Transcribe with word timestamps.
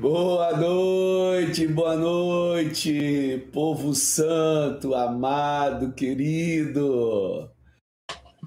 Boa 0.00 0.54
noite, 0.56 1.66
boa 1.66 1.96
noite, 1.96 3.48
povo 3.50 3.94
santo, 3.94 4.94
amado, 4.94 5.92
querido. 5.92 7.48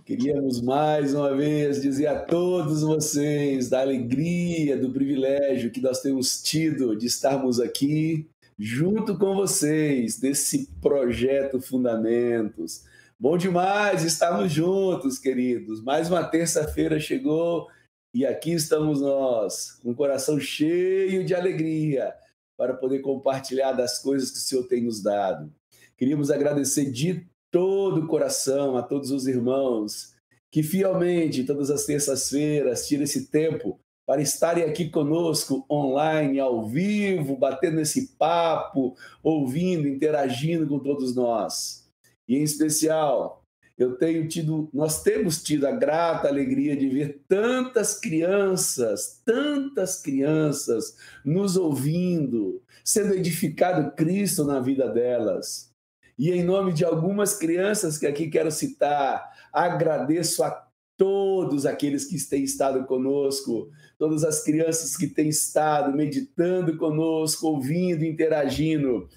Queríamos 0.06 0.62
mais 0.62 1.14
uma 1.14 1.36
vez 1.36 1.82
dizer 1.82 2.08
a 2.08 2.20
todos 2.20 2.84
vocês 2.84 3.68
da 3.68 3.82
alegria, 3.82 4.78
do 4.78 4.92
privilégio 4.92 5.72
que 5.72 5.82
nós 5.82 6.02
temos 6.02 6.42
tido 6.44 6.96
de 6.96 7.08
estarmos 7.08 7.60
aqui 7.60 8.28
junto 8.58 9.18
com 9.18 9.34
vocês 9.34 10.20
desse 10.20 10.68
projeto 10.80 11.60
Fundamentos. 11.60 12.84
Bom 13.20 13.38
demais 13.38 14.04
estarmos 14.04 14.52
juntos, 14.52 15.18
queridos. 15.18 15.82
Mais 15.82 16.10
uma 16.10 16.24
terça-feira 16.24 17.00
chegou 17.00 17.68
e 18.14 18.26
aqui 18.26 18.52
estamos 18.52 19.02
nós, 19.02 19.80
com 19.84 19.92
o 19.92 19.96
coração 19.96 20.40
cheio 20.40 21.24
de 21.24 21.36
alegria, 21.36 22.14
para 22.58 22.74
poder 22.74 23.00
compartilhar 23.00 23.74
das 23.74 24.00
coisas 24.00 24.32
que 24.32 24.38
o 24.38 24.42
Senhor 24.42 24.64
tem 24.68 24.84
nos 24.84 25.02
dado. 25.02 25.52
Queríamos 25.96 26.32
agradecer 26.32 26.92
de 26.92 27.28
todo 27.52 28.02
o 28.02 28.08
coração 28.08 28.76
a 28.76 28.84
todos 28.84 29.12
os 29.12 29.28
irmãos 29.28 30.14
que 30.52 30.64
fielmente, 30.64 31.44
todas 31.44 31.70
as 31.70 31.86
terças-feiras, 31.86 32.88
tiram 32.88 33.04
esse 33.04 33.28
tempo 33.28 33.80
para 34.06 34.22
estarem 34.22 34.64
aqui 34.64 34.90
conosco 34.90 35.64
online, 35.70 36.40
ao 36.40 36.68
vivo, 36.68 37.38
batendo 37.38 37.80
esse 37.80 38.16
papo, 38.18 38.96
ouvindo, 39.22 39.88
interagindo 39.88 40.68
com 40.68 40.80
todos 40.80 41.16
nós. 41.16 41.88
E 42.28 42.36
em 42.36 42.42
especial, 42.42 43.39
eu 43.80 43.96
tenho 43.96 44.28
tido, 44.28 44.70
nós 44.74 45.02
temos 45.02 45.42
tido 45.42 45.66
a 45.66 45.72
grata 45.72 46.28
alegria 46.28 46.76
de 46.76 46.90
ver 46.90 47.22
tantas 47.30 47.98
crianças, 47.98 49.22
tantas 49.24 50.02
crianças 50.02 50.98
nos 51.24 51.56
ouvindo, 51.56 52.62
sendo 52.84 53.14
edificado 53.14 53.96
Cristo 53.96 54.44
na 54.44 54.60
vida 54.60 54.90
delas. 54.90 55.74
E 56.18 56.30
em 56.30 56.44
nome 56.44 56.74
de 56.74 56.84
algumas 56.84 57.34
crianças 57.34 57.98
que 57.98 58.06
aqui 58.06 58.28
quero 58.30 58.52
citar, 58.52 59.32
agradeço 59.54 60.44
a 60.44 60.68
todos 60.98 61.66
aqueles 61.66 62.04
que 62.04 62.22
têm 62.28 62.44
estado 62.44 62.86
conosco, 62.86 63.70
todas 63.98 64.26
as 64.26 64.44
crianças 64.44 64.98
que 64.98 65.08
têm 65.08 65.30
estado 65.30 65.96
meditando 65.96 66.76
conosco, 66.76 67.48
ouvindo, 67.48 68.04
interagindo. 68.04 69.08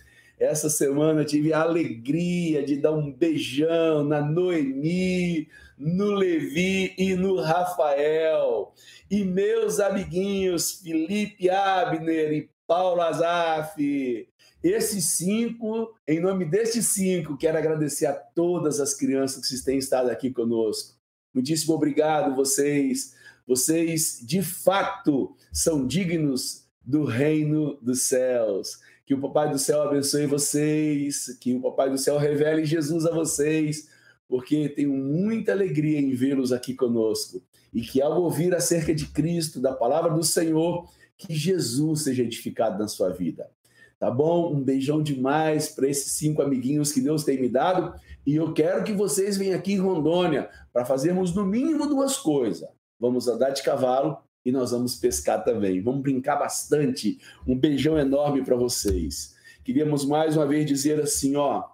Essa 0.42 0.68
semana 0.68 1.24
tive 1.24 1.52
a 1.52 1.60
alegria 1.60 2.64
de 2.64 2.76
dar 2.76 2.90
um 2.90 3.12
beijão 3.12 4.02
na 4.02 4.20
Noemi, 4.20 5.48
no 5.78 6.06
Levi 6.06 6.92
e 6.98 7.14
no 7.14 7.40
Rafael. 7.40 8.74
E 9.08 9.22
meus 9.22 9.78
amiguinhos 9.78 10.80
Felipe 10.82 11.48
Abner 11.48 12.32
e 12.32 12.50
Paulo 12.66 13.02
Azaf. 13.02 14.28
Esses 14.64 15.04
cinco, 15.12 15.94
em 16.08 16.18
nome 16.18 16.44
destes 16.44 16.88
cinco, 16.88 17.36
quero 17.36 17.58
agradecer 17.58 18.06
a 18.06 18.12
todas 18.12 18.80
as 18.80 18.94
crianças 18.94 19.46
que 19.46 19.64
têm 19.64 19.78
estado 19.78 20.10
aqui 20.10 20.32
conosco. 20.32 20.96
Muitíssimo 21.32 21.72
obrigado, 21.72 22.34
vocês. 22.34 23.14
Vocês, 23.46 24.18
de 24.20 24.42
fato, 24.42 25.36
são 25.52 25.86
dignos 25.86 26.66
do 26.84 27.04
reino 27.04 27.78
dos 27.80 28.08
céus. 28.08 28.80
Que 29.12 29.16
o 29.16 29.20
Papai 29.20 29.50
do 29.50 29.58
Céu 29.58 29.82
abençoe 29.82 30.24
vocês, 30.24 31.36
que 31.38 31.54
o 31.54 31.60
Papai 31.60 31.90
do 31.90 31.98
Céu 31.98 32.16
revele 32.16 32.64
Jesus 32.64 33.04
a 33.04 33.10
vocês, 33.10 33.86
porque 34.26 34.70
tenho 34.70 34.90
muita 34.90 35.52
alegria 35.52 36.00
em 36.00 36.14
vê-los 36.14 36.50
aqui 36.50 36.72
conosco. 36.72 37.42
E 37.74 37.82
que 37.82 38.00
ao 38.00 38.22
ouvir 38.22 38.54
acerca 38.54 38.94
de 38.94 39.04
Cristo, 39.04 39.60
da 39.60 39.74
palavra 39.74 40.14
do 40.14 40.22
Senhor, 40.22 40.88
que 41.18 41.34
Jesus 41.34 42.04
seja 42.04 42.22
edificado 42.22 42.78
na 42.78 42.88
sua 42.88 43.10
vida. 43.10 43.50
Tá 43.98 44.10
bom? 44.10 44.50
Um 44.54 44.64
beijão 44.64 45.02
demais 45.02 45.68
para 45.68 45.86
esses 45.86 46.12
cinco 46.12 46.40
amiguinhos 46.40 46.90
que 46.90 47.02
Deus 47.02 47.22
tem 47.22 47.38
me 47.38 47.50
dado. 47.50 47.94
E 48.24 48.36
eu 48.36 48.54
quero 48.54 48.82
que 48.82 48.94
vocês 48.94 49.36
venham 49.36 49.58
aqui 49.58 49.74
em 49.74 49.78
Rondônia 49.78 50.48
para 50.72 50.86
fazermos 50.86 51.34
no 51.34 51.44
mínimo 51.44 51.86
duas 51.86 52.16
coisas. 52.16 52.66
Vamos 52.98 53.28
andar 53.28 53.50
de 53.50 53.62
cavalo 53.62 54.16
e 54.44 54.50
nós 54.50 54.70
vamos 54.72 54.96
pescar 54.96 55.44
também. 55.44 55.80
Vamos 55.80 56.02
brincar 56.02 56.36
bastante. 56.36 57.18
Um 57.46 57.56
beijão 57.56 57.98
enorme 57.98 58.44
para 58.44 58.56
vocês. 58.56 59.34
Queríamos 59.64 60.04
mais 60.04 60.36
uma 60.36 60.46
vez 60.46 60.66
dizer 60.66 61.00
assim, 61.00 61.36
ó, 61.36 61.64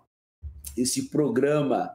esse 0.77 1.09
programa, 1.09 1.91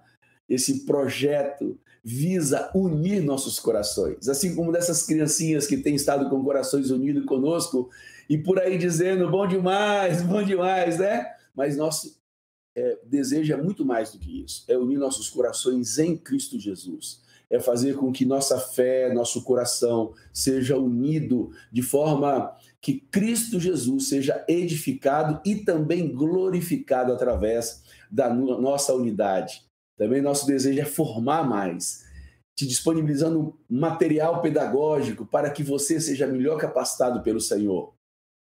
esse 0.50 0.86
projeto 0.86 1.80
visa 2.04 2.70
unir 2.76 3.24
nossos 3.24 3.60
corações, 3.60 4.28
assim 4.28 4.56
como 4.56 4.74
dessas 4.74 5.06
criancinhas 5.06 5.66
que 5.66 5.78
têm 5.78 5.96
estado 5.96 6.30
com 6.30 6.44
corações 6.44 6.92
unidos 6.92 7.26
conosco 7.26 7.90
e 8.30 8.38
por 8.38 8.60
aí 8.60 8.78
dizendo 8.78 9.30
bom 9.30 9.48
demais, 9.48 10.22
bom 10.22 10.44
demais, 10.44 11.00
né? 11.00 11.32
Mas 11.56 11.78
nosso 11.78 12.20
é, 12.76 12.98
desejo 13.06 13.54
é 13.54 13.56
muito 13.56 13.86
mais 13.86 14.12
do 14.12 14.20
que 14.20 14.44
isso, 14.44 14.66
é 14.68 14.78
unir 14.78 14.98
nossos 14.98 15.30
corações 15.30 15.98
em 15.98 16.18
Cristo 16.18 16.60
Jesus 16.60 17.24
é 17.50 17.60
fazer 17.60 17.96
com 17.96 18.12
que 18.12 18.26
nossa 18.26 18.60
fé, 18.60 19.14
nosso 19.14 19.44
coração 19.44 20.14
seja 20.32 20.78
unido 20.78 21.52
de 21.72 21.82
forma 21.82 22.56
que 22.82 23.00
Cristo 23.12 23.60
Jesus 23.60 24.10
seja 24.10 24.44
edificado 24.48 25.42
e 25.46 25.56
também 25.56 26.14
glorificado 26.14 27.14
através 27.14 27.84
da 28.12 28.34
nossa 28.34 28.94
unidade. 28.94 29.64
Também 29.98 30.22
nosso 30.22 30.46
desejo 30.46 30.82
é 30.82 30.86
formar 30.86 31.48
mais, 31.48 32.04
te 32.58 32.68
disponibilizando 32.68 33.58
material 33.70 34.42
pedagógico 34.42 35.26
para 35.26 35.50
que 35.50 35.64
você 35.64 36.00
seja 36.00 36.28
melhor 36.28 36.58
capacitado 36.60 37.22
pelo 37.22 37.40
Senhor. 37.40 37.94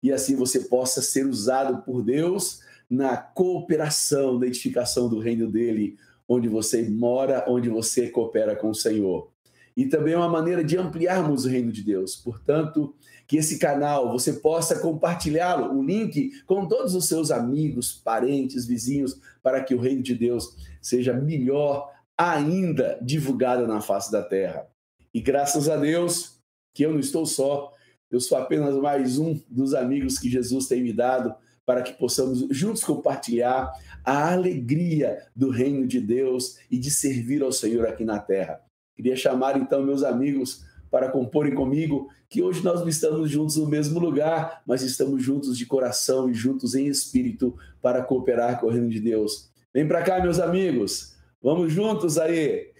E 0.04 0.12
assim 0.12 0.36
você 0.36 0.60
possa 0.62 1.02
ser 1.02 1.26
usado 1.26 1.82
por 1.84 2.04
Deus 2.04 2.62
na 2.90 3.16
cooperação, 3.16 4.38
na 4.38 4.48
edificação 4.48 5.08
do 5.08 5.20
reino 5.20 5.50
dele, 5.50 5.98
onde 6.34 6.48
você 6.48 6.88
mora, 6.90 7.46
onde 7.48 7.70
você 7.70 8.10
coopera 8.10 8.56
com 8.56 8.70
o 8.70 8.76
Senhor. 8.76 9.32
E 9.76 9.86
também 9.86 10.14
é 10.14 10.18
uma 10.18 10.30
maneira 10.30 10.64
de 10.64 10.78
ampliarmos 10.78 11.46
o 11.46 11.50
reino 11.50 11.72
de 11.72 11.84
Deus. 11.84 12.16
Portanto, 12.16 12.96
que 13.28 13.38
esse 13.38 13.58
canal 13.58 14.12
você 14.12 14.34
possa 14.34 14.80
compartilhá-lo, 14.80 15.78
o 15.78 15.84
link 15.84 16.32
com 16.46 16.68
todos 16.68 16.94
os 16.94 17.08
seus 17.08 17.32
amigos, 17.32 17.92
parentes, 17.92 18.68
vizinhos, 18.68 19.20
para 19.42 19.64
que 19.64 19.74
o 19.74 19.80
reino 19.80 20.04
de 20.04 20.14
Deus 20.14 20.56
seja 20.82 21.14
melhor 21.14 21.92
ainda 22.18 23.00
divulgado 23.02 23.66
na 23.68 23.82
face 23.82 24.12
da 24.12 24.22
terra. 24.22 24.68
E 25.14 25.20
graças 25.20 25.68
a 25.68 25.76
Deus 25.78 26.40
que 26.76 26.86
eu 26.86 26.92
não 26.92 27.00
estou 27.00 27.26
só, 27.26 27.72
eu 28.12 28.20
sou 28.20 28.38
apenas 28.38 28.76
mais 28.76 29.18
um 29.18 29.40
dos 29.50 29.74
amigos 29.74 30.20
que 30.20 30.30
Jesus 30.30 30.68
tem 30.68 30.84
me 30.84 30.94
dado 30.94 31.34
para 31.66 31.82
que 31.82 31.94
possamos 31.94 32.46
juntos 32.50 32.84
compartilhar 32.84 33.72
a 34.04 34.34
alegria 34.34 35.26
do 35.36 35.50
reino 35.50 35.88
de 35.88 36.00
Deus 36.00 36.58
e 36.70 36.78
de 36.78 36.92
servir 36.92 37.42
ao 37.42 37.52
Senhor 37.52 37.88
aqui 37.88 38.04
na 38.04 38.20
terra. 38.20 38.62
Queria 38.96 39.16
chamar 39.16 39.58
então 39.58 39.84
meus 39.84 40.04
amigos 40.04 40.64
para 40.92 41.10
comporem 41.10 41.56
comigo 41.56 42.08
que 42.30 42.42
hoje 42.44 42.64
nós 42.64 42.82
não 42.82 42.88
estamos 42.88 43.30
juntos 43.30 43.58
no 43.58 43.68
mesmo 43.68 44.00
lugar, 44.00 44.62
mas 44.68 44.82
estamos 44.82 45.24
juntos 45.24 45.58
de 45.58 45.66
coração 45.66 46.30
e 46.30 46.34
juntos 46.34 46.76
em 46.76 46.88
espírito 46.88 47.56
para 47.82 48.04
cooperar 48.04 48.60
com 48.60 48.68
o 48.68 48.70
reino 48.70 48.90
de 48.90 49.00
Deus. 49.00 49.50
Vem 49.74 49.88
para 49.88 50.04
cá, 50.04 50.22
meus 50.22 50.40
amigos. 50.40 51.16
Vamos 51.42 51.74
juntos 51.74 52.18
aí. 52.18 52.72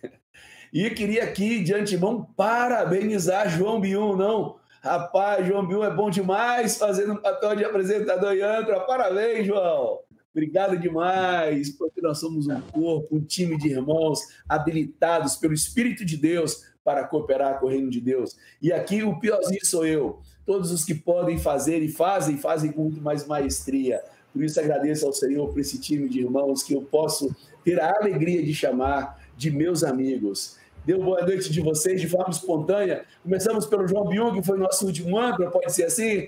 E 0.72 0.90
queria 0.90 1.24
aqui, 1.24 1.64
de 1.64 1.74
antemão, 1.74 2.24
parabenizar 2.36 3.50
João 3.50 3.80
Biun, 3.80 4.16
não? 4.16 4.56
Rapaz, 4.84 5.48
João 5.48 5.66
Biun 5.66 5.82
é 5.82 5.90
bom 5.90 6.10
demais 6.10 6.78
fazendo 6.78 7.14
um 7.14 7.16
papel 7.16 7.56
de 7.56 7.64
apresentador 7.64 8.34
e 8.34 8.42
âncora. 8.42 8.82
Parabéns, 8.82 9.48
João! 9.48 10.00
Obrigado 10.34 10.78
demais, 10.78 11.70
porque 11.70 12.02
nós 12.02 12.20
somos 12.20 12.48
um 12.48 12.60
corpo, 12.60 13.16
um 13.16 13.22
time 13.22 13.58
de 13.58 13.70
irmãos 13.70 14.20
habilitados 14.50 15.38
pelo 15.38 15.54
Espírito 15.54 16.04
de 16.04 16.18
Deus 16.18 16.66
para 16.84 17.08
cooperar 17.08 17.62
com 17.62 17.68
o 17.68 17.70
reino 17.70 17.90
de 17.90 18.02
Deus. 18.02 18.36
E 18.62 18.74
aqui 18.74 19.04
o 19.04 19.18
piorzinho 19.22 19.66
sou 19.66 19.88
eu. 19.88 20.20
Todos 20.46 20.70
os 20.70 20.84
que 20.84 20.94
podem 20.94 21.38
fazer 21.38 21.82
e 21.82 21.88
fazem, 21.88 22.36
fazem 22.36 22.74
com 22.74 22.82
muito 22.84 23.02
mais 23.02 23.26
maestria. 23.26 24.04
Por 24.34 24.44
isso 24.44 24.60
agradeço 24.60 25.06
ao 25.06 25.14
Senhor 25.14 25.48
por 25.48 25.62
esse 25.62 25.80
time 25.80 26.10
de 26.10 26.20
irmãos 26.20 26.62
que 26.62 26.74
eu 26.74 26.82
posso 26.82 27.34
ter 27.64 27.80
a 27.80 27.96
alegria 28.02 28.44
de 28.44 28.54
chamar 28.54 29.24
de 29.38 29.50
meus 29.50 29.82
amigos. 29.82 30.58
Deu 30.86 31.02
boa 31.02 31.22
noite 31.22 31.50
de 31.50 31.62
vocês 31.62 32.02
de 32.02 32.10
forma 32.10 32.30
espontânea. 32.30 33.06
Começamos 33.24 33.66
pelo 33.66 33.88
João 33.88 34.06
Biung, 34.06 34.34
que 34.34 34.46
foi 34.46 34.58
nosso 34.58 34.86
último 34.86 35.18
âncora, 35.18 35.50
pode 35.50 35.72
ser 35.72 35.86
assim? 35.86 36.28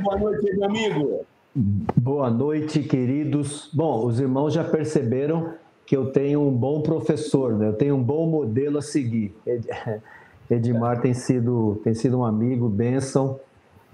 Boa 0.00 0.16
noite, 0.16 0.56
meu 0.56 0.64
amigo. 0.64 1.26
Boa 1.96 2.30
noite, 2.30 2.84
queridos. 2.84 3.68
Bom, 3.72 4.06
os 4.06 4.20
irmãos 4.20 4.54
já 4.54 4.62
perceberam 4.62 5.54
que 5.84 5.96
eu 5.96 6.12
tenho 6.12 6.40
um 6.40 6.52
bom 6.52 6.82
professor, 6.82 7.58
né? 7.58 7.66
eu 7.66 7.72
tenho 7.72 7.96
um 7.96 8.02
bom 8.02 8.28
modelo 8.28 8.78
a 8.78 8.82
seguir. 8.82 9.34
Edmar 10.48 11.00
tem 11.00 11.12
sido, 11.12 11.80
tem 11.82 11.94
sido 11.94 12.20
um 12.20 12.24
amigo, 12.24 12.68
bênção, 12.68 13.40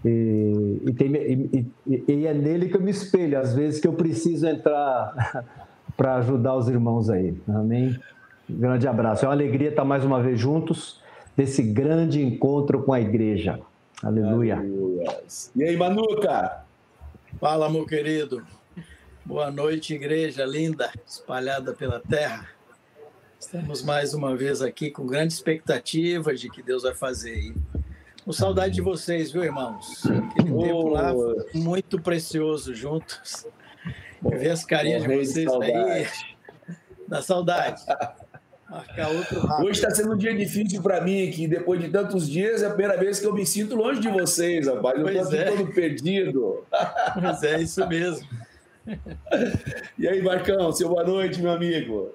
e, 0.05 0.82
e, 0.85 0.93
tem, 0.93 1.15
e, 1.15 1.67
e, 2.06 2.27
é 2.27 2.35
nele 2.35 2.69
que 2.69 2.77
eu 2.77 2.82
me 2.82 2.91
espelho, 2.91 3.38
às 3.38 3.55
vezes 3.55 3.81
que 3.81 3.88
eu 3.88 3.93
preciso 3.94 4.47
entrar 4.47 5.44
para 5.97 6.17
ajudar 6.17 6.56
os 6.56 6.69
irmãos 6.69 7.09
aí. 7.09 7.35
Amém? 7.49 7.99
Grande 8.50 8.87
abraço. 8.87 9.25
É 9.25 9.29
uma 9.29 9.35
alegria 9.35 9.70
estar 9.70 9.85
mais 9.85 10.05
uma 10.05 10.23
vez 10.23 10.38
juntos, 10.38 11.00
desse 11.37 11.62
grande 11.62 12.23
encontro 12.23 12.82
com 12.82 12.93
a 12.93 13.00
igreja. 13.00 13.61
Aleluia. 14.02 14.56
Aleluia. 14.56 15.20
E 15.55 15.62
aí, 15.62 15.76
Manuca? 15.76 16.64
Fala, 17.38 17.70
meu 17.70 17.87
querido. 17.87 18.44
Boa 19.25 19.50
noite, 19.50 19.94
igreja 19.94 20.44
linda, 20.44 20.91
espalhada 21.06 21.73
pela 21.73 22.00
terra. 22.00 22.49
Estamos 23.38 23.82
mais 23.82 24.12
uma 24.12 24.37
vez 24.37 24.61
aqui 24.61 24.91
com 24.91 25.06
grande 25.06 25.32
expectativa 25.32 26.35
de 26.35 26.50
que 26.50 26.62
Deus 26.62 26.82
vai 26.82 26.94
fazer 26.94 27.32
aí. 27.32 27.55
Com 28.25 28.32
saudade 28.32 28.75
de 28.75 28.81
vocês, 28.81 29.32
viu, 29.32 29.44
irmãos? 29.44 30.05
Aquele 30.05 30.53
oh. 30.53 30.62
tempo 30.62 30.88
lá 30.88 31.14
muito 31.55 32.00
precioso 32.00 32.75
juntos. 32.75 33.46
Ver 34.23 34.50
as 34.50 34.64
carinhas 34.64 35.03
de 35.03 35.17
vocês 35.17 35.50
de 35.50 35.64
aí. 35.64 36.06
Da 37.08 37.23
saudade. 37.23 37.82
Marcar 38.70 39.11
outro 39.11 39.40
rápido. 39.40 39.67
Hoje 39.67 39.81
está 39.81 39.90
sendo 39.90 40.14
um 40.14 40.17
dia 40.17 40.32
difícil 40.32 40.81
para 40.81 41.00
mim, 41.00 41.28
que 41.32 41.49
depois 41.49 41.81
de 41.81 41.88
tantos 41.88 42.28
dias 42.28 42.62
é 42.62 42.67
a 42.67 42.70
primeira 42.70 42.96
vez 42.96 43.19
que 43.19 43.26
eu 43.26 43.34
me 43.34 43.44
sinto 43.44 43.75
longe 43.75 44.00
de 44.00 44.08
vocês, 44.08 44.69
rapaz. 44.69 44.96
Eu 44.96 45.08
estou 45.08 45.34
é. 45.34 45.44
todo 45.50 45.67
perdido. 45.72 46.64
Pois 47.20 47.43
é, 47.43 47.61
isso 47.61 47.84
mesmo. 47.88 48.26
E 49.99 50.06
aí, 50.06 50.22
Marcão, 50.22 50.72
seu 50.72 50.88
boa 50.88 51.05
noite, 51.05 51.43
meu 51.43 51.50
amigo. 51.50 52.14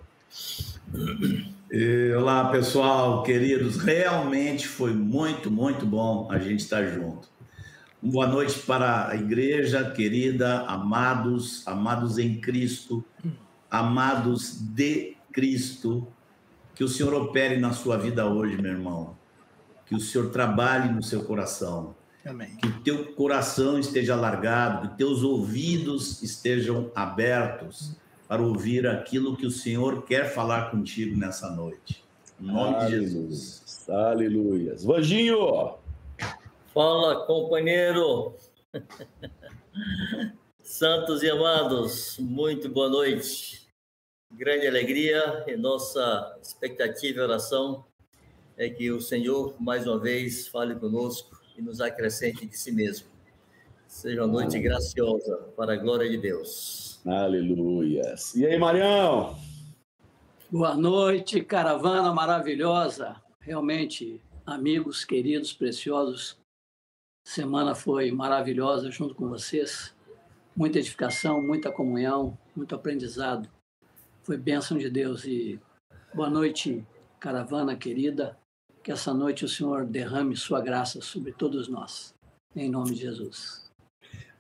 Olá, 2.18 2.50
pessoal, 2.50 3.22
queridos. 3.24 3.76
Realmente 3.78 4.66
foi 4.66 4.94
muito, 4.94 5.52
muito 5.52 5.86
bom 5.86 6.30
a 6.32 6.40
gente 6.40 6.62
estar 6.62 6.86
junto. 6.86 7.28
Boa 8.02 8.28
noite 8.28 8.60
para 8.60 9.10
a 9.10 9.16
igreja 9.16 9.92
querida, 9.92 10.62
amados, 10.68 11.68
amados 11.68 12.18
em 12.18 12.40
Cristo, 12.40 13.04
amados 13.70 14.62
de 14.62 15.18
Cristo. 15.34 16.08
Que 16.76 16.84
o 16.84 16.88
Senhor 16.90 17.14
opere 17.14 17.58
na 17.58 17.72
sua 17.72 17.98
vida 17.98 18.28
hoje, 18.28 18.62
meu 18.62 18.72
irmão. 18.72 19.16
Que 19.86 19.96
o 19.96 20.00
Senhor 20.00 20.30
trabalhe 20.30 20.92
no 20.92 21.02
seu 21.02 21.24
coração. 21.24 21.96
Amém. 22.26 22.58
Que 22.58 22.68
o 22.68 22.82
teu 22.82 23.14
coração 23.14 23.80
esteja 23.80 24.14
alargado, 24.14 24.90
que 24.90 24.98
teus 24.98 25.24
ouvidos 25.24 26.22
estejam 26.22 26.92
abertos 26.96 27.96
para 28.28 28.42
ouvir 28.42 28.88
aquilo 28.88 29.38
que 29.38 29.46
o 29.46 29.52
Senhor 29.52 30.04
quer 30.04 30.34
falar 30.34 30.72
contigo 30.72 31.16
nessa 31.16 31.50
noite. 31.52 32.04
Em 32.42 32.48
nome 32.48 32.76
Aleluia. 32.76 33.00
de 33.00 33.06
Jesus. 33.06 33.86
Aleluia. 33.88 34.76
Vanginho! 34.84 35.76
Fala, 36.74 37.26
companheiro! 37.26 38.34
Santos 40.62 41.22
e 41.22 41.30
amados, 41.30 42.18
muito 42.20 42.68
boa 42.68 42.90
noite. 42.90 43.65
Grande 44.38 44.68
alegria 44.68 45.46
e 45.48 45.56
nossa 45.56 46.38
expectativa 46.42 47.20
e 47.20 47.22
oração 47.22 47.86
é 48.58 48.70
que 48.70 48.92
o 48.92 49.00
Senhor, 49.00 49.56
mais 49.62 49.88
uma 49.88 49.98
vez, 49.98 50.50
fale 50.50 50.76
conosco 50.76 51.40
e 51.58 51.62
nos 51.62 51.80
acrescente 51.80 52.46
de 52.46 52.58
si 52.58 52.70
mesmo. 52.70 53.08
Seja 53.88 54.26
uma 54.26 54.28
noite 54.28 54.60
graciosa 54.60 55.38
para 55.56 55.72
a 55.72 55.76
glória 55.78 56.10
de 56.10 56.18
Deus. 56.18 57.00
Aleluia. 57.06 58.14
E 58.36 58.46
aí, 58.46 58.60
Marião? 58.60 59.38
Boa 60.52 60.76
noite, 60.76 61.42
caravana 61.42 62.14
maravilhosa. 62.14 63.16
Realmente, 63.40 64.22
amigos, 64.46 65.06
queridos, 65.06 65.54
preciosos. 65.54 66.38
Semana 67.26 67.74
foi 67.74 68.12
maravilhosa 68.12 68.92
junto 68.92 69.16
com 69.16 69.30
vocês. 69.30 69.96
Muita 70.54 70.80
edificação, 70.80 71.42
muita 71.42 71.72
comunhão, 71.72 72.38
muito 72.54 72.76
aprendizado. 72.76 73.55
Foi 74.26 74.38
bênção 74.38 74.76
de 74.76 74.90
Deus 74.90 75.24
e 75.24 75.60
boa 76.12 76.32
noite, 76.32 76.84
caravana 77.20 77.76
querida. 77.76 78.36
Que 78.84 78.92
essa 78.92 79.14
noite 79.14 79.46
o 79.46 79.48
Senhor 79.48 79.86
derrame 79.86 80.36
sua 80.36 80.60
graça 80.60 81.00
sobre 81.00 81.32
todos 81.32 81.68
nós. 81.68 82.12
Em 82.56 82.68
nome 82.68 82.96
de 82.96 83.02
Jesus. 83.02 83.70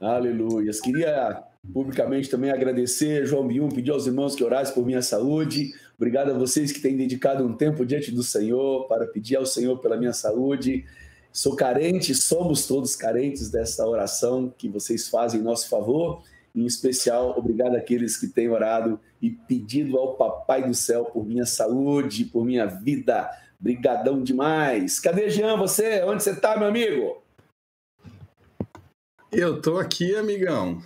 Aleluia. 0.01 0.71
Queria 0.83 1.43
publicamente 1.71 2.31
também 2.31 2.49
agradecer, 2.49 3.27
João 3.27 3.47
Bium, 3.47 3.69
pedir 3.69 3.91
aos 3.91 4.07
irmãos 4.07 4.35
que 4.35 4.43
orassem 4.43 4.73
por 4.73 4.83
minha 4.83 5.03
saúde. 5.03 5.71
Obrigado 5.95 6.31
a 6.31 6.33
vocês 6.33 6.71
que 6.71 6.81
têm 6.81 6.97
dedicado 6.97 7.45
um 7.45 7.55
tempo 7.55 7.85
diante 7.85 8.11
do 8.11 8.23
Senhor 8.23 8.87
para 8.87 9.05
pedir 9.05 9.35
ao 9.35 9.45
Senhor 9.45 9.77
pela 9.77 9.97
minha 9.97 10.13
saúde. 10.13 10.83
Sou 11.31 11.55
carente, 11.55 12.15
somos 12.15 12.65
todos 12.65 12.95
carentes 12.95 13.51
dessa 13.51 13.87
oração 13.87 14.51
que 14.57 14.67
vocês 14.67 15.07
fazem 15.07 15.41
em 15.41 15.43
nosso 15.43 15.69
favor. 15.69 16.23
Em 16.55 16.65
especial, 16.65 17.37
obrigado 17.37 17.75
àqueles 17.75 18.15
que 18.15 18.27
têm 18.27 18.49
orado 18.49 18.97
e 19.21 19.29
pedido 19.29 19.97
ao 19.97 20.15
Papai 20.15 20.65
do 20.65 20.73
Céu 20.73 21.03
por 21.05 21.25
minha 21.25 21.45
saúde, 21.45 22.23
por 22.23 22.45
minha 22.45 22.65
vida. 22.65 23.29
Brigadão 23.59 24.23
demais. 24.23 24.99
Cadê 24.99 25.29
Jean, 25.29 25.57
você? 25.57 26.01
Onde 26.03 26.23
você 26.23 26.31
está, 26.31 26.57
meu 26.57 26.69
amigo? 26.69 27.21
Eu 29.31 29.61
tô 29.61 29.77
aqui, 29.77 30.15
amigão. 30.15 30.81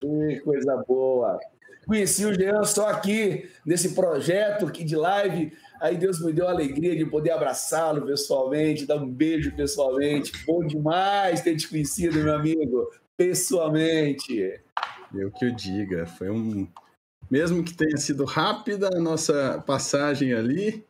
Que 0.00 0.40
coisa 0.40 0.82
boa. 0.86 1.38
Conheci 1.86 2.24
o 2.24 2.34
Jean 2.34 2.64
só 2.64 2.88
aqui, 2.88 3.48
nesse 3.64 3.94
projeto 3.94 4.66
aqui 4.66 4.82
de 4.82 4.96
live. 4.96 5.52
Aí 5.80 5.96
Deus 5.96 6.20
me 6.20 6.32
deu 6.32 6.48
a 6.48 6.50
alegria 6.50 6.96
de 6.96 7.04
poder 7.04 7.30
abraçá-lo 7.30 8.04
pessoalmente, 8.06 8.86
dar 8.86 8.96
um 8.96 9.08
beijo 9.08 9.54
pessoalmente. 9.54 10.32
Bom 10.46 10.66
demais 10.66 11.40
ter 11.42 11.54
te 11.56 11.68
conhecido, 11.68 12.18
meu 12.18 12.34
amigo, 12.34 12.90
pessoalmente. 13.16 14.60
Eu 15.16 15.30
que 15.30 15.46
o 15.46 15.54
diga. 15.54 16.06
Foi 16.06 16.30
um. 16.30 16.66
Mesmo 17.30 17.64
que 17.64 17.74
tenha 17.74 17.96
sido 17.96 18.24
rápida 18.24 18.88
a 18.94 19.00
nossa 19.00 19.62
passagem 19.66 20.34
ali, 20.34 20.84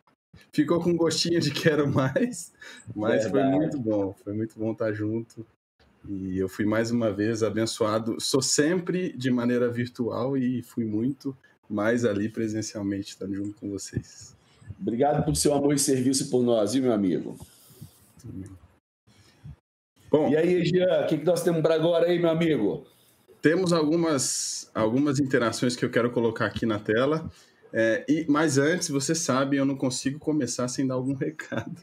ficou 0.51 0.81
com 0.81 0.95
gostinho 0.95 1.39
de 1.39 1.51
quero 1.51 1.87
mais, 1.87 2.53
mas 2.93 3.23
Verdade. 3.23 3.29
foi 3.29 3.43
muito 3.43 3.79
bom, 3.79 4.13
foi 4.23 4.33
muito 4.33 4.59
bom 4.59 4.71
estar 4.73 4.91
junto. 4.91 5.45
E 6.07 6.37
eu 6.37 6.47
fui 6.47 6.65
mais 6.65 6.91
uma 6.91 7.11
vez 7.11 7.41
abençoado. 7.41 8.19
Sou 8.19 8.41
sempre 8.41 9.11
de 9.17 9.31
maneira 9.31 9.69
virtual 9.69 10.37
e 10.37 10.61
fui 10.61 10.85
muito 10.85 11.35
mais 11.69 12.05
ali 12.05 12.29
presencialmente 12.29 13.09
estando 13.09 13.33
junto 13.33 13.53
com 13.59 13.69
vocês. 13.69 14.35
Obrigado 14.79 15.23
pelo 15.23 15.35
seu 15.35 15.53
amor 15.53 15.73
e 15.73 15.79
serviço 15.79 16.29
por 16.29 16.43
nós, 16.43 16.73
viu, 16.73 16.83
meu 16.83 16.93
amigo? 16.93 17.37
Bom, 20.11 20.29
e 20.29 20.37
aí, 20.37 20.63
Jean, 20.65 21.03
o 21.03 21.07
que, 21.07 21.17
que 21.17 21.25
nós 21.25 21.43
temos 21.43 21.61
para 21.61 21.75
agora 21.75 22.05
aí, 22.07 22.19
meu 22.19 22.29
amigo? 22.29 22.85
Temos 23.45 23.71
algumas, 23.71 24.71
algumas 24.73 25.19
interações 25.19 25.75
que 25.75 25.85
eu 25.85 25.91
quero 25.91 26.09
colocar 26.09 26.47
aqui 26.47 26.65
na 26.65 26.79
tela. 26.79 27.29
É, 27.71 28.03
e, 28.09 28.25
mas 28.27 28.57
antes, 28.57 28.89
você 28.89 29.13
sabe, 29.13 29.55
eu 29.55 29.65
não 29.65 29.77
consigo 29.77 30.17
começar 30.17 30.67
sem 30.67 30.87
dar 30.87 30.95
algum 30.95 31.13
recado. 31.13 31.79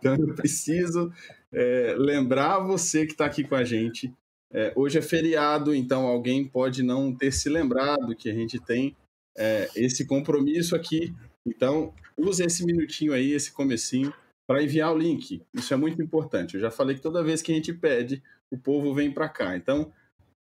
então 0.00 0.16
eu 0.16 0.34
preciso 0.34 1.12
é, 1.52 1.94
lembrar 1.96 2.58
você 2.58 3.06
que 3.06 3.12
está 3.12 3.24
aqui 3.24 3.44
com 3.44 3.54
a 3.54 3.62
gente. 3.62 4.12
É, 4.52 4.72
hoje 4.74 4.98
é 4.98 5.00
feriado, 5.00 5.72
então 5.72 6.08
alguém 6.08 6.44
pode 6.44 6.82
não 6.82 7.14
ter 7.14 7.30
se 7.30 7.48
lembrado 7.48 8.16
que 8.16 8.28
a 8.28 8.34
gente 8.34 8.58
tem 8.58 8.96
é, 9.36 9.68
esse 9.76 10.06
compromisso 10.06 10.74
aqui. 10.74 11.14
Então, 11.46 11.94
use 12.16 12.42
esse 12.42 12.64
minutinho 12.64 13.12
aí, 13.12 13.30
esse 13.30 13.52
comecinho, 13.52 14.12
para 14.44 14.60
enviar 14.60 14.92
o 14.92 14.98
link. 14.98 15.40
Isso 15.54 15.72
é 15.72 15.76
muito 15.76 16.02
importante. 16.02 16.54
Eu 16.54 16.60
já 16.60 16.70
falei 16.72 16.96
que 16.96 17.02
toda 17.02 17.22
vez 17.22 17.42
que 17.42 17.52
a 17.52 17.54
gente 17.54 17.72
pede, 17.72 18.20
o 18.50 18.58
povo 18.58 18.92
vem 18.92 19.12
para 19.12 19.28
cá. 19.28 19.56
Então, 19.56 19.92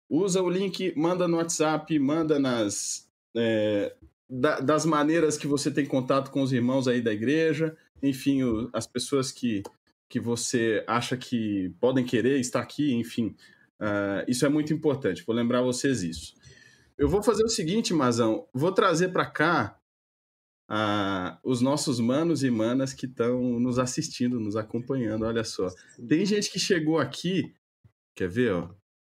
usa 0.09 0.41
o 0.41 0.49
link, 0.49 0.93
manda 0.97 1.27
no 1.27 1.37
WhatsApp, 1.37 1.97
manda 1.99 2.39
nas, 2.39 3.07
é, 3.35 3.95
da, 4.29 4.59
das 4.59 4.85
maneiras 4.85 5.37
que 5.37 5.47
você 5.47 5.69
tem 5.69 5.85
contato 5.85 6.31
com 6.31 6.41
os 6.41 6.51
irmãos 6.51 6.87
aí 6.87 7.01
da 7.01 7.13
igreja, 7.13 7.77
enfim, 8.01 8.43
o, 8.43 8.69
as 8.73 8.87
pessoas 8.87 9.31
que, 9.31 9.61
que 10.09 10.19
você 10.19 10.83
acha 10.87 11.15
que 11.15 11.73
podem 11.79 12.03
querer 12.03 12.39
estar 12.39 12.61
aqui, 12.61 12.93
enfim. 12.93 13.35
Uh, 13.79 14.25
isso 14.27 14.45
é 14.45 14.49
muito 14.49 14.73
importante, 14.73 15.23
vou 15.25 15.35
lembrar 15.35 15.61
vocês 15.61 16.03
isso. 16.03 16.33
Eu 16.97 17.07
vou 17.07 17.23
fazer 17.23 17.43
o 17.43 17.49
seguinte, 17.49 17.93
Mazão, 17.93 18.45
vou 18.53 18.73
trazer 18.73 19.09
para 19.09 19.25
cá 19.25 19.79
uh, 20.69 21.37
os 21.43 21.61
nossos 21.61 21.99
manos 21.99 22.43
e 22.43 22.51
manas 22.51 22.93
que 22.93 23.05
estão 23.05 23.59
nos 23.59 23.79
assistindo, 23.79 24.39
nos 24.39 24.55
acompanhando, 24.55 25.25
olha 25.25 25.43
só. 25.43 25.69
Tem 26.07 26.25
gente 26.25 26.51
que 26.51 26.59
chegou 26.59 26.99
aqui, 26.99 27.53
quer 28.13 28.27
ver, 28.27 28.53
ó, 28.53 28.69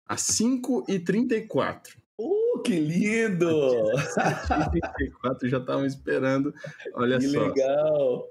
às 0.09 0.21
5h34. 0.21 1.97
Uh, 2.19 2.61
que 2.63 2.79
lindo! 2.79 3.93
34 4.71 5.47
já 5.47 5.59
estavam 5.59 5.85
esperando. 5.85 6.53
Olha 6.95 7.19
que 7.19 7.27
só. 7.27 7.51
Que 7.51 7.59
legal! 7.61 8.27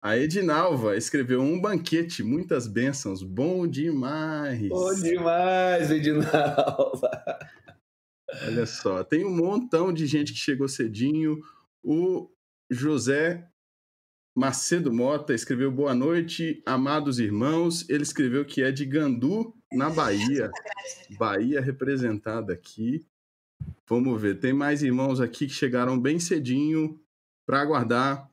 A 0.00 0.16
Edinalva 0.16 0.96
escreveu 0.96 1.40
um 1.40 1.60
banquete, 1.60 2.22
muitas 2.22 2.68
bênçãos, 2.68 3.24
bom 3.24 3.66
demais. 3.66 4.68
Bom 4.68 4.94
demais, 4.94 5.90
Edinalva. 5.90 7.10
Olha 8.44 8.66
só, 8.66 9.02
tem 9.02 9.24
um 9.24 9.34
montão 9.34 9.92
de 9.92 10.06
gente 10.06 10.32
que 10.32 10.38
chegou 10.38 10.68
cedinho. 10.68 11.40
O 11.82 12.30
José 12.70 13.48
Macedo 14.36 14.92
Mota 14.92 15.32
escreveu 15.32 15.72
boa 15.72 15.94
noite, 15.94 16.62
amados 16.66 17.18
irmãos. 17.18 17.88
Ele 17.88 18.02
escreveu 18.02 18.44
que 18.44 18.62
é 18.62 18.70
de 18.70 18.84
Gandu, 18.84 19.54
na 19.76 19.90
Bahia. 19.90 20.50
Bahia 21.18 21.60
representada 21.60 22.52
aqui. 22.52 23.06
Vamos 23.88 24.20
ver, 24.20 24.40
tem 24.40 24.52
mais 24.52 24.82
irmãos 24.82 25.20
aqui 25.20 25.46
que 25.46 25.52
chegaram 25.52 25.98
bem 25.98 26.18
cedinho 26.18 27.00
para 27.46 27.60
aguardar 27.60 28.28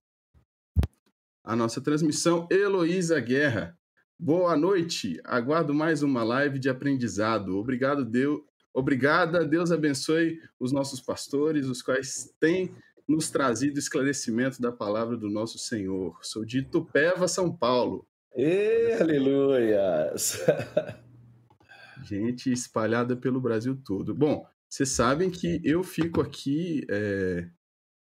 a 1.44 1.56
nossa 1.56 1.82
transmissão. 1.82 2.48
Heloísa 2.50 3.20
Guerra. 3.20 3.78
Boa 4.18 4.56
noite. 4.56 5.20
Aguardo 5.24 5.74
mais 5.74 6.02
uma 6.02 6.24
live 6.24 6.58
de 6.58 6.70
aprendizado. 6.70 7.58
Obrigado, 7.58 8.06
Deus. 8.06 8.42
Obrigada. 8.74 9.46
Deus 9.46 9.72
abençoe 9.72 10.40
os 10.60 10.72
nossos 10.72 11.02
pastores, 11.02 11.68
os 11.68 11.82
quais 11.82 12.34
têm 12.40 12.74
nos 13.08 13.30
trazido 13.30 13.78
esclarecimento 13.78 14.62
da 14.62 14.72
palavra 14.72 15.18
do 15.18 15.30
nosso 15.30 15.60
Senhor. 15.60 16.18
Sou 16.22 16.46
de 16.46 16.60
Itupeva, 16.60 17.28
São 17.28 17.56
Paulo. 17.56 18.08
E, 18.36 18.98
aleluias! 19.00 20.42
Gente 22.04 22.52
espalhada 22.52 23.16
pelo 23.16 23.40
Brasil 23.40 23.76
todo. 23.84 24.14
Bom, 24.14 24.46
vocês 24.70 24.90
sabem 24.90 25.30
que 25.30 25.62
eu 25.64 25.84
fico 25.84 26.22
aqui 26.22 26.86
é, 26.90 27.48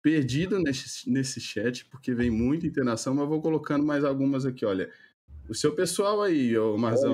perdido 0.03 0.59
nesse, 0.59 1.11
nesse 1.11 1.41
chat, 1.41 1.85
porque 1.87 2.15
vem 2.15 2.31
muita 2.31 2.67
interação, 2.67 3.15
mas 3.15 3.29
vou 3.29 3.41
colocando 3.43 3.85
mais 3.85 4.05
algumas 4.05 4.47
aqui. 4.47 4.65
Olha, 4.65 4.91
o 5.49 5.55
seu 5.55 5.75
pessoal 5.75 6.23
aí, 6.23 6.57
ô 6.57 6.79
Marzão. 6.79 7.13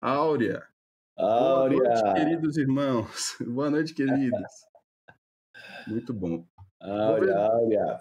Áurea. 0.00 0.66
Áurea. 1.16 1.16
Boa 1.16 1.68
noite, 1.68 2.14
queridos 2.14 2.56
irmãos. 2.56 3.36
Boa 3.46 3.70
noite, 3.70 3.92
queridos. 3.92 4.40
Muito 5.86 6.14
bom. 6.14 6.46
Áurea, 6.80 7.36
Áurea. 7.36 8.00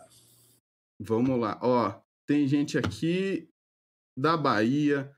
Vamos 1.00 1.40
lá. 1.40 1.60
Ó, 1.62 2.02
tem 2.26 2.48
gente 2.48 2.78
aqui 2.78 3.50
da 4.18 4.38
Bahia, 4.38 5.14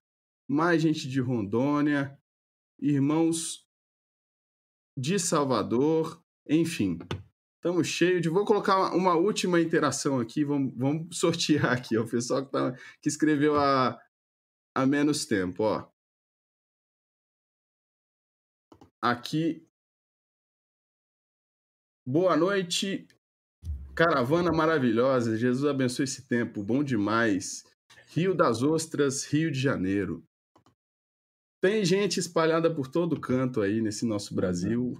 mais 0.51 0.81
gente 0.81 1.07
de 1.07 1.21
Rondônia, 1.21 2.19
irmãos 2.77 3.65
de 4.97 5.17
Salvador, 5.17 6.21
enfim. 6.45 6.99
Estamos 7.55 7.87
cheios 7.87 8.21
de. 8.21 8.27
Vou 8.27 8.43
colocar 8.43 8.93
uma 8.93 9.15
última 9.15 9.61
interação 9.61 10.19
aqui. 10.19 10.43
Vamos, 10.43 10.73
vamos 10.75 11.07
sortear 11.17 11.71
aqui. 11.71 11.97
O 11.97 12.05
pessoal 12.05 12.45
que, 12.45 12.51
tá, 12.51 12.73
que 13.01 13.07
escreveu 13.07 13.55
há, 13.57 13.97
há 14.75 14.85
menos 14.85 15.25
tempo. 15.25 15.63
Ó. 15.63 15.89
Aqui. 19.01 19.65
Boa 22.05 22.35
noite, 22.35 23.07
Caravana 23.95 24.51
maravilhosa, 24.51 25.37
Jesus 25.37 25.69
abençoe 25.69 26.03
esse 26.03 26.27
tempo, 26.27 26.63
bom 26.63 26.83
demais. 26.83 27.63
Rio 28.07 28.33
das 28.33 28.63
Ostras, 28.63 29.23
Rio 29.23 29.51
de 29.51 29.59
Janeiro. 29.59 30.27
Tem 31.61 31.85
gente 31.85 32.19
espalhada 32.19 32.73
por 32.73 32.87
todo 32.87 33.19
canto 33.19 33.61
aí 33.61 33.81
nesse 33.81 34.03
nosso 34.03 34.33
Brasil. 34.33 34.99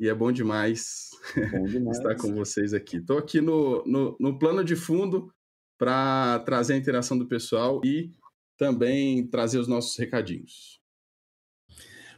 E 0.00 0.08
é 0.08 0.14
bom 0.14 0.32
demais, 0.32 1.10
Bom 1.52 1.64
demais. 1.68 1.98
estar 1.98 2.16
com 2.16 2.34
vocês 2.34 2.74
aqui. 2.74 2.96
Estou 2.96 3.18
aqui 3.18 3.40
no, 3.40 3.84
no, 3.86 4.16
no 4.18 4.38
plano 4.38 4.64
de 4.64 4.74
fundo 4.74 5.32
para 5.78 6.40
trazer 6.40 6.74
a 6.74 6.76
interação 6.76 7.16
do 7.16 7.28
pessoal 7.28 7.80
e 7.84 8.10
também 8.58 9.26
trazer 9.28 9.58
os 9.58 9.68
nossos 9.68 9.96
recadinhos. 9.96 10.80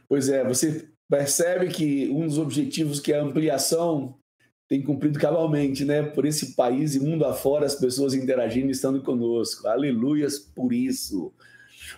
Pois 0.09 0.29
é, 0.29 0.43
você 0.43 0.89
percebe 1.09 1.67
que 1.67 2.09
um 2.09 2.25
dos 2.25 2.39
objetivos 2.39 2.99
que 2.99 3.13
é 3.13 3.19
a 3.19 3.23
ampliação 3.23 4.17
tem 4.67 4.81
cumprido 4.81 5.19
cabalmente, 5.19 5.85
né? 5.85 6.01
Por 6.01 6.25
esse 6.25 6.55
país 6.55 6.95
e 6.95 6.99
mundo 6.99 7.25
afora, 7.25 7.65
as 7.65 7.75
pessoas 7.75 8.13
interagindo 8.13 8.69
e 8.69 8.71
estando 8.71 9.03
conosco. 9.03 9.67
Aleluias 9.67 10.39
por 10.39 10.73
isso. 10.73 11.31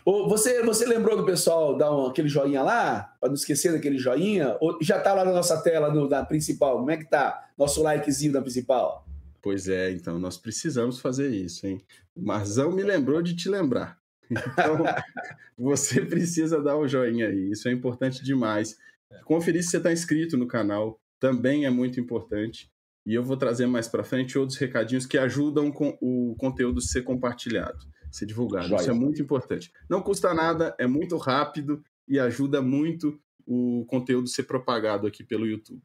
Você, 0.03 0.63
você 0.63 0.85
lembrou 0.85 1.15
do 1.15 1.25
pessoal 1.25 1.77
dar 1.77 1.95
um, 1.95 2.07
aquele 2.07 2.27
joinha 2.27 2.61
lá? 2.61 3.15
Para 3.19 3.29
não 3.29 3.35
esquecer 3.35 3.71
daquele 3.71 3.97
joinha? 3.97 4.57
Ou 4.59 4.77
já 4.81 4.97
está 4.97 5.13
lá 5.13 5.23
na 5.23 5.31
nossa 5.31 5.61
tela, 5.61 5.93
no, 5.93 6.09
na 6.09 6.25
principal? 6.25 6.77
Como 6.77 6.91
é 6.91 6.97
que 6.97 7.05
tá? 7.05 7.49
Nosso 7.57 7.81
likezinho 7.81 8.33
na 8.33 8.41
principal? 8.41 9.05
Pois 9.41 9.67
é, 9.67 9.91
então 9.91 10.17
nós 10.17 10.37
precisamos 10.37 10.99
fazer 10.99 11.29
isso, 11.29 11.67
hein? 11.67 11.79
Marzão 12.15 12.71
me 12.71 12.81
lembrou 12.81 13.21
de 13.21 13.35
te 13.35 13.47
lembrar. 13.49 13.97
Então, 14.31 14.83
você 15.55 16.01
precisa 16.01 16.59
dar 16.59 16.75
o 16.75 16.87
joinha 16.87 17.27
aí, 17.27 17.51
isso 17.51 17.69
é 17.69 17.71
importante 17.71 18.23
demais. 18.23 18.75
Conferir 19.23 19.63
se 19.63 19.69
você 19.69 19.77
está 19.77 19.93
inscrito 19.93 20.35
no 20.35 20.47
canal 20.47 20.99
também 21.19 21.65
é 21.65 21.69
muito 21.69 21.99
importante. 21.99 22.71
E 23.05 23.13
eu 23.13 23.23
vou 23.23 23.37
trazer 23.37 23.67
mais 23.67 23.87
para 23.87 24.03
frente 24.03 24.37
outros 24.37 24.57
recadinhos 24.57 25.05
que 25.05 25.17
ajudam 25.17 25.71
com 25.71 25.95
o 26.01 26.35
conteúdo 26.39 26.79
a 26.79 26.81
ser 26.81 27.03
compartilhado, 27.03 27.77
ser 28.15 28.25
divulgado. 28.25 28.67
Joia. 28.67 28.79
Isso 28.79 28.89
é 28.89 28.93
muito 28.93 29.21
importante. 29.21 29.71
Não 29.89 30.01
custa 30.01 30.33
nada, 30.33 30.73
é 30.79 30.87
muito 30.87 31.17
rápido 31.17 31.83
e 32.07 32.17
ajuda 32.17 32.61
muito 32.61 33.19
o 33.45 33.85
conteúdo 33.87 34.27
ser 34.27 34.43
propagado 34.43 35.05
aqui 35.05 35.23
pelo 35.23 35.45
YouTube. 35.45 35.83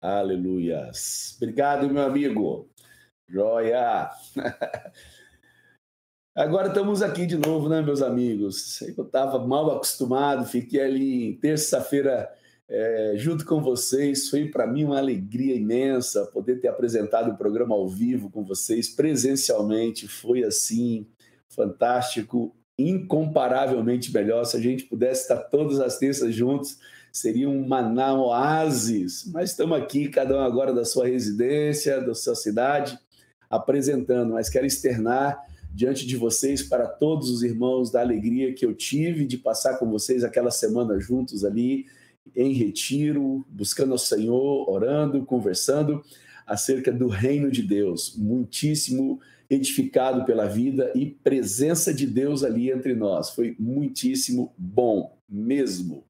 Aleluias. 0.00 1.36
Obrigado, 1.36 1.88
meu 1.90 2.02
amigo. 2.02 2.70
Joia. 3.28 4.10
Agora 6.34 6.68
estamos 6.68 7.02
aqui 7.02 7.26
de 7.26 7.36
novo, 7.36 7.68
né, 7.68 7.82
meus 7.82 8.00
amigos? 8.00 8.80
Eu 8.80 9.04
estava 9.04 9.46
mal 9.46 9.70
acostumado, 9.70 10.46
fiquei 10.46 10.80
ali 10.80 11.36
terça-feira 11.36 12.32
é, 12.66 13.12
junto 13.16 13.44
com 13.44 13.60
vocês. 13.60 14.30
Foi 14.30 14.48
para 14.48 14.66
mim 14.66 14.84
uma 14.84 14.98
alegria 14.98 15.54
imensa 15.54 16.24
poder 16.26 16.58
ter 16.60 16.68
apresentado 16.68 17.32
o 17.32 17.36
programa 17.36 17.74
ao 17.74 17.86
vivo 17.86 18.30
com 18.30 18.42
vocês, 18.42 18.88
presencialmente. 18.88 20.08
Foi 20.08 20.42
assim, 20.42 21.06
fantástico, 21.50 22.54
incomparavelmente 22.78 24.12
melhor. 24.12 24.44
Se 24.44 24.56
a 24.56 24.60
gente 24.60 24.84
pudesse 24.84 25.22
estar 25.22 25.36
todas 25.36 25.80
as 25.80 25.98
terças 25.98 26.34
juntos, 26.34 26.78
seria 27.12 27.48
um 27.48 27.66
maná 27.66 28.14
oásis. 28.14 29.28
Mas 29.32 29.50
estamos 29.50 29.76
aqui, 29.76 30.08
cada 30.08 30.36
um 30.36 30.40
agora 30.40 30.72
da 30.72 30.84
sua 30.84 31.06
residência, 31.06 32.00
da 32.00 32.14
sua 32.14 32.34
cidade, 32.34 32.98
apresentando. 33.48 34.32
Mas 34.32 34.48
quero 34.48 34.66
externar 34.66 35.38
diante 35.72 36.06
de 36.06 36.16
vocês 36.16 36.62
para 36.62 36.86
todos 36.86 37.30
os 37.30 37.42
irmãos 37.42 37.90
da 37.90 38.00
alegria 38.00 38.52
que 38.54 38.64
eu 38.64 38.74
tive 38.74 39.24
de 39.26 39.36
passar 39.36 39.78
com 39.78 39.88
vocês 39.90 40.24
aquela 40.24 40.50
semana 40.50 40.98
juntos 40.98 41.44
ali 41.44 41.86
em 42.34 42.52
retiro, 42.52 43.44
buscando 43.48 43.92
ao 43.92 43.98
Senhor, 43.98 44.68
orando, 44.68 45.24
conversando 45.24 46.02
acerca 46.46 46.92
do 46.92 47.08
reino 47.08 47.50
de 47.50 47.62
Deus. 47.62 48.14
Muitíssimo 48.16 49.20
edificado 49.50 50.24
pela 50.24 50.46
vida 50.46 50.92
e 50.94 51.04
presença 51.04 51.92
de 51.92 52.06
Deus 52.06 52.44
ali 52.44 52.70
entre 52.70 52.94
nós. 52.94 53.30
Foi 53.30 53.56
muitíssimo 53.58 54.54
bom 54.56 55.18
mesmo. 55.28 56.04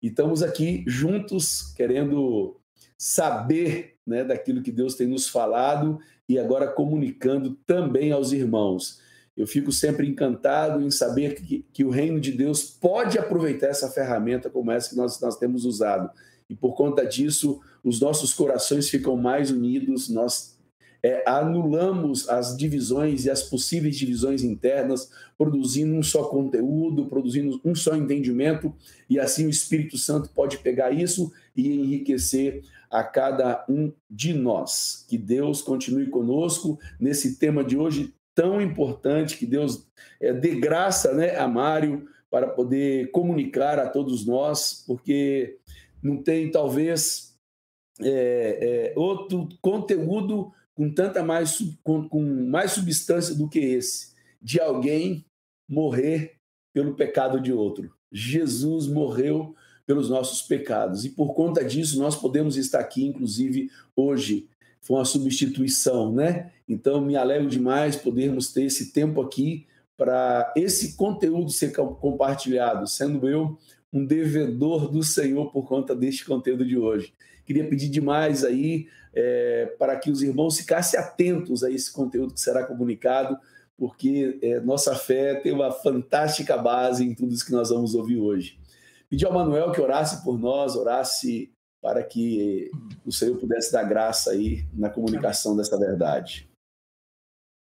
E 0.00 0.06
estamos 0.06 0.42
aqui 0.42 0.84
juntos 0.86 1.74
querendo 1.76 2.56
saber 2.96 3.96
né, 4.06 4.22
daquilo 4.22 4.62
que 4.62 4.70
Deus 4.70 4.94
tem 4.94 5.08
nos 5.08 5.28
falado 5.28 5.98
e 6.28 6.38
agora 6.38 6.68
comunicando 6.68 7.58
também 7.66 8.12
aos 8.12 8.30
irmãos. 8.30 9.00
Eu 9.36 9.46
fico 9.46 9.72
sempre 9.72 10.06
encantado 10.06 10.80
em 10.80 10.90
saber 10.90 11.34
que, 11.34 11.64
que, 11.72 11.84
o 11.84 11.90
reino 11.90 12.20
de 12.20 12.30
Deus 12.30 12.64
pode 12.64 13.18
aproveitar 13.18 13.68
essa 13.68 13.90
ferramenta 13.90 14.50
como 14.50 14.70
essa 14.70 14.90
que 14.90 14.96
nós, 14.96 15.20
nós 15.20 15.36
temos 15.36 15.64
usado. 15.64 16.10
E 16.48 16.54
por 16.54 16.74
conta 16.74 17.06
disso, 17.06 17.60
os 17.82 18.00
nossos 18.00 18.32
corações 18.32 18.88
ficam 18.88 19.16
mais 19.16 19.50
unidos, 19.50 20.08
nós 20.08 20.58
é, 21.02 21.22
anulamos 21.26 22.28
as 22.28 22.56
divisões 22.56 23.24
e 23.24 23.30
as 23.30 23.42
possíveis 23.42 23.96
divisões 23.96 24.42
internas, 24.42 25.10
produzindo 25.36 25.94
um 25.94 26.02
só 26.02 26.24
conteúdo, 26.24 27.06
produzindo 27.06 27.60
um 27.64 27.74
só 27.74 27.96
entendimento, 27.96 28.74
e 29.08 29.18
assim 29.18 29.46
o 29.46 29.50
Espírito 29.50 29.96
Santo 29.96 30.30
pode 30.30 30.58
pegar 30.58 30.90
isso 30.90 31.32
e 31.56 31.68
enriquecer 31.68 32.62
a 32.90 33.02
cada 33.04 33.64
um 33.68 33.92
de 34.10 34.34
nós. 34.34 35.04
Que 35.08 35.16
Deus 35.16 35.62
continue 35.62 36.06
conosco 36.08 36.78
nesse 36.98 37.36
tema 37.36 37.64
de 37.64 37.76
hoje 37.76 38.12
tão 38.34 38.60
importante, 38.60 39.36
que 39.36 39.46
Deus 39.46 39.86
é, 40.20 40.32
dê 40.32 40.56
graça 40.56 41.14
né, 41.14 41.36
a 41.36 41.46
Mário 41.46 42.08
para 42.30 42.48
poder 42.48 43.10
comunicar 43.10 43.78
a 43.78 43.88
todos 43.88 44.24
nós, 44.24 44.84
porque 44.86 45.58
não 46.02 46.16
tem 46.22 46.50
talvez 46.50 47.34
é, 48.00 48.92
é, 48.92 48.98
outro 48.98 49.48
conteúdo 49.60 50.52
com 50.80 50.88
tanta 50.88 51.22
mais 51.22 51.58
com, 51.82 52.08
com 52.08 52.22
mais 52.22 52.72
substância 52.72 53.34
do 53.34 53.46
que 53.46 53.58
esse, 53.58 54.14
de 54.40 54.58
alguém 54.58 55.26
morrer 55.68 56.36
pelo 56.72 56.94
pecado 56.94 57.38
de 57.38 57.52
outro. 57.52 57.92
Jesus 58.10 58.86
morreu 58.86 59.54
pelos 59.86 60.08
nossos 60.08 60.40
pecados 60.40 61.04
e 61.04 61.10
por 61.10 61.34
conta 61.34 61.62
disso 61.62 61.98
nós 61.98 62.16
podemos 62.16 62.56
estar 62.56 62.80
aqui, 62.80 63.04
inclusive 63.04 63.70
hoje. 63.94 64.48
Foi 64.80 64.96
uma 64.96 65.04
substituição, 65.04 66.14
né? 66.14 66.50
Então 66.66 66.98
me 67.02 67.14
alegro 67.14 67.46
demais 67.46 67.94
podermos 67.94 68.50
ter 68.50 68.62
esse 68.62 68.90
tempo 68.90 69.20
aqui 69.20 69.66
para 69.98 70.50
esse 70.56 70.96
conteúdo 70.96 71.50
ser 71.50 71.72
compartilhado, 71.74 72.86
sendo 72.86 73.28
eu 73.28 73.58
um 73.92 74.02
devedor 74.06 74.90
do 74.90 75.02
Senhor 75.02 75.52
por 75.52 75.68
conta 75.68 75.94
deste 75.94 76.24
conteúdo 76.24 76.64
de 76.64 76.78
hoje. 76.78 77.12
Queria 77.50 77.68
pedir 77.68 77.88
demais 77.88 78.44
aí 78.44 78.86
é, 79.12 79.74
para 79.76 79.96
que 79.96 80.08
os 80.08 80.22
irmãos 80.22 80.56
ficassem 80.56 81.00
atentos 81.00 81.64
a 81.64 81.70
esse 81.72 81.92
conteúdo 81.92 82.32
que 82.32 82.38
será 82.38 82.64
comunicado, 82.64 83.36
porque 83.76 84.38
é, 84.40 84.60
nossa 84.60 84.94
fé 84.94 85.34
tem 85.34 85.50
uma 85.50 85.72
fantástica 85.72 86.56
base 86.56 87.04
em 87.04 87.12
tudo 87.12 87.34
isso 87.34 87.44
que 87.44 87.50
nós 87.50 87.70
vamos 87.70 87.96
ouvir 87.96 88.20
hoje. 88.20 88.56
Pedir 89.08 89.26
ao 89.26 89.32
Manuel 89.32 89.72
que 89.72 89.80
orasse 89.80 90.22
por 90.22 90.38
nós, 90.38 90.76
orasse 90.76 91.52
para 91.82 92.04
que 92.04 92.70
o 93.04 93.10
Senhor 93.10 93.36
pudesse 93.36 93.72
dar 93.72 93.82
graça 93.82 94.30
aí 94.30 94.64
na 94.72 94.88
comunicação 94.88 95.56
dessa 95.56 95.76
verdade. 95.76 96.48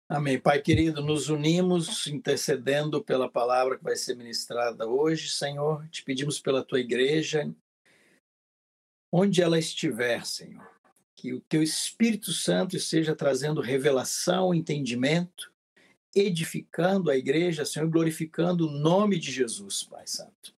Amém. 0.09 0.41
Pai 0.41 0.63
querido, 0.63 1.03
nos 1.03 1.29
unimos 1.29 2.07
intercedendo 2.07 3.05
pela 3.05 3.31
palavra 3.31 3.77
que 3.77 3.85
vai 3.85 3.97
ser 3.97 4.17
ministrada 4.17 4.89
hoje, 4.89 5.29
Senhor. 5.29 5.87
Te 5.91 6.03
pedimos 6.03 6.41
pela 6.41 6.65
tua 6.65 6.81
igreja, 6.81 7.55
onde 9.19 9.41
ela 9.41 9.59
estiver, 9.59 10.27
Senhor, 10.27 10.69
que 11.17 11.33
o 11.33 11.41
teu 11.41 11.63
Espírito 11.63 12.35
Santo 12.35 12.77
esteja 12.77 13.17
trazendo 13.17 13.63
revelação, 13.63 14.55
entendimento, 14.55 15.51
edificando 16.15 17.11
a 17.11 17.17
igreja, 17.17 17.65
Senhor, 17.65 17.89
glorificando 17.89 18.69
o 18.69 18.71
nome 18.71 19.19
de 19.19 19.33
Jesus, 19.33 19.85
Pai 19.85 20.07
Santo. 20.07 20.55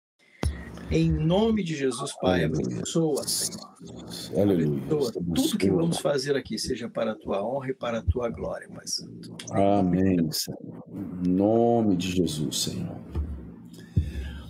Em 0.91 1.09
nome 1.09 1.63
de 1.63 1.77
Jesus, 1.77 2.13
Pai, 2.21 2.45
abençoa, 2.45 3.23
Senhor. 3.29 3.77
Aleluia. 4.37 4.83
Abençoa. 4.91 5.13
Tudo 5.13 5.59
que 5.59 5.71
vamos 5.71 5.99
fazer 5.99 6.35
aqui 6.35 6.59
seja 6.59 6.89
para 6.89 7.13
a 7.13 7.15
tua 7.15 7.45
honra 7.45 7.71
e 7.71 7.75
para 7.75 7.99
a 7.99 8.03
tua 8.03 8.29
glória, 8.29 8.69
Pai 8.69 8.89
Santo. 8.89 9.37
Amém, 9.53 10.33
Senhor. 10.33 10.83
Em 10.89 11.29
nome 11.29 11.97
de 11.97 12.11
Jesus, 12.11 12.63
Senhor. 12.63 12.99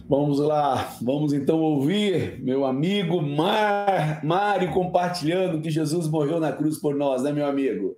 Vamos 0.08 0.38
lá, 0.38 0.96
vamos 1.02 1.34
então 1.34 1.60
ouvir 1.60 2.42
meu 2.42 2.64
amigo 2.64 3.20
Mar, 3.20 4.24
Mário 4.24 4.72
compartilhando 4.72 5.60
que 5.60 5.70
Jesus 5.70 6.08
morreu 6.08 6.40
na 6.40 6.50
cruz 6.50 6.78
por 6.78 6.94
nós, 6.94 7.22
né, 7.22 7.30
meu 7.30 7.46
amigo? 7.46 7.94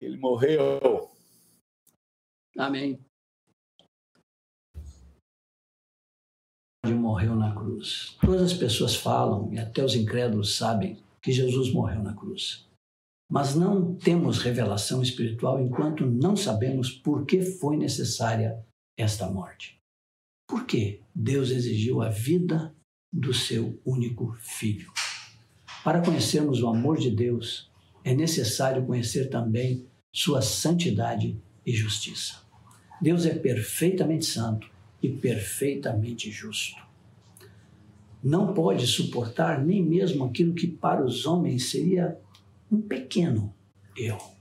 Ele 0.00 0.16
morreu. 0.16 1.08
Amém. 2.58 2.98
morreu 7.20 7.34
na 7.34 7.54
cruz. 7.54 8.16
Todas 8.20 8.42
as 8.42 8.54
pessoas 8.54 8.94
falam, 8.94 9.52
e 9.52 9.58
até 9.58 9.84
os 9.84 9.94
incrédulos 9.94 10.56
sabem, 10.56 11.02
que 11.20 11.32
Jesus 11.32 11.72
morreu 11.72 12.02
na 12.02 12.14
cruz. 12.14 12.66
Mas 13.30 13.54
não 13.54 13.94
temos 13.94 14.38
revelação 14.38 15.02
espiritual 15.02 15.60
enquanto 15.60 16.06
não 16.06 16.36
sabemos 16.36 16.90
por 16.90 17.26
que 17.26 17.42
foi 17.42 17.76
necessária 17.76 18.64
esta 18.98 19.28
morte. 19.28 19.79
Por 20.50 20.66
que 20.66 21.00
Deus 21.14 21.50
exigiu 21.50 22.02
a 22.02 22.08
vida 22.08 22.74
do 23.12 23.32
seu 23.32 23.80
único 23.86 24.36
filho? 24.40 24.92
Para 25.84 26.02
conhecermos 26.02 26.60
o 26.60 26.66
amor 26.66 26.98
de 26.98 27.08
Deus, 27.08 27.70
é 28.02 28.12
necessário 28.12 28.84
conhecer 28.84 29.30
também 29.30 29.86
sua 30.12 30.42
santidade 30.42 31.40
e 31.64 31.72
justiça. 31.72 32.42
Deus 33.00 33.26
é 33.26 33.34
perfeitamente 33.34 34.26
santo 34.26 34.68
e 35.00 35.08
perfeitamente 35.08 36.32
justo 36.32 36.90
não 38.22 38.52
pode 38.52 38.86
suportar 38.86 39.64
nem 39.64 39.82
mesmo 39.82 40.24
aquilo 40.24 40.52
que 40.52 40.66
para 40.66 41.04
os 41.04 41.26
homens 41.26 41.70
seria 41.70 42.18
um 42.70 42.80
pequeno 42.80 43.54
erro. 43.96 44.32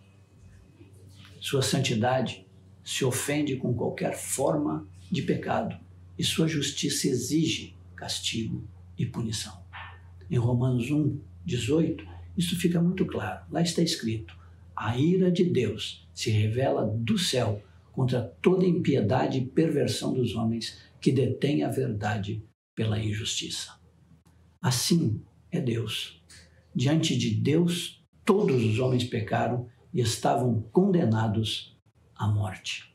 Sua 1.39 1.61
santidade 1.61 2.45
se 2.83 3.05
ofende 3.05 3.55
com 3.55 3.73
qualquer 3.73 4.17
forma 4.17 4.85
de 5.09 5.21
pecado 5.21 5.77
e 6.19 6.23
sua 6.25 6.49
justiça 6.49 7.07
exige 7.07 7.77
castigo 7.95 8.67
e 8.97 9.05
punição. 9.05 9.63
Em 10.29 10.37
Romanos 10.37 10.91
1, 10.91 11.17
18, 11.45 12.05
isso 12.37 12.59
fica 12.59 12.81
muito 12.81 13.05
claro. 13.05 13.45
Lá 13.49 13.61
está 13.61 13.81
escrito: 13.81 14.37
a 14.75 14.97
ira 14.97 15.31
de 15.31 15.45
Deus 15.45 16.05
se 16.13 16.29
revela 16.29 16.85
do 16.85 17.17
céu 17.17 17.63
contra 17.93 18.21
toda 18.21 18.65
impiedade 18.65 19.37
e 19.37 19.45
perversão 19.45 20.13
dos 20.13 20.35
homens 20.35 20.77
que 20.99 21.11
detêm 21.11 21.63
a 21.63 21.69
verdade 21.69 22.43
pela 22.75 22.99
injustiça. 22.99 23.79
Assim 24.61 25.21
é 25.49 25.61
Deus. 25.61 26.21
Diante 26.75 27.17
de 27.17 27.31
Deus, 27.31 28.03
todos 28.25 28.63
os 28.63 28.79
homens 28.79 29.05
pecaram 29.05 29.67
e 29.93 30.01
estavam 30.01 30.61
condenados 30.71 31.77
à 32.15 32.27
morte. 32.27 32.93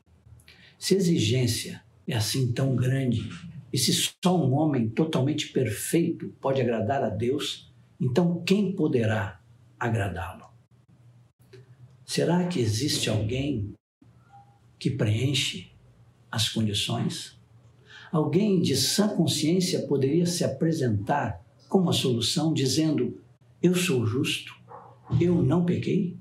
Se 0.78 0.94
a 0.94 0.98
exigência 0.98 1.83
é 2.06 2.14
assim 2.14 2.52
tão 2.52 2.76
grande, 2.76 3.28
e 3.72 3.78
se 3.78 3.92
só 3.92 4.36
um 4.36 4.54
homem 4.54 4.88
totalmente 4.88 5.48
perfeito 5.48 6.28
pode 6.40 6.60
agradar 6.60 7.02
a 7.02 7.08
Deus, 7.08 7.72
então 8.00 8.42
quem 8.44 8.72
poderá 8.72 9.40
agradá-lo? 9.78 10.44
Será 12.04 12.46
que 12.46 12.60
existe 12.60 13.10
alguém 13.10 13.72
que 14.78 14.90
preenche 14.90 15.72
as 16.30 16.48
condições? 16.48 17.40
Alguém 18.12 18.60
de 18.60 18.76
sã 18.76 19.08
consciência 19.08 19.86
poderia 19.86 20.26
se 20.26 20.44
apresentar 20.44 21.42
como 21.68 21.90
a 21.90 21.92
solução, 21.92 22.54
dizendo: 22.54 23.20
Eu 23.60 23.74
sou 23.74 24.06
justo, 24.06 24.54
eu 25.20 25.42
não 25.42 25.64
pequei? 25.64 26.16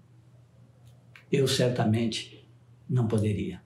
Eu 1.32 1.48
certamente 1.48 2.48
não 2.90 3.08
poderia. 3.08 3.62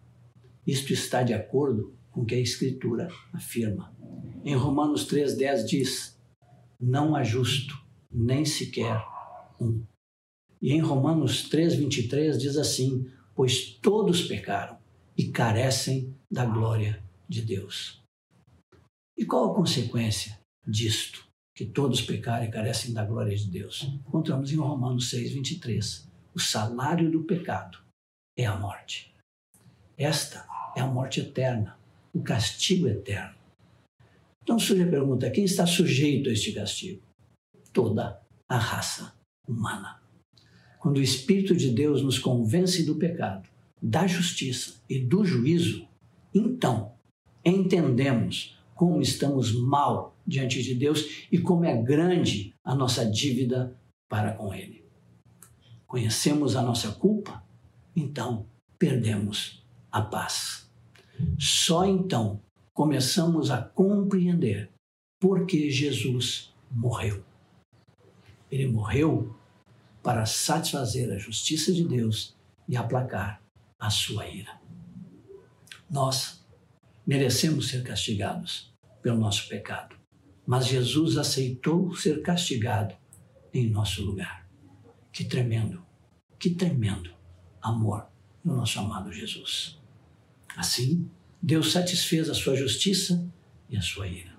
Isto 0.66 0.92
está 0.92 1.24
de 1.24 1.34
acordo 1.34 1.97
com 2.18 2.24
o 2.24 2.26
que 2.26 2.34
a 2.34 2.40
Escritura 2.40 3.10
afirma. 3.32 3.96
Em 4.44 4.56
Romanos 4.56 5.06
3,10 5.08 5.66
diz: 5.68 6.20
Não 6.82 7.16
há 7.16 7.24
justo, 7.24 7.80
nem 8.12 8.44
sequer 8.44 9.06
um. 9.62 9.84
E 10.60 10.74
em 10.74 10.80
Romanos 10.80 11.48
3,23 11.48 12.38
diz 12.38 12.58
assim: 12.58 13.08
Pois 13.36 13.70
todos 13.70 14.24
pecaram 14.24 14.80
e 15.16 15.28
carecem 15.28 16.12
da 16.32 16.44
glória 16.44 17.04
de 17.30 17.44
Deus. 17.44 18.02
E 19.16 19.24
qual 19.24 19.52
a 19.52 19.56
consequência 19.56 20.40
disto? 20.66 21.28
Que 21.56 21.66
todos 21.66 22.02
pecaram 22.02 22.46
e 22.46 22.52
carecem 22.52 22.94
da 22.94 23.06
glória 23.06 23.36
de 23.38 23.48
Deus. 23.48 23.84
Encontramos 24.08 24.52
em 24.52 24.56
Romanos 24.56 25.12
6, 25.12 25.34
23. 25.34 26.10
O 26.34 26.40
salário 26.40 27.12
do 27.12 27.24
pecado 27.26 27.78
é 28.36 28.46
a 28.46 28.56
morte. 28.56 29.14
Esta 29.96 30.48
é 30.76 30.82
a 30.82 30.88
morte 30.88 31.20
eterna, 31.20 31.78
o 32.18 32.24
castigo 32.24 32.88
eterno. 32.88 33.36
Então 34.42 34.58
surge 34.58 34.84
a 34.84 34.90
pergunta: 34.90 35.30
quem 35.30 35.46
está 35.46 35.66
sujeito 35.66 36.30
a 36.30 36.34
este 36.34 36.52
castigo? 36.52 37.02
Toda 37.72 38.20
a 38.50 38.58
raça 38.58 39.14
humana. 39.48 40.02
Quando 40.80 40.98
o 40.98 41.02
Espírito 41.02 41.56
de 41.56 41.70
Deus 41.70 42.02
nos 42.02 42.18
convence 42.18 42.86
do 42.86 42.96
pecado, 42.96 43.50
da 43.82 44.08
justiça 44.08 44.82
e 44.90 45.00
do 45.00 45.24
juízo, 45.24 45.88
então 46.34 46.94
entendemos 47.46 48.58
como 48.74 49.02
estamos 49.02 49.52
mal 49.54 50.16
diante 50.26 50.62
de 50.64 50.76
Deus 50.76 51.28
e 51.32 51.38
como 51.38 51.66
é 51.66 51.82
grande 51.82 52.54
a 52.64 52.74
nossa 52.76 53.06
dívida 53.06 53.76
para 54.10 54.34
com 54.34 54.54
Ele. 54.54 54.86
Conhecemos 55.86 56.56
a 56.56 56.62
nossa 56.62 56.92
culpa, 56.92 57.44
então 57.96 58.48
perdemos 58.78 59.66
a 59.92 60.02
paz. 60.02 60.67
Só 61.40 61.86
então 61.86 62.42
começamos 62.74 63.50
a 63.52 63.62
compreender 63.62 64.70
por 65.20 65.46
que 65.46 65.70
Jesus 65.70 66.54
morreu. 66.72 67.24
Ele 68.52 68.68
morreu 68.68 69.36
para 70.04 70.26
satisfazer 70.26 71.12
a 71.12 71.18
justiça 71.18 71.74
de 71.74 71.84
Deus 71.84 72.36
e 72.68 72.78
aplacar 72.78 73.42
a 73.80 73.90
sua 73.90 74.28
ira. 74.28 74.60
Nós 75.90 76.46
merecemos 77.06 77.70
ser 77.70 77.84
castigados 77.84 78.74
pelo 79.02 79.18
nosso 79.18 79.48
pecado. 79.48 79.96
Mas 80.46 80.68
Jesus 80.68 81.18
aceitou 81.18 81.96
ser 81.96 82.22
castigado 82.22 82.96
em 83.54 83.70
nosso 83.70 84.04
lugar. 84.04 84.48
Que 85.12 85.24
tremendo, 85.24 85.84
que 86.40 86.50
tremendo 86.50 87.12
amor 87.62 88.08
no 88.44 88.56
nosso 88.56 88.80
amado 88.80 89.12
Jesus. 89.12 89.80
Assim, 90.58 91.08
Deus 91.40 91.72
satisfez 91.72 92.32
a 92.32 92.34
sua 92.34 92.56
justiça 92.56 93.24
e 93.70 93.78
a 93.78 93.82
sua 93.82 94.08
ira. 94.08 94.36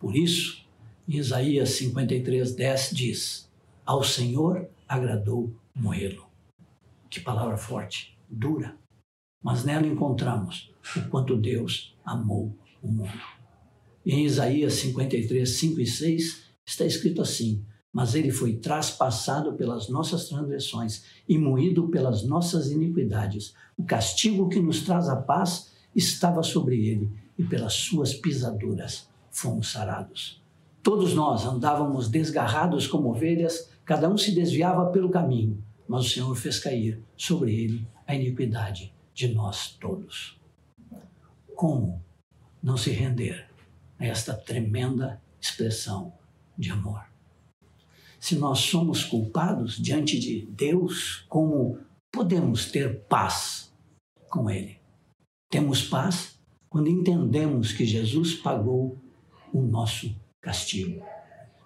Por 0.00 0.16
isso, 0.16 0.66
em 1.08 1.16
Isaías 1.16 1.68
53, 1.70 2.56
10 2.56 2.90
diz: 2.92 3.48
Ao 3.86 4.02
Senhor 4.02 4.68
agradou 4.88 5.54
moê-lo. 5.72 6.26
Que 7.08 7.20
palavra 7.20 7.56
forte, 7.56 8.18
dura, 8.28 8.76
mas 9.40 9.64
nela 9.64 9.86
encontramos 9.86 10.72
o 10.96 11.08
quanto 11.08 11.36
Deus 11.36 11.96
amou 12.04 12.58
o 12.82 12.88
mundo. 12.88 13.22
Em 14.04 14.24
Isaías 14.24 14.74
53, 14.74 15.48
5 15.48 15.80
e 15.80 15.86
6 15.86 16.50
está 16.66 16.84
escrito 16.84 17.22
assim: 17.22 17.64
Mas 17.94 18.14
ele 18.14 18.30
foi 18.30 18.56
traspassado 18.56 19.54
pelas 19.54 19.88
nossas 19.88 20.28
transgressões 20.28 21.04
e 21.26 21.38
moído 21.38 21.88
pelas 21.88 22.24
nossas 22.24 22.70
iniquidades. 22.70 23.54
O 23.78 23.84
castigo 23.84 24.50
que 24.50 24.60
nos 24.60 24.82
traz 24.82 25.08
a 25.08 25.16
paz 25.16 25.72
estava 25.96 26.42
sobre 26.42 26.86
ele, 26.86 27.10
e 27.38 27.44
pelas 27.44 27.72
suas 27.72 28.12
pisaduras 28.12 29.08
fomos 29.30 29.70
sarados. 29.70 30.42
Todos 30.82 31.14
nós 31.14 31.46
andávamos 31.46 32.08
desgarrados 32.08 32.86
como 32.86 33.10
ovelhas, 33.10 33.70
cada 33.84 34.08
um 34.08 34.18
se 34.18 34.34
desviava 34.34 34.90
pelo 34.90 35.08
caminho, 35.08 35.62
mas 35.88 36.04
o 36.04 36.08
Senhor 36.08 36.34
fez 36.34 36.58
cair 36.58 37.00
sobre 37.16 37.54
ele 37.54 37.88
a 38.06 38.14
iniquidade 38.14 38.92
de 39.14 39.28
nós 39.28 39.76
todos 39.80 40.36
como 41.54 42.04
não 42.62 42.76
se 42.76 42.90
render 42.90 43.48
a 43.98 44.06
esta 44.06 44.34
tremenda 44.34 45.20
expressão 45.40 46.12
de 46.58 46.70
amor? 46.70 47.13
Se 48.24 48.36
nós 48.36 48.60
somos 48.60 49.04
culpados 49.04 49.76
diante 49.76 50.18
de 50.18 50.46
Deus, 50.46 51.26
como 51.28 51.78
podemos 52.10 52.72
ter 52.72 53.00
paz 53.00 53.70
com 54.30 54.48
Ele. 54.48 54.78
Temos 55.50 55.82
paz 55.82 56.38
quando 56.70 56.88
entendemos 56.88 57.74
que 57.74 57.84
Jesus 57.84 58.32
pagou 58.32 58.96
o 59.52 59.60
nosso 59.60 60.10
castigo. 60.40 61.04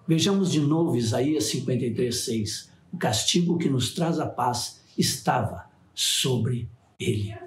Vejamos 0.05 0.51
de 0.51 0.59
novo 0.59 0.97
Isaías 0.97 1.45
53, 1.45 2.13
6. 2.13 2.69
O 2.91 2.97
castigo 2.97 3.57
que 3.57 3.69
nos 3.69 3.93
traz 3.93 4.19
a 4.19 4.27
paz 4.27 4.81
estava 4.97 5.63
sobre 5.95 6.67
ele. 6.99 7.37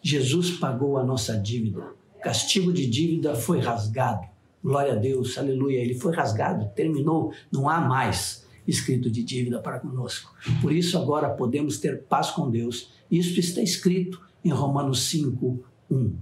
Jesus 0.00 0.52
pagou 0.52 0.96
a 0.96 1.04
nossa 1.04 1.36
dívida. 1.36 1.92
O 2.16 2.22
castigo 2.22 2.72
de 2.72 2.86
dívida 2.86 3.34
foi 3.34 3.60
rasgado. 3.60 4.26
Glória 4.62 4.94
a 4.94 4.96
Deus, 4.96 5.36
aleluia. 5.36 5.80
Ele 5.80 5.92
foi 5.92 6.14
rasgado, 6.16 6.70
terminou, 6.74 7.30
não 7.52 7.68
há 7.68 7.78
mais 7.78 8.43
escrito 8.66 9.10
de 9.10 9.22
dívida 9.22 9.60
para 9.60 9.80
conosco. 9.80 10.34
Por 10.60 10.72
isso, 10.72 10.98
agora 10.98 11.30
podemos 11.30 11.78
ter 11.78 12.02
paz 12.02 12.30
com 12.30 12.50
Deus. 12.50 12.90
Isto 13.10 13.40
está 13.40 13.62
escrito 13.62 14.20
em 14.44 14.50
Romanos 14.50 15.04
5, 15.04 15.64
1. 15.90 16.16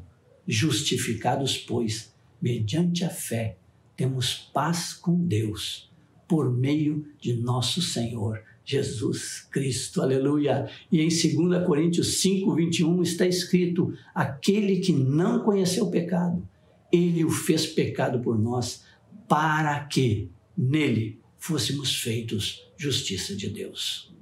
Justificados, 0.47 1.57
pois, 1.57 2.13
mediante 2.41 3.05
a 3.05 3.11
fé, 3.11 3.57
temos 3.97 4.51
paz 4.53 4.93
com 4.93 5.27
Deus 5.27 5.91
por 6.27 6.51
meio 6.51 7.07
de 7.21 7.35
nosso 7.35 7.83
Senhor 7.83 8.43
Jesus 8.65 9.47
Cristo. 9.51 10.01
Aleluia. 10.01 10.69
E 10.91 11.01
em 11.01 11.09
2 11.09 11.67
Coríntios 11.67 12.21
5, 12.21 12.55
21 12.55 13.03
está 13.03 13.27
escrito: 13.27 13.93
aquele 14.15 14.79
que 14.79 14.93
não 14.93 15.41
conheceu 15.41 15.85
o 15.85 15.91
pecado, 15.91 16.47
ele 16.91 17.25
o 17.25 17.31
fez 17.31 17.67
pecado 17.67 18.21
por 18.21 18.39
nós, 18.39 18.85
para 19.29 19.85
que 19.85 20.31
nele 20.57 21.22
fôssemos 21.43 22.01
feitos 22.01 22.63
justiça 22.77 23.35
de 23.35 23.51
Deus. 23.51 24.15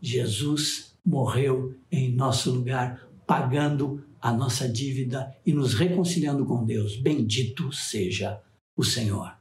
Jesus 0.00 0.96
morreu 1.04 1.74
em 1.90 2.12
nosso 2.12 2.48
lugar, 2.52 3.08
pagando 3.26 4.04
a 4.20 4.32
nossa 4.32 4.68
dívida 4.68 5.34
e 5.44 5.52
nos 5.52 5.74
reconciliando 5.74 6.46
com 6.46 6.64
Deus. 6.64 6.94
Bendito 6.94 7.72
seja 7.72 8.40
o 8.76 8.84
Senhor. 8.84 9.36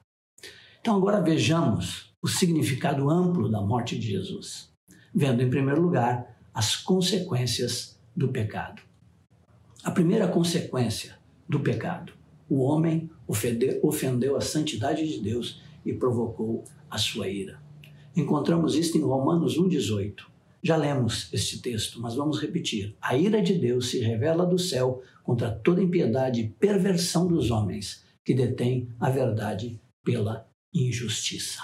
Então, 0.81 0.97
agora 0.97 1.21
vejamos 1.21 2.11
o 2.19 2.27
significado 2.27 3.11
amplo 3.11 3.47
da 3.47 3.61
morte 3.61 3.97
de 3.97 4.07
Jesus, 4.07 4.71
vendo, 5.13 5.43
em 5.43 5.51
primeiro 5.51 5.83
lugar, 5.83 6.35
as 6.51 6.75
consequências 6.75 7.99
do 8.15 8.29
pecado. 8.29 8.81
A 9.83 9.91
primeira 9.91 10.27
consequência 10.27 11.19
do 11.47 11.59
pecado: 11.59 12.11
o 12.49 12.63
homem 12.63 13.07
ofendeu 13.27 14.35
a 14.35 14.41
santidade 14.41 15.07
de 15.07 15.21
Deus 15.21 15.61
e 15.85 15.93
provocou 15.93 16.65
a 16.89 16.97
sua 16.97 17.27
ira. 17.27 17.61
Encontramos 18.15 18.75
isso 18.75 18.97
em 18.97 19.01
Romanos 19.01 19.57
1,18. 19.57 20.25
Já 20.61 20.75
lemos 20.75 21.31
este 21.31 21.61
texto, 21.61 22.01
mas 22.01 22.15
vamos 22.15 22.39
repetir. 22.41 22.95
A 23.01 23.15
ira 23.15 23.41
de 23.41 23.53
Deus 23.53 23.89
se 23.89 23.99
revela 23.99 24.45
do 24.45 24.59
céu 24.59 25.01
contra 25.23 25.51
toda 25.51 25.81
impiedade 25.81 26.41
e 26.41 26.49
perversão 26.49 27.27
dos 27.27 27.49
homens 27.49 28.03
que 28.25 28.33
detêm 28.33 28.93
a 28.99 29.09
verdade 29.09 29.79
pela 30.03 30.49
injustiça. 30.73 31.61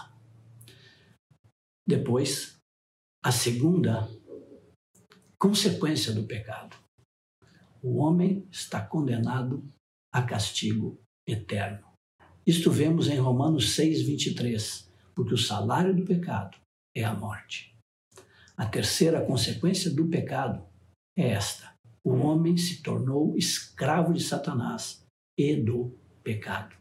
Depois, 1.86 2.58
a 3.24 3.32
segunda 3.32 4.08
consequência 5.38 6.14
do 6.14 6.24
pecado. 6.24 6.76
O 7.84 7.98
homem 7.98 8.48
está 8.50 8.82
condenado 8.82 9.64
a 10.12 10.24
castigo 10.24 11.00
eterno. 11.28 11.86
Isto 12.48 12.72
vemos 12.72 13.08
em 13.08 13.20
Romanos 13.20 13.74
6, 13.74 14.04
23, 14.04 14.85
porque 15.16 15.34
o 15.34 15.38
salário 15.38 15.96
do 15.96 16.04
pecado 16.04 16.58
é 16.94 17.04
a 17.04 17.14
morte. 17.14 17.74
A 18.58 18.66
terceira 18.66 19.26
consequência 19.26 19.90
do 19.90 20.06
pecado 20.08 20.64
é 21.18 21.30
esta: 21.30 21.74
o 22.04 22.14
homem 22.14 22.56
se 22.58 22.84
tornou 22.84 23.36
escravo 23.38 24.14
de 24.14 24.24
Satanás 24.24 25.04
e 25.38 25.56
do 25.56 25.92
pecado. 26.24 26.76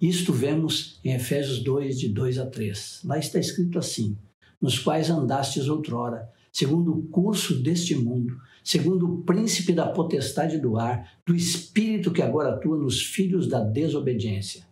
Isto 0.00 0.32
vemos 0.32 1.00
em 1.04 1.14
Efésios 1.14 1.60
2, 1.64 1.98
de 1.98 2.08
2 2.10 2.38
a 2.38 2.46
3. 2.46 3.00
Lá 3.04 3.18
está 3.18 3.38
escrito 3.38 3.78
assim: 3.78 4.16
Nos 4.60 4.78
quais 4.78 5.10
andastes 5.10 5.68
outrora, 5.68 6.30
segundo 6.52 6.92
o 6.92 7.02
curso 7.08 7.60
deste 7.60 7.96
mundo, 7.96 8.40
segundo 8.62 9.12
o 9.12 9.22
príncipe 9.22 9.72
da 9.72 9.88
potestade 9.88 10.58
do 10.58 10.76
ar, 10.76 11.18
do 11.26 11.34
espírito 11.34 12.12
que 12.12 12.22
agora 12.22 12.54
atua 12.54 12.76
nos 12.76 13.02
filhos 13.02 13.48
da 13.48 13.60
desobediência, 13.60 14.67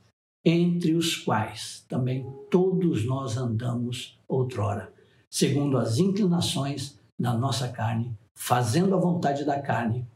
entre 0.49 0.95
os 0.95 1.17
quais 1.17 1.85
também 1.89 2.25
todos 2.49 3.05
nós 3.05 3.37
andamos 3.37 4.17
outrora, 4.29 4.93
segundo 5.29 5.77
as 5.77 5.99
inclinações 5.99 7.01
da 7.19 7.37
nossa 7.37 7.67
carne, 7.67 8.17
fazendo 8.33 8.95
a 8.95 9.01
vontade 9.01 9.45
da 9.45 9.61
carne 9.61 10.07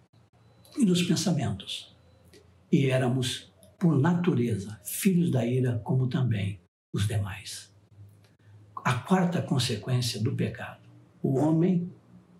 e 0.78 0.84
dos 0.84 1.02
pensamentos. 1.02 1.96
E 2.70 2.88
éramos 2.88 3.52
por 3.76 3.98
natureza, 3.98 4.80
filhos 4.84 5.32
da 5.32 5.44
ira, 5.44 5.80
como 5.82 6.06
também 6.06 6.60
os 6.92 7.08
demais. 7.08 7.74
A 8.84 8.94
quarta 8.94 9.42
consequência 9.42 10.22
do 10.22 10.36
pecado: 10.36 10.88
o 11.20 11.38
homem 11.40 11.92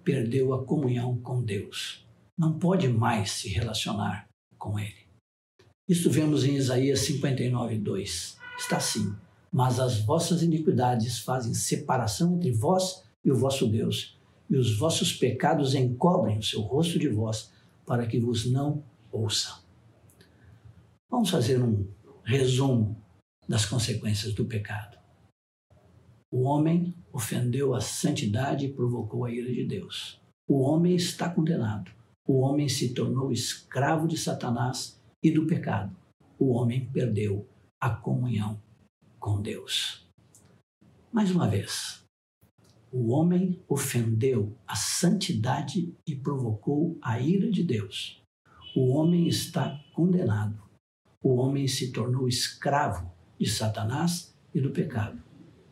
perdeu 0.05 0.55
a 0.55 0.65
comunhão 0.65 1.17
com 1.19 1.43
Deus. 1.43 2.07
Não 2.39 2.57
pode 2.57 2.89
mais 2.89 3.33
se 3.33 3.49
relacionar 3.49 4.29
com 4.57 4.79
Ele. 4.79 5.10
Isto 5.91 6.09
vemos 6.09 6.45
em 6.45 6.55
Isaías 6.55 7.01
59, 7.01 7.77
2. 7.79 8.39
Está 8.57 8.77
assim: 8.77 9.13
Mas 9.51 9.81
as 9.81 10.01
vossas 10.01 10.41
iniquidades 10.41 11.19
fazem 11.19 11.53
separação 11.53 12.37
entre 12.37 12.53
vós 12.53 13.03
e 13.25 13.33
o 13.33 13.35
vosso 13.35 13.67
Deus, 13.67 14.17
e 14.49 14.57
os 14.57 14.79
vossos 14.79 15.13
pecados 15.13 15.75
encobrem 15.75 16.39
o 16.39 16.43
seu 16.45 16.61
rosto 16.61 16.97
de 16.97 17.09
vós, 17.09 17.51
para 17.85 18.07
que 18.07 18.21
vos 18.21 18.49
não 18.49 18.85
ouçam. 19.11 19.59
Vamos 21.11 21.29
fazer 21.29 21.61
um 21.61 21.85
resumo 22.23 22.97
das 23.49 23.67
consequências 23.67 24.33
do 24.33 24.45
pecado. 24.45 24.97
O 26.31 26.43
homem 26.43 26.95
ofendeu 27.13 27.75
a 27.75 27.81
santidade 27.81 28.65
e 28.65 28.73
provocou 28.73 29.25
a 29.25 29.33
ira 29.33 29.53
de 29.53 29.65
Deus. 29.65 30.23
O 30.49 30.61
homem 30.61 30.95
está 30.95 31.29
condenado. 31.29 31.91
O 32.25 32.43
homem 32.43 32.69
se 32.69 32.95
tornou 32.95 33.33
escravo 33.33 34.07
de 34.07 34.17
Satanás 34.17 35.00
e 35.23 35.31
do 35.31 35.47
pecado. 35.47 35.95
O 36.39 36.51
homem 36.51 36.89
perdeu 36.91 37.49
a 37.81 37.91
comunhão 37.91 38.61
com 39.19 39.41
Deus. 39.41 40.09
Mais 41.13 41.31
uma 41.31 41.49
vez, 41.49 42.05
o 42.93 43.11
homem 43.11 43.63
ofendeu 43.69 44.57
a 44.67 44.77
santidade 44.77 45.95
e 46.07 46.17
provocou 46.17 46.99
a 47.03 47.21
ira 47.21 47.51
de 47.51 47.63
Deus. 47.63 48.23
O 48.75 48.91
homem 48.91 49.27
está 49.27 49.83
condenado 49.93 50.71
o 51.23 51.37
homem 51.37 51.69
se 51.69 51.93
tornou 51.93 52.27
escravo 52.27 53.13
de 53.39 53.47
Satanás 53.47 54.35
e 54.55 54.61
do 54.61 54.71
pecado. 54.71 55.23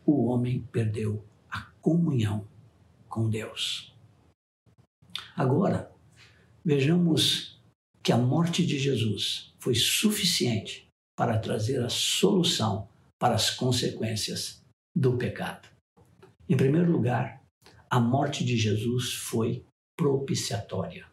O 0.05 0.27
homem 0.27 0.69
perdeu 0.71 1.25
a 1.51 1.63
comunhão 1.81 2.47
com 3.09 3.31
Deus. 3.31 3.97
Agora, 5.35 5.91
vejamos 6.63 7.58
que 8.09 8.13
a 8.13 8.17
morte 8.17 8.65
de 8.65 8.79
Jesus 8.79 9.53
foi 9.59 9.75
suficiente 9.75 10.89
para 11.15 11.37
trazer 11.37 11.85
a 11.85 11.91
solução 11.91 12.89
para 13.21 13.35
as 13.35 13.51
consequências 13.51 14.63
do 14.97 15.19
pecado. 15.19 15.69
Em 16.49 16.57
primeiro 16.57 16.91
lugar, 16.91 17.45
a 17.91 18.01
morte 18.01 18.47
de 18.47 18.57
Jesus 18.57 19.13
foi 19.13 19.63
propiciatória. 19.95 21.05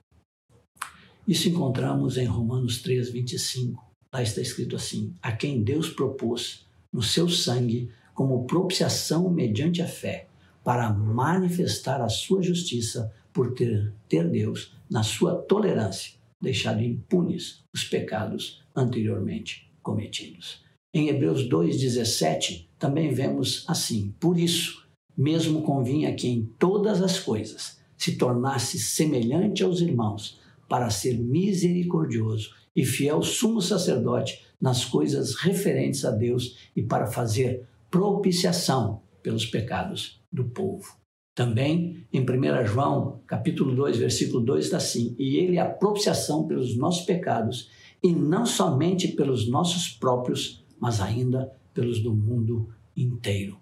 Isso 1.27 1.49
encontramos 1.49 2.15
em 2.15 2.23
Romanos 2.23 2.81
3, 2.81 3.12
25, 3.12 3.91
Lá 4.13 4.23
está 4.23 4.39
escrito 4.39 4.77
assim: 4.77 5.13
a 5.21 5.34
quem 5.34 5.62
Deus 5.62 5.89
propôs 5.89 6.65
no 6.93 7.03
seu 7.03 7.27
sangue 7.27 7.91
como 8.13 8.47
propiciação 8.47 9.29
mediante 9.29 9.81
a 9.81 9.88
fé, 9.89 10.29
para 10.63 10.93
manifestar 10.93 12.01
a 12.01 12.08
sua 12.08 12.41
justiça 12.41 13.13
por 13.34 13.53
ter, 13.53 13.93
ter 14.08 14.29
Deus, 14.29 14.73
na 14.89 15.03
sua 15.03 15.36
tolerância, 15.36 16.13
deixado 16.45 16.81
impunes 16.81 17.63
os 17.73 17.84
pecados 17.84 18.63
anteriormente 18.75 19.69
cometidos. 19.81 20.63
Em 20.93 21.10
Hebreus 21.10 21.49
2,17 21.49 22.67
também 22.79 23.13
vemos 23.13 23.65
assim: 23.67 24.15
Por 24.19 24.39
isso, 24.39 24.88
mesmo 25.17 25.63
convinha 25.63 26.15
que 26.15 26.27
em 26.27 26.45
todas 26.58 27.01
as 27.01 27.19
coisas 27.19 27.79
se 27.97 28.17
tornasse 28.17 28.79
semelhante 28.79 29.63
aos 29.63 29.81
irmãos, 29.81 30.39
para 30.69 30.89
ser 30.89 31.17
misericordioso 31.17 32.51
e 32.75 32.86
fiel 32.86 33.21
sumo 33.21 33.62
sacerdote 33.62 34.43
nas 34.60 34.86
coisas 34.86 35.36
referentes 35.36 36.03
a 36.05 36.12
Deus 36.12 36.58
e 36.75 36.81
para 36.81 37.08
fazer 37.08 37.67
propiciação 37.89 39.01
pelos 39.21 39.45
pecados 39.45 40.21
do 40.31 40.45
povo. 40.45 41.04
Também 41.35 42.07
em 42.13 42.21
1 42.21 42.65
João, 42.65 43.19
capítulo 43.27 43.75
2, 43.75 43.97
versículo 43.97 44.39
2 44.39 44.65
está 44.65 44.77
assim: 44.77 45.13
"E 45.19 45.35
ele 45.35 45.57
é 45.57 45.61
a 45.61 45.69
propiciação 45.69 46.47
pelos 46.47 46.77
nossos 46.77 47.05
pecados, 47.05 47.69
e 48.01 48.13
não 48.13 48.45
somente 48.45 49.09
pelos 49.09 49.49
nossos 49.49 49.89
próprios, 49.89 50.63
mas 50.79 51.01
ainda 51.01 51.51
pelos 51.73 51.99
do 51.99 52.15
mundo 52.15 52.69
inteiro." 52.95 53.59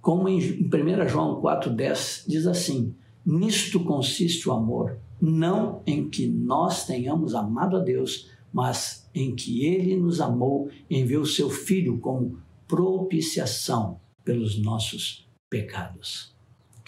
Como 0.00 0.26
em 0.26 0.40
1 0.70 1.06
João 1.06 1.42
4:10 1.42 2.24
diz 2.26 2.46
assim: 2.46 2.94
Nisto 3.26 3.80
consiste 3.84 4.48
o 4.48 4.52
amor, 4.52 4.98
não 5.20 5.82
em 5.86 6.08
que 6.08 6.26
nós 6.26 6.86
tenhamos 6.86 7.34
amado 7.34 7.76
a 7.76 7.80
Deus, 7.80 8.30
mas 8.50 9.06
em 9.14 9.34
que 9.34 9.66
ele 9.66 9.96
nos 9.96 10.18
amou 10.18 10.70
e 10.88 10.98
enviou 10.98 11.26
seu 11.26 11.50
Filho 11.50 11.98
como 11.98 12.38
propiciação 12.66 14.00
pelos 14.24 14.58
nossos 14.58 15.28
pecados. 15.50 16.39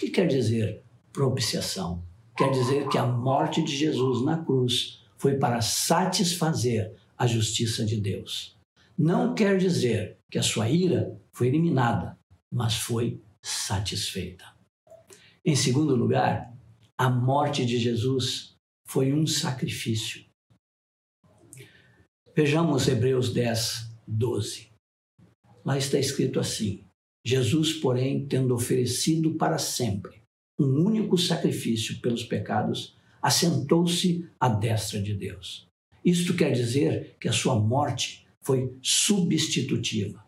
Que 0.03 0.09
quer 0.09 0.27
dizer 0.27 0.83
propiciação? 1.13 2.03
Quer 2.35 2.51
dizer 2.51 2.89
que 2.89 2.97
a 2.97 3.05
morte 3.05 3.63
de 3.63 3.73
Jesus 3.73 4.21
na 4.25 4.43
cruz 4.43 5.01
foi 5.17 5.37
para 5.37 5.61
satisfazer 5.61 6.93
a 7.17 7.25
justiça 7.25 7.85
de 7.85 8.01
Deus. 8.01 8.59
Não 8.97 9.33
quer 9.33 9.57
dizer 9.57 10.17
que 10.29 10.37
a 10.37 10.43
sua 10.43 10.69
ira 10.69 11.17
foi 11.31 11.47
eliminada, 11.47 12.19
mas 12.51 12.75
foi 12.75 13.21
satisfeita. 13.41 14.43
Em 15.45 15.55
segundo 15.55 15.95
lugar, 15.95 16.53
a 16.97 17.09
morte 17.09 17.65
de 17.65 17.79
Jesus 17.79 18.57
foi 18.85 19.13
um 19.13 19.25
sacrifício. 19.25 20.25
Vejamos 22.35 22.89
Hebreus 22.89 23.31
10, 23.31 23.89
12. 24.05 24.69
Lá 25.63 25.77
está 25.77 25.97
escrito 25.97 26.41
assim: 26.41 26.83
Jesus, 27.25 27.73
porém, 27.73 28.25
tendo 28.25 28.53
oferecido 28.53 29.35
para 29.35 29.57
sempre 29.57 30.21
um 30.59 30.85
único 30.85 31.17
sacrifício 31.17 31.99
pelos 32.01 32.23
pecados, 32.23 32.95
assentou-se 33.21 34.27
à 34.39 34.49
destra 34.49 35.01
de 35.01 35.13
Deus. 35.13 35.67
Isto 36.03 36.35
quer 36.35 36.51
dizer 36.51 37.15
que 37.19 37.29
a 37.29 37.31
sua 37.31 37.57
morte 37.57 38.27
foi 38.41 38.75
substitutiva. 38.81 40.23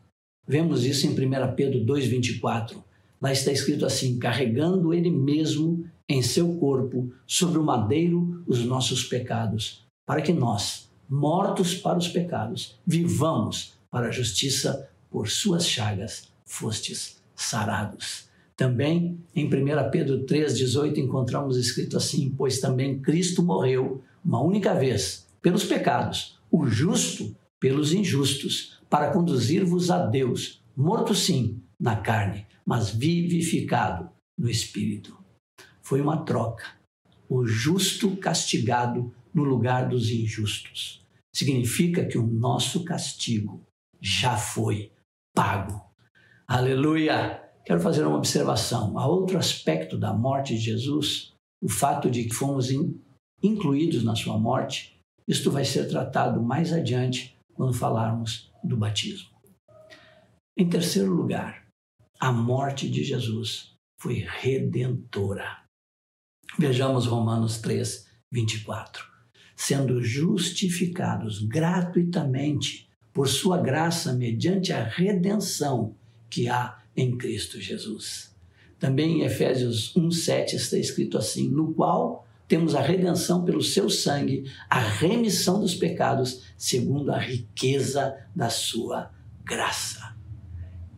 Vemos 0.47 0.85
isso 0.85 1.05
em 1.05 1.09
1 1.09 1.55
Pedro 1.55 1.85
2,24. 1.85 2.81
Lá 3.21 3.31
está 3.31 3.51
escrito 3.51 3.85
assim: 3.85 4.17
carregando 4.17 4.93
ele 4.93 5.11
mesmo 5.11 5.85
em 6.07 6.21
seu 6.21 6.55
corpo 6.57 7.11
sobre 7.27 7.57
o 7.57 7.63
madeiro 7.63 8.43
os 8.47 8.63
nossos 8.63 9.03
pecados, 9.03 9.85
para 10.05 10.21
que 10.21 10.31
nós, 10.31 10.89
mortos 11.09 11.75
para 11.75 11.97
os 11.97 12.07
pecados, 12.07 12.79
vivamos 12.85 13.73
para 13.91 14.07
a 14.07 14.11
justiça, 14.11 14.89
por 15.09 15.29
suas 15.29 15.67
chagas 15.67 16.34
fostes 16.47 17.21
sarados. 17.35 18.29
Também 18.55 19.19
em 19.35 19.45
1 19.45 19.49
Pedro 19.91 20.25
3,18 20.25 20.97
encontramos 20.97 21.57
escrito 21.57 21.97
assim: 21.97 22.33
Pois 22.37 22.59
também 22.59 22.99
Cristo 22.99 23.43
morreu 23.43 24.03
uma 24.23 24.41
única 24.41 24.73
vez 24.73 25.27
pelos 25.41 25.65
pecados, 25.65 26.39
o 26.49 26.65
justo 26.65 27.35
pelos 27.59 27.93
injustos, 27.93 28.79
para 28.89 29.11
conduzir-vos 29.11 29.91
a 29.91 30.05
Deus, 30.05 30.61
morto 30.75 31.13
sim 31.13 31.61
na 31.79 31.97
carne, 31.97 32.45
mas 32.65 32.89
vivificado 32.89 34.09
no 34.37 34.49
espírito. 34.49 35.17
Foi 35.81 36.01
uma 36.01 36.25
troca. 36.25 36.65
O 37.29 37.45
justo 37.45 38.15
castigado 38.17 39.13
no 39.33 39.43
lugar 39.43 39.87
dos 39.89 40.09
injustos. 40.09 41.03
Significa 41.35 42.05
que 42.05 42.17
o 42.17 42.25
nosso 42.25 42.83
castigo 42.85 43.61
já 43.99 44.37
foi 44.37 44.91
pago. 45.35 45.84
Aleluia! 46.47 47.41
Quero 47.65 47.79
fazer 47.79 48.05
uma 48.05 48.17
observação. 48.17 48.97
Há 48.99 49.07
outro 49.07 49.37
aspecto 49.37 49.97
da 49.97 50.13
morte 50.13 50.53
de 50.53 50.61
Jesus, 50.61 51.33
o 51.61 51.67
fato 51.67 52.09
de 52.09 52.25
que 52.25 52.33
fomos 52.33 52.69
in, 52.69 53.01
incluídos 53.41 54.03
na 54.03 54.15
sua 54.15 54.37
morte. 54.37 54.99
Isto 55.27 55.49
vai 55.49 55.65
ser 55.65 55.87
tratado 55.87 56.41
mais 56.41 56.71
adiante 56.71 57.35
quando 57.53 57.73
falarmos 57.73 58.51
do 58.63 58.77
batismo. 58.77 59.29
Em 60.57 60.69
terceiro 60.69 61.11
lugar, 61.11 61.65
a 62.19 62.31
morte 62.31 62.89
de 62.89 63.03
Jesus 63.03 63.73
foi 63.99 64.23
redentora. 64.27 65.63
Vejamos 66.59 67.07
Romanos 67.07 67.59
3, 67.59 68.07
24 68.31 69.15
sendo 69.55 70.03
justificados 70.03 71.39
gratuitamente 71.39 72.89
por 73.13 73.27
sua 73.27 73.57
graça 73.57 74.13
mediante 74.13 74.73
a 74.73 74.83
redenção 74.83 75.95
que 76.35 76.49
há 76.49 76.77
em 76.97 77.17
Cristo 77.17 77.61
Jesus. 77.61 78.35
Também 78.77 79.21
em 79.21 79.23
Efésios 79.23 79.93
1:7 79.95 80.55
está 80.55 80.77
escrito 80.77 81.17
assim: 81.17 81.47
no 81.47 81.73
qual 81.73 82.27
temos 82.45 82.75
a 82.75 82.81
redenção 82.81 83.45
pelo 83.45 83.63
seu 83.63 83.89
sangue, 83.89 84.43
a 84.69 84.79
remissão 84.79 85.61
dos 85.61 85.75
pecados, 85.75 86.41
segundo 86.57 87.09
a 87.11 87.17
riqueza 87.17 88.17
da 88.35 88.49
sua 88.49 89.11
graça. 89.45 90.13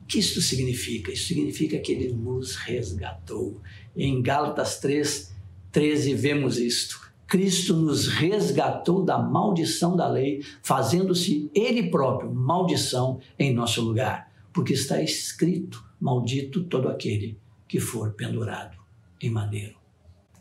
O 0.01 0.07
que 0.07 0.17
isso 0.17 0.41
significa? 0.41 1.11
Isso 1.11 1.27
significa 1.27 1.77
que 1.77 1.91
ele 1.91 2.11
nos 2.13 2.55
resgatou. 2.55 3.61
Em 3.95 4.19
Gálatas 4.23 4.79
3, 4.79 5.35
13 5.71 6.15
vemos 6.15 6.57
isto 6.57 7.07
Cristo 7.27 7.75
nos 7.75 8.07
resgatou 8.07 9.03
da 9.03 9.17
maldição 9.17 9.97
da 9.97 10.07
lei, 10.07 10.41
fazendo-se 10.63 11.51
Ele 11.53 11.91
próprio 11.91 12.33
maldição 12.33 13.19
em 13.37 13.53
nosso 13.53 13.81
lugar, 13.81 14.26
porque 14.57 14.73
está 14.73 14.99
escrito: 14.99 15.85
Maldito 16.01 16.63
todo 16.63 16.89
aquele 16.89 17.39
que 17.67 17.79
for 17.79 18.13
pendurado 18.13 18.75
em 19.21 19.29
madeiro. 19.29 19.77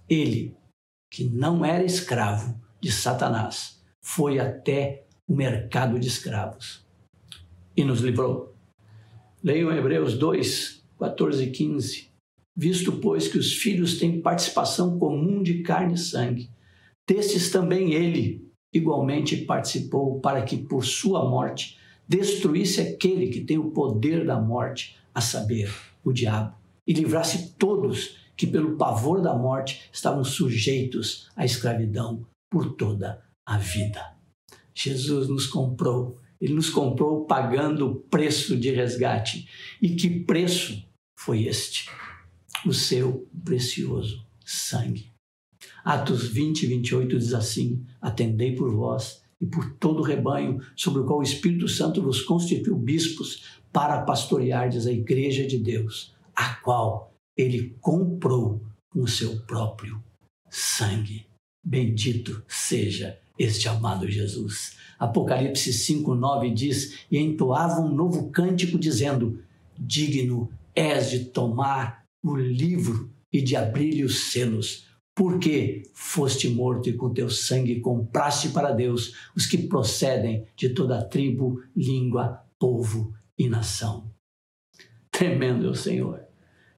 Ele, 0.09 0.57
que 1.13 1.25
não 1.25 1.63
era 1.63 1.85
escravo 1.85 2.59
de 2.81 2.91
Satanás, 2.91 3.79
foi 4.03 4.39
até 4.39 5.05
o 5.29 5.37
mercado 5.37 6.01
de 6.01 6.09
escravos 6.09 6.83
e 7.77 7.85
nos 7.85 8.01
livrou. 8.01 8.55
Leiam 9.45 9.71
Hebreus 9.71 10.17
2, 10.17 10.83
14 10.99 11.45
e 11.45 11.51
15. 11.51 12.09
Visto, 12.57 12.93
pois, 12.93 13.29
que 13.29 13.37
os 13.37 13.53
filhos 13.53 13.99
têm 13.99 14.23
participação 14.23 14.99
comum 14.99 15.43
de 15.43 15.63
carne 15.63 15.93
e 15.93 15.99
sangue, 15.99 16.51
Destes 17.07 17.51
também 17.51 17.93
ele 17.93 18.51
igualmente 18.73 19.37
participou 19.45 20.21
para 20.21 20.43
que 20.43 20.57
por 20.57 20.87
sua 20.87 21.29
morte 21.29 21.79
destruísse 22.09 22.81
aquele 22.81 23.29
que 23.29 23.41
tem 23.41 23.59
o 23.59 23.71
poder 23.71 24.25
da 24.25 24.41
morte, 24.41 24.97
a 25.15 25.21
saber, 25.21 25.73
o 26.05 26.13
diabo, 26.13 26.55
e 26.87 26.93
livrasse 26.93 27.55
todos 27.59 28.19
que 28.37 28.47
pelo 28.47 28.77
pavor 28.77 29.23
da 29.23 29.35
morte 29.35 29.89
estavam 29.93 30.23
sujeitos 30.23 31.29
à 31.35 31.45
escravidão 31.45 32.27
por 32.51 32.75
toda 32.75 33.23
a 33.45 33.57
vida. 33.59 34.15
Jesus 34.75 35.29
nos 35.29 35.47
comprou, 35.47 36.21
ele 36.41 36.53
nos 36.53 36.69
comprou 36.69 37.25
pagando 37.25 37.91
o 37.91 37.95
preço 37.95 38.57
de 38.57 38.71
resgate. 38.71 39.49
E 39.81 39.97
que 39.97 40.21
preço 40.21 40.87
foi 41.19 41.45
este? 41.45 41.89
O 42.67 42.75
seu 42.75 43.27
precioso 43.43 44.25
sangue. 44.45 45.11
Atos 45.83 46.29
20 46.29 46.65
e 46.65 46.67
28 46.67 47.19
diz 47.19 47.33
assim: 47.33 47.87
Atendei 48.01 48.55
por 48.55 48.75
vós 48.75 49.23
e 49.41 49.47
por 49.47 49.75
todo 49.75 50.01
o 50.01 50.05
rebanho 50.05 50.61
sobre 50.75 51.01
o 51.01 51.05
qual 51.05 51.19
o 51.19 51.23
Espírito 51.23 51.69
Santo 51.69 52.03
vos 52.03 52.23
constituiu 52.23 52.77
bispos 52.77 53.45
para 53.73 54.03
pastoreardes 54.03 54.87
a 54.87 54.93
igreja 54.93 55.47
de 55.47 55.59
Deus, 55.59 56.15
a 56.35 56.55
qual 56.57 57.13
ele 57.37 57.77
comprou 57.81 58.63
com 58.91 59.03
o 59.03 59.09
seu 59.09 59.41
próprio 59.43 60.03
sangue. 60.51 61.27
Bendito 61.65 62.43
seja 62.49 63.19
este 63.39 63.69
amado 63.69 64.11
Jesus. 64.11 64.77
Apocalipse 64.99 65.73
5, 65.73 66.15
9 66.15 66.51
diz: 66.51 67.01
E 67.11 67.19
entoava 67.19 67.81
um 67.81 67.95
novo 67.95 68.31
cântico, 68.31 68.79
dizendo: 68.79 69.43
Digno 69.79 70.51
és 70.75 71.11
de 71.11 71.25
tomar 71.27 72.05
o 72.25 72.37
livro 72.37 73.11
e 73.33 73.43
de 73.43 73.57
abrir-lhe 73.57 74.05
os 74.05 74.31
selos 74.31 74.86
porque 75.17 75.83
foste 75.95 76.49
morto 76.51 76.91
e 76.91 76.93
com 76.93 77.11
teu 77.11 77.31
sangue 77.31 77.81
compraste 77.81 78.51
para 78.51 78.71
Deus 78.71 79.15
os 79.35 79.47
que 79.47 79.57
procedem 79.57 80.47
de 80.55 80.69
toda 80.69 81.03
tribo, 81.03 81.65
língua, 81.75 82.45
povo 82.59 83.15
e 83.39 83.49
nação. 83.49 84.13
Tremendo 85.11 85.67
é 85.67 85.71
o 85.71 85.75
Senhor. 85.75 86.23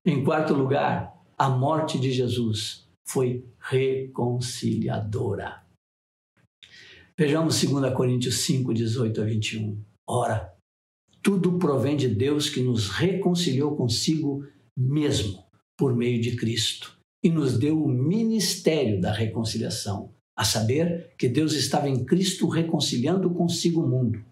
Em 0.07 0.23
quarto 0.23 0.55
lugar, 0.55 1.21
a 1.37 1.49
morte 1.49 1.99
de 1.99 2.13
Jesus 2.13 2.89
foi 3.09 3.45
reconciliadora. 3.59 5.65
Vejamos 7.19 7.61
2 7.61 7.93
Coríntios 7.93 8.37
5, 8.43 8.73
18 8.73 9.21
a 9.21 9.25
21. 9.25 9.83
Ora, 10.09 10.55
tudo 11.21 11.59
provém 11.59 11.97
de 11.97 12.07
Deus 12.07 12.49
que 12.49 12.63
nos 12.63 12.89
reconciliou 12.89 13.77
consigo 13.77 14.47
mesmo 14.79 15.45
por 15.77 15.97
meio 15.97 16.21
de 16.21 16.37
Cristo 16.37 16.98
e 17.23 17.29
nos 17.29 17.59
deu 17.59 17.83
o 17.83 17.89
ministério 17.89 19.01
da 19.01 19.13
reconciliação, 19.13 20.11
a 20.37 20.45
saber 20.45 21.13
que 21.19 21.29
Deus 21.29 21.53
estava 21.53 21.89
em 21.89 22.05
Cristo 22.05 22.49
reconciliando 22.49 23.31
consigo 23.31 23.83
o 23.83 23.89
mundo, 23.89 24.23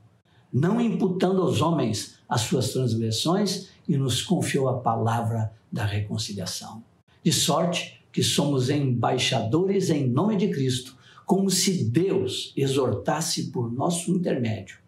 não 0.53 0.81
imputando 0.81 1.43
aos 1.43 1.61
homens 1.61 2.17
as 2.29 2.43
suas 2.43 2.73
transgressões 2.73 3.69
e 3.89 3.97
nos 3.97 4.23
confiou 4.23 4.69
a 4.69 4.79
palavra 4.79 5.53
da 5.71 5.85
reconciliação. 5.85 6.83
De 7.23 7.33
sorte 7.33 8.01
que 8.13 8.23
somos 8.23 8.71
embaixadores 8.71 9.91
em 9.91 10.09
nome 10.09 10.37
de 10.37 10.49
Cristo, 10.49 10.97
como 11.27 11.51
se 11.51 11.85
Deus 11.85 12.53
exortasse 12.57 13.51
por 13.51 13.71
nosso 13.71 14.11
intermédio. 14.13 14.79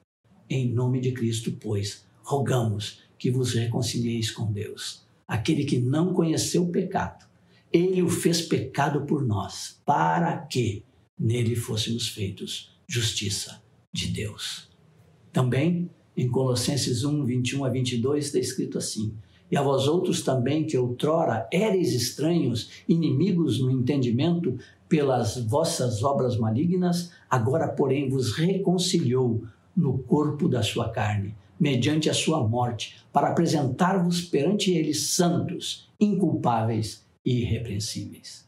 Em 0.48 0.72
nome 0.72 1.00
de 1.00 1.12
Cristo, 1.12 1.52
pois, 1.60 2.06
rogamos 2.22 3.00
que 3.18 3.30
vos 3.30 3.52
reconcilieis 3.54 4.30
com 4.30 4.50
Deus. 4.50 5.02
Aquele 5.26 5.64
que 5.64 5.78
não 5.78 6.14
conheceu 6.14 6.62
o 6.62 6.70
pecado, 6.70 7.27
Ele 7.72 8.02
o 8.02 8.08
fez 8.08 8.40
pecado 8.40 9.02
por 9.02 9.24
nós, 9.24 9.80
para 9.84 10.36
que 10.38 10.84
nele 11.18 11.54
fôssemos 11.54 12.08
feitos 12.08 12.74
justiça 12.86 13.62
de 13.92 14.08
Deus. 14.08 14.68
Também 15.32 15.90
em 16.16 16.28
Colossenses 16.28 17.04
1, 17.04 17.24
21 17.24 17.64
a 17.64 17.68
22 17.68 18.26
está 18.26 18.38
escrito 18.38 18.78
assim: 18.78 19.12
E 19.50 19.56
a 19.56 19.62
vós 19.62 19.86
outros 19.86 20.22
também, 20.22 20.64
que 20.64 20.78
outrora 20.78 21.46
éreis 21.52 21.92
estranhos, 21.92 22.70
inimigos 22.88 23.60
no 23.60 23.70
entendimento, 23.70 24.58
pelas 24.88 25.36
vossas 25.36 26.02
obras 26.02 26.38
malignas, 26.38 27.12
agora, 27.28 27.68
porém, 27.68 28.08
vos 28.08 28.32
reconciliou 28.32 29.44
no 29.76 29.98
corpo 29.98 30.48
da 30.48 30.62
sua 30.62 30.88
carne, 30.88 31.36
mediante 31.60 32.08
a 32.08 32.14
sua 32.14 32.46
morte, 32.46 32.96
para 33.12 33.28
apresentar-vos 33.28 34.22
perante 34.22 34.72
ele 34.72 34.94
santos, 34.94 35.88
inculpáveis 36.00 37.06
irrepreensíveis. 37.28 38.46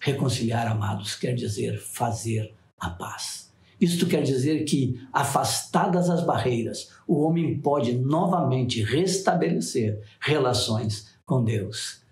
Reconciliar, 0.00 0.66
amados, 0.66 1.14
quer 1.14 1.34
dizer 1.34 1.78
fazer 1.78 2.52
a 2.78 2.90
paz. 2.90 3.50
Isto 3.80 4.06
quer 4.06 4.22
dizer 4.22 4.64
que, 4.64 5.00
afastadas 5.12 6.10
as 6.10 6.24
barreiras, 6.24 6.90
o 7.06 7.20
homem 7.20 7.58
pode 7.58 7.92
novamente 7.92 8.82
restabelecer 8.82 10.00
relações 10.20 11.08
com 11.24 11.42
Deus. 11.42 12.02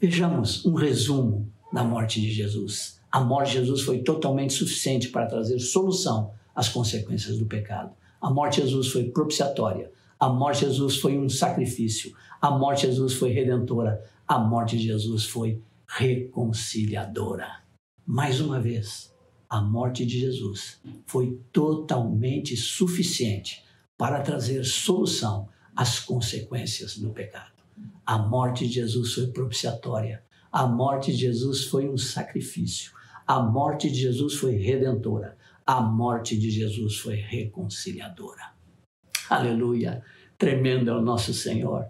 Vejamos 0.00 0.64
um 0.66 0.74
resumo 0.74 1.50
da 1.72 1.82
morte 1.82 2.20
de 2.20 2.30
Jesus. 2.30 3.00
A 3.10 3.20
morte 3.20 3.52
de 3.52 3.58
Jesus 3.58 3.82
foi 3.82 3.98
totalmente 3.98 4.52
suficiente 4.52 5.08
para 5.08 5.26
trazer 5.26 5.58
solução 5.60 6.32
às 6.54 6.68
consequências 6.68 7.38
do 7.38 7.46
pecado. 7.46 7.94
A 8.20 8.30
morte 8.30 8.60
de 8.60 8.68
Jesus 8.68 8.88
foi 8.88 9.04
propiciatória. 9.04 9.90
A 10.18 10.28
morte 10.28 10.60
de 10.60 10.72
Jesus 10.72 10.96
foi 10.96 11.18
um 11.18 11.28
sacrifício. 11.28 12.14
A 12.40 12.50
morte 12.50 12.82
de 12.82 12.92
Jesus 12.92 13.14
foi 13.14 13.32
redentora. 13.32 14.02
A 14.26 14.38
morte 14.38 14.78
de 14.78 14.84
Jesus 14.84 15.26
foi 15.26 15.62
reconciliadora. 15.86 17.62
Mais 18.06 18.40
uma 18.40 18.58
vez, 18.58 19.12
a 19.50 19.60
morte 19.60 20.06
de 20.06 20.18
Jesus 20.18 20.80
foi 21.06 21.38
totalmente 21.52 22.56
suficiente 22.56 23.62
para 23.98 24.22
trazer 24.22 24.64
solução 24.64 25.46
às 25.76 26.00
consequências 26.00 26.96
do 26.96 27.10
pecado. 27.10 27.52
A 28.06 28.16
morte 28.16 28.66
de 28.66 28.74
Jesus 28.74 29.12
foi 29.12 29.26
propiciatória. 29.26 30.24
A 30.50 30.66
morte 30.66 31.12
de 31.12 31.18
Jesus 31.18 31.64
foi 31.64 31.86
um 31.86 31.98
sacrifício. 31.98 32.92
A 33.26 33.42
morte 33.42 33.90
de 33.90 34.00
Jesus 34.00 34.36
foi 34.36 34.56
redentora. 34.56 35.36
A 35.66 35.82
morte 35.82 36.38
de 36.38 36.50
Jesus 36.50 36.96
foi 36.96 37.16
reconciliadora. 37.16 38.54
Aleluia! 39.28 40.02
Tremendo 40.38 40.90
é 40.90 40.94
o 40.94 41.02
nosso 41.02 41.34
Senhor. 41.34 41.86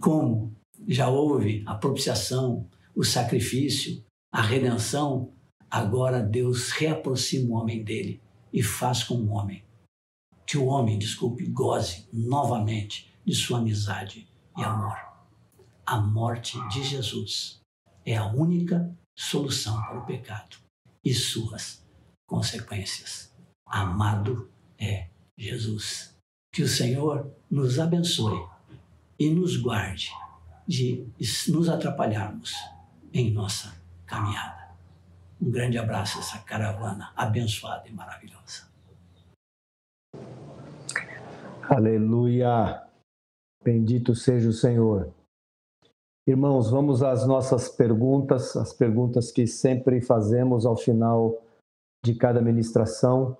Como 0.00 0.54
já 0.86 1.08
houve 1.08 1.62
a 1.66 1.74
propiciação, 1.74 2.68
o 2.94 3.04
sacrifício, 3.04 4.04
a 4.32 4.42
redenção, 4.42 5.32
agora 5.70 6.20
Deus 6.20 6.70
reaproxima 6.70 7.50
o 7.50 7.58
homem 7.60 7.82
dele 7.82 8.20
e 8.52 8.62
faz 8.62 9.04
com 9.04 9.14
o 9.14 9.30
homem 9.30 9.62
que 10.52 10.58
o 10.58 10.66
homem, 10.66 10.98
desculpe, 10.98 11.46
goze 11.46 12.06
novamente 12.12 13.10
de 13.24 13.34
sua 13.34 13.56
amizade 13.56 14.28
e 14.54 14.62
amor. 14.62 14.98
A 15.86 15.98
morte 15.98 16.58
de 16.68 16.84
Jesus 16.84 17.58
é 18.04 18.18
a 18.18 18.26
única 18.26 18.94
solução 19.18 19.80
para 19.82 20.00
o 20.00 20.04
pecado 20.04 20.58
e 21.02 21.14
suas 21.14 21.82
consequências. 22.28 23.32
Amado 23.66 24.50
é 24.78 25.08
Jesus. 25.38 26.14
Que 26.52 26.62
o 26.62 26.68
Senhor 26.68 27.34
nos 27.50 27.78
abençoe 27.78 28.46
e 29.18 29.30
nos 29.30 29.56
guarde 29.56 30.10
de 30.72 31.06
nos 31.48 31.68
atrapalharmos 31.68 32.54
em 33.12 33.30
nossa 33.30 33.76
caminhada. 34.06 34.70
Um 35.38 35.50
grande 35.50 35.76
abraço 35.76 36.16
a 36.16 36.20
essa 36.22 36.38
caravana 36.38 37.12
abençoada 37.14 37.86
e 37.86 37.92
maravilhosa. 37.92 38.66
Aleluia! 41.68 42.88
Bendito 43.62 44.14
seja 44.14 44.48
o 44.48 44.52
Senhor. 44.52 45.12
Irmãos, 46.26 46.70
vamos 46.70 47.02
às 47.02 47.26
nossas 47.26 47.68
perguntas, 47.68 48.56
as 48.56 48.72
perguntas 48.72 49.30
que 49.30 49.46
sempre 49.46 50.00
fazemos 50.00 50.64
ao 50.64 50.76
final 50.76 51.38
de 52.02 52.14
cada 52.14 52.40
ministração, 52.40 53.36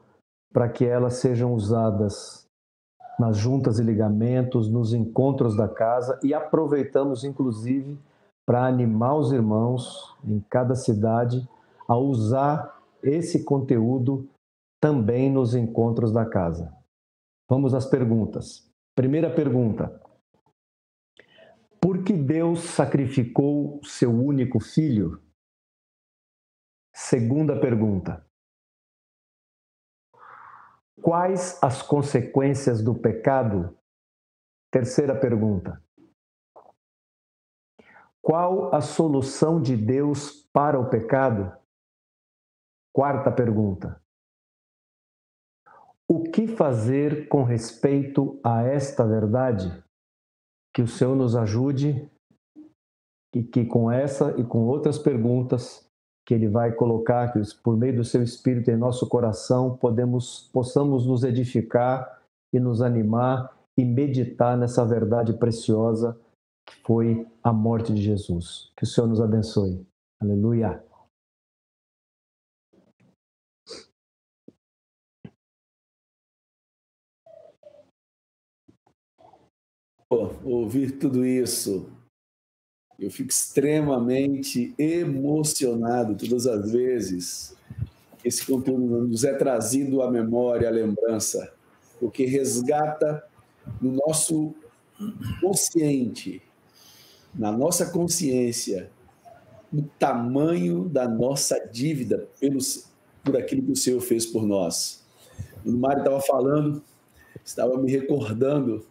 para 0.52 0.68
que 0.68 0.84
elas 0.84 1.14
sejam 1.14 1.54
usadas 1.54 2.41
nas 3.18 3.36
juntas 3.36 3.78
e 3.78 3.82
ligamentos, 3.82 4.68
nos 4.68 4.92
encontros 4.92 5.56
da 5.56 5.68
casa 5.68 6.18
e 6.22 6.32
aproveitamos 6.32 7.24
inclusive 7.24 7.98
para 8.46 8.66
animar 8.66 9.16
os 9.16 9.32
irmãos 9.32 10.16
em 10.24 10.40
cada 10.50 10.74
cidade 10.74 11.48
a 11.86 11.96
usar 11.96 12.80
esse 13.02 13.44
conteúdo 13.44 14.28
também 14.80 15.30
nos 15.30 15.54
encontros 15.54 16.12
da 16.12 16.24
casa. 16.24 16.72
Vamos 17.48 17.74
às 17.74 17.86
perguntas. 17.86 18.68
Primeira 18.94 19.32
pergunta: 19.32 20.00
por 21.80 22.02
que 22.04 22.12
Deus 22.12 22.60
sacrificou 22.60 23.80
seu 23.82 24.10
único 24.10 24.60
filho? 24.60 25.20
Segunda 26.94 27.58
pergunta. 27.58 28.24
Quais 31.02 31.60
as 31.60 31.82
consequências 31.82 32.80
do 32.80 32.94
pecado? 32.94 33.76
Terceira 34.70 35.18
pergunta. 35.18 35.82
Qual 38.22 38.72
a 38.72 38.80
solução 38.80 39.60
de 39.60 39.76
Deus 39.76 40.48
para 40.52 40.78
o 40.78 40.88
pecado? 40.88 41.52
Quarta 42.94 43.32
pergunta. 43.32 44.00
O 46.08 46.22
que 46.22 46.46
fazer 46.46 47.26
com 47.28 47.42
respeito 47.42 48.38
a 48.44 48.62
esta 48.62 49.04
verdade? 49.04 49.82
Que 50.72 50.82
o 50.82 50.86
Senhor 50.86 51.16
nos 51.16 51.34
ajude 51.34 52.08
e 53.34 53.42
que 53.42 53.64
com 53.64 53.90
essa 53.90 54.38
e 54.38 54.44
com 54.44 54.60
outras 54.66 54.98
perguntas 54.98 55.91
que 56.24 56.34
Ele 56.34 56.48
vai 56.48 56.72
colocar, 56.72 57.32
que 57.32 57.40
por 57.62 57.76
meio 57.76 57.96
do 57.96 58.04
Seu 58.04 58.22
Espírito 58.22 58.70
em 58.70 58.76
nosso 58.76 59.08
coração, 59.08 59.76
podemos, 59.76 60.48
possamos 60.52 61.06
nos 61.06 61.24
edificar 61.24 62.20
e 62.52 62.60
nos 62.60 62.80
animar 62.80 63.52
e 63.76 63.84
meditar 63.84 64.56
nessa 64.56 64.84
verdade 64.84 65.32
preciosa 65.32 66.18
que 66.66 66.74
foi 66.84 67.26
a 67.42 67.52
morte 67.52 67.92
de 67.92 68.02
Jesus. 68.02 68.70
Que 68.76 68.84
o 68.84 68.86
Senhor 68.86 69.06
nos 69.06 69.20
abençoe. 69.20 69.84
Aleluia. 70.20 70.82
ouvir 80.44 80.98
tudo 80.98 81.24
isso, 81.24 81.90
eu 82.98 83.10
fico 83.10 83.30
extremamente 83.30 84.74
emocionado 84.78 86.14
todas 86.14 86.46
as 86.46 86.70
vezes 86.70 87.56
que 88.18 88.28
esse 88.28 88.46
conteúdo 88.46 89.08
nos 89.08 89.24
é 89.24 89.34
trazido 89.34 90.02
à 90.02 90.10
memória, 90.10 90.68
à 90.68 90.70
lembrança, 90.70 91.52
porque 91.98 92.24
resgata 92.24 93.24
no 93.80 93.92
nosso 93.92 94.54
consciente, 95.40 96.42
na 97.34 97.50
nossa 97.50 97.90
consciência, 97.90 98.90
o 99.72 99.82
tamanho 99.98 100.88
da 100.88 101.08
nossa 101.08 101.58
dívida 101.58 102.28
pelos, 102.38 102.88
por 103.24 103.36
aquilo 103.36 103.62
que 103.62 103.72
o 103.72 103.76
Senhor 103.76 104.00
fez 104.00 104.26
por 104.26 104.46
nós. 104.46 105.04
O 105.64 105.72
Mário 105.72 106.00
estava 106.00 106.20
falando, 106.20 106.82
estava 107.44 107.76
me 107.78 107.90
recordando 107.90 108.86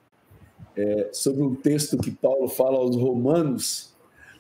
é, 0.75 1.09
sobre 1.13 1.43
um 1.43 1.53
texto 1.53 1.97
que 1.97 2.11
Paulo 2.11 2.47
fala 2.47 2.77
aos 2.77 2.95
Romanos 2.95 3.90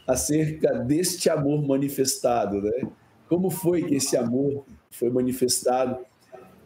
acerca 0.07 0.73
deste 0.79 1.29
amor 1.29 1.65
manifestado, 1.65 2.61
né? 2.61 2.87
Como 3.27 3.49
foi 3.49 3.83
que 3.83 3.95
esse 3.95 4.17
amor 4.17 4.65
foi 4.89 5.09
manifestado? 5.09 5.97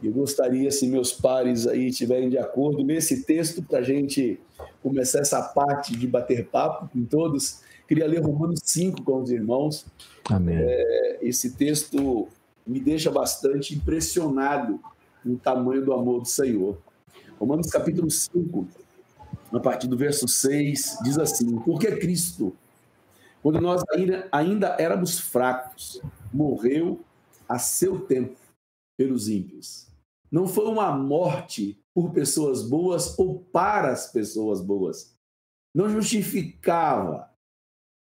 Eu 0.02 0.12
gostaria, 0.12 0.70
se 0.72 0.88
meus 0.88 1.14
pares 1.14 1.68
aí 1.68 1.88
estiverem 1.88 2.30
de 2.30 2.38
acordo 2.38 2.84
nesse 2.84 3.24
texto, 3.24 3.64
para 3.64 3.80
a 3.80 3.84
gente 3.84 4.40
começar 4.82 5.20
essa 5.20 5.42
parte 5.42 5.96
de 5.96 6.08
bater 6.08 6.48
papo 6.48 6.90
com 6.90 7.04
todos. 7.06 7.62
Queria 7.88 8.08
ler 8.08 8.22
Romanos 8.22 8.60
5 8.64 9.04
com 9.04 9.22
os 9.22 9.32
irmãos. 9.32 9.86
Amém. 10.30 10.58
É, 10.60 11.20
esse 11.22 11.52
texto 11.52 12.28
me 12.66 12.80
deixa 12.80 13.12
bastante 13.12 13.76
impressionado 13.76 14.80
com 15.24 15.34
o 15.34 15.38
tamanho 15.38 15.84
do 15.84 15.94
amor 15.94 16.22
do 16.22 16.28
Senhor. 16.28 16.78
Romanos 17.40 17.68
capítulo 17.68 18.10
5, 18.10 18.68
a 19.54 19.60
partir 19.60 19.88
do 19.88 19.98
verso 19.98 20.28
6, 20.28 20.98
diz 21.04 21.18
assim: 21.18 21.58
Porque 21.60 21.96
Cristo, 21.98 22.56
quando 23.46 23.62
nós 23.62 23.84
ainda, 23.94 24.28
ainda 24.32 24.76
éramos 24.80 25.20
fracos, 25.20 26.02
morreu 26.34 27.06
a 27.48 27.60
seu 27.60 28.04
tempo 28.08 28.36
pelos 28.98 29.30
ímpios. 29.30 29.88
Não 30.32 30.48
foi 30.48 30.66
uma 30.66 30.92
morte 30.98 31.80
por 31.94 32.12
pessoas 32.12 32.68
boas 32.68 33.20
ou 33.20 33.44
para 33.44 33.92
as 33.92 34.12
pessoas 34.12 34.62
boas. 34.62 35.16
Não 35.76 35.88
justificava. 35.88 37.32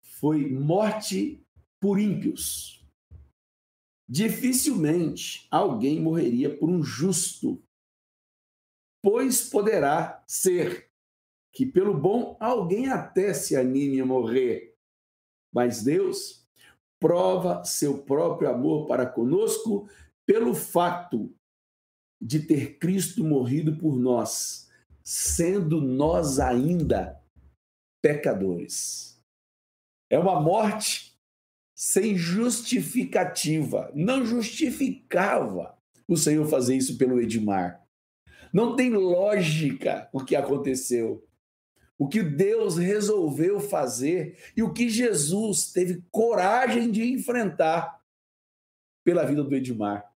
Foi 0.05 0.47
morte 0.47 1.43
por 1.81 1.99
ímpios. 1.99 2.87
Dificilmente 4.07 5.49
alguém 5.51 6.03
morreria 6.03 6.55
por 6.55 6.69
um 6.69 6.83
justo, 6.83 7.65
pois 9.03 9.49
poderá 9.49 10.23
ser 10.27 10.91
que 11.51 11.65
pelo 11.65 11.99
bom 11.99 12.37
alguém 12.39 12.91
até 12.91 13.33
se 13.33 13.57
anime 13.57 14.03
a 14.03 14.05
morrer. 14.05 14.70
Mas 15.53 15.83
Deus 15.83 16.47
prova 16.99 17.65
seu 17.65 17.99
próprio 17.99 18.51
amor 18.51 18.87
para 18.87 19.07
conosco 19.07 19.89
pelo 20.27 20.55
fato 20.55 21.35
de 22.21 22.41
ter 22.41 22.79
Cristo 22.79 23.25
morrido 23.25 23.77
por 23.77 23.97
nós, 23.99 24.69
sendo 25.03 25.81
nós 25.81 26.39
ainda 26.39 27.19
pecadores. 28.03 29.19
É 30.11 30.19
uma 30.19 30.41
morte 30.41 31.19
sem 31.75 32.15
justificativa. 32.15 33.91
Não 33.95 34.27
justificava 34.27 35.79
o 36.07 36.17
Senhor 36.17 36.47
fazer 36.47 36.77
isso 36.77 36.99
pelo 36.99 37.21
Edmar. 37.21 37.83
Não 38.53 38.77
tem 38.77 38.91
lógica 38.91 40.09
o 40.13 40.23
que 40.23 40.37
aconteceu. 40.37 41.27
O 42.01 42.09
que 42.09 42.23
Deus 42.23 42.79
resolveu 42.79 43.61
fazer 43.61 44.39
e 44.57 44.63
o 44.63 44.73
que 44.73 44.89
Jesus 44.89 45.71
teve 45.71 46.03
coragem 46.11 46.91
de 46.91 47.13
enfrentar 47.13 48.01
pela 49.05 49.23
vida 49.27 49.45
do 49.45 49.55
Edmar. 49.55 50.11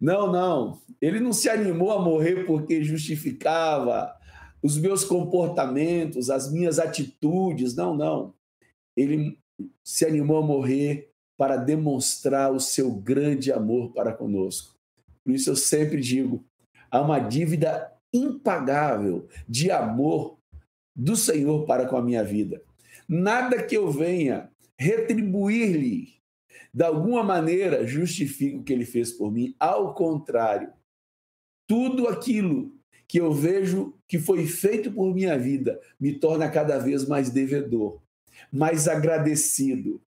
Não, 0.00 0.30
não. 0.30 0.82
Ele 1.00 1.20
não 1.20 1.32
se 1.32 1.48
animou 1.48 1.92
a 1.92 2.02
morrer 2.02 2.46
porque 2.46 2.82
justificava 2.82 4.12
os 4.60 4.76
meus 4.76 5.04
comportamentos, 5.04 6.30
as 6.30 6.50
minhas 6.50 6.80
atitudes. 6.80 7.76
Não, 7.76 7.96
não. 7.96 8.34
Ele 8.96 9.38
se 9.84 10.04
animou 10.04 10.38
a 10.38 10.44
morrer 10.44 11.12
para 11.36 11.56
demonstrar 11.56 12.50
o 12.50 12.58
seu 12.58 12.90
grande 12.90 13.52
amor 13.52 13.92
para 13.92 14.12
conosco. 14.12 14.74
Por 15.22 15.32
isso 15.32 15.48
eu 15.48 15.54
sempre 15.54 16.00
digo: 16.00 16.44
há 16.90 17.00
uma 17.00 17.20
dívida 17.20 17.92
impagável 18.12 19.28
de 19.48 19.70
amor 19.70 20.36
do 20.96 21.14
Senhor 21.14 21.66
para 21.66 21.86
com 21.86 21.96
a 21.96 22.02
minha 22.02 22.24
vida. 22.24 22.62
Nada 23.08 23.62
que 23.62 23.76
eu 23.76 23.90
venha 23.90 24.50
retribuir-lhe 24.78 26.16
de 26.72 26.84
alguma 26.84 27.22
maneira 27.22 27.86
justifica 27.86 28.58
o 28.58 28.62
que 28.62 28.72
ele 28.72 28.84
fez 28.84 29.12
por 29.12 29.32
mim. 29.32 29.54
Ao 29.58 29.94
contrário, 29.94 30.70
tudo 31.66 32.08
aquilo 32.08 32.74
que 33.08 33.18
eu 33.18 33.32
vejo 33.32 33.94
que 34.08 34.18
foi 34.18 34.46
feito 34.46 34.90
por 34.92 35.14
minha 35.14 35.38
vida 35.38 35.80
me 35.98 36.18
torna 36.18 36.50
cada 36.50 36.78
vez 36.78 37.06
mais 37.06 37.30
devedor, 37.30 38.00
mais 38.52 38.88
agradecido. 38.88 40.02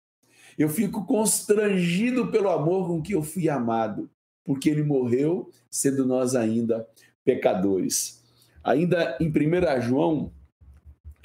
Eu 0.57 0.69
fico 0.69 1.05
constrangido 1.05 2.31
pelo 2.31 2.49
amor 2.49 2.87
com 2.87 3.01
que 3.01 3.13
eu 3.13 3.21
fui 3.21 3.49
amado, 3.49 4.09
porque 4.43 4.69
ele 4.69 4.83
morreu 4.83 5.49
sendo 5.69 6.05
nós 6.05 6.35
ainda 6.35 6.87
pecadores. 7.23 8.23
Ainda 8.63 9.17
em 9.19 9.27
1 9.27 9.81
João, 9.81 10.31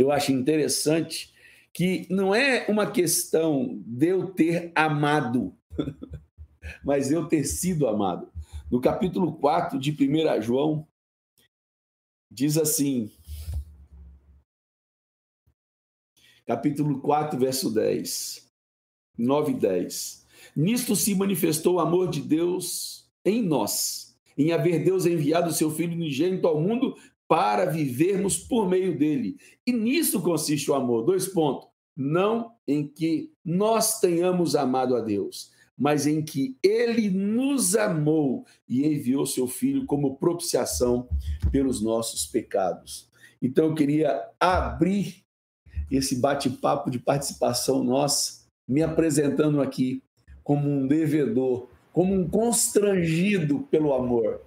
eu 0.01 0.11
acho 0.11 0.33
interessante 0.33 1.31
que 1.75 2.07
não 2.09 2.35
é 2.35 2.65
uma 2.71 2.91
questão 2.91 3.83
de 3.87 4.07
eu 4.07 4.33
ter 4.33 4.73
amado, 4.75 5.55
mas 6.83 7.13
eu 7.13 7.29
ter 7.29 7.45
sido 7.45 7.87
amado. 7.87 8.33
No 8.71 8.81
capítulo 8.81 9.35
4 9.35 9.79
de 9.79 9.91
1 9.91 10.41
João, 10.41 10.89
diz 12.31 12.57
assim, 12.57 13.13
capítulo 16.47 17.01
4, 17.01 17.39
verso 17.39 17.71
10, 17.71 18.51
9 19.19 19.53
e 19.53 19.55
10. 19.55 20.27
Nisto 20.57 20.97
se 20.97 21.15
manifestou 21.15 21.75
o 21.75 21.81
amor 21.81 22.09
de 22.09 22.23
Deus 22.23 23.07
em 23.23 23.43
nós, 23.43 24.19
em 24.39 24.51
haver 24.53 24.83
Deus 24.83 25.05
enviado 25.05 25.51
o 25.51 25.53
seu 25.53 25.71
Filho 25.71 25.93
unigênito 25.93 26.49
ao 26.49 26.59
mundo 26.59 26.97
para 27.31 27.65
vivermos 27.67 28.37
por 28.37 28.69
meio 28.69 28.99
dele. 28.99 29.37
E 29.65 29.73
nisso 29.73 30.21
consiste 30.21 30.69
o 30.69 30.75
amor. 30.75 31.05
Dois 31.05 31.29
pontos. 31.29 31.69
Não 31.97 32.57
em 32.67 32.89
que 32.89 33.31
nós 33.45 34.01
tenhamos 34.01 34.57
amado 34.57 34.97
a 34.97 35.01
Deus, 35.01 35.53
mas 35.79 36.09
em 36.09 36.25
que 36.25 36.57
ele 36.61 37.09
nos 37.09 37.77
amou 37.77 38.45
e 38.69 38.85
enviou 38.85 39.25
seu 39.27 39.47
filho 39.47 39.87
como 39.87 40.17
propiciação 40.17 41.09
pelos 41.53 41.81
nossos 41.81 42.27
pecados. 42.27 43.09
Então 43.41 43.67
eu 43.67 43.75
queria 43.77 44.29
abrir 44.41 45.23
esse 45.89 46.17
bate-papo 46.17 46.91
de 46.91 46.99
participação 46.99 47.85
nossa, 47.85 48.45
me 48.67 48.83
apresentando 48.83 49.63
aqui 49.63 50.03
como 50.43 50.69
um 50.69 50.85
devedor, 50.85 51.69
como 51.93 52.13
um 52.13 52.29
constrangido 52.29 53.61
pelo 53.71 53.95
amor. 53.95 54.41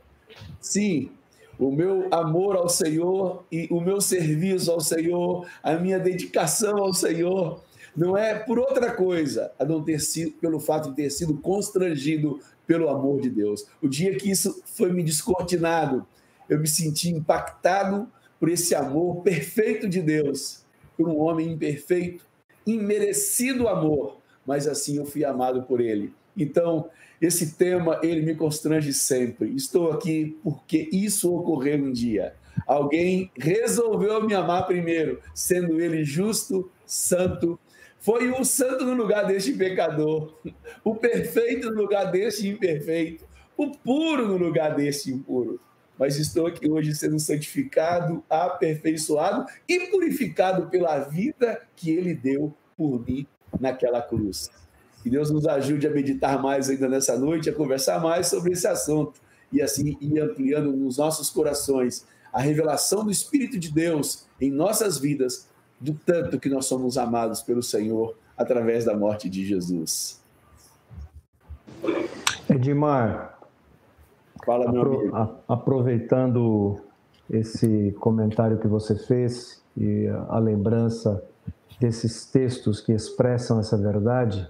Sim, 0.60 1.12
o 1.60 1.72
meu 1.72 2.08
amor 2.12 2.56
ao 2.56 2.68
Senhor 2.68 3.46
e 3.52 3.68
o 3.72 3.80
meu 3.80 4.02
serviço 4.02 4.72
ao 4.72 4.80
Senhor, 4.80 5.48
a 5.62 5.74
minha 5.76 6.00
dedicação 6.00 6.78
ao 6.78 6.94
Senhor, 6.94 7.64
não 7.96 8.18
é 8.18 8.34
por 8.34 8.58
outra 8.58 8.92
coisa, 8.92 9.52
a 9.60 9.64
não 9.64 9.84
ter 9.84 10.00
sido 10.00 10.32
pelo 10.34 10.60
fato 10.60 10.90
de 10.90 10.96
ter 10.96 11.10
sido 11.12 11.36
constrangido 11.38 12.40
pelo 12.66 12.90
amor 12.90 13.22
de 13.22 13.30
Deus. 13.30 13.66
O 13.82 13.88
dia 13.88 14.16
que 14.18 14.32
isso 14.32 14.62
foi 14.66 14.92
me 14.92 15.04
descortinado, 15.04 16.06
eu 16.50 16.60
me 16.60 16.68
senti 16.68 17.10
impactado 17.10 18.08
por 18.40 18.50
esse 18.50 18.74
amor 18.74 19.22
perfeito 19.22 19.88
de 19.88 20.02
Deus, 20.02 20.64
por 20.98 21.08
um 21.08 21.20
homem 21.20 21.52
imperfeito, 21.52 22.26
imerecido 22.66 23.68
amor, 23.68 24.18
mas 24.46 24.68
assim 24.68 24.98
eu 24.98 25.06
fui 25.06 25.24
amado 25.24 25.64
por 25.64 25.80
ele. 25.80 26.14
Então, 26.36 26.90
esse 27.26 27.56
tema, 27.56 28.02
ele 28.04 28.22
me 28.22 28.36
constrange 28.36 28.92
sempre. 28.92 29.56
Estou 29.56 29.92
aqui 29.92 30.38
porque 30.44 30.90
isso 30.92 31.34
ocorreu 31.34 31.78
um 31.78 31.92
dia. 31.92 32.36
Alguém 32.68 33.32
resolveu 33.40 34.22
me 34.26 34.34
amar 34.34 34.68
primeiro, 34.68 35.22
sendo 35.34 35.80
ele 35.80 36.04
justo, 36.04 36.70
santo. 36.86 37.58
Foi 37.98 38.30
o 38.30 38.44
santo 38.44 38.84
no 38.84 38.94
lugar 38.94 39.26
deste 39.26 39.54
pecador, 39.54 40.38
o 40.84 40.96
perfeito 40.96 41.72
no 41.72 41.82
lugar 41.82 42.12
deste 42.12 42.50
imperfeito, 42.50 43.26
o 43.56 43.72
puro 43.72 44.28
no 44.28 44.36
lugar 44.36 44.76
deste 44.76 45.10
impuro. 45.10 45.62
Mas 45.98 46.18
estou 46.18 46.48
aqui 46.48 46.70
hoje 46.70 46.94
sendo 46.94 47.18
santificado, 47.20 48.22
aperfeiçoado 48.30 49.46
e 49.70 49.80
purificado 49.88 50.70
pela 50.70 51.00
vida 51.00 51.62
que 51.76 51.92
ele 51.92 52.14
deu 52.14 52.54
por 52.76 53.06
mim 53.08 53.26
naquela 53.58 54.02
cruz. 54.02 54.52
Que 55.04 55.10
Deus 55.10 55.30
nos 55.30 55.46
ajude 55.46 55.86
a 55.86 55.92
meditar 55.92 56.42
mais 56.42 56.70
ainda 56.70 56.88
nessa 56.88 57.20
noite, 57.20 57.50
a 57.50 57.54
conversar 57.54 58.02
mais 58.02 58.28
sobre 58.28 58.54
esse 58.54 58.66
assunto 58.66 59.20
e 59.52 59.62
assim 59.62 59.98
ir 60.00 60.18
ampliando 60.20 60.72
nos 60.72 60.98
nossos 60.98 61.30
corações 61.30 62.06
a 62.32 62.40
revelação 62.40 63.04
do 63.04 63.12
Espírito 63.12 63.60
de 63.60 63.70
Deus 63.70 64.26
em 64.40 64.50
nossas 64.50 64.98
vidas, 64.98 65.48
do 65.80 65.94
tanto 65.94 66.40
que 66.40 66.50
nós 66.50 66.66
somos 66.66 66.98
amados 66.98 67.42
pelo 67.42 67.62
Senhor 67.62 68.16
através 68.38 68.86
da 68.86 68.96
morte 68.98 69.30
de 69.30 69.46
Jesus. 69.46 70.22
Edmar, 72.50 73.38
Fala, 74.46 74.72
meu 74.72 74.82
apro 74.82 75.00
amigo. 75.00 75.40
aproveitando 75.48 76.80
esse 77.30 77.94
comentário 78.00 78.58
que 78.58 78.68
você 78.68 78.96
fez 78.96 79.62
e 79.76 80.08
a 80.30 80.40
lembrança 80.40 81.24
desses 81.80 82.26
textos 82.26 82.80
que 82.80 82.94
expressam 82.94 83.60
essa 83.60 83.78
verdade, 83.78 84.48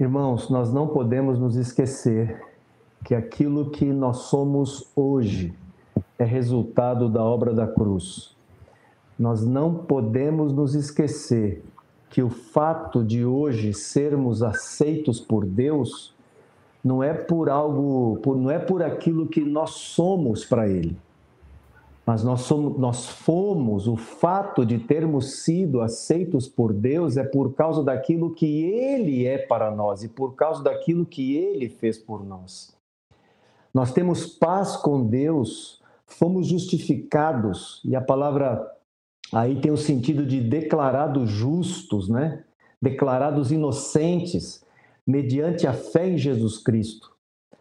Irmãos, 0.00 0.48
nós 0.48 0.72
não 0.72 0.86
podemos 0.86 1.40
nos 1.40 1.56
esquecer 1.56 2.40
que 3.04 3.16
aquilo 3.16 3.70
que 3.70 3.84
nós 3.84 4.18
somos 4.18 4.92
hoje 4.94 5.52
é 6.16 6.24
resultado 6.24 7.08
da 7.08 7.20
obra 7.24 7.52
da 7.52 7.66
cruz. 7.66 8.36
Nós 9.18 9.44
não 9.44 9.74
podemos 9.74 10.52
nos 10.52 10.76
esquecer 10.76 11.64
que 12.08 12.22
o 12.22 12.30
fato 12.30 13.02
de 13.02 13.24
hoje 13.24 13.74
sermos 13.74 14.40
aceitos 14.40 15.18
por 15.20 15.44
Deus 15.44 16.14
não 16.84 17.02
é 17.02 17.12
por 17.12 17.50
algo, 17.50 18.20
não 18.36 18.52
é 18.52 18.58
por 18.60 18.84
aquilo 18.84 19.26
que 19.26 19.40
nós 19.40 19.70
somos 19.70 20.44
para 20.44 20.68
Ele 20.68 20.96
mas 22.08 22.24
nós, 22.24 22.40
somos, 22.40 22.78
nós 22.78 23.06
fomos, 23.06 23.86
o 23.86 23.94
fato 23.94 24.64
de 24.64 24.78
termos 24.78 25.42
sido 25.42 25.82
aceitos 25.82 26.48
por 26.48 26.72
Deus 26.72 27.18
é 27.18 27.22
por 27.22 27.52
causa 27.52 27.84
daquilo 27.84 28.34
que 28.34 28.62
Ele 28.62 29.26
é 29.26 29.36
para 29.36 29.70
nós 29.70 30.02
e 30.02 30.08
por 30.08 30.34
causa 30.34 30.62
daquilo 30.62 31.04
que 31.04 31.36
Ele 31.36 31.68
fez 31.68 31.98
por 31.98 32.24
nós. 32.24 32.74
Nós 33.74 33.92
temos 33.92 34.24
paz 34.24 34.74
com 34.74 35.04
Deus, 35.04 35.82
fomos 36.06 36.46
justificados, 36.46 37.82
e 37.84 37.94
a 37.94 38.00
palavra 38.00 38.66
aí 39.30 39.60
tem 39.60 39.70
o 39.70 39.76
sentido 39.76 40.24
de 40.24 40.40
declarados 40.40 41.28
justos, 41.28 42.08
né? 42.08 42.42
Declarados 42.80 43.52
inocentes, 43.52 44.64
mediante 45.06 45.66
a 45.66 45.74
fé 45.74 46.08
em 46.08 46.16
Jesus 46.16 46.56
Cristo. 46.56 47.12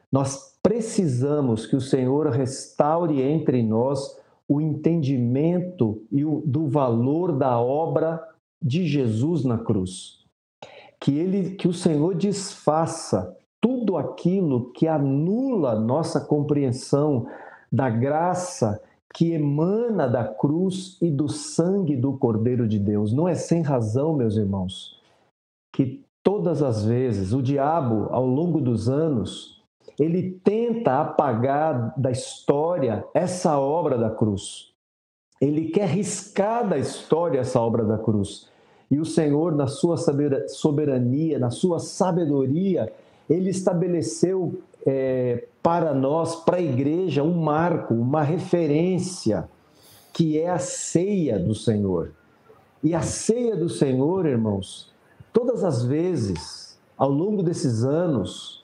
Nós 0.10 0.58
precisamos 0.64 1.66
que 1.66 1.76
o 1.76 1.82
Senhor 1.82 2.28
restaure 2.30 3.22
entre 3.22 3.62
nós 3.62 4.26
o 4.48 4.62
entendimento 4.62 6.04
e 6.12 6.24
o, 6.24 6.42
do 6.46 6.68
valor 6.68 7.38
da 7.38 7.60
obra 7.60 8.22
de 8.62 8.86
Jesus 8.86 9.44
na 9.44 9.58
cruz. 9.58 10.26
que 11.00 11.18
ele 11.18 11.56
que 11.56 11.68
o 11.68 11.74
Senhor 11.74 12.16
desfaça 12.16 13.38
tudo 13.62 13.98
aquilo 13.98 14.72
que 14.72 14.88
anula 14.88 15.80
nossa 15.80 16.20
compreensão 16.20 17.28
da 17.72 17.90
graça 17.90 18.82
que 19.14 19.32
emana 19.32 20.08
da 20.08 20.24
cruz 20.24 20.98
e 21.02 21.10
do 21.10 21.28
sangue 21.28 21.96
do 21.96 22.18
Cordeiro 22.18 22.68
de 22.68 22.78
Deus. 22.78 23.12
Não 23.12 23.28
é 23.28 23.34
sem 23.34 23.62
razão, 23.62 24.16
meus 24.16 24.38
irmãos, 24.38 25.02
que 25.74 26.04
todas 26.24 26.62
as 26.62 26.86
vezes 26.86 27.34
o 27.34 27.42
diabo, 27.42 28.08
ao 28.12 28.26
longo 28.26 28.62
dos 28.62 28.90
anos, 28.90 29.57
ele 30.00 30.40
tenta 30.44 31.02
apagar 31.02 31.94
da 31.98 32.12
história 32.12 33.04
essa 33.14 33.60
obra 33.60 33.98
da 33.98 34.10
cruz. 34.10 34.72
Ele 35.42 35.70
quer 35.70 35.88
riscar 35.88 36.68
da 36.68 36.78
história 36.78 37.40
essa 37.40 37.60
obra 37.60 37.84
da 37.84 37.98
cruz. 37.98 38.48
E 38.90 39.00
o 39.00 39.06
Senhor, 39.06 39.56
na 39.56 39.68
sua 39.68 39.98
soberania, 40.48 41.38
na 41.40 41.50
sua 41.50 41.80
sabedoria, 41.80 42.92
ele 43.30 43.50
estabeleceu 43.50 44.62
é, 44.86 45.48
para 45.62 45.94
nós, 45.94 46.36
para 46.36 46.58
a 46.58 46.62
igreja, 46.62 47.24
um 47.24 47.34
marco, 47.34 47.94
uma 47.94 48.24
referência, 48.24 49.50
que 50.14 50.40
é 50.40 50.50
a 50.50 50.60
ceia 50.60 51.38
do 51.38 51.54
Senhor. 51.54 52.12
E 52.84 52.94
a 52.94 53.02
ceia 53.02 53.56
do 53.56 53.68
Senhor, 53.68 54.26
irmãos, 54.26 54.94
todas 55.34 55.64
as 55.64 55.84
vezes, 55.84 56.80
ao 56.98 57.10
longo 57.10 57.44
desses 57.44 57.84
anos, 57.84 58.57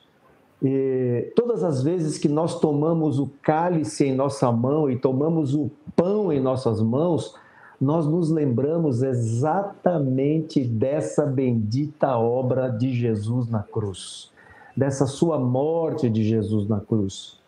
todas 1.36 1.62
as 1.62 1.82
vezes 1.82 2.18
que 2.18 2.28
nós 2.28 2.58
tomamos 2.58 3.18
o 3.18 3.30
cálice 3.42 4.06
em 4.06 4.14
nossa 4.14 4.50
mão 4.50 4.90
e 4.90 4.98
tomamos 4.98 5.54
o 5.54 5.70
pão 5.94 6.32
em 6.32 6.40
nossas 6.40 6.80
mãos, 6.80 7.34
nós 7.80 8.06
nos 8.06 8.30
lembramos 8.30 9.02
exatamente 9.02 10.64
dessa 10.64 11.26
bendita 11.26 12.16
obra 12.16 12.68
de 12.68 12.92
Jesus 12.92 13.48
na 13.48 13.62
cruz 13.62 14.32
dessa 14.76 15.06
sua 15.06 15.38
morte 15.38 16.10
de 16.10 16.24
Jesus 16.24 16.68
na 16.68 16.80
cruz. 16.80 17.38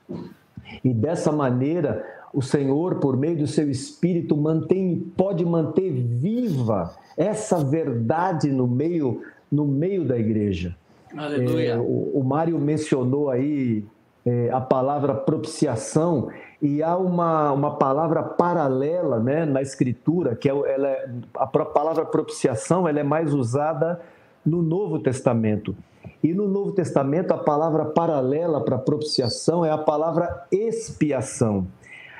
E 0.84 0.92
dessa 0.92 1.32
maneira, 1.32 2.04
o 2.32 2.42
Senhor, 2.42 2.96
por 2.96 3.16
meio 3.16 3.38
do 3.38 3.46
seu 3.46 3.70
Espírito, 3.70 4.36
mantém, 4.36 4.98
pode 5.16 5.44
manter 5.44 5.92
viva 5.92 6.94
essa 7.16 7.62
verdade 7.64 8.50
no 8.50 8.66
meio, 8.66 9.22
no 9.50 9.66
meio 9.66 10.06
da 10.06 10.18
igreja. 10.18 10.76
Aleluia. 11.14 11.72
É, 11.72 11.78
o, 11.78 12.10
o 12.14 12.24
Mário 12.24 12.58
mencionou 12.58 13.28
aí 13.30 13.84
é, 14.24 14.50
a 14.50 14.60
palavra 14.60 15.14
propiciação 15.14 16.30
e 16.62 16.82
há 16.82 16.96
uma, 16.96 17.52
uma 17.52 17.76
palavra 17.76 18.22
paralela 18.22 19.20
né, 19.20 19.44
na 19.44 19.60
escritura 19.60 20.34
que 20.34 20.48
é, 20.48 20.52
ela 20.52 20.88
é, 20.88 21.10
a 21.36 21.46
palavra 21.46 22.06
propiciação 22.06 22.88
ela 22.88 23.00
é 23.00 23.04
mais 23.04 23.34
usada 23.34 24.00
no 24.44 24.62
Novo 24.62 24.98
Testamento 24.98 25.76
e 26.22 26.34
no 26.34 26.48
Novo 26.48 26.72
Testamento, 26.72 27.32
a 27.32 27.38
palavra 27.38 27.84
paralela 27.84 28.60
para 28.60 28.78
propiciação 28.78 29.64
é 29.64 29.70
a 29.70 29.78
palavra 29.78 30.46
expiação. 30.50 31.66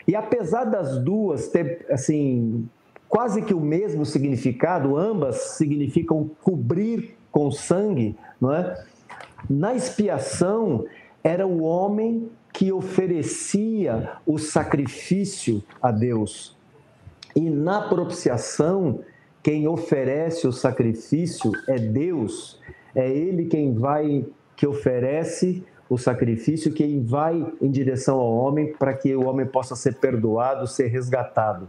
E 0.07 0.14
apesar 0.14 0.64
das 0.64 0.99
duas 0.99 1.49
ter, 1.49 1.87
assim, 1.91 2.68
quase 3.09 3.43
que 3.43 3.55
o 3.55 3.61
mesmo 3.61 4.05
significado, 4.05 4.97
ambas 4.97 5.57
significam 5.57 6.30
cobrir 6.43 7.16
com 7.32 7.51
sangue, 7.51 8.16
não 8.41 8.53
é? 8.53 8.84
Na 9.49 9.74
expiação, 9.74 10.84
era 11.22 11.47
o 11.47 11.62
homem 11.62 12.30
que 12.53 12.72
oferecia 12.72 14.12
o 14.24 14.39
sacrifício 14.39 15.62
a 15.82 15.91
Deus. 15.91 16.57
E 17.34 17.51
na 17.51 17.82
propiciação, 17.82 19.01
quem 19.43 19.68
oferece 19.68 20.47
o 20.47 20.53
sacrifício 20.53 21.53
é 21.68 21.78
Deus 21.78 22.61
é 22.97 23.11
ele 23.11 23.45
quem 23.45 23.74
vai, 23.74 24.24
que 24.57 24.66
oferece 24.66 25.62
o 25.89 25.99
sacrifício, 25.99 26.72
quem 26.72 27.05
vai 27.05 27.47
em 27.61 27.70
direção 27.70 28.18
ao 28.18 28.32
homem 28.32 28.72
para 28.72 28.95
que 28.95 29.14
o 29.14 29.26
homem 29.28 29.45
possa 29.45 29.76
ser 29.76 29.97
perdoado, 29.97 30.66
ser 30.66 30.87
resgatado. 30.87 31.68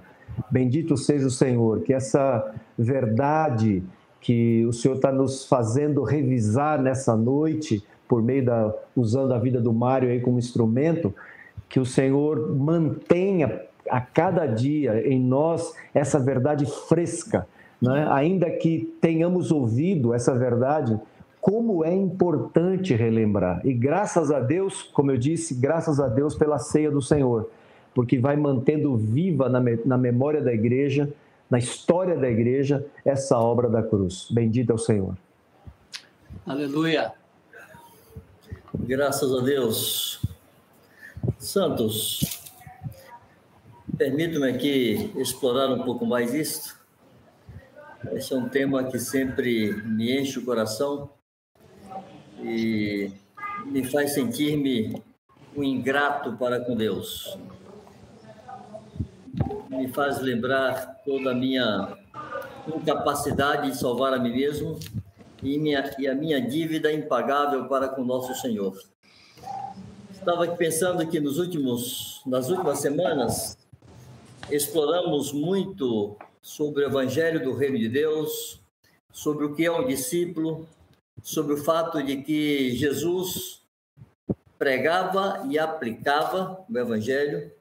Bendito 0.50 0.96
seja 0.96 1.28
o 1.28 1.32
Senhor, 1.32 1.82
que 1.82 1.94
essa 1.94 2.56
verdade 2.78 3.84
que 4.28 4.66
o 4.66 4.74
Senhor 4.74 4.96
está 4.96 5.10
nos 5.10 5.46
fazendo 5.46 6.04
revisar 6.04 6.82
nessa 6.82 7.16
noite, 7.16 7.82
por 8.10 8.22
meio 8.22 8.44
da 8.44 8.76
usando 8.94 9.34
a 9.34 9.40
vida 9.40 9.62
do 9.62 9.72
Mário 9.72 10.10
aí 10.10 10.20
como 10.20 10.38
instrumento, 10.38 11.16
que 11.70 11.80
o 11.80 11.86
Senhor 11.86 12.54
mantenha 12.54 13.62
a 13.90 14.02
cada 14.02 14.46
dia 14.46 15.02
em 15.08 15.18
nós 15.18 15.74
essa 15.94 16.20
verdade 16.20 16.66
fresca, 16.90 17.48
né? 17.82 18.06
ainda 18.12 18.52
que 18.52 18.94
tenhamos 19.00 19.50
ouvido 19.50 20.14
essa 20.14 20.36
verdade 20.36 21.00
como 21.40 21.86
é 21.86 21.96
importante 21.96 22.94
relembrar. 22.94 23.62
E 23.66 23.72
graças 23.72 24.30
a 24.30 24.42
Deus, 24.42 24.84
como 24.84 25.10
eu 25.10 25.18
disse, 25.18 25.56
graças 25.56 26.02
a 26.02 26.10
Deus 26.10 26.36
pela 26.36 26.60
ceia 26.60 26.92
do 26.92 27.02
Senhor, 27.02 27.50
porque 27.96 28.20
vai 28.20 28.36
mantendo 28.36 28.98
viva 28.98 29.48
na, 29.48 29.64
na 29.86 29.98
memória 29.98 30.42
da 30.42 30.54
igreja, 30.54 31.10
na 31.50 31.58
história 31.58 32.18
da 32.18 32.30
igreja, 32.30 32.86
essa 33.06 33.38
obra 33.38 33.70
da 33.70 33.82
cruz. 33.82 34.28
Bendito 34.30 34.72
é 34.72 34.76
o 34.76 34.78
Senhor. 34.78 35.18
Aleluia. 36.46 37.14
Graças 38.74 39.34
a 39.34 39.42
Deus. 39.42 40.22
Santos, 41.40 42.42
permita-me 43.98 44.50
aqui 44.50 45.12
explorar 45.18 45.72
um 45.72 45.84
pouco 45.84 46.06
mais 46.06 46.34
isto. 46.34 46.78
Esse 48.12 48.34
é 48.34 48.38
um 48.38 48.48
tema 48.48 48.84
que 48.86 49.00
sempre 49.00 49.74
me 49.84 50.18
enche 50.18 50.40
o 50.40 50.46
coração 50.46 51.10
e 52.42 53.12
me 53.66 53.84
faz 53.84 54.14
sentir-me 54.14 55.02
um 55.56 55.64
ingrato 55.64 56.34
para 56.38 56.60
com 56.60 56.76
Deus. 56.76 57.38
Me 59.78 59.88
faz 59.90 60.20
lembrar 60.20 61.02
toda 61.06 61.32
a 61.32 61.36
minha 61.36 61.96
incapacidade 62.68 63.70
de 63.70 63.78
salvar 63.78 64.12
a 64.12 64.18
mim 64.18 64.32
mesmo 64.32 64.80
e, 65.44 65.58
minha, 65.60 65.96
e 66.00 66.08
a 66.08 66.16
minha 66.16 66.42
dívida 66.42 66.92
impagável 66.92 67.68
para 67.68 67.88
com 67.88 68.04
nosso 68.04 68.34
Senhor. 68.36 68.76
Estava 70.12 70.48
pensando 70.56 71.06
que 71.08 71.20
nos 71.20 71.38
últimos, 71.38 72.22
nas 72.26 72.50
últimas 72.50 72.80
semanas 72.80 73.58
exploramos 74.50 75.32
muito 75.32 76.18
sobre 76.42 76.84
o 76.84 76.88
Evangelho 76.88 77.44
do 77.44 77.54
Reino 77.54 77.78
de 77.78 77.88
Deus, 77.88 78.60
sobre 79.12 79.46
o 79.46 79.54
que 79.54 79.66
é 79.66 79.72
um 79.72 79.86
discípulo, 79.86 80.68
sobre 81.22 81.54
o 81.54 81.58
fato 81.58 82.02
de 82.02 82.18
que 82.24 82.72
Jesus 82.76 83.62
pregava 84.58 85.46
e 85.50 85.60
aplicava 85.60 86.66
o 86.68 86.78
Evangelho, 86.78 87.52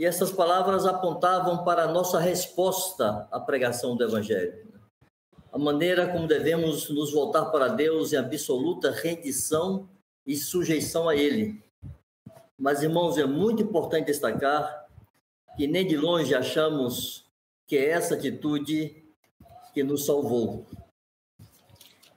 e 0.00 0.04
essas 0.06 0.32
palavras 0.32 0.86
apontavam 0.86 1.62
para 1.62 1.84
a 1.84 1.92
nossa 1.92 2.18
resposta 2.18 3.28
à 3.30 3.38
pregação 3.38 3.94
do 3.94 4.02
Evangelho. 4.02 4.66
A 5.52 5.58
maneira 5.58 6.08
como 6.08 6.26
devemos 6.26 6.88
nos 6.88 7.12
voltar 7.12 7.44
para 7.50 7.68
Deus 7.68 8.10
em 8.10 8.16
absoluta 8.16 8.90
rendição 8.90 9.86
e 10.26 10.36
sujeição 10.36 11.06
a 11.06 11.14
Ele. 11.14 11.62
Mas, 12.58 12.82
irmãos, 12.82 13.18
é 13.18 13.26
muito 13.26 13.62
importante 13.62 14.06
destacar 14.06 14.86
que 15.54 15.66
nem 15.66 15.86
de 15.86 15.98
longe 15.98 16.34
achamos 16.34 17.26
que 17.66 17.76
é 17.76 17.90
essa 17.90 18.14
atitude 18.14 19.04
que 19.74 19.84
nos 19.84 20.06
salvou. 20.06 20.64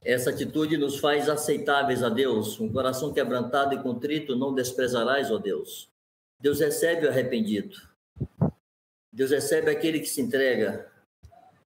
Essa 0.06 0.30
atitude 0.30 0.78
nos 0.78 1.00
faz 1.00 1.28
aceitáveis 1.28 2.02
a 2.02 2.08
Deus. 2.08 2.58
Um 2.62 2.72
coração 2.72 3.12
quebrantado 3.12 3.76
e 3.76 3.84
contrito 3.84 4.38
não 4.38 4.56
desprezarás, 4.56 5.30
ó 5.30 5.38
Deus. 5.38 5.92
Deus 6.44 6.60
recebe 6.60 7.06
o 7.06 7.10
arrependido. 7.10 7.78
Deus 9.10 9.32
recebe 9.32 9.72
aquele 9.72 10.02
que 10.02 10.10
se 10.10 10.20
entrega. 10.20 10.92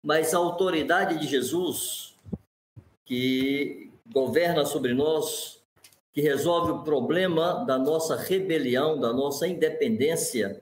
Mas 0.04 0.34
a 0.34 0.38
autoridade 0.38 1.18
de 1.18 1.28
Jesus, 1.28 2.14
que 3.06 3.90
governa 4.06 4.66
sobre 4.66 4.94
nós, 4.94 5.64
que 6.12 6.20
resolve 6.20 6.74
o 6.74 6.84
problema 6.84 7.64
da 7.64 7.78
nossa 7.78 8.18
rebelião, 8.18 9.00
da 9.00 9.14
nossa 9.14 9.48
independência, 9.48 10.62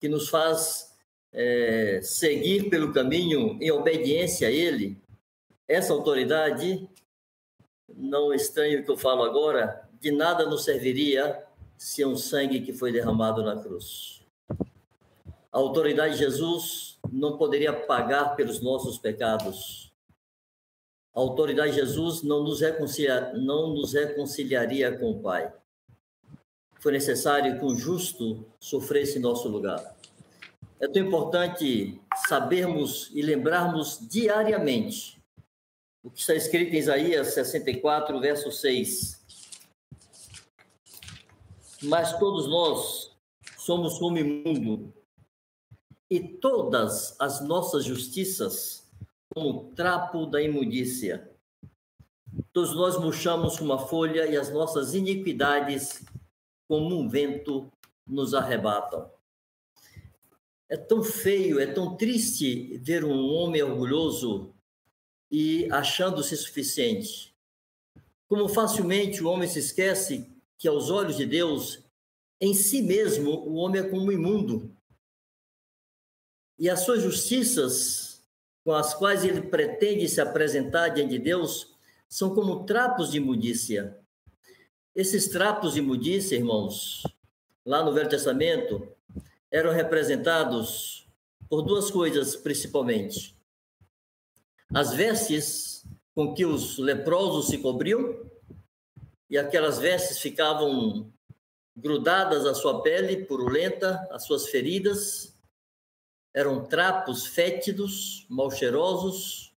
que 0.00 0.08
nos 0.08 0.28
faz 0.28 0.96
é, 1.32 2.00
seguir 2.02 2.68
pelo 2.68 2.92
caminho 2.92 3.58
em 3.62 3.70
obediência 3.70 4.48
a 4.48 4.50
Ele, 4.50 5.00
essa 5.68 5.92
autoridade 5.92 6.90
não 7.94 8.34
estranho 8.34 8.80
o 8.80 8.84
que 8.84 8.90
eu 8.90 8.98
falo 8.98 9.22
agora, 9.22 9.88
de 10.00 10.10
nada 10.10 10.46
nos 10.46 10.64
serviria 10.64 11.46
se 11.82 12.00
é 12.00 12.06
um 12.06 12.16
sangue 12.16 12.60
que 12.60 12.72
foi 12.72 12.92
derramado 12.92 13.42
na 13.42 13.60
cruz. 13.60 14.22
A 15.50 15.58
autoridade 15.58 16.14
de 16.14 16.20
Jesus 16.20 16.96
não 17.10 17.36
poderia 17.36 17.72
pagar 17.72 18.36
pelos 18.36 18.60
nossos 18.60 18.98
pecados. 18.98 19.92
A 21.12 21.18
autoridade 21.18 21.72
de 21.72 21.78
Jesus 21.78 22.22
não 22.22 22.44
nos, 22.44 22.60
reconcilia, 22.60 23.32
não 23.34 23.74
nos 23.74 23.94
reconciliaria 23.94 24.96
com 24.96 25.10
o 25.10 25.20
Pai. 25.20 25.52
Foi 26.78 26.92
necessário 26.92 27.58
que 27.58 27.64
um 27.64 27.76
justo 27.76 28.46
sofresse 28.60 29.18
em 29.18 29.22
nosso 29.22 29.48
lugar. 29.48 29.96
É 30.78 30.86
tão 30.86 31.02
importante 31.02 32.00
sabermos 32.28 33.10
e 33.12 33.22
lembrarmos 33.22 33.98
diariamente 34.08 35.20
o 36.00 36.10
que 36.10 36.20
está 36.20 36.34
escrito 36.34 36.74
em 36.74 36.78
Isaías 36.78 37.34
64, 37.34 38.20
verso 38.20 38.52
6. 38.52 39.21
Mas 41.82 42.16
todos 42.18 42.46
nós 42.46 43.16
somos 43.58 43.98
como 43.98 44.18
imundo, 44.18 44.92
e 46.12 46.20
todas 46.20 47.16
as 47.18 47.40
nossas 47.40 47.84
justiças 47.84 48.86
como 49.34 49.72
trapo 49.74 50.26
da 50.26 50.42
imundícia. 50.42 51.30
Todos 52.52 52.74
nós 52.74 52.98
murchamos 52.98 53.58
como 53.58 53.72
uma 53.72 53.86
folha 53.86 54.26
e 54.26 54.36
as 54.36 54.52
nossas 54.52 54.92
iniquidades, 54.94 56.04
como 56.68 56.98
um 56.98 57.08
vento, 57.08 57.72
nos 58.06 58.34
arrebatam. 58.34 59.10
É 60.68 60.76
tão 60.76 61.02
feio, 61.02 61.58
é 61.58 61.66
tão 61.66 61.96
triste 61.96 62.76
ver 62.78 63.04
um 63.04 63.32
homem 63.32 63.62
orgulhoso 63.62 64.54
e 65.30 65.66
achando-se 65.70 66.36
suficiente. 66.36 67.34
Como 68.28 68.48
facilmente 68.48 69.22
o 69.22 69.28
homem 69.28 69.48
se 69.48 69.58
esquece 69.58 70.30
que, 70.62 70.68
aos 70.68 70.90
olhos 70.90 71.16
de 71.16 71.26
Deus, 71.26 71.82
em 72.40 72.54
si 72.54 72.82
mesmo, 72.82 73.32
o 73.32 73.54
homem 73.54 73.82
é 73.82 73.88
como 73.88 74.12
imundo. 74.12 74.72
E 76.56 76.70
as 76.70 76.84
suas 76.84 77.02
justiças, 77.02 78.24
com 78.64 78.72
as 78.72 78.94
quais 78.94 79.24
ele 79.24 79.42
pretende 79.42 80.08
se 80.08 80.20
apresentar 80.20 80.90
diante 80.90 81.10
de 81.10 81.18
Deus, 81.18 81.74
são 82.08 82.32
como 82.32 82.64
trapos 82.64 83.10
de 83.10 83.16
imundícia. 83.16 83.98
Esses 84.94 85.26
trapos 85.26 85.72
de 85.72 85.80
imundícia, 85.80 86.36
irmãos, 86.36 87.02
lá 87.66 87.84
no 87.84 87.92
Velho 87.92 88.08
Testamento, 88.08 88.86
eram 89.50 89.72
representados 89.72 91.08
por 91.48 91.62
duas 91.62 91.90
coisas 91.90 92.36
principalmente: 92.36 93.36
as 94.72 94.94
vestes 94.94 95.84
com 96.14 96.32
que 96.32 96.46
os 96.46 96.78
leprosos 96.78 97.48
se 97.48 97.58
cobriam, 97.58 98.30
e 99.32 99.38
aquelas 99.38 99.78
vestes 99.78 100.18
ficavam 100.18 101.10
grudadas 101.74 102.44
à 102.44 102.54
sua 102.54 102.82
pele, 102.82 103.24
purulenta, 103.24 104.06
às 104.10 104.24
suas 104.24 104.48
feridas, 104.48 105.34
eram 106.34 106.66
trapos 106.66 107.24
fétidos, 107.24 108.26
mal 108.28 108.50
cheirosos, 108.50 109.54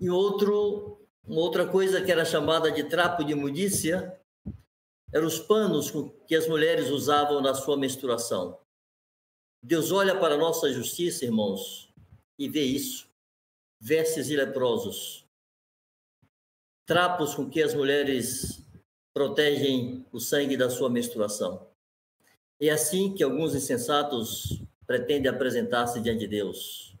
e 0.00 0.08
outro, 0.08 1.06
outra 1.28 1.68
coisa 1.68 2.00
que 2.00 2.10
era 2.10 2.24
chamada 2.24 2.72
de 2.72 2.84
trapo 2.84 3.22
de 3.22 3.32
imundícia, 3.32 4.18
eram 5.12 5.26
os 5.26 5.38
panos 5.38 5.92
que 6.26 6.34
as 6.34 6.48
mulheres 6.48 6.88
usavam 6.88 7.42
na 7.42 7.52
sua 7.52 7.76
menstruação. 7.76 8.58
Deus 9.62 9.92
olha 9.92 10.18
para 10.18 10.36
a 10.36 10.38
nossa 10.38 10.72
justiça, 10.72 11.26
irmãos, 11.26 11.92
e 12.38 12.48
vê 12.48 12.62
isso. 12.62 13.10
Vestes 13.78 14.30
e 14.30 14.36
leprosos. 14.36 15.25
Trapos 16.86 17.34
com 17.34 17.50
que 17.50 17.62
as 17.62 17.74
mulheres 17.74 18.62
protegem 19.12 20.06
o 20.12 20.20
sangue 20.20 20.56
da 20.56 20.70
sua 20.70 20.88
menstruação. 20.88 21.66
É 22.60 22.70
assim 22.70 23.12
que 23.12 23.22
alguns 23.22 23.54
insensatos 23.54 24.62
pretendem 24.86 25.30
apresentar-se 25.30 26.00
diante 26.00 26.20
de 26.20 26.28
Deus. 26.28 26.96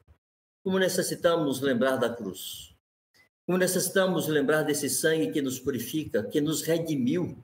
Como 0.62 0.78
necessitamos 0.78 1.60
lembrar 1.60 1.96
da 1.96 2.10
cruz. 2.10 2.74
Como 3.46 3.56
necessitamos 3.56 4.26
lembrar 4.26 4.64
desse 4.64 4.90
sangue 4.90 5.30
que 5.30 5.40
nos 5.40 5.60
purifica, 5.60 6.22
que 6.24 6.40
nos 6.40 6.62
redimiu 6.62 7.42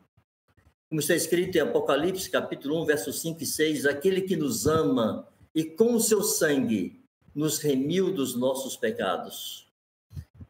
como 0.92 1.00
está 1.00 1.14
escrito 1.14 1.56
em 1.56 1.62
Apocalipse, 1.62 2.28
capítulo 2.28 2.82
1, 2.82 2.84
versos 2.84 3.22
5 3.22 3.42
e 3.42 3.46
6, 3.46 3.86
aquele 3.86 4.20
que 4.20 4.36
nos 4.36 4.66
ama 4.66 5.26
e 5.54 5.64
com 5.64 5.94
o 5.94 6.00
seu 6.00 6.22
sangue 6.22 7.02
nos 7.34 7.60
remiu 7.60 8.12
dos 8.12 8.36
nossos 8.36 8.76
pecados. 8.76 9.66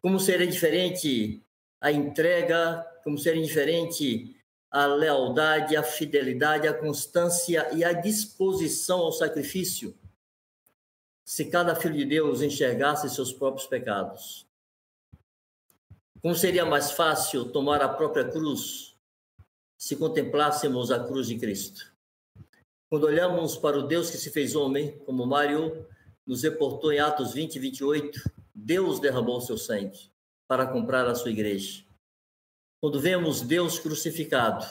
Como 0.01 0.19
seria 0.19 0.45
diferente 0.45 1.41
a 1.83 1.91
entrega, 1.91 2.87
como 3.03 3.19
seria 3.19 3.43
diferente 3.43 4.37
a 4.71 4.87
lealdade, 4.87 5.77
a 5.77 5.83
fidelidade, 5.83 6.69
a 6.69 6.73
constância 6.73 7.69
e 7.75 7.85
a 7.85 7.93
disposição 7.93 9.01
ao 9.01 9.13
sacrifício, 9.13 9.93
se 11.25 11.47
cada 11.47 11.75
filho 11.75 11.97
de 11.97 12.05
Deus 12.05 12.41
enxergasse 12.41 13.11
seus 13.11 13.33
próprios 13.33 13.67
pecados. 13.67 14.47
Como 16.23 16.37
seria 16.37 16.65
mais 16.65 16.93
fácil 16.93 17.51
tomar 17.51 17.83
a 17.83 17.89
própria 17.89 18.25
cruz 18.31 18.97
se 19.77 19.97
contemplássemos 19.97 20.93
a 20.93 21.03
cruz 21.05 21.27
de 21.27 21.37
Cristo. 21.37 21.93
Quando 22.89 23.05
olhamos 23.05 23.57
para 23.57 23.77
o 23.77 23.83
Deus 23.83 24.09
que 24.09 24.17
se 24.17 24.31
fez 24.31 24.55
homem, 24.55 24.97
como 25.01 25.27
Mário 25.27 25.85
nos 26.25 26.45
reportou 26.45 26.93
em 26.93 27.01
Atos 27.01 27.33
20 27.33 27.57
e 27.57 27.59
28, 27.59 28.31
Deus 28.55 29.01
derramou 29.01 29.41
seu 29.41 29.59
sangue 29.59 30.12
para 30.53 30.67
comprar 30.67 31.09
a 31.09 31.15
sua 31.15 31.31
igreja. 31.31 31.83
Quando 32.79 33.01
vemos 33.01 33.41
Deus 33.41 33.79
crucificado, 33.79 34.67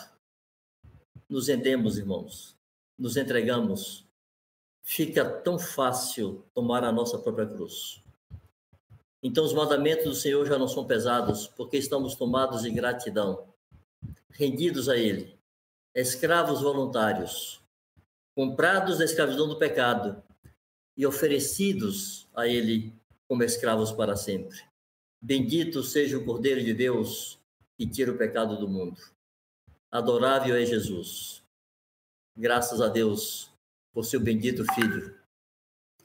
nos 1.28 1.48
rendemos, 1.48 1.98
irmãos, 1.98 2.56
nos 3.00 3.18
entregamos. 3.18 4.06
Fica 4.84 5.26
tão 5.26 5.58
fácil 5.58 6.46
tomar 6.54 6.84
a 6.84 6.92
nossa 6.92 7.18
própria 7.18 7.48
cruz. 7.48 8.00
Então, 9.24 9.44
os 9.44 9.54
mandamentos 9.54 10.06
do 10.06 10.14
Senhor 10.14 10.46
já 10.46 10.56
não 10.56 10.68
são 10.68 10.86
pesados, 10.86 11.48
porque 11.48 11.78
estamos 11.78 12.14
tomados 12.14 12.62
de 12.62 12.70
gratidão 12.70 13.52
rendidos 14.30 14.88
a 14.88 14.96
Ele, 14.96 15.36
escravos 15.96 16.62
voluntários, 16.62 17.60
comprados 18.36 19.00
da 19.00 19.06
escravidão 19.06 19.48
do 19.48 19.58
pecado 19.58 20.22
e 20.96 21.08
oferecidos 21.08 22.28
a 22.36 22.48
Ele 22.48 22.94
como 23.28 23.42
escravos 23.42 23.92
para 23.92 24.16
sempre. 24.16 24.70
Bendito 25.22 25.84
seja 25.84 26.18
o 26.18 26.26
Cordeiro 26.26 26.64
de 26.64 26.74
Deus 26.74 27.40
que 27.78 27.88
tira 27.88 28.12
o 28.12 28.18
pecado 28.18 28.58
do 28.58 28.68
mundo. 28.68 29.00
Adorável 29.92 30.56
é 30.56 30.66
Jesus. 30.66 31.44
Graças 32.36 32.82
a 32.82 32.88
Deus 32.88 33.52
por 33.94 34.06
seu 34.06 34.20
bendito 34.20 34.64
Filho. 34.74 35.16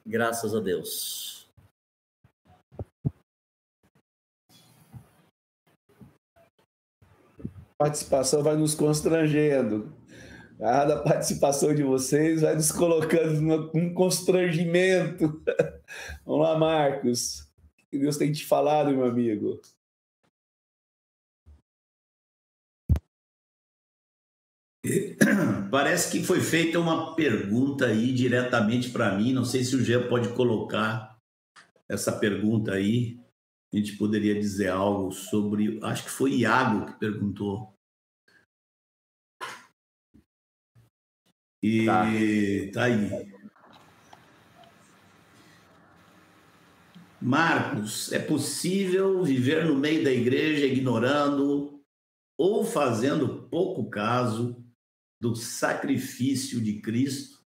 Graças 0.04 0.54
a 0.54 0.60
Deus. 0.60 1.36
participação 7.78 8.42
vai 8.42 8.56
nos 8.56 8.74
constrangendo. 8.74 9.92
Cada 10.58 11.02
participação 11.02 11.74
de 11.74 11.82
vocês 11.82 12.40
vai 12.40 12.54
nos 12.54 12.72
colocando 12.72 13.70
num 13.74 13.92
constrangimento. 13.92 15.42
Vamos 16.24 16.46
lá, 16.46 16.58
Marcos. 16.58 17.45
Que 17.90 17.98
Deus 17.98 18.16
tem 18.16 18.32
te 18.32 18.44
falado, 18.44 18.90
meu 18.90 19.04
amigo? 19.04 19.60
Parece 25.70 26.10
que 26.12 26.24
foi 26.24 26.40
feita 26.40 26.78
uma 26.78 27.14
pergunta 27.14 27.86
aí 27.86 28.12
diretamente 28.12 28.90
para 28.90 29.16
mim. 29.16 29.32
Não 29.32 29.44
sei 29.44 29.64
se 29.64 29.74
o 29.76 29.84
Gê 29.84 29.98
pode 30.08 30.34
colocar 30.34 31.16
essa 31.88 32.12
pergunta 32.12 32.72
aí 32.72 33.18
a 33.72 33.76
gente 33.76 33.96
poderia 33.96 34.34
dizer 34.34 34.68
algo 34.68 35.10
sobre. 35.12 35.78
Acho 35.82 36.04
que 36.04 36.10
foi 36.10 36.38
Iago 36.38 36.86
que 36.86 36.98
perguntou. 36.98 37.76
E 41.62 41.84
tá, 41.84 42.04
tá 42.72 42.84
aí. 42.84 43.35
Marcos, 47.26 48.12
é 48.12 48.20
possível 48.20 49.20
viver 49.24 49.64
no 49.64 49.74
meio 49.74 50.04
da 50.04 50.12
igreja 50.12 50.64
ignorando 50.64 51.82
ou 52.38 52.64
fazendo 52.64 53.48
pouco 53.48 53.90
caso 53.90 54.64
do 55.20 55.34
sacrifício 55.34 56.60
de 56.60 56.80
Cristo? 56.80 57.44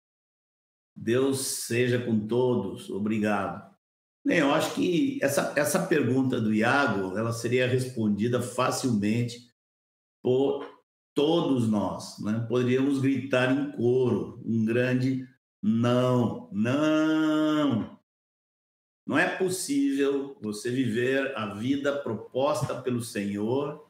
Deus 0.96 1.42
seja 1.42 2.00
com 2.00 2.26
todos. 2.26 2.90
Obrigado. 2.90 3.70
Bem, 4.26 4.40
eu 4.40 4.54
acho 4.54 4.74
que 4.76 5.20
essa, 5.22 5.52
essa 5.58 5.86
pergunta 5.86 6.40
do 6.40 6.54
Iago 6.54 7.18
ela 7.18 7.34
seria 7.34 7.68
respondida 7.68 8.42
facilmente 8.42 9.52
por 10.24 10.66
todos 11.14 11.68
nós. 11.68 12.18
Né? 12.20 12.46
Poderíamos 12.48 13.02
gritar 13.02 13.52
em 13.52 13.74
coro 13.74 14.42
um 14.46 14.64
grande 14.64 15.28
não, 15.62 16.50
não. 16.54 17.95
Não 19.06 19.18
é 19.18 19.38
possível 19.38 20.36
você 20.42 20.72
viver 20.72 21.38
a 21.38 21.54
vida 21.54 21.96
proposta 21.96 22.82
pelo 22.82 23.02
Senhor 23.02 23.86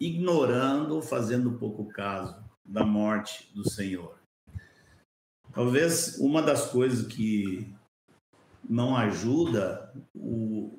ignorando, 0.00 1.02
fazendo 1.02 1.58
pouco 1.58 1.84
caso 1.86 2.42
da 2.64 2.84
morte 2.84 3.52
do 3.54 3.68
Senhor. 3.68 4.18
Talvez 5.52 6.16
uma 6.18 6.40
das 6.40 6.70
coisas 6.70 7.06
que 7.06 7.68
não 8.68 8.96
ajuda 8.96 9.92
o, 10.14 10.78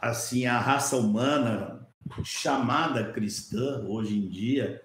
assim 0.00 0.46
a 0.46 0.58
raça 0.58 0.96
humana 0.96 1.88
chamada 2.24 3.12
cristã 3.12 3.84
hoje 3.86 4.18
em 4.18 4.28
dia 4.28 4.82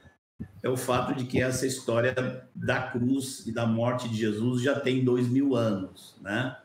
é 0.62 0.70
o 0.70 0.78
fato 0.78 1.14
de 1.16 1.26
que 1.26 1.42
essa 1.42 1.66
história 1.66 2.14
da 2.56 2.92
cruz 2.92 3.46
e 3.46 3.52
da 3.52 3.66
morte 3.66 4.08
de 4.08 4.16
Jesus 4.16 4.62
já 4.62 4.80
tem 4.80 5.04
dois 5.04 5.28
mil 5.28 5.56
anos, 5.56 6.16
né? 6.22 6.58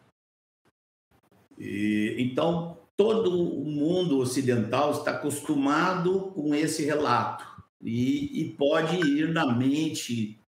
E, 1.58 2.14
então 2.18 2.78
todo 2.96 3.30
o 3.30 3.64
mundo 3.64 4.18
ocidental 4.18 4.92
está 4.92 5.12
acostumado 5.12 6.32
com 6.32 6.54
esse 6.54 6.84
relato 6.84 7.44
e, 7.80 8.40
e 8.40 8.52
pode 8.54 8.96
ir 8.96 9.28
na 9.32 9.46
mente 9.54 10.40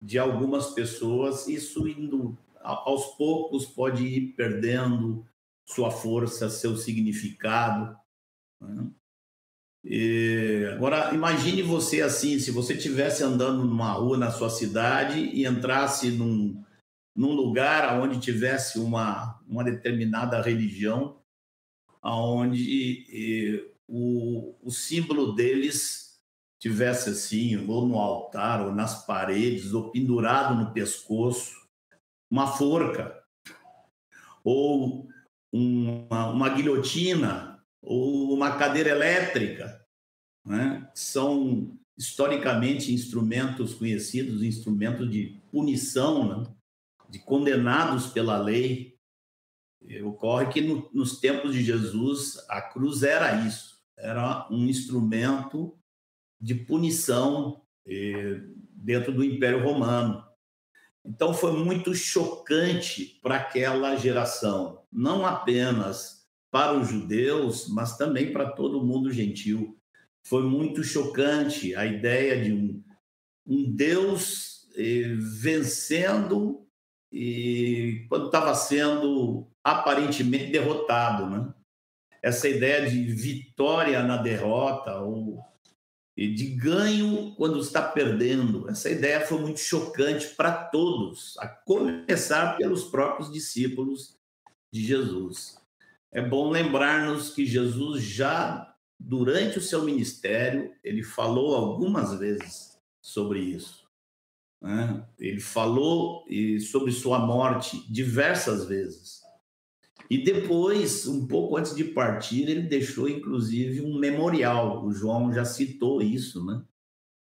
de 0.00 0.18
algumas 0.18 0.70
pessoas, 0.70 1.48
isso 1.48 1.88
indo 1.88 2.36
aos 2.60 3.06
poucos 3.16 3.66
pode 3.66 4.04
ir 4.04 4.34
perdendo 4.36 5.24
sua 5.66 5.90
força, 5.90 6.50
seu 6.50 6.76
significado. 6.76 7.96
Né? 8.60 8.86
E, 9.84 10.68
agora, 10.74 11.14
imagine 11.14 11.62
você 11.62 12.00
assim, 12.00 12.38
se 12.38 12.50
você 12.50 12.74
estivesse 12.74 13.22
andando 13.22 13.64
numa 13.64 13.92
rua 13.92 14.16
na 14.16 14.30
sua 14.30 14.50
cidade 14.50 15.20
e 15.20 15.46
entrasse 15.46 16.10
num, 16.10 16.63
num 17.14 17.32
lugar 17.32 18.00
onde 18.00 18.18
tivesse 18.18 18.78
uma, 18.78 19.40
uma 19.46 19.62
determinada 19.62 20.40
religião, 20.42 21.20
onde 22.02 23.72
o, 23.86 24.54
o 24.62 24.70
símbolo 24.70 25.34
deles 25.34 26.20
tivesse 26.58 27.10
assim, 27.10 27.56
ou 27.68 27.86
no 27.86 27.98
altar, 27.98 28.64
ou 28.66 28.74
nas 28.74 29.04
paredes, 29.06 29.74
ou 29.74 29.90
pendurado 29.90 30.54
no 30.54 30.72
pescoço, 30.72 31.54
uma 32.30 32.46
forca, 32.46 33.22
ou 34.42 35.06
uma, 35.52 36.30
uma 36.30 36.48
guilhotina, 36.48 37.62
ou 37.82 38.34
uma 38.34 38.56
cadeira 38.56 38.90
elétrica, 38.90 39.84
né? 40.44 40.90
são 40.94 41.78
historicamente 41.96 42.92
instrumentos 42.92 43.74
conhecidos, 43.74 44.42
instrumentos 44.42 45.08
de 45.10 45.40
punição, 45.50 46.26
né? 46.42 46.54
De 47.08 47.18
condenados 47.18 48.06
pela 48.08 48.38
lei. 48.38 48.98
Ocorre 50.04 50.46
que 50.46 50.60
no, 50.60 50.88
nos 50.92 51.20
tempos 51.20 51.52
de 51.54 51.62
Jesus 51.62 52.36
a 52.48 52.62
cruz 52.62 53.02
era 53.02 53.46
isso, 53.46 53.78
era 53.98 54.48
um 54.50 54.64
instrumento 54.66 55.78
de 56.40 56.54
punição 56.54 57.62
eh, 57.86 58.40
dentro 58.72 59.12
do 59.12 59.24
Império 59.24 59.62
Romano. 59.62 60.24
Então 61.04 61.34
foi 61.34 61.52
muito 61.52 61.94
chocante 61.94 63.18
para 63.22 63.36
aquela 63.36 63.94
geração, 63.96 64.82
não 64.90 65.26
apenas 65.26 66.24
para 66.50 66.72
os 66.78 66.88
judeus, 66.88 67.68
mas 67.68 67.96
também 67.96 68.32
para 68.32 68.50
todo 68.52 68.84
mundo 68.84 69.10
gentil. 69.10 69.78
Foi 70.22 70.42
muito 70.42 70.82
chocante 70.82 71.74
a 71.74 71.84
ideia 71.84 72.42
de 72.42 72.52
um, 72.52 72.82
um 73.46 73.70
Deus 73.70 74.70
eh, 74.76 75.14
vencendo 75.18 76.63
e 77.16 78.06
quando 78.08 78.26
estava 78.26 78.52
sendo 78.56 79.46
aparentemente 79.62 80.50
derrotado, 80.50 81.30
né? 81.30 81.54
Essa 82.20 82.48
ideia 82.48 82.90
de 82.90 83.04
vitória 83.04 84.02
na 84.02 84.16
derrota 84.16 84.98
ou 84.98 85.40
de 86.16 86.46
ganho 86.56 87.32
quando 87.36 87.60
está 87.60 87.82
perdendo. 87.82 88.68
Essa 88.68 88.90
ideia 88.90 89.20
foi 89.20 89.38
muito 89.38 89.60
chocante 89.60 90.28
para 90.28 90.52
todos, 90.52 91.36
a 91.38 91.46
começar 91.46 92.56
pelos 92.56 92.84
próprios 92.84 93.30
discípulos 93.32 94.16
de 94.72 94.84
Jesus. 94.84 95.56
É 96.10 96.20
bom 96.20 96.50
lembrar-nos 96.50 97.30
que 97.30 97.46
Jesus 97.46 98.02
já 98.02 98.74
durante 98.98 99.58
o 99.58 99.62
seu 99.62 99.84
ministério, 99.84 100.74
ele 100.82 101.02
falou 101.04 101.54
algumas 101.54 102.18
vezes 102.18 102.76
sobre 103.00 103.40
isso. 103.40 103.83
Né? 104.64 105.06
Ele 105.18 105.40
falou 105.40 106.24
sobre 106.70 106.90
sua 106.90 107.18
morte 107.18 107.84
diversas 107.92 108.64
vezes. 108.64 109.20
E 110.08 110.24
depois, 110.24 111.06
um 111.06 111.26
pouco 111.26 111.58
antes 111.58 111.74
de 111.74 111.84
partir, 111.84 112.48
ele 112.48 112.62
deixou 112.62 113.06
inclusive 113.06 113.82
um 113.82 113.98
memorial. 113.98 114.82
O 114.86 114.90
João 114.90 115.30
já 115.30 115.44
citou 115.44 116.00
isso, 116.00 116.42
né? 116.46 116.64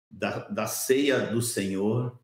Da, 0.09 0.47
da 0.49 0.67
ceia 0.67 1.25
do 1.25 1.41
Senhor, 1.41 2.17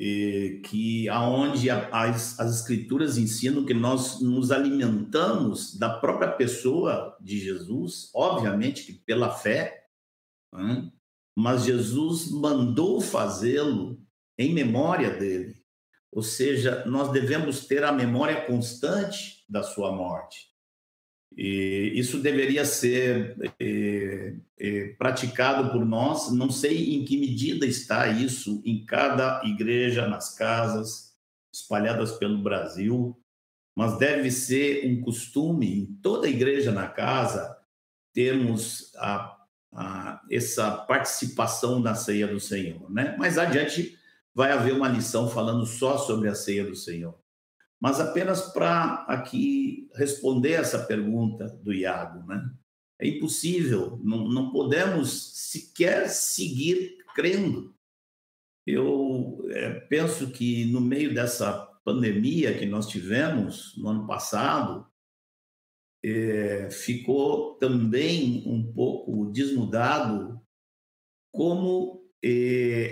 e, 0.00 0.62
que 0.64 1.06
aonde 1.10 1.68
as, 1.68 2.40
as 2.40 2.60
escrituras 2.60 3.18
ensinam 3.18 3.66
que 3.66 3.74
nós 3.74 4.22
nos 4.22 4.50
alimentamos 4.50 5.78
da 5.78 5.98
própria 5.98 6.32
pessoa 6.32 7.14
de 7.20 7.38
Jesus, 7.38 8.10
obviamente 8.14 8.84
que 8.84 8.94
pela 8.94 9.30
fé, 9.30 9.86
né? 10.50 10.90
mas 11.36 11.64
Jesus 11.64 12.30
mandou 12.30 13.00
fazê-lo 13.00 14.03
em 14.38 14.52
memória 14.52 15.10
dele. 15.10 15.56
Ou 16.10 16.22
seja, 16.22 16.84
nós 16.86 17.10
devemos 17.10 17.66
ter 17.66 17.82
a 17.82 17.92
memória 17.92 18.42
constante 18.42 19.44
da 19.48 19.62
sua 19.62 19.92
morte. 19.92 20.54
E 21.36 21.92
isso 21.96 22.20
deveria 22.20 22.64
ser 22.64 23.36
é, 23.58 24.34
é, 24.58 24.88
praticado 24.96 25.72
por 25.72 25.84
nós. 25.84 26.30
Não 26.32 26.48
sei 26.48 26.94
em 26.94 27.04
que 27.04 27.16
medida 27.16 27.66
está 27.66 28.06
isso 28.06 28.62
em 28.64 28.84
cada 28.84 29.42
igreja, 29.44 30.06
nas 30.06 30.36
casas 30.36 31.12
espalhadas 31.52 32.12
pelo 32.12 32.42
Brasil, 32.42 33.16
mas 33.76 33.98
deve 33.98 34.30
ser 34.30 34.86
um 34.86 35.00
costume 35.00 35.80
em 35.80 35.86
toda 36.00 36.28
igreja 36.28 36.70
na 36.70 36.86
casa 36.86 37.56
termos 38.12 38.94
a, 38.96 39.36
a, 39.72 40.22
essa 40.30 40.70
participação 40.70 41.80
na 41.80 41.96
ceia 41.96 42.28
do 42.28 42.38
Senhor, 42.38 42.88
né? 42.92 43.16
Mais 43.18 43.36
adiante 43.36 43.98
vai 44.34 44.50
haver 44.50 44.74
uma 44.74 44.88
lição 44.88 45.28
falando 45.28 45.64
só 45.64 45.96
sobre 45.96 46.28
a 46.28 46.34
ceia 46.34 46.66
do 46.66 46.74
Senhor. 46.74 47.18
Mas 47.80 48.00
apenas 48.00 48.52
para 48.52 49.04
aqui 49.08 49.88
responder 49.94 50.52
essa 50.52 50.84
pergunta 50.84 51.48
do 51.62 51.72
Iago, 51.72 52.26
né? 52.26 52.50
É 52.98 53.08
impossível, 53.08 54.00
não, 54.02 54.28
não 54.28 54.50
podemos 54.50 55.34
sequer 55.50 56.08
seguir 56.08 56.96
crendo. 57.14 57.74
Eu 58.66 59.44
é, 59.50 59.80
penso 59.80 60.30
que 60.30 60.64
no 60.66 60.80
meio 60.80 61.12
dessa 61.12 61.52
pandemia 61.84 62.56
que 62.56 62.64
nós 62.64 62.88
tivemos 62.88 63.76
no 63.76 63.88
ano 63.88 64.06
passado, 64.06 64.86
é, 66.02 66.70
ficou 66.70 67.54
também 67.56 68.42
um 68.46 68.72
pouco 68.72 69.30
desmudado 69.30 70.40
como 71.32 72.03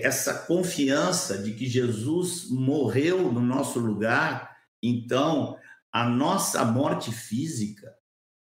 essa 0.03 0.47
confiança 0.47 1.39
de 1.39 1.53
que 1.55 1.67
Jesus 1.67 2.51
morreu 2.51 3.33
no 3.33 3.41
nosso 3.41 3.79
lugar, 3.79 4.55
então 4.83 5.57
a 5.91 6.07
nossa 6.07 6.65
morte 6.65 7.11
física 7.11 7.95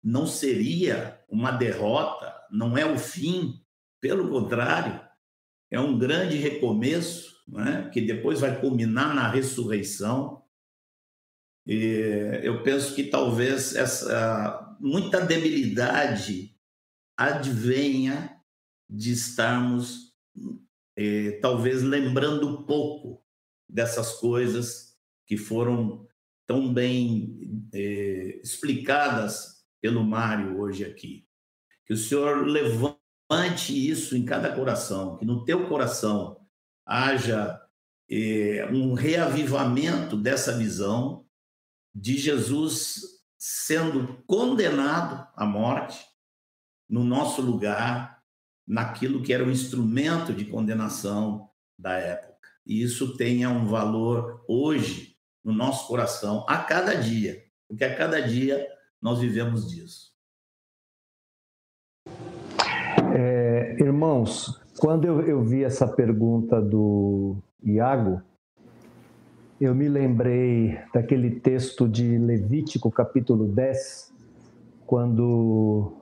não 0.02 0.26
seria 0.26 1.20
uma 1.28 1.50
derrota, 1.50 2.32
não 2.50 2.78
é 2.78 2.84
o 2.84 2.98
fim, 2.98 3.60
pelo 4.00 4.30
contrário, 4.30 5.00
é 5.70 5.80
um 5.80 5.98
grande 5.98 6.36
recomeço, 6.36 7.42
né, 7.48 7.90
que 7.92 8.00
depois 8.00 8.40
vai 8.40 8.60
culminar 8.60 9.14
na 9.14 9.28
ressurreição. 9.28 10.44
E 11.66 12.40
eu 12.42 12.62
penso 12.62 12.94
que 12.94 13.04
talvez 13.04 13.74
essa 13.74 14.76
muita 14.80 15.20
debilidade 15.20 16.54
advenha 17.16 18.40
de 18.88 19.12
estarmos 19.12 20.08
é, 21.00 21.38
talvez 21.40 21.80
lembrando 21.80 22.64
pouco 22.64 23.22
dessas 23.68 24.14
coisas 24.14 24.98
que 25.24 25.36
foram 25.36 26.04
tão 26.44 26.74
bem 26.74 27.68
é, 27.72 28.40
explicadas 28.42 29.64
pelo 29.80 30.02
Mário 30.02 30.58
hoje 30.58 30.84
aqui. 30.84 31.24
Que 31.86 31.94
o 31.94 31.96
Senhor 31.96 32.44
levante 32.44 32.98
isso 33.70 34.16
em 34.16 34.24
cada 34.24 34.52
coração, 34.52 35.16
que 35.16 35.24
no 35.24 35.44
teu 35.44 35.68
coração 35.68 36.44
haja 36.84 37.62
é, 38.10 38.68
um 38.72 38.92
reavivamento 38.92 40.16
dessa 40.16 40.56
visão 40.58 41.24
de 41.94 42.18
Jesus 42.18 43.02
sendo 43.38 44.20
condenado 44.26 45.28
à 45.36 45.46
morte 45.46 46.04
no 46.88 47.04
nosso 47.04 47.40
lugar, 47.40 48.17
naquilo 48.68 49.22
que 49.22 49.32
era 49.32 49.42
o 49.42 49.50
instrumento 49.50 50.34
de 50.34 50.44
condenação 50.44 51.48
da 51.78 51.94
época. 51.94 52.48
E 52.66 52.82
isso 52.82 53.16
tenha 53.16 53.48
um 53.48 53.64
valor 53.64 54.44
hoje 54.46 55.16
no 55.42 55.54
nosso 55.54 55.88
coração, 55.88 56.44
a 56.46 56.58
cada 56.58 56.94
dia, 56.94 57.42
porque 57.66 57.82
a 57.82 57.96
cada 57.96 58.20
dia 58.20 58.66
nós 59.00 59.20
vivemos 59.20 59.70
disso. 59.70 60.12
É, 63.16 63.76
irmãos, 63.80 64.60
quando 64.78 65.06
eu, 65.06 65.22
eu 65.22 65.42
vi 65.42 65.64
essa 65.64 65.88
pergunta 65.88 66.60
do 66.60 67.36
Iago, 67.62 68.20
eu 69.58 69.74
me 69.74 69.88
lembrei 69.88 70.78
daquele 70.92 71.40
texto 71.40 71.88
de 71.88 72.18
Levítico, 72.18 72.90
capítulo 72.90 73.48
10, 73.48 74.12
quando 74.86 75.96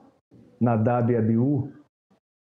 Nadab 0.59 1.13
e 1.13 1.15
Abiú 1.15 1.71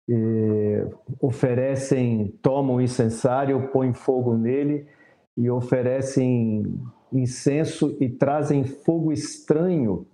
eh, 0.08 0.86
oferecem, 1.20 2.32
tomam 2.40 2.80
incensário, 2.80 3.68
põem 3.72 3.92
fogo 3.92 4.36
nele 4.36 4.86
e 5.36 5.50
oferecem 5.50 6.64
incenso 7.12 7.96
e 8.00 8.08
trazem 8.08 8.64
fogo 8.64 9.12
estranho 9.12 10.06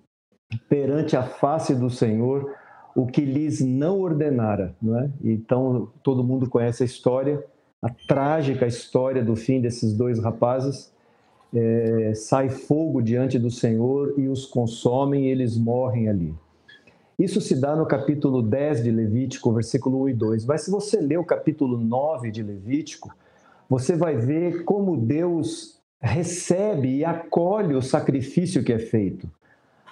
perante 0.69 1.17
a 1.17 1.23
face 1.23 1.75
do 1.75 1.89
Senhor 1.89 2.55
o 2.95 3.07
que 3.07 3.23
lhes 3.23 3.61
não 3.61 4.01
ordenara, 4.01 4.75
não 4.81 4.99
é? 4.99 5.11
Então 5.23 5.91
todo 6.03 6.25
mundo 6.25 6.49
conhece 6.49 6.83
a 6.83 6.87
história, 6.87 7.43
a 7.81 7.89
trágica 7.89 8.67
história 8.67 9.25
do 9.25 9.35
fim 9.35 9.61
desses 9.61 9.97
dois 9.97 10.19
rapazes. 10.19 10.93
É, 11.55 12.15
sai 12.15 12.49
fogo 12.49 13.03
diante 13.03 13.39
do 13.39 13.51
Senhor 13.51 14.15
e 14.17 14.27
os 14.27 14.47
consomem 14.47 15.27
e 15.27 15.29
eles 15.29 15.57
morrem 15.57 16.09
ali. 16.09 16.35
Isso 17.23 17.41
se 17.41 17.55
dá 17.55 17.77
no 17.77 17.87
capítulo 17.87 18.43
10 18.43 18.83
de 18.83 18.91
Levítico, 18.91 19.53
versículo 19.53 20.03
1 20.03 20.09
e 20.09 20.15
2. 20.15 20.45
Mas 20.45 20.63
se 20.63 20.73
você 20.73 21.01
ler 21.01 21.19
o 21.19 21.25
capítulo 21.25 21.79
9 21.79 22.33
de 22.33 22.43
Levítico, 22.43 23.15
você 23.71 23.95
vai 23.95 24.17
ver 24.17 24.65
como 24.65 24.97
Deus 24.97 25.81
recebe 26.01 26.97
e 26.97 27.05
acolhe 27.05 27.77
o 27.77 27.81
sacrifício 27.81 28.65
que 28.65 28.73
é 28.73 28.79
feito. 28.81 29.31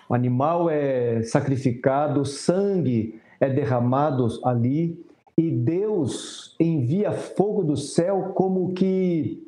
O 0.08 0.14
animal 0.14 0.68
é 0.68 1.22
sacrificado, 1.22 2.24
sangue 2.24 3.20
é 3.38 3.48
derramado 3.48 4.26
ali 4.44 5.00
e 5.38 5.52
Deus 5.52 6.56
envia 6.58 7.12
fogo 7.12 7.62
do 7.62 7.76
céu 7.76 8.32
como 8.34 8.72
que 8.74 9.40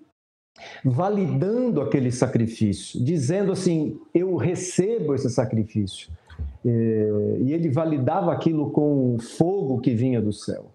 validando 0.85 1.81
aquele 1.81 2.13
sacrifício, 2.13 3.05
dizendo 3.05 3.51
assim: 3.51 3.99
Eu 4.15 4.37
recebo 4.37 5.17
esse 5.17 5.29
sacrifício. 5.29 6.13
É, 6.65 7.37
e 7.41 7.53
ele 7.53 7.69
validava 7.69 8.33
aquilo 8.33 8.71
com 8.71 9.15
o 9.15 9.19
fogo 9.19 9.81
que 9.81 9.95
vinha 9.95 10.21
do 10.21 10.33
céu. 10.33 10.67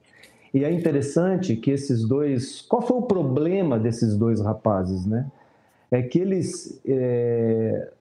E 0.53 0.63
é 0.63 0.71
interessante 0.71 1.55
que 1.55 1.71
esses 1.71 2.07
dois. 2.07 2.61
Qual 2.61 2.81
foi 2.81 2.97
o 2.97 3.01
problema 3.03 3.77
desses 3.77 4.17
dois 4.17 4.41
rapazes, 4.41 5.05
né? 5.05 5.29
É 5.91 6.01
que 6.01 6.19
eles 6.19 6.81
é, 6.85 7.91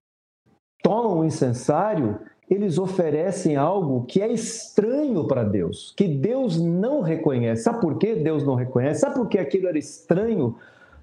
tomam 0.82 1.20
o 1.20 1.24
incensário, 1.24 2.18
eles 2.48 2.78
oferecem 2.78 3.56
algo 3.56 4.04
que 4.04 4.22
é 4.22 4.32
estranho 4.32 5.26
para 5.26 5.44
Deus, 5.44 5.92
que 5.96 6.06
Deus 6.06 6.60
não 6.60 7.00
reconhece. 7.00 7.64
Sabe 7.64 7.80
por 7.80 7.98
que 7.98 8.14
Deus 8.14 8.44
não 8.44 8.54
reconhece? 8.54 9.00
Sabe 9.00 9.16
por 9.16 9.28
que 9.28 9.38
aquilo 9.38 9.68
era 9.68 9.78
estranho 9.78 10.56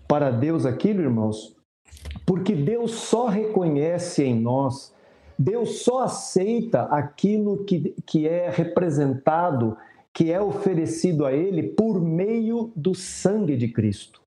para 0.07 0.31
Deus, 0.31 0.65
aquilo, 0.65 1.01
irmãos? 1.01 1.55
Porque 2.25 2.55
Deus 2.55 2.91
só 2.91 3.27
reconhece 3.27 4.23
em 4.23 4.39
nós, 4.39 4.93
Deus 5.37 5.83
só 5.83 6.03
aceita 6.03 6.83
aquilo 6.83 7.63
que, 7.65 7.95
que 8.05 8.27
é 8.27 8.49
representado, 8.49 9.75
que 10.13 10.31
é 10.31 10.41
oferecido 10.41 11.25
a 11.25 11.33
Ele 11.33 11.63
por 11.63 11.99
meio 11.99 12.71
do 12.75 12.93
sangue 12.93 13.57
de 13.57 13.67
Cristo. 13.67 14.21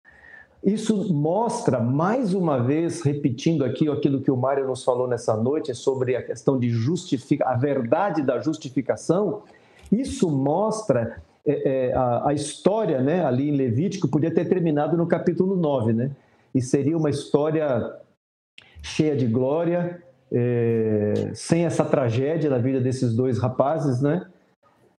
Isso 0.64 1.14
mostra, 1.14 1.78
mais 1.78 2.34
uma 2.34 2.58
vez, 2.58 3.02
repetindo 3.02 3.64
aqui 3.64 3.88
aquilo 3.88 4.20
que 4.20 4.30
o 4.30 4.36
Mário 4.36 4.66
nos 4.66 4.82
falou 4.82 5.06
nessa 5.06 5.36
noite 5.36 5.72
sobre 5.74 6.16
a 6.16 6.22
questão 6.22 6.58
de 6.58 6.70
justificar, 6.70 7.52
a 7.52 7.56
verdade 7.56 8.20
da 8.20 8.40
justificação. 8.40 9.42
Isso 9.92 10.28
mostra 10.28 11.22
é, 11.46 11.90
é, 11.90 11.92
a, 11.94 12.30
a, 12.30 12.34
história 12.34 13.00
né, 13.00 13.24
ali 13.24 13.48
em 13.48 13.52
Levítico, 13.52 14.08
podia 14.08 14.34
ter 14.34 14.48
terminado 14.48 14.96
no 14.96 15.06
capítulo 15.06 15.54
9, 15.54 15.92
né? 15.92 16.10
E 16.52 16.60
seria 16.60 16.96
uma 16.96 17.10
história 17.10 17.94
cheia 18.82 19.14
de 19.14 19.26
glória, 19.26 20.02
é, 20.30 21.30
sem 21.34 21.64
essa 21.64 21.84
tragédia 21.84 22.50
na 22.50 22.58
vida 22.58 22.80
desses 22.80 23.14
dois 23.14 23.38
rapazes, 23.38 24.00
né? 24.00 24.26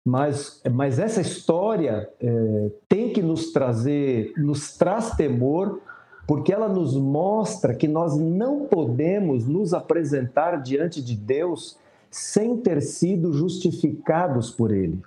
Mas, 0.05 0.61
mas 0.71 0.99
essa 0.99 1.19
história 1.19 2.09
é, 2.21 2.71
tem 2.88 3.11
que 3.11 3.21
nos 3.21 3.51
trazer, 3.51 4.34
nos 4.38 4.78
traz 4.78 5.11
temor, 5.11 5.82
porque 6.25 6.53
ela 6.53 6.69
nos 6.69 6.95
mostra 6.95 7.73
que 7.73 7.88
nós 7.88 8.17
não 8.17 8.65
podemos 8.65 9.45
nos 9.45 9.73
apresentar 9.73 10.61
diante 10.61 11.01
de 11.01 11.15
Deus 11.15 11.78
sem 12.09 12.57
ter 12.57 12.82
sido 12.82 13.34
justificados 13.34 14.49
por 14.49 14.71
Ele. 14.73 15.01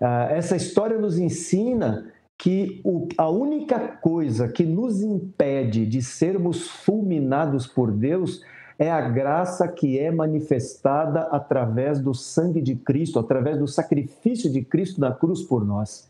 Ah, 0.00 0.28
essa 0.30 0.56
história 0.56 0.98
nos 0.98 1.18
ensina 1.18 2.10
que 2.36 2.80
a 3.16 3.28
única 3.28 3.78
coisa 3.78 4.48
que 4.48 4.64
nos 4.64 5.02
impede 5.02 5.84
de 5.84 6.00
sermos 6.00 6.68
fulminados 6.68 7.66
por 7.66 7.90
Deus 7.90 8.42
é 8.78 8.90
a 8.90 9.00
graça 9.00 9.66
que 9.66 9.98
é 9.98 10.10
manifestada 10.10 11.22
através 11.32 12.00
do 12.00 12.14
sangue 12.14 12.62
de 12.62 12.76
Cristo, 12.76 13.18
através 13.18 13.58
do 13.58 13.66
sacrifício 13.66 14.50
de 14.50 14.62
Cristo 14.62 15.00
na 15.00 15.12
cruz 15.12 15.42
por 15.42 15.66
nós. 15.66 16.08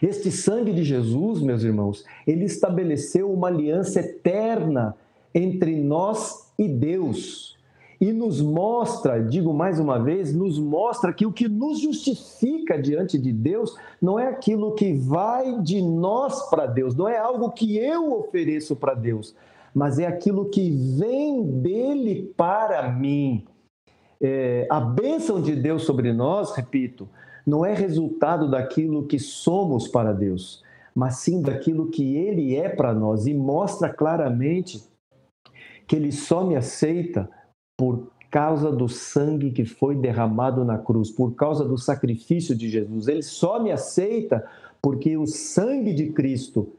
Este 0.00 0.30
sangue 0.30 0.72
de 0.72 0.84
Jesus, 0.84 1.40
meus 1.40 1.64
irmãos, 1.64 2.04
ele 2.26 2.44
estabeleceu 2.44 3.32
uma 3.32 3.48
aliança 3.48 4.00
eterna 4.00 4.94
entre 5.34 5.76
nós 5.76 6.52
e 6.58 6.68
Deus. 6.68 7.58
E 8.00 8.12
nos 8.12 8.40
mostra, 8.40 9.22
digo 9.22 9.54
mais 9.54 9.78
uma 9.78 9.98
vez, 10.02 10.34
nos 10.34 10.58
mostra 10.58 11.12
que 11.12 11.24
o 11.24 11.32
que 11.32 11.48
nos 11.48 11.80
justifica 11.80 12.80
diante 12.80 13.16
de 13.16 13.32
Deus 13.32 13.76
não 14.00 14.18
é 14.18 14.26
aquilo 14.26 14.74
que 14.74 14.92
vai 14.92 15.60
de 15.62 15.80
nós 15.80 16.50
para 16.50 16.66
Deus, 16.66 16.96
não 16.96 17.08
é 17.08 17.16
algo 17.16 17.50
que 17.50 17.78
eu 17.78 18.12
ofereço 18.18 18.74
para 18.74 18.94
Deus, 18.94 19.36
mas 19.74 19.98
é 19.98 20.06
aquilo 20.06 20.50
que 20.50 20.70
vem 20.98 21.42
dele 21.60 22.32
para 22.36 22.90
mim. 22.90 23.44
É, 24.20 24.66
a 24.70 24.80
bênção 24.80 25.40
de 25.40 25.56
Deus 25.56 25.82
sobre 25.84 26.12
nós, 26.12 26.54
repito, 26.54 27.08
não 27.46 27.64
é 27.64 27.74
resultado 27.74 28.50
daquilo 28.50 29.06
que 29.06 29.18
somos 29.18 29.88
para 29.88 30.12
Deus, 30.12 30.62
mas 30.94 31.16
sim 31.16 31.42
daquilo 31.42 31.90
que 31.90 32.16
Ele 32.16 32.54
é 32.54 32.68
para 32.68 32.94
nós 32.94 33.26
e 33.26 33.34
mostra 33.34 33.88
claramente 33.88 34.82
que 35.86 35.96
Ele 35.96 36.12
só 36.12 36.44
me 36.44 36.54
aceita 36.54 37.28
por 37.76 38.12
causa 38.30 38.70
do 38.72 38.88
sangue 38.88 39.50
que 39.50 39.64
foi 39.64 39.94
derramado 39.94 40.64
na 40.64 40.78
cruz, 40.78 41.10
por 41.10 41.34
causa 41.34 41.64
do 41.64 41.76
sacrifício 41.76 42.54
de 42.54 42.68
Jesus. 42.68 43.08
Ele 43.08 43.22
só 43.22 43.62
me 43.62 43.70
aceita 43.70 44.46
porque 44.80 45.16
o 45.16 45.26
sangue 45.26 45.92
de 45.92 46.12
Cristo 46.12 46.72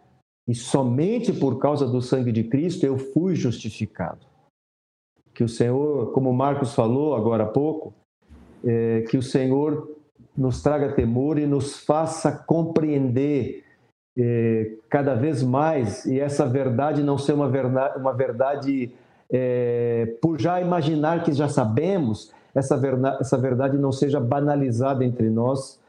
e 0.48 0.54
somente 0.54 1.32
por 1.32 1.60
causa 1.60 1.88
do 1.88 2.02
sangue 2.02 2.32
de 2.32 2.44
Cristo 2.44 2.86
eu 2.86 2.98
fui 2.98 3.36
justificado. 3.36 4.26
Que 5.34 5.44
o 5.44 5.50
Senhor, 5.50 6.12
como 6.12 6.32
Marcos 6.34 6.74
falou 6.74 7.16
agora 7.16 7.44
há 7.44 7.48
pouco, 7.48 7.94
é, 8.64 9.02
que 9.10 9.18
o 9.18 9.24
Senhor 9.24 9.98
nos 10.36 10.62
traga 10.62 10.94
temor 10.94 11.38
e 11.38 11.46
nos 11.46 11.80
faça 11.80 12.32
compreender 12.32 13.64
é, 14.18 14.72
cada 14.90 15.16
vez 15.16 15.42
mais, 15.42 16.06
e 16.06 16.20
essa 16.20 16.46
verdade 16.46 17.02
não 17.02 17.18
ser 17.18 17.34
uma 17.34 17.50
verdade, 17.50 17.98
uma 17.98 18.14
verdade 18.14 18.92
é, 19.32 20.18
por 20.22 20.40
já 20.40 20.62
imaginar 20.62 21.24
que 21.24 21.34
já 21.34 21.48
sabemos, 21.48 22.32
essa 22.54 22.78
verdade, 22.78 23.18
essa 23.20 23.38
verdade 23.38 23.78
não 23.78 23.92
seja 23.92 24.20
banalizada 24.20 25.04
entre 25.04 25.30
nós, 25.30 25.80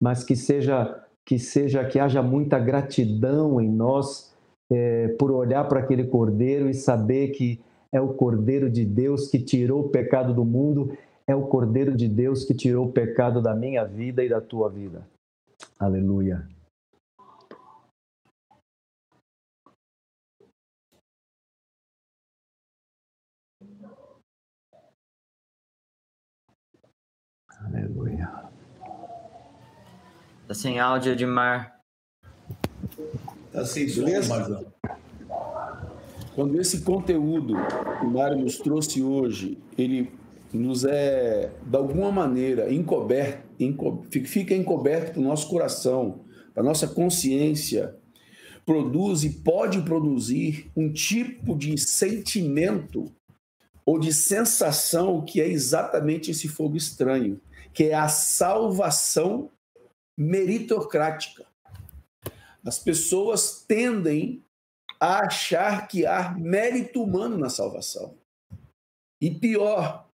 mas 0.00 0.24
que 0.24 0.34
seja 0.34 1.03
que 1.24 1.38
seja 1.38 1.84
que 1.84 1.98
haja 1.98 2.22
muita 2.22 2.58
gratidão 2.58 3.60
em 3.60 3.70
nós 3.70 4.34
é, 4.70 5.08
por 5.18 5.30
olhar 5.30 5.64
para 5.68 5.80
aquele 5.80 6.04
cordeiro 6.04 6.68
e 6.68 6.74
saber 6.74 7.28
que 7.28 7.60
é 7.92 8.00
o 8.00 8.14
cordeiro 8.14 8.68
de 8.70 8.84
Deus 8.84 9.28
que 9.28 9.38
tirou 9.38 9.86
o 9.86 9.88
pecado 9.88 10.34
do 10.34 10.44
mundo, 10.44 10.96
é 11.26 11.34
o 11.34 11.46
cordeiro 11.46 11.96
de 11.96 12.08
Deus 12.08 12.44
que 12.44 12.54
tirou 12.54 12.86
o 12.88 12.92
pecado 12.92 13.40
da 13.40 13.54
minha 13.54 13.84
vida 13.84 14.22
e 14.24 14.28
da 14.28 14.40
tua 14.40 14.68
vida. 14.68 15.06
Aleluia. 15.78 16.46
Aleluia. 27.64 28.43
Tá 30.54 30.60
sem 30.60 30.78
áudio, 30.78 31.10
Edmar. 31.10 31.80
Tá 33.50 33.64
sem 33.64 33.88
som, 33.88 34.02
Marzão. 34.28 34.64
Quando 36.32 36.60
esse 36.60 36.82
conteúdo 36.82 37.54
que 37.98 38.06
o 38.06 38.10
Mário 38.10 38.38
nos 38.38 38.58
trouxe 38.58 39.02
hoje, 39.02 39.58
ele 39.76 40.12
nos 40.52 40.84
é, 40.84 41.50
de 41.60 41.76
alguma 41.76 42.12
maneira, 42.12 42.72
encoberto, 42.72 43.42
enco, 43.58 44.06
fica 44.08 44.54
encoberto 44.54 45.14
para 45.14 45.20
o 45.20 45.24
nosso 45.24 45.48
coração, 45.48 46.20
para 46.54 46.62
a 46.62 46.66
nossa 46.66 46.86
consciência, 46.86 47.96
produz 48.64 49.24
e 49.24 49.30
pode 49.30 49.82
produzir 49.82 50.70
um 50.76 50.92
tipo 50.92 51.58
de 51.58 51.76
sentimento 51.76 53.10
ou 53.84 53.98
de 53.98 54.14
sensação 54.14 55.20
que 55.20 55.40
é 55.40 55.48
exatamente 55.48 56.30
esse 56.30 56.46
fogo 56.46 56.76
estranho, 56.76 57.40
que 57.72 57.86
é 57.86 57.94
a 57.94 58.06
salvação 58.06 59.50
meritocrática. 60.18 61.46
As 62.64 62.78
pessoas 62.78 63.64
tendem 63.66 64.42
a 65.00 65.26
achar 65.26 65.86
que 65.86 66.06
há 66.06 66.30
mérito 66.30 67.02
humano 67.02 67.36
na 67.36 67.50
salvação. 67.50 68.16
E 69.20 69.30
pior, 69.30 70.08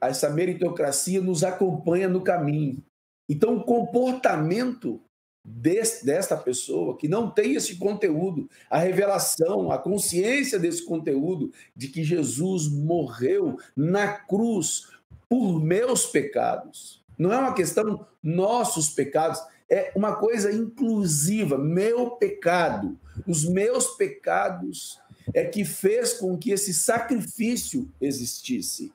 essa 0.00 0.30
meritocracia 0.30 1.20
nos 1.20 1.44
acompanha 1.44 2.08
no 2.08 2.22
caminho. 2.22 2.82
Então, 3.28 3.56
o 3.56 3.64
comportamento 3.64 5.00
desse, 5.44 6.04
desta 6.04 6.36
pessoa 6.36 6.96
que 6.96 7.08
não 7.08 7.30
tem 7.30 7.54
esse 7.54 7.76
conteúdo, 7.76 8.48
a 8.70 8.78
revelação, 8.78 9.70
a 9.70 9.78
consciência 9.78 10.58
desse 10.58 10.84
conteúdo 10.84 11.52
de 11.74 11.88
que 11.88 12.04
Jesus 12.04 12.68
morreu 12.68 13.58
na 13.76 14.12
cruz 14.12 14.90
por 15.28 15.60
meus 15.60 16.06
pecados. 16.06 17.01
Não 17.18 17.32
é 17.32 17.38
uma 17.38 17.54
questão 17.54 18.06
nossos 18.22 18.90
pecados, 18.90 19.40
é 19.70 19.92
uma 19.94 20.16
coisa 20.16 20.52
inclusiva, 20.52 21.56
meu 21.56 22.12
pecado. 22.12 22.98
Os 23.26 23.44
meus 23.44 23.88
pecados 23.96 25.00
é 25.34 25.44
que 25.44 25.64
fez 25.64 26.14
com 26.14 26.36
que 26.36 26.50
esse 26.50 26.74
sacrifício 26.74 27.90
existisse. 28.00 28.92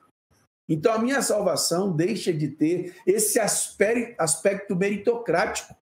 Então 0.68 0.92
a 0.92 0.98
minha 0.98 1.22
salvação 1.22 1.90
deixa 1.90 2.32
de 2.32 2.48
ter 2.48 2.94
esse 3.06 3.40
aspecto 3.40 4.76
meritocrático 4.76 5.74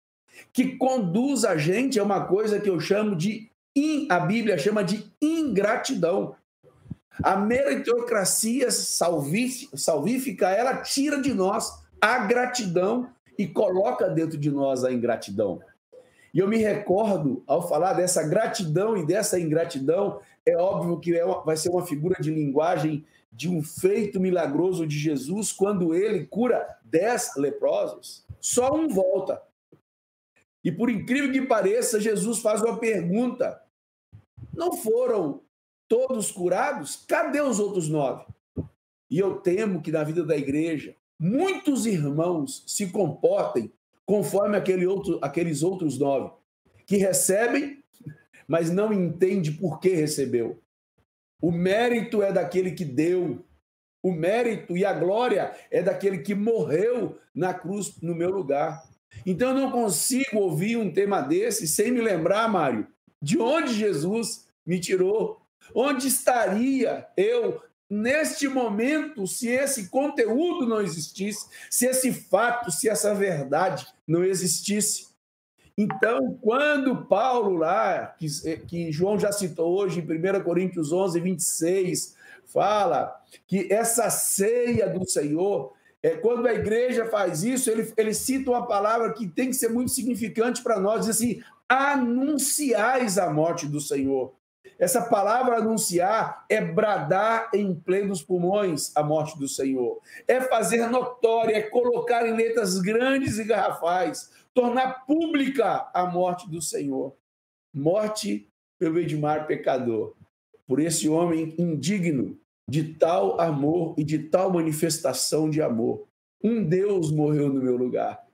que 0.53 0.77
conduz 0.77 1.45
a 1.45 1.57
gente 1.57 1.99
a 1.99 2.05
uma 2.05 2.25
coisa 2.25 2.61
que 2.61 2.71
eu 2.71 2.79
chamo 2.79 3.17
de 3.17 3.51
a 4.09 4.21
Bíblia 4.21 4.57
chama 4.57 4.83
de 4.83 5.13
ingratidão. 5.21 6.35
A 7.23 7.37
meritocracia 7.37 8.71
salvífica, 8.71 10.49
ela 10.49 10.77
tira 10.79 11.21
de 11.21 11.35
nós 11.35 11.71
a 12.01 12.19
gratidão 12.27 13.11
e 13.39 13.47
coloca 13.47 14.09
dentro 14.09 14.39
de 14.39 14.51
nós 14.51 14.85
a 14.85 14.93
ingratidão. 14.93 15.61
E 16.33 16.39
eu 16.39 16.49
me 16.49 16.59
recordo, 16.59 17.43
ao 17.47 17.67
falar 17.67 17.95
dessa 17.95 18.23
gratidão 18.23 18.97
e 18.97 19.07
dessa 19.07 19.41
ingratidão, 19.41 20.21
é 20.45 20.57
óbvio 20.57 21.01
que 21.01 21.17
é 21.17 21.25
uma, 21.25 21.43
vai 21.43 21.57
ser 21.57 21.71
uma 21.71 21.87
figura 21.87 22.17
de 22.21 22.31
linguagem 22.31 23.05
de 23.33 23.49
um 23.49 23.63
feito 23.63 24.21
milagroso 24.21 24.87
de 24.87 24.99
Jesus, 24.99 25.53
quando 25.53 25.95
ele 25.95 26.27
cura 26.27 26.79
dez 26.85 27.35
leprosos, 27.37 28.25
só 28.41 28.75
um 28.75 28.89
volta. 28.89 29.43
E 30.65 30.73
por 30.73 30.91
incrível 30.91 31.33
que 31.33 31.47
pareça, 31.47 32.01
Jesus 32.01 32.41
faz 32.41 32.63
uma 32.63 32.79
pergunta: 32.79 33.61
não 34.55 34.73
foram 34.73 35.41
todos 35.89 36.31
curados? 36.31 37.05
Cadê 37.07 37.41
os 37.41 37.59
outros 37.59 37.89
nove? 37.89 38.25
E 39.11 39.19
eu 39.19 39.37
temo 39.37 39.81
que 39.81 39.93
na 39.93 40.03
vida 40.03 40.25
da 40.25 40.37
igreja, 40.37 40.97
muitos 41.19 41.87
irmãos 41.87 42.65
se 42.67 42.89
comportem 42.89 43.73
conforme 44.05 44.57
aquele 44.57 44.87
outro, 44.87 45.19
aqueles 45.23 45.63
outros 45.63 45.99
nove, 45.99 46.31
que 46.87 46.97
recebem, 46.97 47.83
mas 48.47 48.71
não 48.71 48.93
entende 48.93 49.51
por 49.51 49.81
que 49.81 49.91
recebeu. 49.91 50.63
O 51.43 51.51
mérito 51.51 52.23
é 52.23 52.33
daquele 52.33 52.71
que 52.71 52.85
deu, 52.85 53.45
o 54.03 54.13
mérito 54.13 54.77
e 54.77 54.85
a 54.85 54.93
glória 54.93 55.53
é 55.71 55.83
daquele 55.83 56.19
que 56.19 56.35
morreu 56.35 57.19
na 57.35 57.53
cruz 57.53 58.01
no 58.01 58.15
meu 58.15 58.31
lugar. 58.31 58.89
Então 59.27 59.49
eu 59.49 59.55
não 59.55 59.71
consigo 59.71 60.39
ouvir 60.39 60.77
um 60.77 60.93
tema 60.93 61.21
desse 61.21 61.67
sem 61.67 61.91
me 61.91 62.01
lembrar, 62.01 62.49
Mário, 62.49 62.87
de 63.21 63.39
onde 63.39 63.75
Jesus 63.75 64.47
me 64.65 64.79
tirou. 64.79 65.43
Onde 65.75 66.07
estaria 66.07 67.09
eu 67.17 67.61
neste 67.89 68.49
momento 68.49 69.27
se 69.27 69.49
esse 69.49 69.89
conteúdo 69.89 70.67
não 70.67 70.81
existisse, 70.81 71.47
se 71.71 71.87
esse 71.87 72.13
fato, 72.13 72.71
se 72.71 72.89
essa 72.89 73.15
verdade 73.15 73.87
não 74.07 74.25
existisse. 74.25 75.07
Então, 75.79 76.39
quando 76.41 77.05
Paulo 77.05 77.57
lá, 77.57 78.07
que, 78.19 78.27
que 78.67 78.93
João 78.93 79.19
já 79.19 79.31
citou 79.31 79.79
hoje 79.79 80.01
em 80.01 80.03
1 80.03 80.43
Coríntios 80.43 80.91
11, 80.91 81.21
26, 81.21 82.17
fala 82.47 83.15
que 83.47 83.71
essa 83.71 84.09
ceia 84.09 84.89
do 84.89 85.07
Senhor, 85.07 85.75
é, 86.03 86.11
quando 86.17 86.47
a 86.47 86.55
igreja 86.55 87.07
faz 87.07 87.45
isso, 87.45 87.71
ele, 87.71 87.93
ele 87.97 88.15
cita 88.15 88.51
uma 88.51 88.67
palavra 88.67 89.13
que 89.13 89.29
tem 89.29 89.49
que 89.49 89.57
ser 89.57 89.69
muito 89.69 89.91
significante 89.91 90.63
para 90.63 90.81
nós, 90.81 91.05
diz 91.05 91.17
assim, 91.17 91.43
anunciais 91.69 93.19
a 93.19 93.31
morte 93.31 93.67
do 93.67 93.81
Senhor. 93.81 94.33
Essa 94.79 95.03
palavra 95.03 95.57
anunciar 95.57 96.45
é 96.49 96.61
bradar 96.61 97.51
em 97.55 97.75
plenos 97.75 98.23
pulmões 98.23 98.95
a 98.95 99.03
morte 99.03 99.39
do 99.39 99.49
Senhor. 99.49 100.01
É 100.29 100.41
fazer 100.41 100.89
notória, 100.89 101.57
é 101.57 101.63
colocar 101.63 102.27
em 102.27 102.37
letras 102.37 102.79
grandes 102.79 103.39
e 103.39 103.45
garrafais, 103.45 104.31
tornar 104.53 105.07
pública 105.07 105.89
a 105.95 106.07
morte 106.07 106.49
do 106.51 106.61
Senhor. 106.61 107.15
Morte 107.75 108.49
pelo 108.79 108.99
Edmar 108.99 109.47
pecador, 109.47 110.15
por 110.67 110.81
esse 110.81 111.09
homem 111.09 111.55
indigno 111.59 112.39
de 112.69 112.95
tal 112.95 113.41
amor 113.41 113.95
e 113.97 114.05
de 114.05 114.19
tal 114.19 114.53
manifestação 114.53 115.49
de 115.49 115.63
amor. 115.63 116.07
Um 116.43 116.65
Deus 116.65 117.11
morreu 117.11 117.49
no 117.49 117.63
meu 117.63 117.77
lugar. 117.77 118.27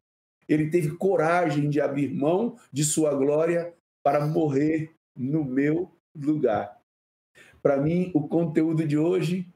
Ele 0.49 0.70
teve 0.70 0.97
coragem 0.97 1.70
de 1.70 1.80
abrir 1.80 2.12
mão 2.12 2.57
de 2.72 2.85
sua 2.85 3.14
glória 3.14 3.72
para 4.03 4.26
morrer 4.26 4.93
no 5.16 5.45
meu 5.45 5.91
lugar. 6.14 6.80
Para 7.62 7.76
mim, 7.76 8.10
o 8.14 8.26
conteúdo 8.26 8.86
de 8.86 8.98
hoje 8.98 9.48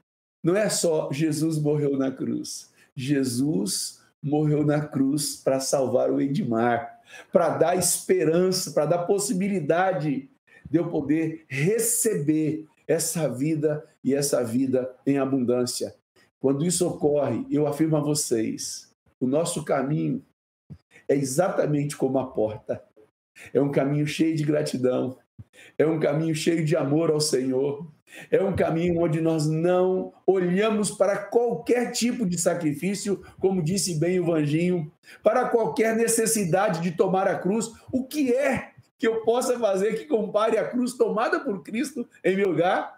não 0.43 0.55
é 0.55 0.69
só 0.69 1.11
Jesus 1.11 1.57
morreu 1.57 1.97
na 1.97 2.11
cruz. 2.11 2.71
Jesus 2.95 4.01
morreu 4.23 4.65
na 4.65 4.81
cruz 4.81 5.35
para 5.35 5.59
salvar 5.59 6.11
o 6.11 6.21
Edmar, 6.21 6.99
para 7.31 7.49
dar 7.49 7.77
esperança, 7.77 8.71
para 8.71 8.85
dar 8.85 8.99
possibilidade 8.99 10.29
de 10.69 10.77
eu 10.77 10.89
poder 10.89 11.45
receber 11.47 12.65
essa 12.87 13.27
vida 13.27 13.85
e 14.03 14.13
essa 14.13 14.43
vida 14.43 14.95
em 15.05 15.17
abundância. 15.17 15.95
Quando 16.39 16.65
isso 16.65 16.87
ocorre, 16.87 17.45
eu 17.49 17.67
afirmo 17.67 17.97
a 17.97 18.01
vocês, 18.01 18.93
o 19.19 19.27
nosso 19.27 19.63
caminho 19.63 20.23
é 21.07 21.15
exatamente 21.15 21.95
como 21.95 22.19
a 22.19 22.27
porta. 22.27 22.83
É 23.53 23.61
um 23.61 23.71
caminho 23.71 24.07
cheio 24.07 24.35
de 24.35 24.43
gratidão, 24.43 25.17
é 25.77 25.85
um 25.85 25.99
caminho 25.99 26.35
cheio 26.35 26.65
de 26.65 26.75
amor 26.75 27.11
ao 27.11 27.19
Senhor. 27.19 27.87
É 28.31 28.41
um 28.41 28.55
caminho 28.55 28.99
onde 29.01 29.21
nós 29.21 29.47
não 29.47 30.13
olhamos 30.25 30.91
para 30.91 31.17
qualquer 31.17 31.91
tipo 31.91 32.25
de 32.25 32.37
sacrifício, 32.37 33.21
como 33.39 33.61
disse 33.61 33.99
bem 33.99 34.19
o 34.19 34.25
Vanginho, 34.25 34.91
para 35.21 35.49
qualquer 35.49 35.95
necessidade 35.95 36.81
de 36.81 36.91
tomar 36.91 37.27
a 37.27 37.37
cruz. 37.37 37.71
O 37.91 38.05
que 38.05 38.33
é 38.33 38.71
que 38.97 39.07
eu 39.07 39.21
possa 39.21 39.59
fazer 39.59 39.95
que 39.95 40.05
compare 40.05 40.57
a 40.57 40.67
cruz 40.67 40.93
tomada 40.93 41.39
por 41.39 41.61
Cristo 41.61 42.07
em 42.23 42.35
meu 42.35 42.49
lugar? 42.49 42.97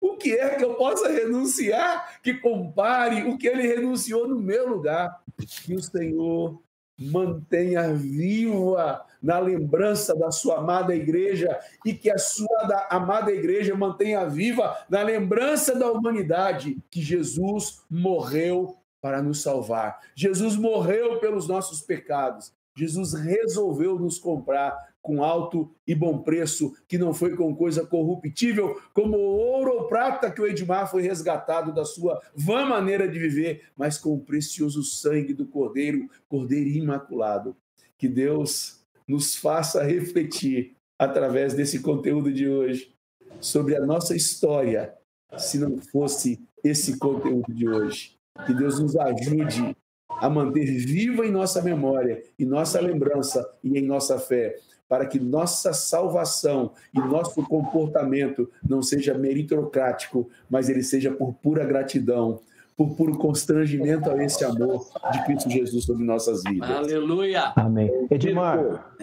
O 0.00 0.16
que 0.16 0.32
é 0.32 0.54
que 0.54 0.64
eu 0.64 0.74
possa 0.74 1.08
renunciar 1.08 2.20
que 2.22 2.34
compare 2.34 3.24
o 3.24 3.36
que 3.36 3.48
ele 3.48 3.66
renunciou 3.66 4.28
no 4.28 4.40
meu 4.40 4.68
lugar? 4.68 5.22
Que 5.64 5.74
o 5.74 5.82
Senhor 5.82 6.60
mantenha 6.98 7.92
viva 7.94 9.04
na 9.22 9.38
lembrança 9.38 10.14
da 10.16 10.30
sua 10.30 10.58
amada 10.58 10.94
igreja 10.94 11.58
e 11.84 11.92
que 11.92 12.10
a 12.10 12.18
sua 12.18 12.86
amada 12.90 13.32
igreja 13.32 13.74
mantenha 13.76 14.28
viva 14.28 14.76
na 14.88 15.02
lembrança 15.02 15.78
da 15.78 15.90
humanidade 15.90 16.78
que 16.90 17.00
Jesus 17.00 17.82
morreu 17.90 18.76
para 19.00 19.22
nos 19.22 19.42
salvar. 19.42 20.00
Jesus 20.14 20.56
morreu 20.56 21.18
pelos 21.20 21.46
nossos 21.46 21.80
pecados. 21.80 22.52
Jesus 22.76 23.12
resolveu 23.12 23.98
nos 23.98 24.18
comprar 24.18 24.76
com 25.08 25.24
alto 25.24 25.70
e 25.86 25.94
bom 25.94 26.18
preço, 26.18 26.76
que 26.86 26.98
não 26.98 27.14
foi 27.14 27.34
com 27.34 27.56
coisa 27.56 27.86
corruptível, 27.86 28.78
como 28.92 29.16
ouro 29.16 29.72
ou 29.72 29.88
prata 29.88 30.30
que 30.30 30.38
o 30.38 30.46
Edmar 30.46 30.90
foi 30.90 31.00
resgatado 31.00 31.72
da 31.72 31.82
sua 31.82 32.20
vã 32.36 32.66
maneira 32.66 33.08
de 33.08 33.18
viver, 33.18 33.62
mas 33.74 33.96
com 33.96 34.12
o 34.12 34.20
precioso 34.20 34.82
sangue 34.84 35.32
do 35.32 35.46
Cordeiro, 35.46 36.10
Cordeiro 36.28 36.68
imaculado. 36.68 37.56
Que 37.96 38.06
Deus 38.06 38.84
nos 39.08 39.34
faça 39.34 39.82
refletir 39.82 40.76
através 40.98 41.54
desse 41.54 41.80
conteúdo 41.80 42.30
de 42.30 42.46
hoje 42.46 42.92
sobre 43.40 43.76
a 43.76 43.80
nossa 43.80 44.14
história, 44.14 44.92
se 45.38 45.58
não 45.58 45.78
fosse 45.78 46.38
esse 46.62 46.98
conteúdo 46.98 47.50
de 47.50 47.66
hoje. 47.66 48.14
Que 48.44 48.52
Deus 48.52 48.78
nos 48.78 48.94
ajude 48.94 49.74
a 50.20 50.28
manter 50.28 50.66
viva 50.66 51.24
em 51.24 51.30
nossa 51.30 51.62
memória, 51.62 52.22
em 52.38 52.44
nossa 52.44 52.78
lembrança 52.78 53.48
e 53.64 53.78
em 53.78 53.86
nossa 53.86 54.18
fé 54.18 54.54
para 54.88 55.06
que 55.06 55.20
nossa 55.20 55.72
salvação 55.72 56.72
e 56.94 56.98
nosso 56.98 57.42
comportamento 57.46 58.50
não 58.66 58.82
seja 58.82 59.14
meritocrático, 59.14 60.28
mas 60.48 60.68
ele 60.68 60.82
seja 60.82 61.10
por 61.10 61.34
pura 61.34 61.64
gratidão, 61.64 62.40
por 62.76 62.96
puro 62.96 63.18
constrangimento 63.18 64.10
a 64.10 64.24
esse 64.24 64.44
amor 64.44 64.86
de 65.12 65.24
Cristo 65.24 65.50
Jesus 65.50 65.84
sobre 65.84 66.04
nossas 66.04 66.42
vidas. 66.44 66.70
Aleluia! 66.70 67.52
Amém. 67.56 67.90
Edmar, 68.10 68.94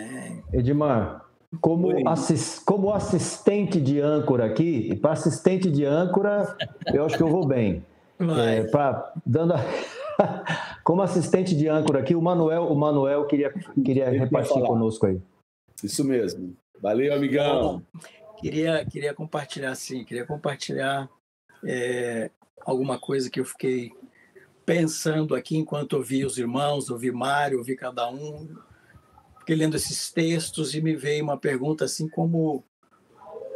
Edmar, 0.51 1.25
como, 1.61 2.07
assis, 2.07 2.59
como 2.59 2.91
assistente 2.93 3.79
de 3.79 3.99
âncora 3.99 4.45
aqui, 4.45 4.95
para 4.95 5.11
assistente 5.11 5.69
de 5.69 5.85
âncora, 5.85 6.55
eu 6.93 7.05
acho 7.05 7.17
que 7.17 7.23
eu 7.23 7.29
vou 7.29 7.45
bem. 7.45 7.83
É, 8.19 8.63
pra, 8.63 9.11
dando 9.25 9.53
a... 9.53 9.59
como 10.83 11.01
assistente 11.01 11.55
de 11.55 11.67
âncora 11.67 11.99
aqui, 11.99 12.15
o 12.15 12.21
Manuel, 12.21 12.67
o 12.67 12.75
Manuel 12.75 13.25
queria, 13.25 13.53
queria 13.83 14.09
repartir 14.09 14.61
conosco 14.63 15.05
aí. 15.05 15.19
Isso 15.83 16.03
mesmo. 16.03 16.55
Valeu, 16.81 17.13
amigão. 17.13 17.85
Queria, 18.39 18.85
queria 18.85 19.13
compartilhar, 19.13 19.73
sim, 19.75 20.03
queria 20.03 20.25
compartilhar 20.25 21.09
é, 21.63 22.29
alguma 22.61 22.99
coisa 22.99 23.29
que 23.29 23.39
eu 23.39 23.45
fiquei 23.45 23.91
pensando 24.65 25.35
aqui 25.35 25.57
enquanto 25.57 25.93
ouvi 25.93 26.25
os 26.25 26.37
irmãos, 26.37 26.89
ouvi 26.89 27.11
Mário, 27.11 27.59
ouvi 27.59 27.75
cada 27.75 28.09
um. 28.09 28.55
fiquei 29.39 29.55
lendo 29.55 29.75
esses 29.75 30.11
textos 30.11 30.73
e 30.73 30.81
me 30.81 30.95
veio 30.95 31.23
uma 31.23 31.37
pergunta 31.37 31.85
assim 31.85 32.09
como 32.09 32.63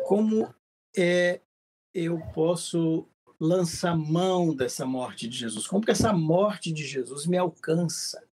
como 0.05 0.53
é 0.97 1.41
eu 1.93 2.19
posso 2.33 3.07
lançar 3.39 3.95
mão 3.95 4.55
dessa 4.55 4.85
morte 4.85 5.27
de 5.27 5.37
Jesus? 5.37 5.67
Como 5.67 5.83
que 5.83 5.91
essa 5.91 6.13
morte 6.13 6.71
de 6.71 6.85
Jesus 6.85 7.25
me 7.25 7.37
alcança? 7.37 8.23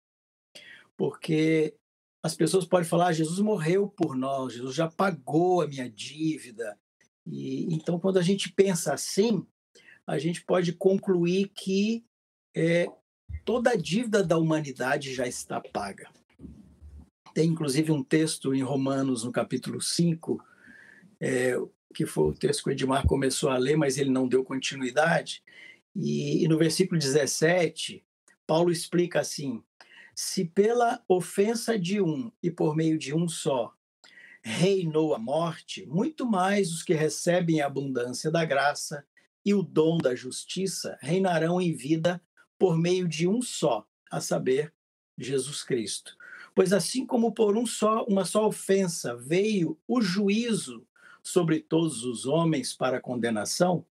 Porque 0.95 1.75
as 2.21 2.35
pessoas 2.35 2.65
podem 2.65 2.87
falar, 2.87 3.07
ah, 3.07 3.13
Jesus 3.13 3.39
morreu 3.39 3.87
por 3.87 4.15
nós, 4.15 4.53
Jesus 4.53 4.75
já 4.75 4.89
pagou 4.89 5.61
a 5.61 5.67
minha 5.67 5.89
dívida. 5.89 6.77
E 7.25 7.73
então, 7.73 7.99
quando 7.99 8.17
a 8.17 8.21
gente 8.21 8.51
pensa 8.51 8.93
assim, 8.93 9.45
a 10.05 10.17
gente 10.17 10.43
pode 10.43 10.73
concluir 10.73 11.49
que 11.49 12.03
é, 12.55 12.87
toda 13.45 13.71
a 13.71 13.75
dívida 13.75 14.23
da 14.23 14.37
humanidade 14.37 15.13
já 15.13 15.27
está 15.27 15.61
paga. 15.61 16.09
Tem 17.33 17.49
inclusive 17.49 17.91
um 17.91 18.03
texto 18.03 18.53
em 18.53 18.63
Romanos, 18.63 19.23
no 19.23 19.31
capítulo 19.31 19.81
5, 19.81 20.43
é, 21.19 21.55
que 21.93 22.05
foi 22.05 22.29
o 22.29 22.33
texto 22.33 22.63
que 22.63 22.69
o 22.69 22.71
Edmar 22.71 23.05
começou 23.05 23.49
a 23.49 23.57
ler, 23.57 23.75
mas 23.75 23.97
ele 23.97 24.09
não 24.09 24.27
deu 24.27 24.43
continuidade. 24.43 25.43
E, 25.95 26.43
e 26.43 26.47
no 26.47 26.57
versículo 26.57 26.99
17, 26.99 28.03
Paulo 28.45 28.71
explica 28.71 29.19
assim: 29.19 29.61
se 30.19 30.43
pela 30.43 30.99
ofensa 31.07 31.77
de 31.77 32.01
um 32.01 32.31
e 32.41 32.49
por 32.49 32.75
meio 32.75 32.97
de 32.97 33.13
um 33.13 33.29
só 33.29 33.71
reinou 34.41 35.13
a 35.13 35.19
morte, 35.19 35.85
muito 35.85 36.25
mais 36.25 36.71
os 36.71 36.81
que 36.81 36.95
recebem 36.95 37.61
a 37.61 37.67
abundância 37.67 38.31
da 38.31 38.43
graça 38.43 39.05
e 39.45 39.53
o 39.53 39.61
dom 39.61 39.99
da 39.99 40.15
justiça 40.15 40.97
reinarão 41.01 41.61
em 41.61 41.71
vida 41.71 42.19
por 42.57 42.75
meio 42.75 43.07
de 43.07 43.27
um 43.27 43.43
só, 43.43 43.85
a 44.09 44.19
saber, 44.19 44.73
Jesus 45.15 45.61
Cristo. 45.61 46.17
Pois 46.55 46.73
assim 46.73 47.05
como 47.05 47.31
por 47.31 47.55
um 47.55 47.67
só, 47.67 48.03
uma 48.05 48.25
só 48.25 48.47
ofensa 48.47 49.15
veio 49.15 49.79
o 49.87 50.01
juízo 50.01 50.87
sobre 51.21 51.59
todos 51.59 52.03
os 52.03 52.25
homens 52.25 52.73
para 52.73 52.99
condenação, 52.99 53.85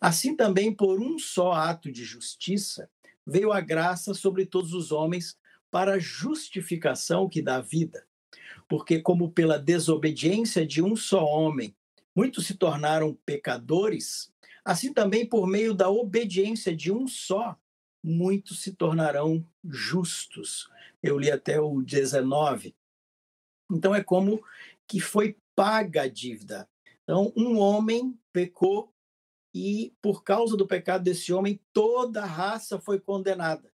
assim 0.00 0.36
também 0.36 0.72
por 0.72 1.00
um 1.00 1.18
só 1.18 1.50
ato 1.50 1.90
de 1.90 2.04
justiça 2.04 2.88
veio 3.26 3.50
a 3.50 3.60
graça 3.60 4.14
sobre 4.14 4.46
todos 4.46 4.72
os 4.72 4.92
homens 4.92 5.36
para 5.74 5.98
justificação 5.98 7.28
que 7.28 7.42
dá 7.42 7.60
vida. 7.60 8.06
Porque 8.68 9.00
como 9.00 9.32
pela 9.32 9.58
desobediência 9.58 10.64
de 10.64 10.80
um 10.80 10.94
só 10.94 11.24
homem 11.26 11.74
muitos 12.14 12.46
se 12.46 12.54
tornaram 12.54 13.18
pecadores, 13.26 14.32
assim 14.64 14.94
também 14.94 15.28
por 15.28 15.48
meio 15.48 15.74
da 15.74 15.90
obediência 15.90 16.76
de 16.76 16.92
um 16.92 17.08
só 17.08 17.58
muitos 18.00 18.62
se 18.62 18.72
tornarão 18.74 19.44
justos. 19.64 20.70
Eu 21.02 21.18
li 21.18 21.28
até 21.28 21.60
o 21.60 21.82
19. 21.82 22.72
Então 23.68 23.92
é 23.92 24.00
como 24.00 24.40
que 24.86 25.00
foi 25.00 25.36
paga 25.56 26.02
a 26.02 26.08
dívida. 26.08 26.68
Então, 27.02 27.32
um 27.36 27.58
homem 27.58 28.16
pecou 28.32 28.94
e, 29.52 29.92
por 30.00 30.22
causa 30.22 30.56
do 30.56 30.68
pecado 30.68 31.02
desse 31.02 31.32
homem, 31.32 31.60
toda 31.72 32.22
a 32.22 32.26
raça 32.26 32.78
foi 32.78 33.00
condenada. 33.00 33.73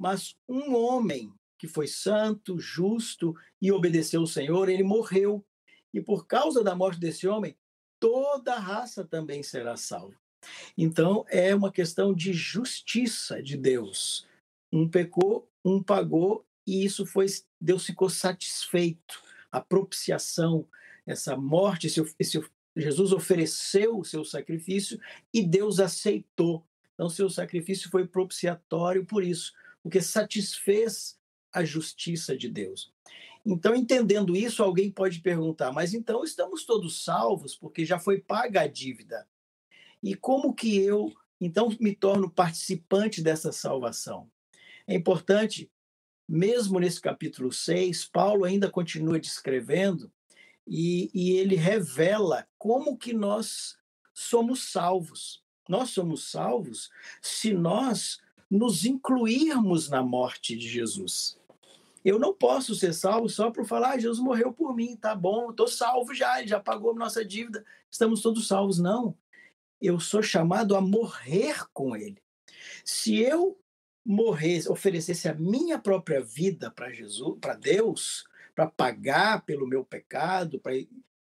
Mas 0.00 0.34
um 0.48 0.74
homem 0.74 1.30
que 1.58 1.68
foi 1.68 1.86
santo, 1.86 2.58
justo 2.58 3.36
e 3.60 3.70
obedeceu 3.70 4.22
o 4.22 4.26
Senhor, 4.26 4.70
ele 4.70 4.82
morreu. 4.82 5.44
E 5.92 6.00
por 6.00 6.26
causa 6.26 6.64
da 6.64 6.74
morte 6.74 6.98
desse 6.98 7.28
homem, 7.28 7.54
toda 8.00 8.54
a 8.54 8.58
raça 8.58 9.04
também 9.04 9.42
será 9.42 9.76
salva. 9.76 10.16
Então, 10.76 11.26
é 11.28 11.54
uma 11.54 11.70
questão 11.70 12.14
de 12.14 12.32
justiça 12.32 13.42
de 13.42 13.58
Deus. 13.58 14.26
Um 14.72 14.88
pecou, 14.88 15.46
um 15.62 15.82
pagou, 15.82 16.46
e 16.66 16.82
isso 16.82 17.04
foi 17.04 17.26
Deus 17.60 17.84
ficou 17.84 18.08
satisfeito. 18.08 19.22
A 19.52 19.60
propiciação, 19.60 20.66
essa 21.06 21.36
morte, 21.36 21.88
esse, 21.88 22.02
esse, 22.18 22.42
Jesus 22.74 23.12
ofereceu 23.12 23.98
o 23.98 24.04
seu 24.04 24.24
sacrifício 24.24 24.98
e 25.34 25.42
Deus 25.42 25.78
aceitou. 25.78 26.64
Então, 26.94 27.10
seu 27.10 27.28
sacrifício 27.28 27.90
foi 27.90 28.06
propiciatório 28.06 29.04
por 29.04 29.22
isso, 29.22 29.52
porque 29.82 30.00
satisfez 30.00 31.18
a 31.52 31.64
justiça 31.64 32.36
de 32.36 32.48
Deus. 32.48 32.92
Então, 33.44 33.74
entendendo 33.74 34.36
isso, 34.36 34.62
alguém 34.62 34.90
pode 34.90 35.20
perguntar: 35.20 35.72
mas 35.72 35.94
então 35.94 36.22
estamos 36.22 36.64
todos 36.64 37.02
salvos 37.04 37.56
porque 37.56 37.84
já 37.84 37.98
foi 37.98 38.20
paga 38.20 38.62
a 38.62 38.66
dívida? 38.66 39.26
E 40.02 40.14
como 40.14 40.54
que 40.54 40.78
eu 40.78 41.12
então 41.40 41.74
me 41.80 41.94
torno 41.94 42.30
participante 42.30 43.22
dessa 43.22 43.52
salvação? 43.52 44.30
É 44.86 44.94
importante, 44.94 45.70
mesmo 46.28 46.78
nesse 46.78 47.00
capítulo 47.00 47.52
6, 47.52 48.06
Paulo 48.06 48.44
ainda 48.44 48.70
continua 48.70 49.18
descrevendo 49.18 50.12
e, 50.66 51.10
e 51.14 51.32
ele 51.32 51.56
revela 51.56 52.46
como 52.58 52.96
que 52.96 53.12
nós 53.12 53.78
somos 54.12 54.70
salvos. 54.70 55.42
Nós 55.68 55.90
somos 55.90 56.30
salvos 56.30 56.90
se 57.22 57.52
nós 57.52 58.20
nos 58.50 58.84
incluirmos 58.84 59.88
na 59.88 60.02
morte 60.02 60.56
de 60.56 60.68
Jesus. 60.68 61.38
Eu 62.04 62.18
não 62.18 62.34
posso 62.34 62.74
ser 62.74 62.94
salvo 62.94 63.28
só 63.28 63.50
por 63.50 63.66
falar, 63.66 63.92
ah, 63.92 63.98
Jesus 63.98 64.18
morreu 64.18 64.52
por 64.52 64.74
mim, 64.74 64.96
tá 64.96 65.14
bom, 65.14 65.50
estou 65.50 65.68
salvo 65.68 66.14
já, 66.14 66.38
ele 66.38 66.48
já 66.48 66.58
pagou 66.58 66.94
nossa 66.94 67.24
dívida, 67.24 67.64
estamos 67.90 68.22
todos 68.22 68.48
salvos. 68.48 68.78
Não. 68.78 69.16
Eu 69.80 70.00
sou 70.00 70.22
chamado 70.22 70.74
a 70.74 70.80
morrer 70.80 71.64
com 71.72 71.94
ele. 71.94 72.20
Se 72.84 73.18
eu 73.18 73.58
morresse, 74.04 74.68
oferecesse 74.68 75.28
a 75.28 75.34
minha 75.34 75.78
própria 75.78 76.20
vida 76.20 76.70
para 76.70 76.90
Jesus, 76.90 77.38
para 77.40 77.54
Deus, 77.54 78.24
para 78.54 78.66
pagar 78.66 79.44
pelo 79.44 79.66
meu 79.66 79.84
pecado, 79.84 80.58
para 80.58 80.72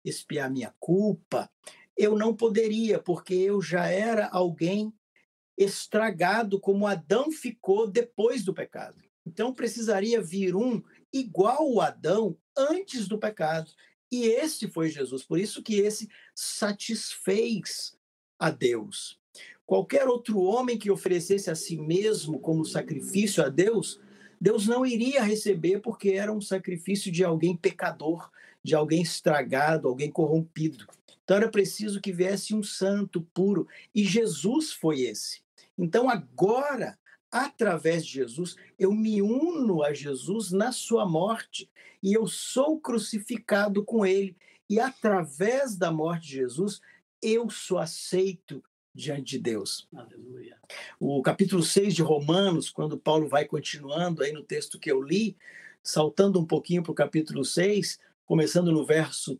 expiar 0.04 0.50
minha 0.50 0.74
culpa, 0.80 1.50
eu 1.96 2.18
não 2.18 2.34
poderia, 2.34 3.00
porque 3.00 3.34
eu 3.34 3.62
já 3.62 3.88
era 3.88 4.30
alguém 4.30 4.94
estragado 5.60 6.60
como 6.60 6.88
Adão 6.88 7.32
ficou 7.32 7.88
depois 7.88 8.44
do 8.44 8.54
pecado. 8.54 9.04
Então 9.26 9.54
precisaria 9.54 10.22
vir 10.22 10.56
um 10.56 10.82
igual 11.14 11.80
a 11.82 11.88
Adão 11.88 12.36
antes 12.58 13.08
do 13.08 13.18
pecado. 13.18 13.72
E 14.12 14.26
esse 14.26 14.68
foi 14.68 14.90
Jesus. 14.90 15.24
Por 15.24 15.38
isso 15.38 15.62
que 15.62 15.76
esse 15.76 16.10
satisfez 16.34 17.96
a 18.40 18.50
Deus. 18.50 19.20
Qualquer 19.66 20.08
outro 20.08 20.40
homem 20.40 20.80
que 20.80 20.90
oferecesse 20.90 21.52
a 21.52 21.56
si 21.56 21.78
mesmo 21.78 22.40
como 22.40 22.66
sacrifício 22.66 23.44
a 23.44 23.50
Deus 23.50 24.00
Deus 24.40 24.68
não 24.68 24.86
iria 24.86 25.22
receber 25.22 25.82
porque 25.82 26.12
era 26.12 26.32
um 26.32 26.40
sacrifício 26.40 27.12
de 27.12 27.24
alguém 27.24 27.58
pecador, 27.58 28.32
de 28.64 28.74
alguém 28.74 29.02
estragado, 29.02 29.88
alguém 29.88 30.10
corrompido. 30.10 30.88
Então 31.24 31.38
era 31.38 31.50
preciso 31.50 32.00
que 32.00 32.14
viesse 32.14 32.56
um 32.56 32.64
santo 32.64 33.22
puro 33.34 33.68
e 33.94 34.04
Jesus 34.04 34.72
foi 34.72 35.02
esse. 35.02 35.42
Então 35.80 36.10
agora, 36.10 37.00
através 37.32 38.06
de 38.06 38.14
Jesus, 38.14 38.56
eu 38.78 38.92
me 38.92 39.22
uno 39.22 39.82
a 39.82 39.94
Jesus 39.94 40.52
na 40.52 40.74
sua 40.74 41.08
morte 41.08 41.72
e 42.04 42.14
eu 42.14 42.28
sou 42.28 42.80
crucificado 42.80 43.84
com 43.86 44.06
ele. 44.06 44.36
E 44.70 44.80
através 44.80 45.78
da 45.78 45.92
morte 45.92 46.28
de 46.28 46.36
Jesus, 46.36 46.82
eu 47.22 47.50
sou 47.50 47.80
aceito 47.80 48.62
diante 48.94 49.38
de 49.38 49.40
Deus. 49.40 49.88
Aleluia. 49.96 50.58
O 51.00 51.22
capítulo 51.22 51.64
6 51.64 51.96
de 51.96 52.02
Romanos, 52.02 52.70
quando 52.70 53.00
Paulo 53.00 53.28
vai 53.30 53.46
continuando 53.46 54.22
aí 54.22 54.34
no 54.34 54.44
texto 54.44 54.78
que 54.78 54.92
eu 54.92 55.02
li, 55.02 55.38
saltando 55.82 56.40
um 56.40 56.46
pouquinho 56.46 56.84
para 56.84 56.92
o 56.92 56.96
capítulo 56.96 57.46
6, 57.46 58.00
começando 58.26 58.72
no 58.72 58.86
verso 58.86 59.40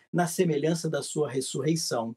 na 0.11 0.27
semelhança 0.27 0.89
da 0.89 1.01
sua 1.01 1.29
ressurreição. 1.29 2.15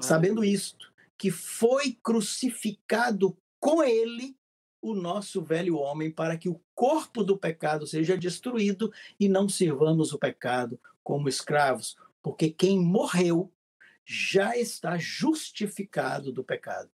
Sabendo 0.00 0.44
isto, 0.44 0.92
que 1.16 1.30
foi 1.30 1.96
crucificado 2.02 3.36
com 3.58 3.82
ele 3.82 4.36
o 4.80 4.94
nosso 4.94 5.42
velho 5.42 5.76
homem, 5.76 6.10
para 6.10 6.36
que 6.36 6.48
o 6.48 6.60
corpo 6.74 7.24
do 7.24 7.36
pecado 7.36 7.86
seja 7.86 8.16
destruído 8.16 8.92
e 9.18 9.28
não 9.28 9.48
sirvamos 9.48 10.12
o 10.12 10.18
pecado 10.18 10.78
como 11.02 11.28
escravos, 11.28 11.96
porque 12.22 12.50
quem 12.50 12.78
morreu 12.78 13.52
já 14.04 14.56
está 14.56 14.96
justificado 14.96 16.32
do 16.32 16.44
pecado. 16.44 16.90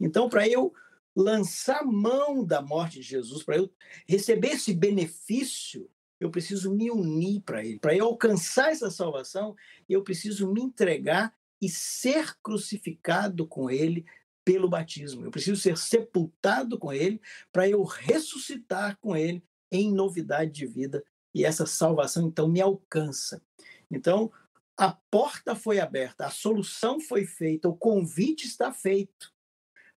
Então, 0.00 0.28
para 0.28 0.48
eu 0.48 0.72
lançar 1.14 1.84
mão 1.84 2.44
da 2.44 2.62
morte 2.62 3.00
de 3.00 3.02
Jesus, 3.02 3.42
para 3.42 3.56
eu 3.56 3.70
receber 4.06 4.52
esse 4.52 4.72
benefício 4.72 5.88
eu 6.20 6.30
preciso 6.30 6.74
me 6.74 6.90
unir 6.90 7.40
para 7.42 7.64
Ele. 7.64 7.78
Para 7.78 7.96
eu 7.96 8.06
alcançar 8.06 8.70
essa 8.70 8.90
salvação, 8.90 9.54
eu 9.88 10.02
preciso 10.02 10.52
me 10.52 10.62
entregar 10.62 11.34
e 11.60 11.68
ser 11.68 12.36
crucificado 12.42 13.46
com 13.46 13.70
Ele 13.70 14.04
pelo 14.44 14.68
batismo. 14.68 15.24
Eu 15.24 15.30
preciso 15.30 15.60
ser 15.60 15.76
sepultado 15.76 16.78
com 16.78 16.92
Ele 16.92 17.20
para 17.52 17.68
eu 17.68 17.82
ressuscitar 17.82 18.98
com 19.00 19.16
Ele 19.16 19.42
em 19.70 19.92
novidade 19.92 20.50
de 20.52 20.66
vida. 20.66 21.04
E 21.34 21.44
essa 21.44 21.66
salvação, 21.66 22.28
então, 22.28 22.46
me 22.46 22.60
alcança. 22.60 23.42
Então, 23.90 24.30
a 24.76 24.92
porta 25.10 25.54
foi 25.54 25.78
aberta, 25.78 26.26
a 26.26 26.30
solução 26.30 27.00
foi 27.00 27.24
feita, 27.24 27.68
o 27.68 27.76
convite 27.76 28.44
está 28.44 28.72
feito, 28.72 29.32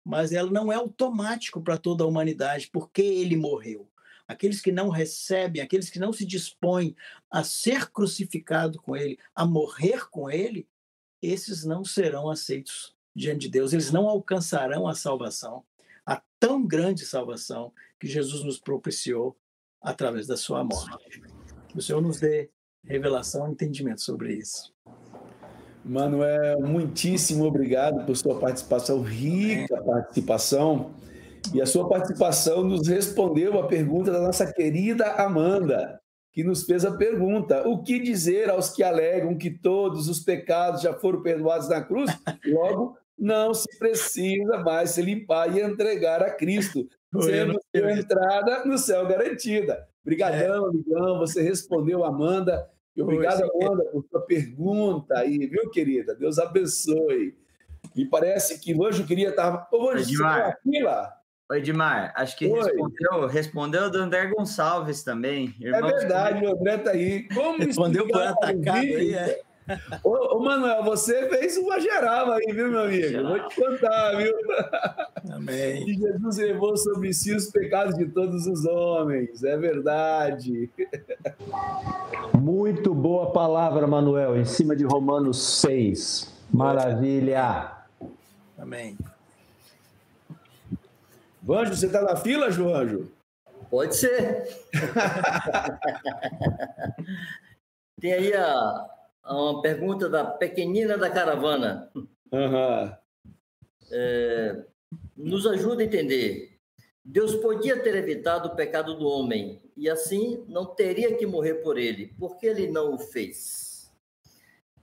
mas 0.04 0.32
ela 0.32 0.52
não 0.52 0.72
é 0.72 0.76
automático 0.76 1.62
para 1.62 1.78
toda 1.78 2.04
a 2.04 2.08
humanidade, 2.08 2.70
porque 2.72 3.02
ele 3.02 3.36
morreu. 3.36 3.90
Aqueles 4.28 4.62
que 4.62 4.72
não 4.72 4.90
recebem, 4.90 5.62
aqueles 5.62 5.90
que 5.90 6.00
não 6.00 6.12
se 6.12 6.26
dispõem 6.26 6.96
a 7.32 7.44
ser 7.44 7.90
crucificado 7.90 8.82
com 8.82 8.96
ele, 8.96 9.18
a 9.34 9.46
morrer 9.46 10.10
com 10.10 10.30
ele, 10.30 10.68
esses 11.22 11.64
não 11.64 11.84
serão 11.84 12.30
aceitos 12.30 12.96
diante 13.16 13.42
de 13.42 13.50
Deus, 13.50 13.74
eles 13.74 13.92
não 13.92 14.08
alcançarão 14.08 14.88
a 14.88 14.94
salvação, 14.94 15.64
a 16.06 16.22
tão 16.40 16.66
grande 16.66 17.06
salvação 17.06 17.74
que 18.00 18.08
Jesus 18.08 18.44
nos 18.44 18.60
propiciou 18.60 19.36
através 19.82 20.28
da 20.28 20.38
sua 20.38 20.64
morte. 20.64 21.22
Que 21.70 21.78
o 21.78 21.82
Senhor 21.82 22.02
nos 22.02 22.20
dê 22.20 22.50
revelação 22.84 23.48
e 23.48 23.52
entendimento 23.52 24.02
sobre 24.02 24.34
isso. 24.34 24.74
Manuel, 25.84 26.60
muitíssimo 26.62 27.46
obrigado 27.46 28.06
por 28.06 28.16
sua 28.16 28.38
participação, 28.40 29.02
rica 29.02 29.82
participação. 29.82 30.94
E 31.54 31.62
a 31.62 31.66
sua 31.66 31.88
participação 31.88 32.64
nos 32.64 32.88
respondeu 32.88 33.60
a 33.60 33.68
pergunta 33.68 34.12
da 34.12 34.22
nossa 34.22 34.52
querida 34.52 35.14
Amanda, 35.14 36.00
que 36.34 36.44
nos 36.44 36.64
fez 36.64 36.86
a 36.86 36.96
pergunta: 36.96 37.68
o 37.68 37.82
que 37.84 38.00
dizer 38.00 38.50
aos 38.50 38.70
que 38.70 38.84
alegam 38.84 39.38
que 39.38 39.50
todos 39.50 40.08
os 40.08 40.20
pecados 40.20 40.82
já 40.82 40.94
foram 40.94 41.22
perdoados 41.22 41.70
na 41.70 41.82
cruz? 41.82 42.12
Logo, 42.46 42.98
não 43.18 43.54
se 43.54 43.68
precisa 43.80 44.60
mais 44.60 44.92
se 44.92 45.02
limpar 45.02 45.56
e 45.56 45.62
entregar 45.62 46.22
a 46.22 46.32
Cristo, 46.32 46.88
sendo 47.22 47.60
sua 47.76 47.92
entrada 47.92 48.66
no 48.66 48.78
céu 48.78 49.08
garantida. 49.08 49.88
Obrigadão, 50.04 50.68
é. 50.68 50.70
amigão, 50.70 51.18
você 51.20 51.42
respondeu, 51.42 52.04
Amanda. 52.04 52.70
Obrigado, 52.98 53.44
Amanda, 53.44 53.86
por 53.92 54.06
sua 54.10 54.22
pergunta 54.22 55.20
aí, 55.20 55.46
viu, 55.48 55.70
querida? 55.70 56.16
Deus 56.16 56.40
abençoe. 56.40 57.36
Me 57.96 58.08
parece 58.10 58.60
que 58.60 58.74
o 58.74 58.86
Anjo 58.86 59.06
queria 59.06 59.30
estar. 59.30 59.68
Ô, 59.72 59.90
Anjo, 59.90 60.14
Edmar. 60.14 60.58
você 60.64 60.84
tá 60.84 61.17
Oi, 61.50 61.60
Edmar, 61.60 62.12
acho 62.14 62.36
que 62.36 62.46
respondeu, 62.46 63.28
respondeu 63.28 63.90
do 63.90 64.00
André 64.00 64.26
Gonçalves 64.26 65.02
também. 65.02 65.56
É 65.62 65.82
verdade, 65.82 66.46
o 66.46 66.52
André 66.52 66.78
tá 66.78 66.92
aí. 66.92 67.26
Como 67.30 67.60
respondeu 67.60 68.06
por 68.06 68.22
atacado 68.22 68.80
aí, 68.80 69.14
é. 69.14 69.40
Ô, 70.04 70.36
ô, 70.36 70.40
Manuel, 70.42 70.84
você 70.84 71.30
fez 71.30 71.56
uma 71.56 71.80
geral 71.80 72.34
aí, 72.34 72.46
viu, 72.52 72.70
meu 72.70 72.82
amigo? 72.82 73.08
Geral. 73.08 73.38
Vou 73.38 73.48
te 73.48 73.56
contar, 73.56 74.18
viu? 74.18 74.34
Amém. 75.32 75.90
E 75.90 75.94
Jesus 75.94 76.38
levou 76.38 76.76
sobre 76.76 77.14
si 77.14 77.34
os 77.34 77.50
pecados 77.50 77.96
de 77.96 78.08
todos 78.08 78.46
os 78.46 78.66
homens, 78.66 79.42
é 79.42 79.58
verdade. 79.58 80.70
Muito 82.34 82.94
boa 82.94 83.32
palavra, 83.32 83.88
Manuel, 83.88 84.38
em 84.38 84.46
cima 84.46 84.76
de 84.76 84.84
Romanos 84.84 85.42
6. 85.62 86.46
Maravilha. 86.52 87.72
Amém. 88.58 88.98
Vanjo, 91.48 91.74
você 91.74 91.86
está 91.86 92.02
na 92.02 92.18
fila, 92.18 92.52
Joanjo? 92.52 93.10
Pode 93.70 93.96
ser. 93.96 94.50
Tem 98.02 98.12
aí 98.12 98.34
a, 98.34 98.86
uma 99.24 99.62
pergunta 99.62 100.10
da 100.10 100.26
pequenina 100.26 100.98
da 100.98 101.10
caravana. 101.10 101.90
Uhum. 101.96 102.92
É, 103.90 104.62
nos 105.16 105.48
ajuda 105.48 105.84
a 105.84 105.86
entender. 105.86 106.60
Deus 107.02 107.34
podia 107.36 107.82
ter 107.82 107.96
evitado 107.96 108.50
o 108.50 108.56
pecado 108.58 108.96
do 108.96 109.08
homem 109.08 109.62
e 109.78 109.90
assim 109.90 110.44
não 110.50 110.66
teria 110.66 111.16
que 111.16 111.26
morrer 111.26 111.64
por 111.64 111.78
ele. 111.78 112.08
Por 112.20 112.36
que 112.36 112.48
ele 112.48 112.68
não 112.68 112.96
o 112.96 113.00
fez? 113.00 113.90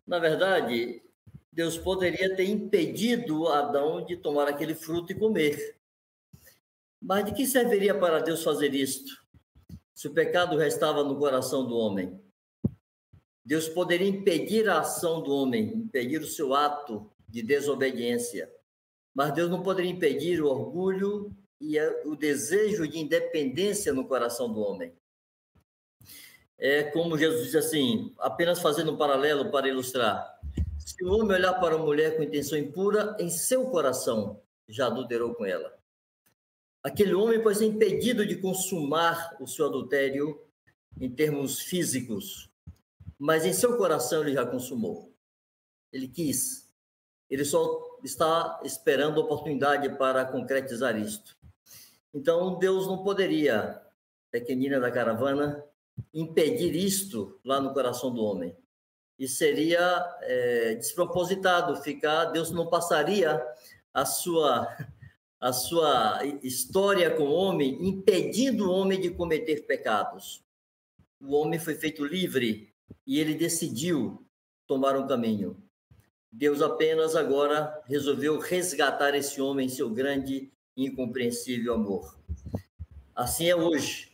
Na 0.07 0.19
verdade, 0.19 1.03
Deus 1.53 1.77
poderia 1.77 2.35
ter 2.35 2.47
impedido 2.47 3.49
Adão 3.49 4.03
de 4.03 4.17
tomar 4.17 4.49
aquele 4.49 4.75
fruto 4.75 5.13
e 5.13 5.15
comer. 5.15 5.84
Mas 7.07 7.27
de 7.27 7.35
que 7.35 7.47
serviria 7.47 7.95
para 7.95 8.21
Deus 8.21 8.43
fazer 8.43 8.75
isto? 8.75 9.13
Se 9.93 10.09
o 10.09 10.15
pecado 10.15 10.57
restava 10.57 11.05
no 11.05 11.19
coração 11.19 11.67
do 11.67 11.77
homem. 11.77 12.19
Deus 13.45 13.69
poderia 13.69 14.09
impedir 14.09 14.67
a 14.71 14.81
ação 14.81 15.23
do 15.23 15.31
homem, 15.31 15.65
impedir 15.77 16.23
o 16.23 16.27
seu 16.27 16.55
ato 16.55 17.13
de 17.29 17.43
desobediência. 17.43 18.51
Mas 19.15 19.35
Deus 19.35 19.51
não 19.51 19.63
poderia 19.63 19.91
impedir 19.91 20.41
o 20.41 20.49
orgulho 20.49 21.31
e 21.61 21.79
o 22.07 22.17
desejo 22.17 22.89
de 22.89 22.99
independência 22.99 23.93
no 23.93 24.09
coração 24.09 24.51
do 24.51 24.61
homem. 24.61 24.95
É 26.57 26.85
como 26.85 27.19
Jesus 27.19 27.45
diz 27.45 27.55
assim, 27.55 28.15
apenas 28.19 28.63
fazendo 28.63 28.93
um 28.93 28.97
paralelo 28.97 29.51
para 29.51 29.69
ilustrar. 29.69 30.41
Se 30.79 31.05
o 31.05 31.13
homem 31.13 31.37
olhar 31.37 31.53
para 31.61 31.77
uma 31.77 31.85
mulher 31.85 32.17
com 32.17 32.23
intenção 32.23 32.57
impura, 32.57 33.15
em 33.21 33.29
seu 33.29 33.67
coração 33.67 34.41
já 34.67 34.87
adulterou 34.87 35.35
com 35.35 35.45
ela. 35.45 35.84
Aquele 36.85 37.15
homem 37.15 37.43
pode 37.43 37.57
ser 37.57 37.65
impedido 37.65 38.27
de 38.27 38.37
consumar 38.37 39.39
o 39.41 39.47
seu 39.47 39.65
adultério 39.65 40.39
em 41.01 41.11
termos 41.11 41.61
físicos, 41.61 42.51
mas 43.19 43.47
em 43.47 43.55
seu 43.55 43.79
coração 43.79 44.21
ele 44.21 44.35
já 44.35 44.45
consumou. 44.45 45.11
Ele 45.91 46.07
quis. 46.07 46.71
Ele 47.31 47.43
só 47.43 47.99
está 48.05 48.61
esperando 48.63 49.19
a 49.19 49.25
oportunidade 49.25 49.97
para 49.97 50.27
concretizar 50.27 50.95
isto. 50.99 51.35
Então, 52.13 52.59
Deus 52.59 52.87
não 52.87 53.03
poderia, 53.03 53.81
pequenina 54.31 54.79
da 54.79 54.91
caravana, 54.91 55.65
impedir 56.13 56.77
isto 56.77 57.41
lá 57.43 57.63
no 57.63 57.73
coração 57.73 58.13
do 58.13 58.23
homem. 58.23 58.55
E 59.19 59.27
seria 59.27 60.19
é, 60.21 60.75
despropositado 60.75 61.81
ficar, 61.83 62.27
Deus 62.27 62.51
não 62.51 62.67
passaria 62.67 63.43
a 63.95 64.05
sua 64.05 64.69
a 65.41 65.53
sua 65.53 66.21
história 66.43 67.11
com 67.11 67.25
o 67.25 67.33
homem 67.35 67.79
impedindo 67.87 68.69
o 68.69 68.73
homem 68.73 69.01
de 69.01 69.11
cometer 69.11 69.67
pecados. 69.67 70.43
O 71.21 71.35
homem 71.35 71.59
foi 71.59 71.75
feito 71.75 72.05
livre 72.05 72.73
e 73.07 73.19
ele 73.19 73.35
decidiu 73.35 74.27
tomar 74.67 74.97
um 74.97 75.07
caminho. 75.07 75.63
Deus 76.31 76.61
apenas 76.61 77.15
agora 77.15 77.83
resolveu 77.87 78.39
resgatar 78.39 79.15
esse 79.15 79.41
homem 79.41 79.67
em 79.67 79.71
seu 79.71 79.89
grande 79.89 80.51
e 80.77 80.85
incompreensível 80.87 81.75
amor. 81.75 82.19
Assim 83.15 83.49
é 83.49 83.55
hoje. 83.55 84.13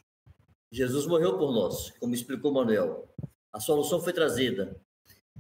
Jesus 0.71 1.07
morreu 1.07 1.39
por 1.39 1.53
nós, 1.53 1.91
como 1.99 2.15
explicou 2.15 2.53
Manuel. 2.53 3.09
A 3.53 3.59
solução 3.59 4.01
foi 4.01 4.13
trazida. 4.13 4.81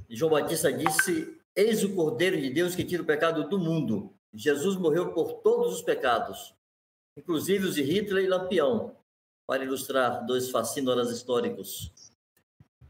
João 0.08 0.32
Batista 0.32 0.72
disse: 0.72 1.38
Eis 1.54 1.84
o 1.84 1.94
Cordeiro 1.94 2.40
de 2.40 2.50
Deus 2.50 2.74
que 2.74 2.84
tira 2.84 3.02
o 3.02 3.06
pecado 3.06 3.48
do 3.48 3.58
mundo. 3.58 4.14
Jesus 4.32 4.76
morreu 4.76 5.12
por 5.12 5.34
todos 5.34 5.74
os 5.74 5.82
pecados, 5.82 6.54
inclusive 7.16 7.66
os 7.66 7.74
de 7.74 7.82
Hitler 7.82 8.24
e 8.24 8.28
Lampião, 8.28 8.96
para 9.46 9.64
ilustrar 9.64 10.24
dois 10.26 10.50
fascínoras 10.50 11.10
históricos. 11.10 11.92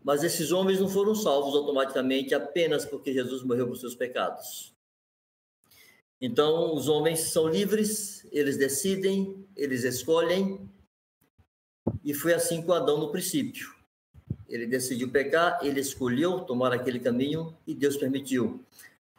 Mas 0.03 0.23
esses 0.23 0.53
homens 0.53 0.81
não 0.81 0.89
foram 0.89 1.15
salvos 1.15 1.55
automaticamente 1.55 2.35
apenas 2.35 2.85
porque 2.85 3.13
Jesus 3.13 3.43
morreu 3.43 3.67
por 3.67 3.77
seus 3.77 3.95
pecados. 3.95 4.75
Então, 6.21 6.75
os 6.75 6.87
homens 6.87 7.21
são 7.21 7.49
livres, 7.49 8.27
eles 8.31 8.59
decidem, 8.59 9.47
eles 9.57 9.85
escolhem, 9.85 10.71
e 12.05 12.13
foi 12.13 12.35
assim 12.35 12.63
com 12.63 12.73
Adão 12.73 12.99
no 12.99 13.11
princípio. 13.11 13.75
Ele 14.49 14.67
decidiu 14.67 15.11
pecar, 15.11 15.59
ele 15.63 15.81
escolheu 15.81 16.41
tomar 16.41 16.73
aquele 16.73 16.99
caminho 16.99 17.57
e 17.67 17.75
Deus 17.75 17.97
permitiu. 17.97 18.65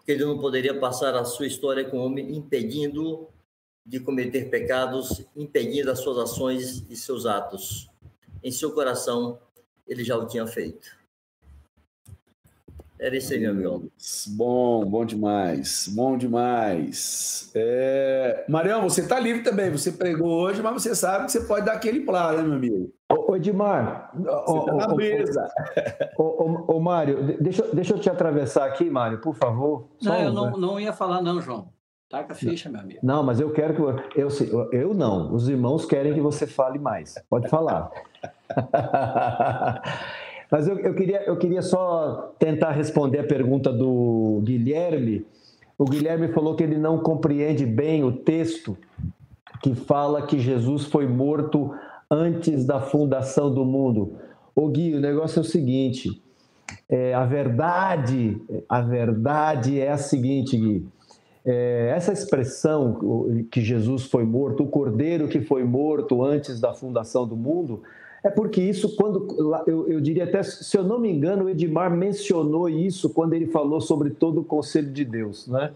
Porque 0.02 0.14
ele 0.14 0.26
não 0.26 0.40
poderia 0.40 0.80
passar 0.80 1.16
a 1.16 1.24
sua 1.24 1.46
história 1.46 1.86
com 1.86 2.00
o 2.00 2.06
homem 2.06 2.36
impedindo 2.36 3.28
de 3.86 4.00
cometer 4.00 4.50
pecados, 4.50 5.24
impedindo 5.36 5.92
as 5.92 6.00
suas 6.00 6.18
ações 6.18 6.84
e 6.90 6.96
seus 6.96 7.28
atos. 7.28 7.88
Em 8.44 8.52
seu 8.52 8.72
coração, 8.72 9.40
ele 9.88 10.04
já 10.04 10.18
o 10.18 10.26
tinha 10.26 10.48
feito. 10.48 11.00
Era 13.00 13.16
isso 13.16 13.32
aí, 13.34 13.40
meu 13.40 13.52
amigo. 13.52 13.92
Bom, 14.30 14.86
bom 14.86 15.06
demais, 15.06 15.88
bom 15.88 16.18
demais. 16.18 17.52
É... 17.54 18.44
Marião, 18.50 18.84
você 18.84 19.02
está 19.02 19.20
livre 19.20 19.44
também. 19.44 19.72
Você 19.72 19.92
pregou 19.92 20.30
hoje, 20.30 20.62
mas 20.64 20.74
você 20.74 20.96
sabe 20.96 21.26
que 21.26 21.32
você 21.32 21.42
pode 21.42 21.66
dar 21.66 21.74
aquele 21.74 22.02
plano, 22.02 22.38
né, 22.38 22.44
meu 22.44 22.54
amigo? 22.54 22.94
Ô, 23.32 23.36
Edmar, 23.38 24.12
você 24.14 24.66
tá 24.66 24.74
na 24.74 24.94
mesa. 24.94 25.48
Ô, 26.18 26.24
ô, 26.24 26.76
ô, 26.76 26.80
Mário, 26.82 27.38
deixa, 27.40 27.64
deixa 27.74 27.94
eu 27.94 28.00
te 28.00 28.10
atravessar 28.10 28.66
aqui, 28.66 28.90
Mário, 28.90 29.20
por 29.20 29.34
favor. 29.34 29.88
Não, 30.02 30.16
eu 30.18 30.34
não, 30.34 30.52
não 30.52 30.78
ia 30.78 30.92
falar, 30.92 31.22
não, 31.22 31.40
João. 31.40 31.70
Taca 32.10 32.34
a 32.34 32.36
ficha, 32.36 32.70
meu 32.70 32.82
amigo. 32.82 33.00
Não, 33.02 33.24
mas 33.24 33.40
eu 33.40 33.54
quero 33.54 33.74
que. 33.74 34.20
Eu, 34.20 34.28
eu 34.74 34.94
não. 34.94 35.34
Os 35.34 35.48
irmãos 35.48 35.86
querem 35.86 36.14
que 36.14 36.20
você 36.20 36.46
fale 36.46 36.78
mais. 36.78 37.16
Pode 37.30 37.48
falar. 37.48 37.90
Mas 40.52 40.68
eu, 40.68 40.78
eu, 40.80 40.94
queria, 40.94 41.24
eu 41.24 41.38
queria 41.38 41.62
só 41.62 42.34
tentar 42.38 42.72
responder 42.72 43.20
a 43.20 43.24
pergunta 43.24 43.72
do 43.72 44.42
Guilherme. 44.44 45.26
O 45.78 45.86
Guilherme 45.86 46.28
falou 46.28 46.58
que 46.58 46.64
ele 46.64 46.78
não 46.78 46.98
compreende 46.98 47.66
bem 47.66 48.04
o 48.04 48.12
texto 48.12 48.78
que 49.64 49.74
fala 49.74 50.24
que 50.24 50.38
Jesus 50.38 50.88
foi 50.88 51.08
morto 51.08 51.74
antes 52.12 52.66
da 52.66 52.82
fundação 52.82 53.54
do 53.54 53.64
mundo. 53.64 54.18
Ô 54.54 54.68
Gui, 54.68 54.94
o 54.94 55.00
negócio 55.00 55.40
é 55.40 55.42
o 55.42 55.46
seguinte: 55.46 56.22
é, 56.90 57.14
a 57.14 57.26
verdade, 57.26 58.42
a 58.68 58.82
verdade 58.82 59.80
é 59.80 59.90
a 59.90 59.98
seguinte, 59.98 60.58
Gui. 60.58 60.86
É, 61.44 61.94
essa 61.96 62.12
expressão 62.12 63.46
que 63.50 63.62
Jesus 63.62 64.04
foi 64.04 64.24
morto, 64.26 64.64
o 64.64 64.68
cordeiro 64.68 65.28
que 65.28 65.42
foi 65.42 65.64
morto 65.64 66.24
antes 66.24 66.60
da 66.60 66.72
fundação 66.74 67.26
do 67.26 67.36
mundo, 67.36 67.82
é 68.24 68.30
porque 68.30 68.62
isso, 68.62 68.96
quando 68.96 69.64
eu, 69.66 69.90
eu, 69.90 70.02
diria 70.02 70.26
até, 70.26 70.44
se 70.44 70.78
eu 70.78 70.84
não 70.84 71.00
me 71.00 71.10
engano, 71.10 71.46
o 71.46 71.50
Edmar 71.50 71.90
mencionou 71.90 72.70
isso 72.70 73.10
quando 73.10 73.34
ele 73.34 73.48
falou 73.48 73.82
sobre 73.82 74.12
todo 74.12 74.42
o 74.42 74.44
conselho 74.44 74.92
de 74.92 75.04
Deus, 75.04 75.48
né? 75.48 75.72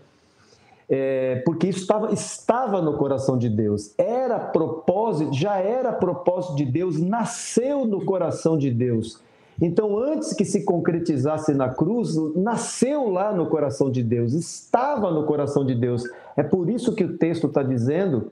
É, 0.87 1.41
porque 1.45 1.67
isso 1.67 1.79
estava, 1.79 2.13
estava 2.13 2.81
no 2.81 2.97
coração 2.97 3.37
de 3.37 3.49
Deus, 3.49 3.93
era 3.97 4.37
propósito, 4.39 5.33
já 5.33 5.57
era 5.57 5.91
propósito 5.91 6.55
de 6.55 6.65
Deus, 6.65 6.99
nasceu 7.01 7.85
no 7.85 8.05
coração 8.05 8.57
de 8.57 8.69
Deus. 8.69 9.19
Então, 9.59 9.97
antes 9.97 10.33
que 10.33 10.43
se 10.43 10.63
concretizasse 10.63 11.53
na 11.53 11.69
cruz, 11.69 12.15
nasceu 12.35 13.09
lá 13.09 13.33
no 13.33 13.47
coração 13.47 13.89
de 13.89 14.03
Deus, 14.03 14.33
estava 14.33 15.09
no 15.11 15.23
coração 15.25 15.65
de 15.65 15.73
Deus. 15.73 16.03
É 16.35 16.43
por 16.43 16.69
isso 16.69 16.93
que 16.93 17.03
o 17.03 17.17
texto 17.17 17.47
está 17.47 17.63
dizendo 17.63 18.31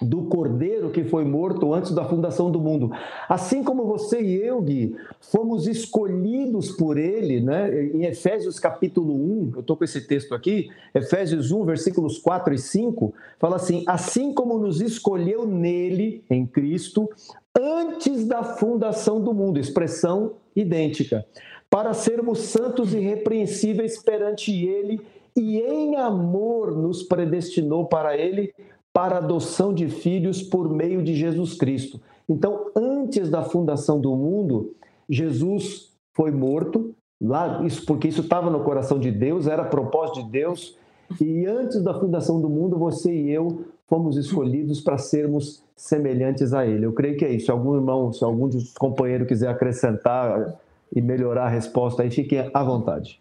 do 0.00 0.24
cordeiro 0.24 0.90
que 0.90 1.04
foi 1.04 1.24
morto 1.24 1.72
antes 1.72 1.92
da 1.92 2.04
fundação 2.04 2.50
do 2.50 2.60
mundo. 2.60 2.90
Assim 3.28 3.62
como 3.62 3.84
você 3.84 4.20
e 4.20 4.42
eu, 4.42 4.60
Gui, 4.60 4.96
fomos 5.20 5.66
escolhidos 5.66 6.70
por 6.72 6.96
ele, 6.96 7.40
né? 7.40 7.84
Em 7.86 8.04
Efésios 8.04 8.58
capítulo 8.58 9.14
1, 9.14 9.52
eu 9.54 9.60
estou 9.60 9.76
com 9.76 9.84
esse 9.84 10.06
texto 10.06 10.34
aqui, 10.34 10.68
Efésios 10.94 11.52
1, 11.52 11.64
versículos 11.64 12.18
4 12.18 12.54
e 12.54 12.58
5, 12.58 13.14
fala 13.38 13.56
assim: 13.56 13.84
assim 13.86 14.32
como 14.32 14.58
nos 14.58 14.80
escolheu 14.80 15.46
nele, 15.46 16.24
em 16.28 16.46
Cristo, 16.46 17.08
antes 17.56 18.26
da 18.26 18.42
fundação 18.42 19.20
do 19.20 19.34
mundo, 19.34 19.58
expressão 19.58 20.32
idêntica, 20.56 21.24
para 21.70 21.94
sermos 21.94 22.38
santos 22.40 22.92
e 22.92 22.98
irrepreensíveis 22.98 24.02
perante 24.02 24.52
ele 24.52 25.00
e 25.34 25.58
em 25.58 25.96
amor 25.96 26.76
nos 26.76 27.02
predestinou 27.02 27.86
para 27.86 28.16
ele 28.16 28.54
para 28.92 29.18
adoção 29.18 29.72
de 29.72 29.88
filhos 29.88 30.42
por 30.42 30.68
meio 30.68 31.02
de 31.02 31.14
Jesus 31.14 31.54
Cristo. 31.54 32.00
Então, 32.28 32.70
antes 32.76 33.30
da 33.30 33.42
fundação 33.42 34.00
do 34.00 34.14
mundo, 34.14 34.74
Jesus 35.08 35.90
foi 36.12 36.30
morto, 36.30 36.94
lá, 37.20 37.64
isso 37.64 37.84
porque 37.86 38.08
isso 38.08 38.20
estava 38.20 38.50
no 38.50 38.62
coração 38.62 38.98
de 38.98 39.10
Deus, 39.10 39.46
era 39.46 39.64
propósito 39.64 40.24
de 40.24 40.30
Deus, 40.30 40.76
e 41.20 41.46
antes 41.46 41.82
da 41.82 41.94
fundação 41.94 42.40
do 42.40 42.48
mundo, 42.48 42.78
você 42.78 43.12
e 43.12 43.30
eu 43.30 43.64
fomos 43.86 44.16
escolhidos 44.16 44.80
para 44.80 44.96
sermos 44.96 45.62
semelhantes 45.76 46.54
a 46.54 46.66
Ele. 46.66 46.86
Eu 46.86 46.92
creio 46.92 47.16
que 47.16 47.24
é 47.24 47.30
isso. 47.30 47.46
Se 47.46 47.50
algum 47.50 47.74
irmão, 47.74 48.12
se 48.12 48.24
algum 48.24 48.48
dos 48.48 48.72
companheiros 48.72 49.28
quiser 49.28 49.48
acrescentar 49.48 50.54
e 50.94 51.02
melhorar 51.02 51.44
a 51.44 51.48
resposta, 51.50 52.02
aí 52.02 52.10
fiquem 52.10 52.50
à 52.54 52.62
vontade. 52.62 53.20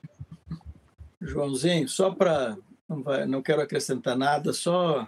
Joãozinho, 1.20 1.90
só 1.90 2.12
para. 2.12 2.58
Não, 2.88 3.04
não 3.28 3.42
quero 3.42 3.62
acrescentar 3.62 4.18
nada, 4.18 4.54
só 4.54 5.08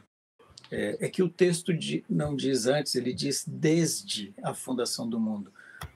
é, 0.73 1.05
é 1.05 1.07
que 1.07 1.21
o 1.21 1.29
texto 1.29 1.71
de, 1.71 2.03
não 2.09 2.35
diz 2.35 2.65
antes, 2.65 2.95
ele 2.95 3.13
diz 3.13 3.45
desde 3.47 4.33
a 4.43 4.55
fundação 4.55 5.07
do 5.07 5.19
mundo. 5.19 5.51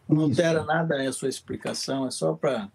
Não 0.07 0.21
altera 0.21 0.63
nada 0.63 1.01
a 1.01 1.11
sua 1.11 1.29
explicação, 1.29 2.05
é 2.05 2.11
só 2.11 2.33
para. 2.33 2.71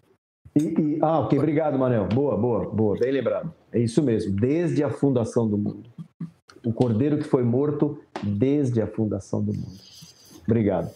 Ah, 1.01 1.19
ok, 1.19 1.39
obrigado, 1.39 1.79
Manel. 1.79 2.05
Boa, 2.07 2.37
boa, 2.37 2.69
boa, 2.69 2.99
bem 2.99 3.11
lembrado. 3.11 3.53
É 3.71 3.79
isso 3.79 4.03
mesmo, 4.03 4.35
desde 4.35 4.83
a 4.83 4.89
fundação 4.89 5.47
do 5.47 5.57
mundo. 5.57 5.89
O 6.65 6.73
cordeiro 6.73 7.17
que 7.17 7.23
foi 7.23 7.41
morto 7.41 8.03
desde 8.21 8.81
a 8.81 8.87
fundação 8.87 9.41
do 9.43 9.53
mundo. 9.53 9.79
Obrigado. 10.45 10.93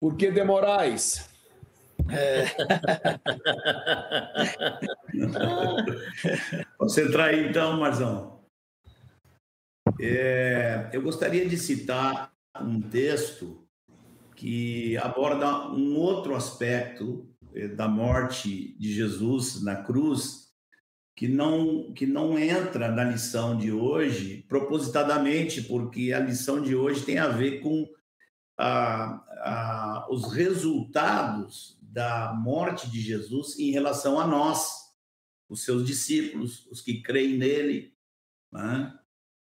Por 0.00 0.16
que 0.16 0.30
demorais? 0.30 1.28
É. 2.10 2.46
Aí 7.24 7.48
então, 7.48 7.78
Marzão. 7.78 8.40
É, 10.00 10.90
eu 10.92 11.02
gostaria 11.02 11.48
de 11.48 11.56
citar 11.56 12.32
um 12.60 12.80
texto 12.80 13.66
que 14.34 14.96
aborda 14.98 15.70
um 15.70 15.96
outro 15.96 16.34
aspecto 16.34 17.28
é, 17.54 17.68
da 17.68 17.88
morte 17.88 18.76
de 18.78 18.92
Jesus 18.92 19.62
na 19.62 19.76
cruz 19.76 20.46
que 21.16 21.26
não 21.26 21.92
que 21.94 22.06
não 22.06 22.38
entra 22.38 22.92
na 22.92 23.02
lição 23.02 23.56
de 23.56 23.72
hoje 23.72 24.44
propositadamente 24.46 25.62
porque 25.62 26.12
a 26.12 26.20
lição 26.20 26.60
de 26.60 26.76
hoje 26.76 27.02
tem 27.04 27.18
a 27.18 27.28
ver 27.28 27.60
com 27.60 27.88
a, 28.58 29.22
a, 29.42 30.06
os 30.10 30.32
resultados 30.32 31.75
da 31.96 32.34
morte 32.34 32.90
de 32.90 33.00
Jesus 33.00 33.58
em 33.58 33.70
relação 33.70 34.20
a 34.20 34.26
nós, 34.26 34.68
os 35.48 35.64
seus 35.64 35.86
discípulos, 35.86 36.66
os 36.66 36.82
que 36.82 37.00
creem 37.00 37.38
nele. 37.38 37.94
Né? 38.52 38.94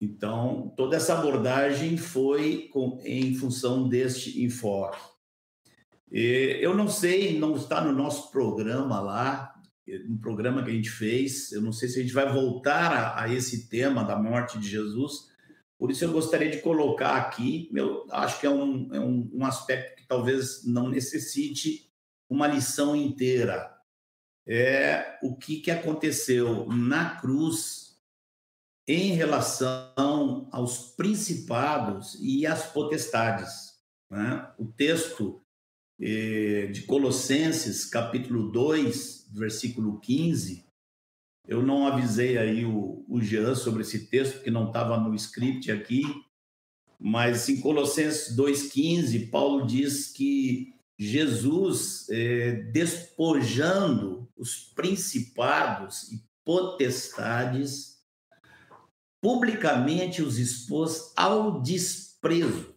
Então, 0.00 0.72
toda 0.76 0.94
essa 0.96 1.18
abordagem 1.18 1.96
foi 1.96 2.68
com, 2.72 3.00
em 3.02 3.34
função 3.34 3.88
deste 3.88 4.44
enfoque. 4.44 5.00
E 6.12 6.56
eu 6.60 6.72
não 6.72 6.86
sei, 6.86 7.36
não 7.36 7.56
está 7.56 7.80
no 7.80 7.90
nosso 7.92 8.30
programa 8.30 9.00
lá, 9.00 9.52
no 10.08 10.16
programa 10.20 10.62
que 10.62 10.70
a 10.70 10.74
gente 10.74 10.90
fez, 10.90 11.50
eu 11.50 11.60
não 11.60 11.72
sei 11.72 11.88
se 11.88 11.98
a 11.98 12.02
gente 12.02 12.14
vai 12.14 12.32
voltar 12.32 12.92
a, 12.92 13.24
a 13.24 13.32
esse 13.34 13.68
tema 13.68 14.04
da 14.04 14.16
morte 14.16 14.56
de 14.56 14.68
Jesus, 14.68 15.32
por 15.76 15.90
isso 15.90 16.04
eu 16.04 16.12
gostaria 16.12 16.48
de 16.48 16.60
colocar 16.60 17.16
aqui, 17.16 17.68
eu 17.74 18.06
acho 18.12 18.38
que 18.38 18.46
é 18.46 18.50
um, 18.50 18.94
é 18.94 19.00
um, 19.00 19.28
um 19.34 19.44
aspecto 19.44 19.96
que 19.96 20.06
talvez 20.06 20.64
não 20.64 20.88
necessite 20.88 21.85
uma 22.28 22.46
lição 22.46 22.94
inteira. 22.94 23.74
É 24.46 25.18
o 25.22 25.36
que, 25.36 25.60
que 25.60 25.70
aconteceu 25.70 26.66
na 26.66 27.16
cruz 27.16 27.98
em 28.86 29.12
relação 29.12 30.48
aos 30.52 30.92
principados 30.92 32.16
e 32.20 32.46
às 32.46 32.66
potestades. 32.66 33.80
Né? 34.08 34.48
O 34.58 34.66
texto 34.66 35.42
eh, 36.00 36.68
de 36.72 36.82
Colossenses, 36.82 37.84
capítulo 37.84 38.50
2, 38.52 39.30
versículo 39.32 39.98
15, 39.98 40.64
eu 41.48 41.62
não 41.62 41.86
avisei 41.86 42.38
aí 42.38 42.64
o, 42.64 43.04
o 43.08 43.20
Jean 43.20 43.54
sobre 43.54 43.82
esse 43.82 44.06
texto, 44.06 44.34
porque 44.34 44.50
não 44.50 44.68
estava 44.68 44.98
no 44.98 45.14
script 45.14 45.70
aqui, 45.70 46.02
mas 46.98 47.48
em 47.48 47.60
Colossenses 47.60 48.36
2,15, 48.36 49.30
Paulo 49.30 49.66
diz 49.66 50.08
que 50.08 50.75
Jesus 50.98 52.08
é, 52.08 52.52
despojando 52.72 54.28
os 54.36 54.56
principados 54.74 56.10
e 56.12 56.24
potestades, 56.44 57.96
publicamente 59.20 60.22
os 60.22 60.38
expôs 60.38 61.12
ao 61.16 61.60
desprezo, 61.60 62.74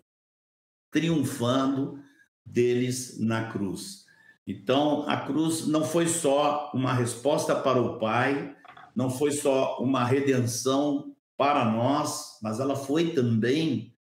triunfando 0.91 1.99
deles 2.45 3.19
na 3.19 3.51
cruz. 3.51 4.05
Então, 4.45 5.07
a 5.07 5.17
cruz 5.17 5.67
não 5.67 5.83
foi 5.85 6.07
só 6.07 6.71
uma 6.73 6.91
resposta 6.91 7.55
para 7.55 7.79
o 7.79 7.99
Pai, 7.99 8.55
não 8.95 9.09
foi 9.09 9.31
só 9.31 9.77
uma 9.79 10.03
redenção 10.03 11.15
para 11.37 11.63
nós, 11.65 12.39
mas 12.41 12.59
ela 12.59 12.75
foi 12.75 13.11
também 13.13 13.95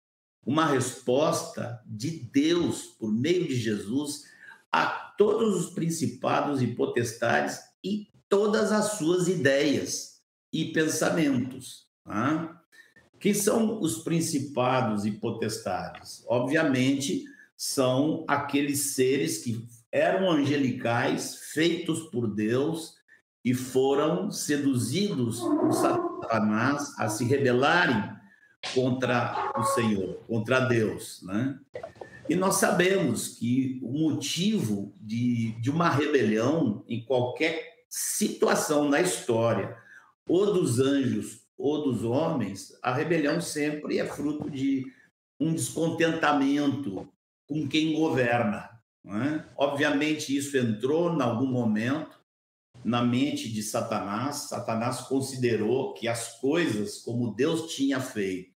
uma 0.46 0.66
resposta 0.66 1.82
de 1.84 2.08
Deus 2.10 2.84
por 2.84 3.12
meio 3.12 3.48
de 3.48 3.56
Jesus 3.56 4.26
a 4.70 4.86
todos 4.86 5.56
os 5.56 5.74
principados 5.74 6.62
e 6.62 6.68
potestades 6.68 7.58
e 7.82 8.06
todas 8.28 8.70
as 8.70 8.92
suas 8.92 9.26
ideias 9.26 10.20
e 10.52 10.66
pensamentos. 10.66 11.88
Tá? 12.04 12.62
Quem 13.18 13.34
são 13.34 13.80
os 13.80 13.98
principados 13.98 15.04
e 15.04 15.10
potestades? 15.10 16.22
Obviamente, 16.28 17.24
são 17.56 18.24
aqueles 18.28 18.94
seres 18.94 19.38
que 19.42 19.66
eram 19.90 20.30
angelicais, 20.30 21.36
feitos 21.52 22.02
por 22.10 22.32
Deus 22.32 22.94
e 23.44 23.54
foram 23.54 24.30
seduzidos 24.30 25.40
por 25.40 25.72
Satanás 25.72 26.92
a 26.98 27.08
se 27.08 27.24
rebelarem 27.24 28.15
contra 28.74 29.52
o 29.56 29.64
Senhor, 29.64 30.22
contra 30.26 30.60
Deus, 30.60 31.20
né? 31.22 31.58
E 32.28 32.34
nós 32.34 32.56
sabemos 32.56 33.28
que 33.28 33.78
o 33.82 33.92
motivo 33.92 34.92
de, 35.00 35.52
de 35.60 35.70
uma 35.70 35.88
rebelião 35.88 36.84
em 36.88 37.04
qualquer 37.04 37.84
situação 37.88 38.88
na 38.88 39.00
história, 39.00 39.76
ou 40.28 40.52
dos 40.52 40.80
anjos 40.80 41.46
ou 41.56 41.84
dos 41.84 42.02
homens, 42.02 42.76
a 42.82 42.92
rebelião 42.92 43.40
sempre 43.40 43.98
é 43.98 44.06
fruto 44.06 44.50
de 44.50 44.84
um 45.38 45.54
descontentamento 45.54 47.08
com 47.46 47.66
quem 47.68 47.94
governa. 47.94 48.68
É? 49.06 49.44
Obviamente, 49.56 50.36
isso 50.36 50.56
entrou 50.58 51.14
em 51.14 51.22
algum 51.22 51.46
momento 51.46 52.18
na 52.84 53.02
mente 53.02 53.50
de 53.50 53.62
Satanás. 53.62 54.48
Satanás 54.48 55.02
considerou 55.02 55.94
que 55.94 56.08
as 56.08 56.40
coisas 56.40 56.98
como 56.98 57.34
Deus 57.34 57.74
tinha 57.74 58.00
feito, 58.00 58.55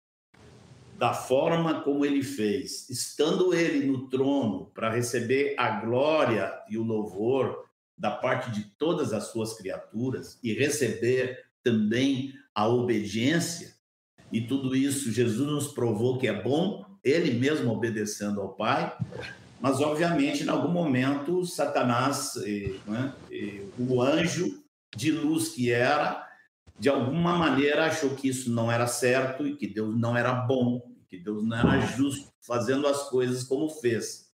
da 1.00 1.14
forma 1.14 1.80
como 1.80 2.04
ele 2.04 2.22
fez, 2.22 2.90
estando 2.90 3.54
ele 3.54 3.86
no 3.86 4.06
trono 4.10 4.66
para 4.74 4.90
receber 4.90 5.54
a 5.56 5.80
glória 5.80 6.52
e 6.68 6.76
o 6.76 6.82
louvor 6.82 7.64
da 7.96 8.10
parte 8.10 8.50
de 8.50 8.64
todas 8.76 9.14
as 9.14 9.28
suas 9.28 9.54
criaturas 9.54 10.38
e 10.42 10.52
receber 10.52 11.38
também 11.64 12.34
a 12.54 12.68
obediência, 12.68 13.72
e 14.30 14.42
tudo 14.42 14.76
isso 14.76 15.10
Jesus 15.10 15.50
nos 15.50 15.68
provou 15.68 16.18
que 16.18 16.28
é 16.28 16.42
bom, 16.42 16.84
ele 17.02 17.32
mesmo 17.32 17.72
obedecendo 17.72 18.38
ao 18.38 18.54
Pai, 18.54 18.94
mas 19.58 19.80
obviamente 19.80 20.44
em 20.44 20.50
algum 20.50 20.70
momento 20.70 21.46
Satanás, 21.46 22.34
né, 22.86 23.14
o 23.78 24.02
anjo 24.02 24.62
de 24.94 25.10
luz 25.12 25.48
que 25.48 25.70
era, 25.70 26.28
de 26.78 26.90
alguma 26.90 27.38
maneira 27.38 27.86
achou 27.86 28.10
que 28.10 28.28
isso 28.28 28.50
não 28.50 28.70
era 28.70 28.86
certo 28.86 29.46
e 29.46 29.56
que 29.56 29.66
Deus 29.66 29.98
não 29.98 30.14
era 30.14 30.34
bom, 30.34 30.89
que 31.10 31.18
Deus 31.18 31.44
não 31.44 31.58
era 31.58 31.80
justo 31.80 32.32
fazendo 32.40 32.86
as 32.86 33.10
coisas 33.10 33.42
como 33.42 33.68
fez. 33.68 34.30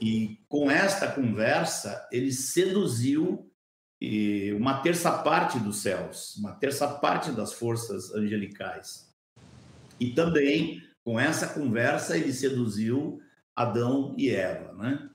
E 0.00 0.38
com 0.48 0.70
esta 0.70 1.10
conversa, 1.10 2.08
ele 2.12 2.32
seduziu 2.32 3.50
uma 4.56 4.80
terça 4.80 5.10
parte 5.10 5.58
dos 5.58 5.78
céus, 5.78 6.36
uma 6.36 6.52
terça 6.52 6.86
parte 6.86 7.32
das 7.32 7.52
forças 7.52 8.14
angelicais. 8.14 9.12
E 9.98 10.12
também, 10.12 10.80
com 11.02 11.18
essa 11.18 11.48
conversa, 11.48 12.16
ele 12.16 12.32
seduziu 12.32 13.20
Adão 13.56 14.14
e 14.16 14.30
Eva, 14.30 14.72
né? 14.74 15.10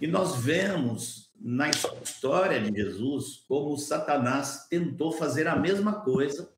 E 0.00 0.06
nós 0.06 0.36
vemos 0.36 1.30
na 1.38 1.68
história 1.68 2.58
de 2.58 2.74
Jesus 2.74 3.44
como 3.46 3.76
Satanás 3.76 4.66
tentou 4.70 5.12
fazer 5.12 5.46
a 5.46 5.56
mesma 5.56 6.00
coisa 6.00 6.50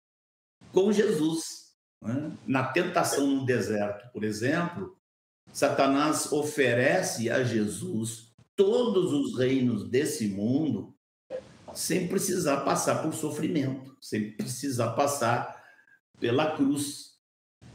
com 0.72 0.92
Jesus. 0.92 1.55
Né? 2.06 2.30
Na 2.46 2.64
tentação 2.64 3.26
no 3.26 3.44
deserto, 3.44 4.08
por 4.12 4.22
exemplo, 4.22 4.96
Satanás 5.52 6.30
oferece 6.32 7.28
a 7.28 7.42
Jesus 7.42 8.32
todos 8.54 9.12
os 9.12 9.38
reinos 9.38 9.88
desse 9.88 10.28
mundo 10.28 10.94
sem 11.74 12.08
precisar 12.08 12.58
passar 12.58 13.02
por 13.02 13.12
sofrimento, 13.12 13.96
sem 14.00 14.30
precisar 14.32 14.92
passar 14.92 15.62
pela 16.18 16.56
cruz. 16.56 17.16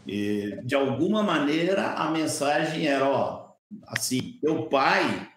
E, 0.07 0.59
de 0.63 0.73
alguma 0.73 1.21
maneira, 1.21 1.93
a 1.93 2.09
mensagem 2.09 2.87
era: 2.87 3.07
ó, 3.07 3.53
assim, 3.87 4.39
teu 4.41 4.67
pai 4.67 5.29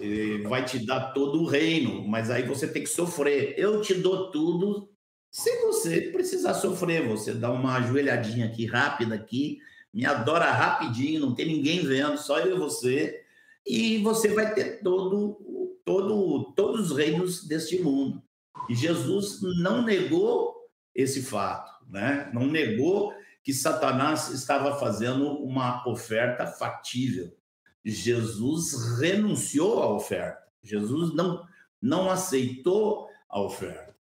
eh, 0.00 0.38
vai 0.48 0.64
te 0.64 0.84
dar 0.86 1.12
todo 1.12 1.42
o 1.42 1.46
reino, 1.46 2.06
mas 2.06 2.30
aí 2.30 2.42
você 2.44 2.66
tem 2.66 2.82
que 2.82 2.88
sofrer. 2.88 3.54
Eu 3.58 3.82
te 3.82 3.94
dou 3.94 4.30
tudo 4.30 4.88
sem 5.30 5.66
você 5.66 6.00
precisar 6.12 6.54
sofrer. 6.54 7.06
Você 7.08 7.32
dá 7.32 7.50
uma 7.50 7.76
ajoelhadinha 7.76 8.46
aqui 8.46 8.66
rápida 8.66 9.14
aqui, 9.14 9.58
me 9.92 10.04
adora 10.04 10.50
rapidinho, 10.50 11.20
não 11.20 11.34
tem 11.34 11.46
ninguém 11.46 11.84
vendo, 11.84 12.18
só 12.18 12.38
eu 12.40 12.56
e 12.56 12.58
você, 12.58 13.22
e 13.66 13.98
você 13.98 14.28
vai 14.28 14.54
ter 14.54 14.82
todo 14.82 15.58
todo, 15.88 16.52
todos 16.52 16.90
os 16.90 16.96
reinos 16.98 17.46
deste 17.46 17.78
mundo. 17.82 18.22
E 18.68 18.74
Jesus 18.74 19.40
não 19.62 19.80
negou 19.82 20.54
esse 20.94 21.22
fato, 21.22 21.82
né? 21.88 22.30
não 22.34 22.46
negou 22.46 23.14
que 23.42 23.54
Satanás 23.54 24.28
estava 24.28 24.78
fazendo 24.78 25.26
uma 25.38 25.88
oferta 25.88 26.46
factível. 26.46 27.34
Jesus 27.82 28.98
renunciou 28.98 29.82
à 29.82 29.90
oferta. 29.94 30.42
Jesus 30.62 31.14
não, 31.14 31.46
não 31.80 32.10
aceitou 32.10 33.08
a 33.26 33.40
oferta. 33.40 33.96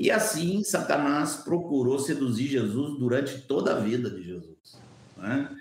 E 0.00 0.10
assim, 0.10 0.64
Satanás 0.64 1.36
procurou 1.36 1.98
seduzir 1.98 2.46
Jesus 2.46 2.98
durante 2.98 3.42
toda 3.42 3.76
a 3.76 3.80
vida 3.80 4.10
de 4.10 4.22
Jesus. 4.22 4.80
Né? 5.14 5.54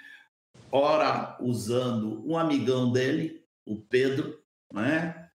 Ora, 0.72 1.38
usando 1.42 2.26
um 2.26 2.38
amigão 2.38 2.90
dele, 2.90 3.44
o 3.66 3.76
Pedro, 3.76 4.40
né? 4.74 5.28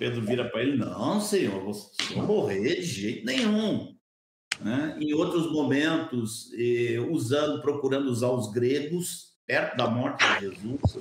Pedro 0.00 0.22
vira 0.22 0.50
para 0.50 0.62
ele: 0.62 0.76
Não, 0.76 1.20
senhor, 1.20 1.62
você 1.62 1.92
vai 2.12 2.26
morrer 2.26 2.80
de 2.80 2.82
jeito 2.82 3.24
nenhum. 3.24 3.96
Né? 4.60 4.98
Em 5.00 5.14
outros 5.14 5.52
momentos, 5.52 6.50
eh, 6.54 6.98
usando, 7.08 7.62
procurando 7.62 8.10
usar 8.10 8.30
os 8.30 8.50
gregos 8.50 9.36
perto 9.46 9.76
da 9.76 9.88
morte 9.88 10.24
de 10.26 10.40
Jesus. 10.40 10.98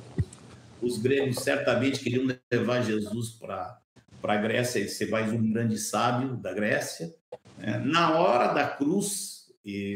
Os 0.84 1.00
gregos 1.00 1.38
certamente 1.38 2.00
queriam 2.00 2.28
levar 2.52 2.84
Jesus 2.84 3.32
para 3.32 3.82
a 4.24 4.38
Grécia, 4.38 4.88
ser 4.88 5.10
mais 5.10 5.32
um 5.32 5.52
grande 5.52 5.78
sábio 5.78 6.36
da 6.38 6.54
Grécia. 6.54 7.14
Né? 7.58 7.80
Na 7.80 8.20
hora 8.20 8.54
da 8.54 8.68
cruz, 8.68 9.48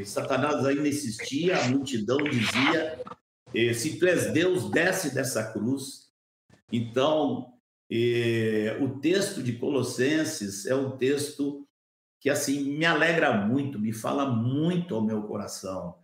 Satanás 0.06 0.66
ainda 0.66 0.88
insistia, 0.88 1.58
a 1.58 1.68
multidão 1.70 2.18
dizia: 2.18 3.00
Se 3.74 3.98
tu 3.98 4.06
és 4.06 4.32
Deus, 4.32 4.70
desce 4.70 5.14
dessa 5.14 5.52
cruz. 5.52 6.12
Então, 6.72 7.54
o 8.82 9.00
texto 9.00 9.44
de 9.44 9.54
Colossenses 9.54 10.66
é 10.66 10.76
um 10.76 10.98
texto 10.98 11.68
que 12.20 12.30
assim 12.30 12.64
me 12.78 12.86
alegra 12.86 13.46
muito, 13.46 13.78
me 13.78 13.92
fala 13.92 14.26
muito 14.26 14.96
ao 14.96 15.04
meu 15.04 15.24
coração, 15.24 16.00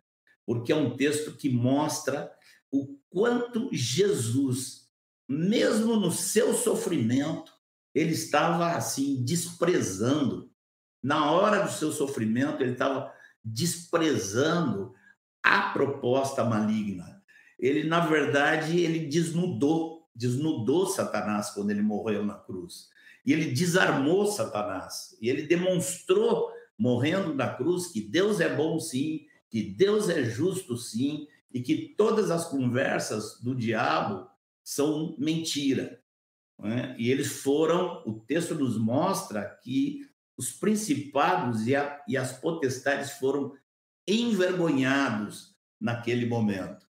porque 0.46 0.72
é 0.72 0.76
um 0.76 0.96
texto 0.96 1.38
que 1.38 1.50
mostra 1.50 2.32
o 2.72 3.00
quanto 3.10 3.70
Jesus, 3.72 4.90
mesmo 5.28 5.96
no 5.96 6.12
seu 6.12 6.54
sofrimento, 6.54 7.59
ele 7.94 8.11
estava 8.11 8.72
assim 8.72 9.24
desprezando. 9.24 10.49
Na 11.02 11.32
hora 11.32 11.64
do 11.64 11.72
seu 11.72 11.91
sofrimento, 11.91 12.61
ele 12.61 12.74
estava 12.74 13.11
desprezando 13.44 14.94
a 15.41 15.72
proposta 15.72 16.44
maligna. 16.44 17.24
Ele, 17.57 17.86
na 17.86 18.06
verdade, 18.06 18.80
ele 18.80 19.07
desnudou 19.07 19.99
desnudou 20.20 20.86
Satanás 20.86 21.49
quando 21.52 21.72
ele 21.72 21.82
morreu 21.82 22.26
na 22.26 22.34
cruz. 22.34 22.90
E 23.26 23.32
ele 23.32 23.53
desarmou 23.53 24.28
Satanás. 24.28 25.18
E 25.22 25.30
ele 25.30 25.44
demonstrou, 25.44 26.52
morrendo 26.78 27.34
na 27.34 27.53
cruz, 27.53 27.88
que 27.88 28.02
Deus 28.02 28.41
é 28.41 28.53
bom 28.53 28.80
sim, 28.80 29.22
que 29.49 29.61
Deus 29.61 30.10
é 30.10 30.26
justo 30.26 30.76
sim, 30.76 31.26
e 31.53 31.61
que 31.61 31.95
todas 31.98 32.30
as 32.32 32.49
conversas 32.49 33.40
do 33.41 33.56
diabo 33.56 34.28
são 34.61 35.16
mentira. 35.18 35.99
É? 36.64 36.95
E 36.98 37.10
eles 37.10 37.41
foram, 37.41 38.03
o 38.06 38.19
texto 38.19 38.53
nos 38.53 38.77
mostra 38.77 39.45
que 39.64 40.02
os 40.38 40.52
principados 40.52 41.68
e, 41.68 41.76
a, 41.76 42.02
e 42.07 42.18
as 42.18 42.34
potestades 42.34 43.11
foram 43.11 43.53
envergonhados 44.07 45.56
naquele 45.80 46.26
momento. 46.26 46.88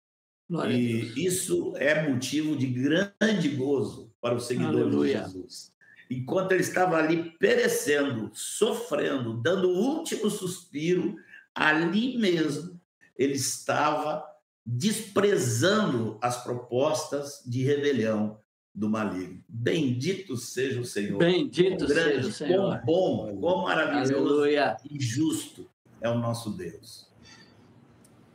Glória 0.48 0.74
e 0.74 1.24
isso 1.24 1.74
é 1.76 2.08
motivo 2.08 2.56
de 2.56 2.66
grande 2.66 3.48
gozo 3.50 4.12
para 4.20 4.34
o 4.34 4.40
seguidor 4.40 4.90
de 4.90 5.12
Jesus. 5.12 5.72
Enquanto 6.10 6.52
ele 6.52 6.62
estava 6.62 6.96
ali 6.96 7.30
perecendo, 7.38 8.30
sofrendo, 8.34 9.40
dando 9.40 9.70
o 9.70 9.78
último 9.78 10.28
suspiro, 10.28 11.16
ali 11.54 12.18
mesmo 12.18 12.80
ele 13.16 13.34
estava 13.34 14.24
desprezando 14.64 16.18
as 16.20 16.42
propostas 16.42 17.42
de 17.46 17.62
rebelião 17.62 18.41
do 18.74 18.88
maligno. 18.88 19.42
Bendito 19.48 20.36
seja 20.36 20.80
o 20.80 20.84
Senhor. 20.84 21.18
Bendito 21.18 21.86
grande, 21.86 22.14
seja 22.14 22.28
o 22.28 22.32
Senhor. 22.32 22.80
Quão 22.80 22.84
bom, 22.84 23.36
quão 23.38 23.62
maravilhoso 23.64 24.14
Aleluia. 24.14 24.76
e 24.90 25.00
justo 25.00 25.70
é 26.00 26.08
o 26.08 26.18
nosso 26.18 26.50
Deus. 26.50 27.08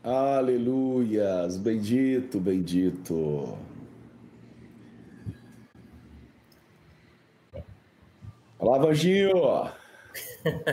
Aleluias, 0.03 1.57
bendito, 1.57 2.39
bendito. 2.39 3.57
Olá, 8.59 8.77
Vanginho. 8.79 9.69
Estou 10.45 10.63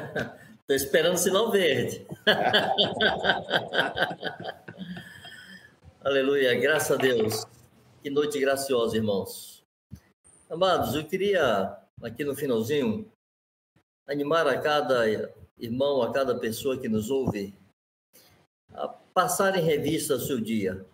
esperando 0.77 1.15
o 1.15 1.19
sinal 1.19 1.51
verde. 1.51 2.07
Aleluia, 6.05 6.55
graças 6.61 6.91
a 6.93 6.97
Deus. 6.97 7.45
Que 8.03 8.11
noite 8.11 8.39
graciosa, 8.39 8.97
irmãos. 8.97 9.53
Amados, 10.55 10.94
eu 10.94 11.05
queria, 11.05 11.76
aqui 12.01 12.22
no 12.22 12.32
finalzinho, 12.32 13.10
animar 14.06 14.47
a 14.47 14.56
cada 14.60 15.05
irmão, 15.59 16.01
a 16.01 16.12
cada 16.12 16.39
pessoa 16.39 16.78
que 16.78 16.89
nos 16.89 17.10
ouve, 17.10 17.52
a 18.72 18.86
passar 18.86 19.59
em 19.59 19.64
revista 19.64 20.16
seu 20.16 20.40
dia. 20.40 20.86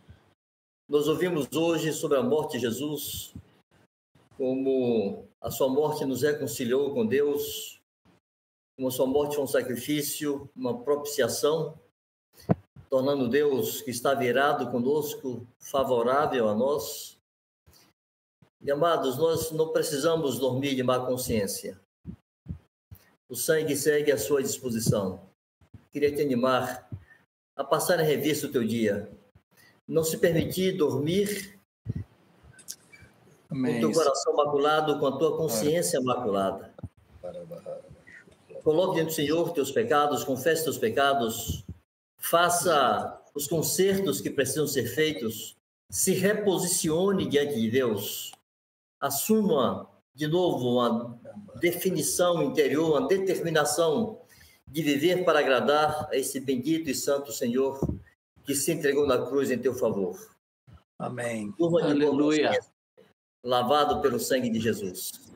Nós 0.88 1.06
ouvimos 1.08 1.46
hoje 1.54 1.92
sobre 1.92 2.16
a 2.16 2.22
morte 2.22 2.52
de 2.52 2.60
Jesus, 2.60 3.34
como 4.38 5.28
a 5.42 5.50
sua 5.50 5.68
morte 5.68 6.06
nos 6.06 6.22
reconciliou 6.22 6.94
com 6.94 7.06
Deus, 7.06 7.82
como 8.78 8.90
sua 8.90 9.06
morte 9.06 9.34
foi 9.34 9.44
um 9.44 9.46
sacrifício, 9.46 10.48
uma 10.56 10.82
propiciação, 10.82 11.78
tornando 12.88 13.28
Deus 13.28 13.82
que 13.82 13.90
está 13.90 14.14
virado 14.14 14.70
conosco 14.70 15.46
favorável 15.58 16.48
a 16.48 16.54
nós. 16.54 17.19
E 18.62 18.70
amados, 18.70 19.16
nós 19.16 19.50
não 19.52 19.72
precisamos 19.72 20.38
dormir 20.38 20.74
de 20.74 20.82
má 20.82 21.00
consciência. 21.06 21.80
O 23.28 23.34
sangue 23.34 23.74
segue 23.74 24.12
à 24.12 24.18
sua 24.18 24.42
disposição. 24.42 25.20
Queria 25.90 26.14
te 26.14 26.20
animar 26.20 26.88
a 27.56 27.64
passar 27.64 27.98
em 28.00 28.04
revista 28.04 28.46
o 28.46 28.52
teu 28.52 28.64
dia. 28.64 29.10
Não 29.88 30.04
se 30.04 30.18
permitir 30.18 30.76
dormir 30.76 31.58
Amém. 33.48 33.72
com 33.72 33.78
o 33.78 33.80
teu 33.80 33.92
coração 33.92 34.36
maculado, 34.36 34.98
com 34.98 35.06
a 35.06 35.16
tua 35.16 35.36
consciência 35.36 36.00
maculada. 36.00 36.72
Coloque 38.62 38.96
diante 38.96 39.08
do 39.08 39.14
Senhor 39.14 39.52
teus 39.52 39.70
pecados, 39.70 40.22
confesse 40.22 40.64
teus 40.64 40.76
pecados, 40.76 41.64
faça 42.18 43.20
os 43.34 43.46
consertos 43.46 44.20
que 44.20 44.28
precisam 44.28 44.66
ser 44.66 44.86
feitos, 44.86 45.56
se 45.88 46.12
reposicione 46.12 47.26
diante 47.26 47.54
de 47.54 47.70
Deus, 47.70 48.32
assuma 49.01 49.89
de 50.14 50.27
novo 50.27 50.74
uma 50.74 51.18
definição 51.60 52.43
interior, 52.43 52.98
uma 52.98 53.09
determinação 53.09 54.20
de 54.68 54.82
viver 54.82 55.24
para 55.24 55.40
agradar 55.40 56.09
a 56.10 56.16
esse 56.16 56.39
bendito 56.40 56.90
e 56.90 56.94
santo 56.94 57.32
Senhor 57.32 57.81
que 58.44 58.55
se 58.55 58.72
entregou 58.72 59.06
na 59.06 59.18
cruz 59.27 59.51
em 59.51 59.59
teu 59.59 59.74
favor. 59.74 60.16
Amém. 60.98 61.52
Aleluia. 61.82 62.59
Lavado 63.43 64.01
pelo 64.02 64.20
sangue 64.20 64.51
de 64.51 64.60
Jesus. 64.60 65.31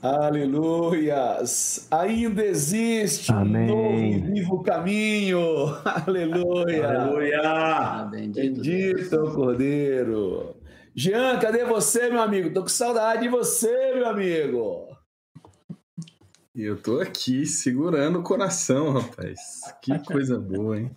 Aleluias! 0.00 1.88
Ainda 1.90 2.44
existe 2.44 3.32
Amém. 3.32 3.64
um 3.64 3.66
novo 3.66 3.98
e 3.98 4.18
vivo 4.18 4.62
caminho. 4.62 5.38
Aleluia! 5.84 6.88
Aleluia! 6.88 8.08
Bendito, 8.08 8.62
Bendito 8.62 9.16
o 9.16 9.34
Cordeiro. 9.34 10.54
Jean, 10.98 11.38
cadê 11.38 11.64
você, 11.64 12.10
meu 12.10 12.20
amigo? 12.20 12.52
Tô 12.52 12.62
com 12.62 12.68
saudade 12.68 13.22
de 13.22 13.28
você, 13.28 13.94
meu 13.94 14.08
amigo. 14.08 14.88
Eu 16.52 16.82
tô 16.82 16.98
aqui 16.98 17.46
segurando 17.46 18.18
o 18.18 18.22
coração, 18.24 18.90
rapaz. 18.90 19.60
Que 19.80 19.96
coisa 20.04 20.40
boa, 20.40 20.76
hein? 20.76 20.90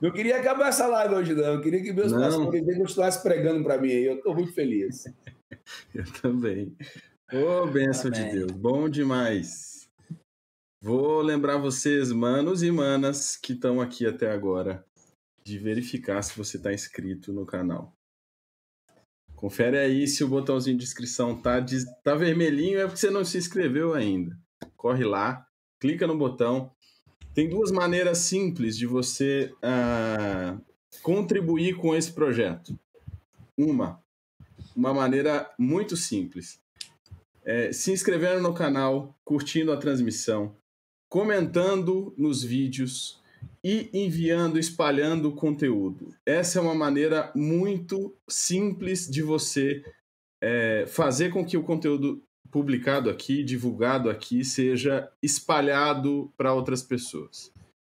Não 0.00 0.12
queria 0.12 0.38
acabar 0.38 0.68
essa 0.68 0.86
live 0.86 1.16
hoje, 1.16 1.34
não. 1.34 1.54
Eu 1.54 1.60
queria 1.60 1.82
que 1.82 1.92
meus 1.92 2.12
pastores 2.12 2.78
continuassem 2.78 3.22
pregando 3.24 3.64
para 3.64 3.78
mim. 3.78 3.90
Eu 3.90 4.22
tô 4.22 4.32
muito 4.32 4.52
feliz. 4.52 5.12
Eu 5.92 6.04
também. 6.22 6.76
Ô, 7.32 7.64
oh, 7.64 7.66
bênção 7.66 8.12
Amém. 8.14 8.28
de 8.28 8.38
Deus. 8.38 8.52
Bom 8.52 8.88
demais. 8.88 9.90
Vou 10.80 11.20
lembrar 11.20 11.56
vocês, 11.56 12.12
manos 12.12 12.62
e 12.62 12.70
manas, 12.70 13.36
que 13.36 13.54
estão 13.54 13.80
aqui 13.80 14.06
até 14.06 14.30
agora, 14.30 14.86
de 15.44 15.58
verificar 15.58 16.22
se 16.22 16.38
você 16.38 16.58
está 16.58 16.72
inscrito 16.72 17.32
no 17.32 17.44
canal. 17.44 17.92
Confere 19.42 19.76
aí 19.76 20.06
se 20.06 20.22
o 20.22 20.28
botãozinho 20.28 20.78
de 20.78 20.84
inscrição 20.84 21.36
tá, 21.36 21.58
de, 21.58 21.84
tá 22.04 22.14
vermelhinho, 22.14 22.78
é 22.78 22.84
porque 22.84 23.00
você 23.00 23.10
não 23.10 23.24
se 23.24 23.36
inscreveu 23.36 23.92
ainda. 23.92 24.38
Corre 24.76 25.04
lá, 25.04 25.44
clica 25.80 26.06
no 26.06 26.16
botão. 26.16 26.70
Tem 27.34 27.48
duas 27.48 27.72
maneiras 27.72 28.18
simples 28.18 28.78
de 28.78 28.86
você 28.86 29.52
uh, 29.56 30.64
contribuir 31.02 31.74
com 31.74 31.92
esse 31.92 32.12
projeto. 32.12 32.78
Uma, 33.58 34.00
uma 34.76 34.94
maneira 34.94 35.50
muito 35.58 35.96
simples 35.96 36.62
é, 37.44 37.72
se 37.72 37.90
inscrevendo 37.90 38.40
no 38.40 38.54
canal, 38.54 39.18
curtindo 39.24 39.72
a 39.72 39.76
transmissão, 39.76 40.54
comentando 41.08 42.14
nos 42.16 42.44
vídeos 42.44 43.20
e 43.64 43.88
enviando, 43.92 44.58
espalhando 44.58 45.28
o 45.28 45.34
conteúdo. 45.34 46.14
Essa 46.26 46.58
é 46.58 46.62
uma 46.62 46.74
maneira 46.74 47.30
muito 47.34 48.14
simples 48.28 49.08
de 49.08 49.22
você 49.22 49.84
é, 50.42 50.84
fazer 50.86 51.30
com 51.30 51.44
que 51.44 51.56
o 51.56 51.62
conteúdo 51.62 52.22
publicado 52.50 53.08
aqui, 53.08 53.42
divulgado 53.42 54.10
aqui, 54.10 54.44
seja 54.44 55.10
espalhado 55.22 56.30
para 56.36 56.52
outras 56.52 56.82
pessoas. 56.82 57.52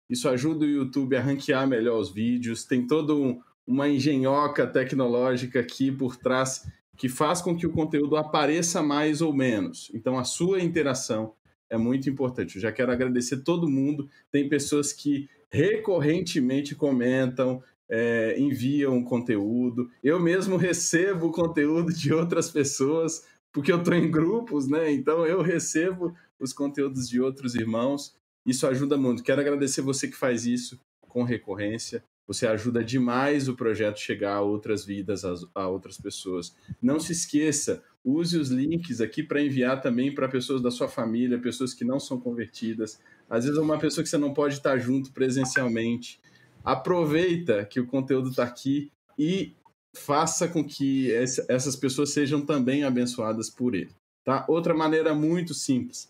Isso 0.10 0.30
ajuda 0.30 0.66
o 0.66 0.70
YouTube 0.70 1.16
a 1.16 1.22
ranquear 1.22 1.68
melhor 1.68 2.00
os 2.00 2.12
vídeos, 2.12 2.64
tem 2.64 2.86
toda 2.86 3.14
um, 3.14 3.42
uma 3.66 3.90
engenhoca 3.90 4.68
tecnológica 4.68 5.60
aqui 5.60 5.92
por 5.92 6.16
trás 6.16 6.68
que 6.96 7.10
faz 7.10 7.42
com 7.42 7.56
que 7.56 7.68
o 7.68 7.72
conteúdo 7.72 8.16
apareça 8.16 8.82
mais 8.82 9.22
ou 9.22 9.34
menos. 9.34 9.92
Então, 9.94 10.18
a 10.18 10.24
sua 10.24 10.62
interação 10.62 11.34
é 11.70 11.78
muito 11.78 12.10
importante. 12.10 12.56
Eu 12.56 12.62
já 12.62 12.72
quero 12.72 12.92
agradecer 12.92 13.38
todo 13.38 13.70
mundo. 13.70 14.10
Tem 14.32 14.48
pessoas 14.48 14.94
que 14.94 15.28
recorrentemente 15.56 16.76
comentam, 16.76 17.64
é, 17.90 18.36
enviam 18.38 19.02
conteúdo. 19.02 19.90
Eu 20.04 20.20
mesmo 20.20 20.58
recebo 20.58 21.32
conteúdo 21.32 21.94
de 21.94 22.14
outras 22.14 22.50
pessoas, 22.52 23.26
porque 23.54 23.72
eu 23.72 23.78
estou 23.78 23.94
em 23.94 24.12
grupos, 24.12 24.68
né? 24.68 24.92
Então, 24.92 25.26
eu 25.26 25.42
recebo 25.42 26.14
os 26.38 26.52
conteúdos 26.52 27.08
de 27.08 27.22
outros 27.22 27.56
irmãos. 27.56 28.14
Isso 28.46 28.68
ajuda 28.68 28.98
muito. 28.98 29.24
Quero 29.24 29.40
agradecer 29.40 29.82
você 29.82 30.10
que 30.10 30.18
faz 30.18 30.46
isso 30.46 30.78
com 31.08 31.24
recorrência. 31.24 32.04
Você 32.28 32.46
ajuda 32.48 32.84
demais 32.84 33.48
o 33.48 33.56
projeto 33.56 34.00
chegar 34.00 34.36
a 34.36 34.42
outras 34.42 34.84
vidas, 34.84 35.24
a, 35.54 35.68
outras 35.68 35.98
pessoas. 35.98 36.54
Não 36.82 37.00
se 37.00 37.14
esqueça, 37.14 37.84
use 38.04 38.38
os 38.38 38.50
links 38.50 39.00
aqui 39.00 39.24
para 39.24 39.42
enviar 39.42 39.80
também 39.80 40.14
para 40.14 40.28
pessoas 40.28 40.62
da 40.62 40.72
sua 40.72 40.90
família, 40.90 41.40
pessoas 41.40 41.74
que 41.74 41.86
não 41.86 42.00
são 42.00 42.20
convertidas. 42.20 43.00
Às 43.30 43.46
vezes 43.46 43.60
é 43.60 43.62
uma 43.62 43.78
pessoa 43.78 44.04
que 44.04 44.10
você 44.10 44.18
não 44.18 44.34
pode 44.34 44.56
estar 44.56 44.78
junto 44.78 45.12
presencialmente. 45.12 46.20
Aproveita 46.64 47.66
que 47.66 47.80
o 47.80 47.88
conteúdo 47.88 48.30
está 48.30 48.44
aqui 48.44 48.92
e 49.18 49.54
faça 49.96 50.48
com 50.48 50.64
que 50.64 51.12
essas 51.48 51.76
pessoas 51.76 52.12
sejam 52.12 52.46
também 52.46 52.84
abençoadas 52.84 53.50
por 53.50 53.74
ele. 53.74 53.92
Tá? 54.24 54.46
Outra 54.48 54.74
maneira 54.74 55.14
muito 55.14 55.54
simples 55.54 56.10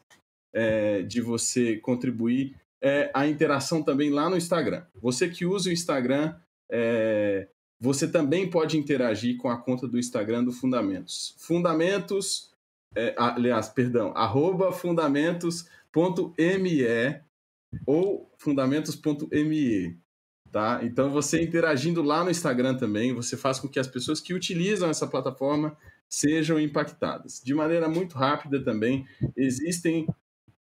é, 0.53 1.01
de 1.01 1.21
você 1.21 1.77
contribuir 1.77 2.55
é, 2.81 3.11
a 3.13 3.27
interação 3.27 3.83
também 3.83 4.09
lá 4.09 4.29
no 4.29 4.37
Instagram. 4.37 4.83
Você 5.01 5.27
que 5.27 5.45
usa 5.45 5.69
o 5.69 5.73
Instagram, 5.73 6.35
é, 6.69 7.47
você 7.79 8.07
também 8.07 8.49
pode 8.49 8.77
interagir 8.77 9.37
com 9.37 9.49
a 9.49 9.57
conta 9.57 9.87
do 9.87 9.99
Instagram 9.99 10.43
do 10.43 10.51
Fundamentos. 10.51 11.35
Fundamentos, 11.37 12.51
é, 12.95 13.13
aliás, 13.17 13.69
perdão, 13.69 14.13
arroba 14.15 14.71
fundamentos.me 15.95 17.22
ou 17.88 18.30
fundamentos.me. 18.38 19.97
Tá? 20.51 20.81
Então, 20.84 21.09
você 21.09 21.41
interagindo 21.41 22.01
lá 22.01 22.23
no 22.23 22.30
Instagram 22.30 22.76
também, 22.76 23.13
você 23.13 23.38
faz 23.38 23.59
com 23.59 23.67
que 23.67 23.80
as 23.80 23.88
pessoas 23.88 24.19
que 24.19 24.34
utilizam 24.34 24.89
essa 24.89 25.07
plataforma 25.07 25.76
sejam 26.09 26.59
impactadas. 26.59 27.41
De 27.43 27.53
maneira 27.53 27.88
muito 27.88 28.17
rápida 28.17 28.61
também, 28.63 29.05
existem 29.35 30.05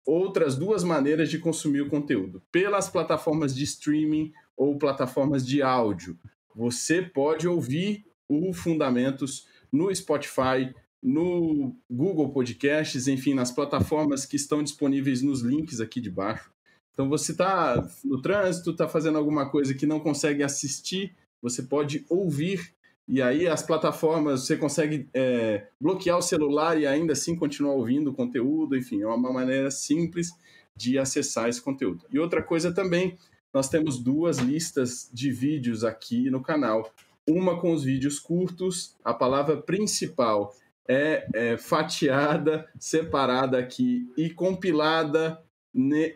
outras 0.05 0.57
duas 0.57 0.83
maneiras 0.83 1.31
de 1.31 1.39
consumir 1.39 1.83
o 1.83 1.89
conteúdo: 1.89 2.43
pelas 2.51 2.89
plataformas 2.89 3.55
de 3.55 3.65
streaming 3.65 4.33
ou 4.57 4.79
plataformas 4.79 5.47
de 5.47 5.63
áudio. 5.63 6.19
Você 6.55 7.03
pode 7.03 7.47
ouvir 7.47 8.05
o 8.29 8.53
Fundamentos 8.53 9.47
no 9.73 9.95
Spotify, 9.95 10.75
no 11.03 11.75
Google 11.91 12.31
Podcasts, 12.31 13.09
enfim, 13.09 13.35
nas 13.35 13.51
plataformas 13.51 14.27
que 14.27 14.37
estão 14.37 14.63
disponíveis 14.63 15.23
nos 15.23 15.41
links 15.41 15.81
aqui 15.81 16.01
de 16.01 16.11
baixo. 16.11 16.53
Então, 16.93 17.09
você 17.09 17.33
está 17.33 17.89
no 18.05 18.21
trânsito, 18.21 18.71
está 18.73 18.87
fazendo 18.87 19.17
alguma 19.17 19.49
coisa 19.49 19.75
que 19.75 19.87
não 19.87 20.01
consegue 20.01 20.43
assistir, 20.43 21.15
você 21.41 21.63
pode 21.63 22.05
ouvir 22.09 22.75
e 23.13 23.21
aí 23.21 23.49
as 23.49 23.61
plataformas, 23.61 24.43
você 24.43 24.57
consegue 24.57 25.09
é, 25.13 25.67
bloquear 25.81 26.17
o 26.17 26.23
celular 26.23 26.79
e 26.79 26.87
ainda 26.87 27.13
assim 27.13 27.35
continuar 27.35 27.73
ouvindo 27.73 28.11
o 28.11 28.15
conteúdo, 28.15 28.77
enfim, 28.77 29.03
é 29.03 29.07
uma 29.07 29.33
maneira 29.33 29.69
simples 29.69 30.31
de 30.77 30.97
acessar 30.97 31.49
esse 31.49 31.61
conteúdo. 31.61 32.05
E 32.13 32.21
outra 32.21 32.41
coisa 32.41 32.73
também, 32.73 33.19
nós 33.53 33.69
temos 33.69 33.99
duas 33.99 34.39
listas 34.39 35.11
de 35.13 35.33
vídeos 35.33 35.83
aqui 35.83 36.31
no 36.31 36.41
canal. 36.41 36.89
Uma 37.29 37.61
com 37.61 37.73
os 37.73 37.83
vídeos 37.83 38.21
curtos, 38.21 38.95
a 39.05 39.13
palavra 39.13 39.57
principal 39.57 40.55
é, 40.91 41.29
é 41.33 41.57
fatiada, 41.57 42.69
separada 42.77 43.57
aqui 43.57 44.11
e 44.17 44.29
compilada 44.29 45.41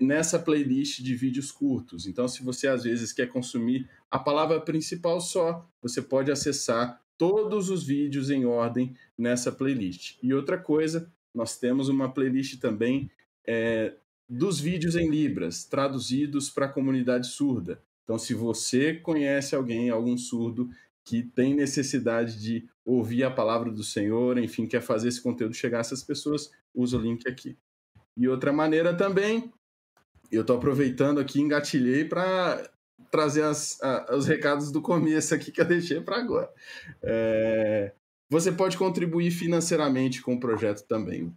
nessa 0.00 0.36
playlist 0.36 1.00
de 1.00 1.14
vídeos 1.14 1.52
curtos. 1.52 2.08
Então, 2.08 2.26
se 2.26 2.42
você 2.42 2.66
às 2.66 2.82
vezes 2.82 3.12
quer 3.12 3.28
consumir 3.28 3.88
a 4.10 4.18
palavra 4.18 4.60
principal 4.60 5.20
só, 5.20 5.64
você 5.80 6.02
pode 6.02 6.32
acessar 6.32 7.00
todos 7.16 7.70
os 7.70 7.84
vídeos 7.84 8.30
em 8.30 8.44
ordem 8.46 8.96
nessa 9.16 9.52
playlist. 9.52 10.18
E 10.20 10.34
outra 10.34 10.58
coisa, 10.58 11.08
nós 11.32 11.56
temos 11.56 11.88
uma 11.88 12.12
playlist 12.12 12.58
também 12.58 13.08
é, 13.46 13.94
dos 14.28 14.58
vídeos 14.58 14.96
em 14.96 15.08
Libras, 15.08 15.64
traduzidos 15.64 16.50
para 16.50 16.66
a 16.66 16.72
comunidade 16.72 17.28
surda. 17.28 17.80
Então, 18.02 18.18
se 18.18 18.34
você 18.34 18.92
conhece 18.94 19.54
alguém, 19.54 19.88
algum 19.88 20.18
surdo, 20.18 20.68
que 21.04 21.22
tem 21.22 21.54
necessidade 21.54 22.42
de 22.42 22.68
ouvir 22.84 23.24
a 23.24 23.30
palavra 23.30 23.70
do 23.70 23.82
Senhor, 23.82 24.38
enfim, 24.38 24.66
quer 24.66 24.82
fazer 24.82 25.08
esse 25.08 25.22
conteúdo 25.22 25.54
chegar 25.54 25.78
a 25.78 25.80
essas 25.80 26.02
pessoas, 26.02 26.50
usa 26.74 26.98
o 26.98 27.00
link 27.00 27.26
aqui. 27.28 27.56
E 28.16 28.28
outra 28.28 28.52
maneira 28.52 28.94
também 28.94 29.52
eu 30.30 30.40
estou 30.40 30.56
aproveitando 30.56 31.20
aqui, 31.20 31.40
engatilhei 31.40 32.04
para 32.04 32.70
trazer 33.10 33.42
as, 33.42 33.80
a, 33.82 34.14
os 34.16 34.26
recados 34.26 34.70
do 34.70 34.82
começo 34.82 35.34
aqui 35.34 35.52
que 35.52 35.60
eu 35.60 35.64
deixei 35.64 36.00
para 36.00 36.16
agora. 36.16 36.50
É, 37.02 37.92
você 38.28 38.50
pode 38.50 38.76
contribuir 38.76 39.30
financeiramente 39.30 40.22
com 40.22 40.34
o 40.34 40.40
projeto 40.40 40.82
também. 40.86 41.32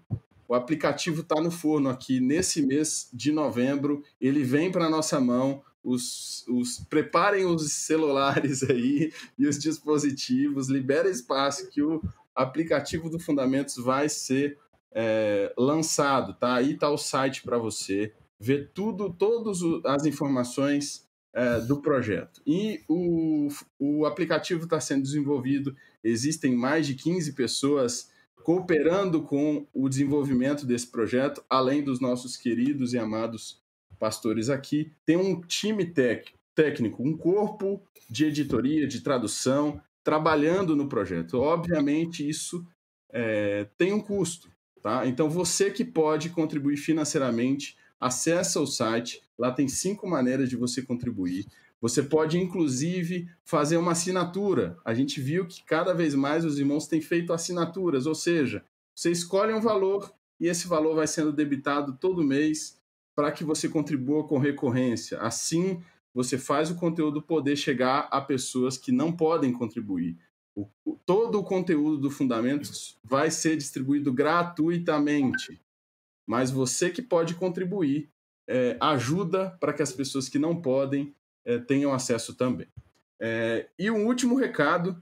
O 0.48 0.56
aplicativo 0.56 1.22
está 1.22 1.42
no 1.42 1.52
forno 1.52 1.90
aqui 1.90 2.20
nesse 2.20 2.66
mês 2.66 3.10
de 3.14 3.32
novembro. 3.32 4.02
Ele 4.20 4.44
vem 4.44 4.72
para 4.72 4.90
nossa 4.90 5.20
mão. 5.20 5.62
Os, 5.88 6.46
os, 6.50 6.80
preparem 6.90 7.46
os 7.46 7.72
celulares 7.72 8.62
aí 8.70 9.14
e 9.38 9.48
os 9.48 9.58
dispositivos, 9.58 10.68
libera 10.68 11.10
espaço 11.10 11.70
que 11.70 11.82
o 11.82 12.02
aplicativo 12.36 13.10
do 13.10 13.18
Fundamentos 13.18 13.78
vai 13.78 14.10
ser 14.10 14.58
é, 14.92 15.54
lançado, 15.58 16.34
tá? 16.34 16.56
Aí 16.56 16.74
está 16.74 16.90
o 16.90 16.98
site 16.98 17.42
para 17.42 17.58
você 17.58 18.14
ver 18.40 18.72
tudo, 18.74 19.12
todas 19.14 19.60
as 19.86 20.06
informações 20.06 21.08
é, 21.34 21.60
do 21.62 21.82
projeto. 21.82 22.42
E 22.46 22.82
o, 22.88 23.48
o 23.80 24.06
aplicativo 24.06 24.64
está 24.64 24.80
sendo 24.80 25.04
desenvolvido, 25.04 25.76
existem 26.04 26.56
mais 26.56 26.86
de 26.86 26.96
15 26.96 27.34
pessoas 27.34 28.10
cooperando 28.44 29.22
com 29.22 29.68
o 29.74 29.90
desenvolvimento 29.90 30.66
desse 30.66 30.88
projeto, 30.88 31.44
além 31.50 31.84
dos 31.84 32.00
nossos 32.00 32.38
queridos 32.38 32.94
e 32.94 32.98
amados 32.98 33.62
pastores 34.00 34.50
aqui. 34.50 34.92
Tem 35.06 35.18
um 35.18 35.42
time 35.42 35.86
tec, 35.86 36.30
técnico, 36.56 37.04
um 37.04 37.16
corpo 37.16 37.82
de 38.10 38.26
editoria, 38.26 38.88
de 38.88 39.02
tradução, 39.02 39.82
trabalhando 40.04 40.76
no 40.76 40.88
projeto. 40.88 41.40
Obviamente, 41.40 42.28
isso 42.28 42.66
é, 43.10 43.68
tem 43.78 43.92
um 43.94 44.00
custo. 44.00 44.50
Tá? 44.82 45.06
Então, 45.06 45.30
você 45.30 45.70
que 45.70 45.84
pode 45.84 46.30
contribuir 46.30 46.78
financeiramente, 46.78 47.78
acessa 48.00 48.62
o 48.62 48.68
site, 48.68 49.22
lá 49.38 49.52
tem 49.52 49.68
cinco 49.68 50.08
maneiras 50.08 50.50
de 50.50 50.56
você 50.56 50.82
contribuir. 50.82 51.46
Você 51.80 52.02
pode, 52.02 52.40
inclusive, 52.40 53.30
fazer 53.44 53.78
uma 53.78 53.92
assinatura. 53.92 54.78
A 54.84 54.94
gente 54.94 55.22
viu 55.22 55.46
que 55.46 55.64
cada 55.64 55.94
vez 55.94 56.16
mais 56.16 56.44
os 56.44 56.58
irmãos 56.58 56.88
têm 56.88 57.02
feito 57.02 57.34
assinaturas, 57.34 58.06
ou 58.06 58.16
seja, 58.16 58.64
você 58.96 59.12
escolhe 59.12 59.54
um 59.54 59.62
valor 59.62 60.12
e 60.40 60.48
esse 60.48 60.68
valor 60.68 60.96
vai 60.96 61.08
sendo 61.08 61.32
debitado 61.32 61.98
todo 62.00 62.24
mês 62.24 62.77
para 63.18 63.32
que 63.32 63.44
você 63.44 63.68
contribua 63.68 64.28
com 64.28 64.38
recorrência. 64.38 65.18
Assim, 65.18 65.82
você 66.14 66.38
faz 66.38 66.70
o 66.70 66.76
conteúdo 66.76 67.22
poder 67.22 67.56
chegar 67.56 68.08
a 68.12 68.22
pessoas 68.22 68.78
que 68.78 68.92
não 68.92 69.12
podem 69.12 69.52
contribuir. 69.52 70.16
O, 70.56 70.70
todo 71.06 71.40
o 71.40 71.44
conteúdo 71.44 71.98
do 71.98 72.12
Fundamentos 72.12 73.00
vai 73.04 73.32
ser 73.32 73.58
distribuído 73.58 74.14
gratuitamente 74.14 75.60
mas 76.28 76.52
você 76.52 76.90
que 76.90 77.02
pode 77.02 77.36
contribuir 77.36 78.12
é, 78.46 78.76
ajuda 78.82 79.52
para 79.62 79.72
que 79.72 79.82
as 79.82 79.94
pessoas 79.94 80.28
que 80.28 80.38
não 80.38 80.62
podem 80.62 81.16
é, 81.46 81.58
tenham 81.58 81.94
acesso 81.94 82.36
também. 82.36 82.68
É, 83.20 83.70
e 83.80 83.90
um 83.90 84.06
último 84.06 84.36
recado 84.36 85.02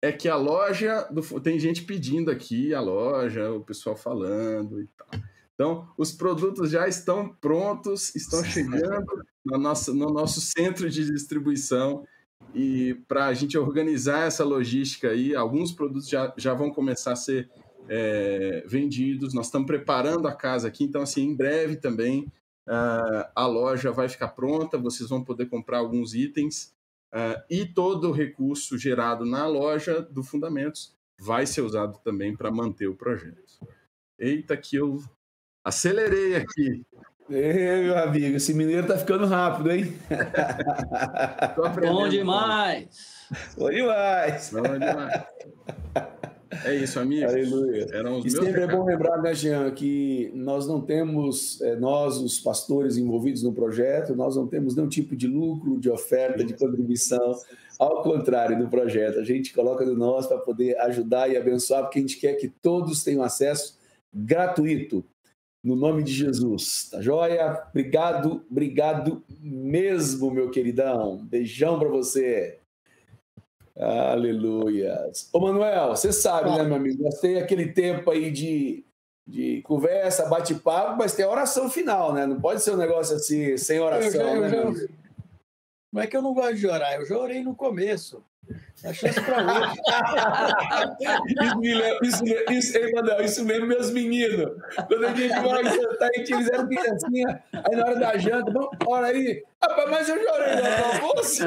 é 0.00 0.10
que 0.10 0.28
a 0.28 0.36
loja 0.36 1.06
do, 1.10 1.40
tem 1.40 1.58
gente 1.58 1.82
pedindo 1.82 2.30
aqui 2.30 2.74
a 2.74 2.80
loja, 2.80 3.52
o 3.52 3.62
pessoal 3.62 3.96
falando 3.96 4.80
e 4.80 4.86
tal. 4.96 5.08
Então, 5.56 5.88
os 5.96 6.12
produtos 6.12 6.70
já 6.70 6.86
estão 6.86 7.28
prontos, 7.28 8.14
estão 8.14 8.44
chegando 8.44 9.24
no 9.44 9.56
nosso, 9.56 9.94
no 9.94 10.10
nosso 10.10 10.40
centro 10.40 10.88
de 10.88 11.10
distribuição. 11.10 12.06
E 12.54 12.94
para 13.08 13.26
a 13.26 13.34
gente 13.34 13.56
organizar 13.56 14.26
essa 14.26 14.44
logística 14.44 15.08
aí, 15.08 15.34
alguns 15.34 15.72
produtos 15.72 16.08
já, 16.08 16.32
já 16.36 16.52
vão 16.52 16.70
começar 16.70 17.12
a 17.12 17.16
ser 17.16 17.50
é, 17.88 18.62
vendidos. 18.66 19.32
Nós 19.32 19.46
estamos 19.46 19.66
preparando 19.66 20.28
a 20.28 20.34
casa 20.34 20.68
aqui, 20.68 20.84
então, 20.84 21.00
assim, 21.00 21.22
em 21.22 21.34
breve 21.34 21.76
também 21.76 22.30
uh, 22.66 23.30
a 23.34 23.46
loja 23.46 23.90
vai 23.90 24.08
ficar 24.08 24.28
pronta, 24.28 24.78
vocês 24.78 25.08
vão 25.08 25.24
poder 25.24 25.46
comprar 25.46 25.78
alguns 25.78 26.14
itens 26.14 26.74
uh, 27.14 27.40
e 27.48 27.64
todo 27.64 28.10
o 28.10 28.12
recurso 28.12 28.76
gerado 28.76 29.24
na 29.24 29.46
loja 29.46 30.02
do 30.02 30.22
Fundamentos 30.22 30.94
vai 31.18 31.46
ser 31.46 31.62
usado 31.62 31.98
também 32.04 32.36
para 32.36 32.50
manter 32.50 32.88
o 32.88 32.94
projeto. 32.94 33.42
Eita, 34.18 34.56
que 34.56 34.76
eu 34.76 35.02
acelerei 35.66 36.36
aqui. 36.36 36.84
Ei, 37.28 37.82
meu 37.82 37.98
amigo, 37.98 38.36
esse 38.36 38.54
mineiro 38.54 38.86
tá 38.86 38.96
ficando 38.96 39.26
rápido, 39.26 39.72
hein? 39.72 39.92
Bom 41.56 42.08
demais! 42.08 43.26
Bom 43.58 43.68
demais! 43.68 44.50
Bom 44.52 44.62
demais! 44.62 45.24
É 46.64 46.72
isso, 46.76 47.00
amigo. 47.00 47.28
Aleluia. 47.28 47.88
Eram 47.92 48.18
os 48.18 48.26
e 48.26 48.30
sempre 48.30 48.62
é 48.62 48.66
bom 48.68 48.84
lembrar, 48.84 49.20
né, 49.20 49.34
Jean, 49.34 49.68
que 49.72 50.30
nós 50.36 50.68
não 50.68 50.80
temos, 50.80 51.60
é, 51.60 51.74
nós, 51.74 52.16
os 52.18 52.38
pastores 52.38 52.96
envolvidos 52.96 53.42
no 53.42 53.52
projeto, 53.52 54.14
nós 54.14 54.36
não 54.36 54.46
temos 54.46 54.76
nenhum 54.76 54.88
tipo 54.88 55.16
de 55.16 55.26
lucro, 55.26 55.80
de 55.80 55.90
oferta, 55.90 56.44
de 56.44 56.54
contribuição. 56.54 57.34
Ao 57.76 58.04
contrário 58.04 58.56
do 58.56 58.68
projeto, 58.68 59.18
a 59.18 59.24
gente 59.24 59.52
coloca 59.52 59.84
do 59.84 59.96
nosso 59.96 60.28
para 60.28 60.38
poder 60.38 60.78
ajudar 60.82 61.28
e 61.28 61.36
abençoar, 61.36 61.82
porque 61.82 61.98
a 61.98 62.02
gente 62.02 62.18
quer 62.18 62.34
que 62.34 62.48
todos 62.48 63.02
tenham 63.02 63.24
acesso 63.24 63.76
gratuito. 64.14 65.04
No 65.66 65.74
nome 65.74 66.04
de 66.04 66.12
Jesus, 66.12 66.88
tá 66.88 67.02
joia? 67.02 67.60
Obrigado, 67.70 68.46
obrigado 68.48 69.24
mesmo, 69.40 70.30
meu 70.30 70.48
queridão. 70.48 71.16
Beijão 71.24 71.76
para 71.76 71.88
você. 71.88 72.60
Aleluia. 73.76 75.10
Ô, 75.32 75.40
Manuel, 75.40 75.88
você 75.88 76.12
sabe, 76.12 76.50
né, 76.50 76.62
meu 76.62 76.76
amigo? 76.76 77.02
Nós 77.02 77.18
tem 77.18 77.38
aquele 77.38 77.72
tempo 77.72 78.12
aí 78.12 78.30
de, 78.30 78.84
de 79.26 79.60
conversa, 79.62 80.28
bate-papo, 80.28 80.96
mas 80.96 81.16
tem 81.16 81.26
oração 81.26 81.68
final, 81.68 82.12
né? 82.12 82.26
Não 82.26 82.40
pode 82.40 82.62
ser 82.62 82.70
um 82.70 82.76
negócio 82.76 83.16
assim, 83.16 83.56
sem 83.56 83.80
oração, 83.80 84.20
eu 84.20 84.48
já, 84.48 84.56
eu 84.56 84.70
né? 84.70 84.80
Já... 84.80 84.88
Não 85.92 86.00
é 86.00 86.06
que 86.06 86.16
eu 86.16 86.22
não 86.22 86.32
gosto 86.32 86.54
de 86.54 86.66
orar, 86.68 86.94
eu 86.94 87.06
já 87.06 87.18
orei 87.18 87.42
no 87.42 87.56
começo. 87.56 88.22
A 88.84 88.92
chance 88.92 89.20
para 89.20 89.38
hoje. 89.42 89.80
isso, 91.40 91.58
me 91.58 91.74
lembra, 91.74 91.98
isso, 92.06 92.24
isso, 92.50 92.78
ei, 92.78 93.24
isso 93.24 93.44
lembra 93.44 93.66
meus 93.66 93.90
meninos. 93.90 94.52
Quando 94.86 95.06
a 95.06 95.14
gente 95.14 95.34
vai 95.34 95.64
jantar, 95.64 96.08
a 96.08 96.18
gente 96.18 96.32
eles 96.32 96.48
eram 96.50 96.68
criancinha, 96.68 97.42
aí 97.52 97.76
na 97.76 97.84
hora 97.84 97.96
da 97.96 98.16
janta, 98.18 98.52
vamos, 98.52 98.68
ora 98.86 99.06
aí. 99.08 99.42
Rapaz, 99.62 99.90
mas 99.90 100.08
eu 100.08 100.22
chorei 100.22 100.54
no 100.56 101.06
almoço. 101.06 101.42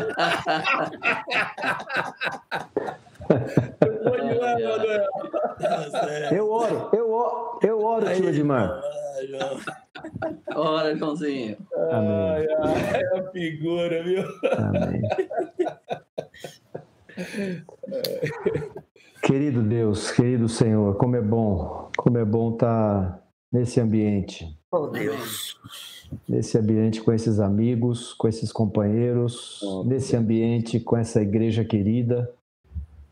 Eu 6.31 6.49
oro, 6.49 6.89
eu 6.93 7.11
oro, 7.11 7.59
eu 7.61 7.83
oro, 7.83 8.15
tio 8.15 8.29
Edmar. 8.29 8.81
Ora, 10.55 10.95
Joãozinho. 10.95 11.57
Amém. 11.91 12.11
Ai, 12.11 12.47
ai, 12.63 13.01
é 13.01 13.19
a 13.19 13.31
figura, 13.31 14.03
viu? 14.03 14.23
Amém. 14.57 15.01
Querido 19.21 19.61
Deus, 19.61 20.11
querido 20.11 20.47
Senhor, 20.47 20.95
como 20.95 21.15
é 21.15 21.21
bom, 21.21 21.89
como 21.97 22.17
é 22.17 22.23
bom 22.23 22.53
estar 22.53 23.21
nesse 23.51 23.79
ambiente. 23.79 24.57
Oh, 24.71 24.87
Deus. 24.87 25.57
Nesse 26.27 26.57
ambiente 26.57 27.01
com 27.01 27.11
esses 27.11 27.39
amigos, 27.39 28.13
com 28.13 28.27
esses 28.27 28.51
companheiros, 28.51 29.61
oh, 29.61 29.83
nesse 29.83 30.15
ambiente 30.15 30.79
com 30.79 30.95
essa 30.95 31.21
igreja 31.21 31.65
querida. 31.65 32.31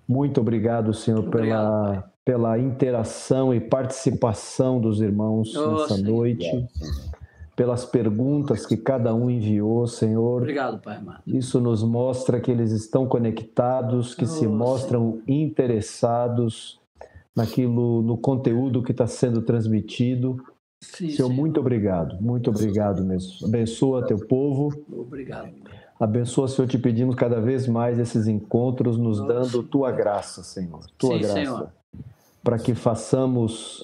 Muito 0.07 0.39
obrigado, 0.39 0.93
Senhor, 0.93 1.19
obrigado, 1.19 1.91
pela, 1.91 2.13
pela 2.23 2.57
interação 2.57 3.53
e 3.53 3.59
participação 3.59 4.79
dos 4.79 5.01
irmãos 5.01 5.53
oh, 5.55 5.71
nessa 5.71 5.95
Senhor. 5.95 6.09
noite 6.09 6.67
pelas 7.57 7.83
perguntas 7.83 8.67
que 8.67 8.77
cada 8.77 9.15
um 9.15 9.31
enviou, 9.31 9.87
Senhor. 9.87 10.43
Obrigado, 10.43 10.79
Pai 10.79 10.97
amado. 10.97 11.23
Isso 11.25 11.59
nos 11.59 11.81
mostra 11.83 12.39
que 12.39 12.51
eles 12.51 12.71
estão 12.71 13.07
conectados, 13.07 14.13
que 14.13 14.25
oh, 14.25 14.27
se 14.27 14.47
mostram 14.47 15.13
Senhor. 15.13 15.23
interessados 15.27 16.79
naquilo, 17.35 18.03
no 18.03 18.15
conteúdo 18.15 18.83
que 18.83 18.91
está 18.91 19.07
sendo 19.07 19.41
transmitido. 19.41 20.37
Sim, 20.79 21.07
Senhor, 21.07 21.15
Senhor, 21.15 21.29
muito 21.33 21.59
obrigado, 21.59 22.21
muito 22.21 22.51
obrigado 22.51 23.03
mesmo. 23.03 23.47
Abençoa 23.47 24.05
teu 24.05 24.19
povo. 24.19 24.71
Obrigado. 24.91 25.49
Abençoa, 25.99 26.47
Senhor, 26.47 26.67
te 26.67 26.77
pedimos 26.77 27.15
cada 27.15 27.41
vez 27.41 27.67
mais 27.67 27.97
esses 27.97 28.27
encontros, 28.27 28.99
nos 28.99 29.19
dando 29.25 29.63
tua 29.63 29.91
graça, 29.91 30.43
Senhor. 30.43 30.85
Tua 30.95 31.15
Sim, 31.15 31.21
graça. 31.21 31.73
Para 32.43 32.59
que 32.59 32.75
façamos 32.75 33.83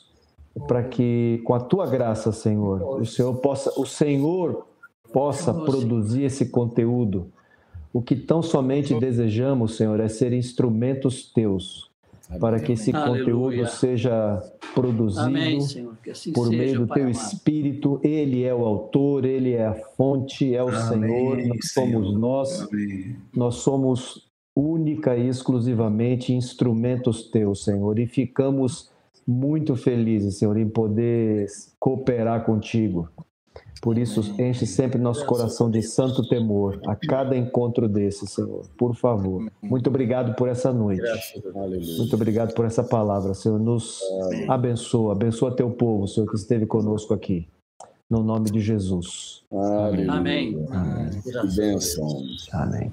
para 0.67 0.83
que 0.83 1.41
com 1.43 1.53
a 1.53 1.59
tua 1.59 1.85
graça, 1.87 2.31
Senhor, 2.31 2.99
o 2.99 3.05
Senhor 3.05 3.33
possa, 3.35 3.73
o 3.79 3.85
Senhor 3.85 4.67
possa 5.11 5.53
produzir 5.53 6.23
esse 6.23 6.49
conteúdo. 6.49 7.27
O 7.91 8.01
que 8.01 8.15
tão 8.15 8.41
somente 8.41 8.93
desejamos, 8.99 9.77
Senhor, 9.77 9.99
é 9.99 10.07
ser 10.07 10.33
instrumentos 10.33 11.31
teus 11.31 11.91
para 12.39 12.59
que 12.59 12.71
esse 12.71 12.95
Aleluia. 12.95 13.19
conteúdo 13.19 13.67
seja 13.67 14.41
produzido 14.73 15.25
Amém, 15.27 15.59
assim 16.09 16.33
por 16.33 16.49
meio 16.49 16.79
do 16.79 16.87
teu 16.87 17.03
amado. 17.03 17.15
Espírito. 17.15 17.99
Ele 18.03 18.43
é 18.43 18.53
o 18.53 18.65
autor, 18.65 19.25
ele 19.25 19.53
é 19.53 19.67
a 19.67 19.73
fonte, 19.73 20.55
é 20.55 20.63
o 20.63 20.69
Amém, 20.69 20.81
Senhor, 20.81 21.37
nós 21.47 21.71
somos 21.71 22.07
Senhor. 22.07 22.19
nós. 22.19 22.61
Amém. 22.61 23.15
Nós 23.35 23.55
somos 23.55 24.27
única 24.55 25.17
e 25.17 25.27
exclusivamente 25.27 26.33
instrumentos 26.33 27.29
teus, 27.29 27.63
Senhor, 27.63 27.97
e 27.99 28.05
ficamos 28.05 28.91
muito 29.27 29.75
felizes, 29.75 30.37
Senhor, 30.37 30.57
em 30.57 30.67
poder 30.67 31.47
cooperar 31.79 32.45
contigo. 32.45 33.09
Por 33.81 33.97
isso, 33.97 34.21
enche 34.39 34.65
sempre 34.65 34.97
nosso 34.97 35.25
coração 35.25 35.69
de 35.69 35.81
santo 35.81 36.25
temor 36.29 36.79
a 36.87 36.95
cada 36.95 37.35
encontro 37.35 37.89
desse, 37.89 38.25
Senhor. 38.25 38.65
Por 38.77 38.95
favor. 38.95 39.45
Muito 39.61 39.87
obrigado 39.87 40.35
por 40.35 40.47
essa 40.47 40.71
noite. 40.71 41.03
Muito 41.97 42.15
obrigado 42.15 42.53
por 42.53 42.63
essa 42.63 42.81
palavra, 42.81 43.33
Senhor. 43.33 43.59
Nos 43.59 43.99
abençoa, 44.47 45.11
abençoa 45.11 45.53
teu 45.53 45.69
povo, 45.69 46.07
Senhor, 46.07 46.29
que 46.29 46.37
esteve 46.37 46.65
conosco 46.65 47.13
aqui. 47.13 47.45
No 48.09 48.23
nome 48.23 48.51
de 48.51 48.61
Jesus. 48.61 49.43
Aleluia. 49.51 50.11
Amém. 50.13 50.65
Amém. 50.69 51.21
Que 51.21 51.55
bênção. 51.57 52.07
Amém. 52.53 52.89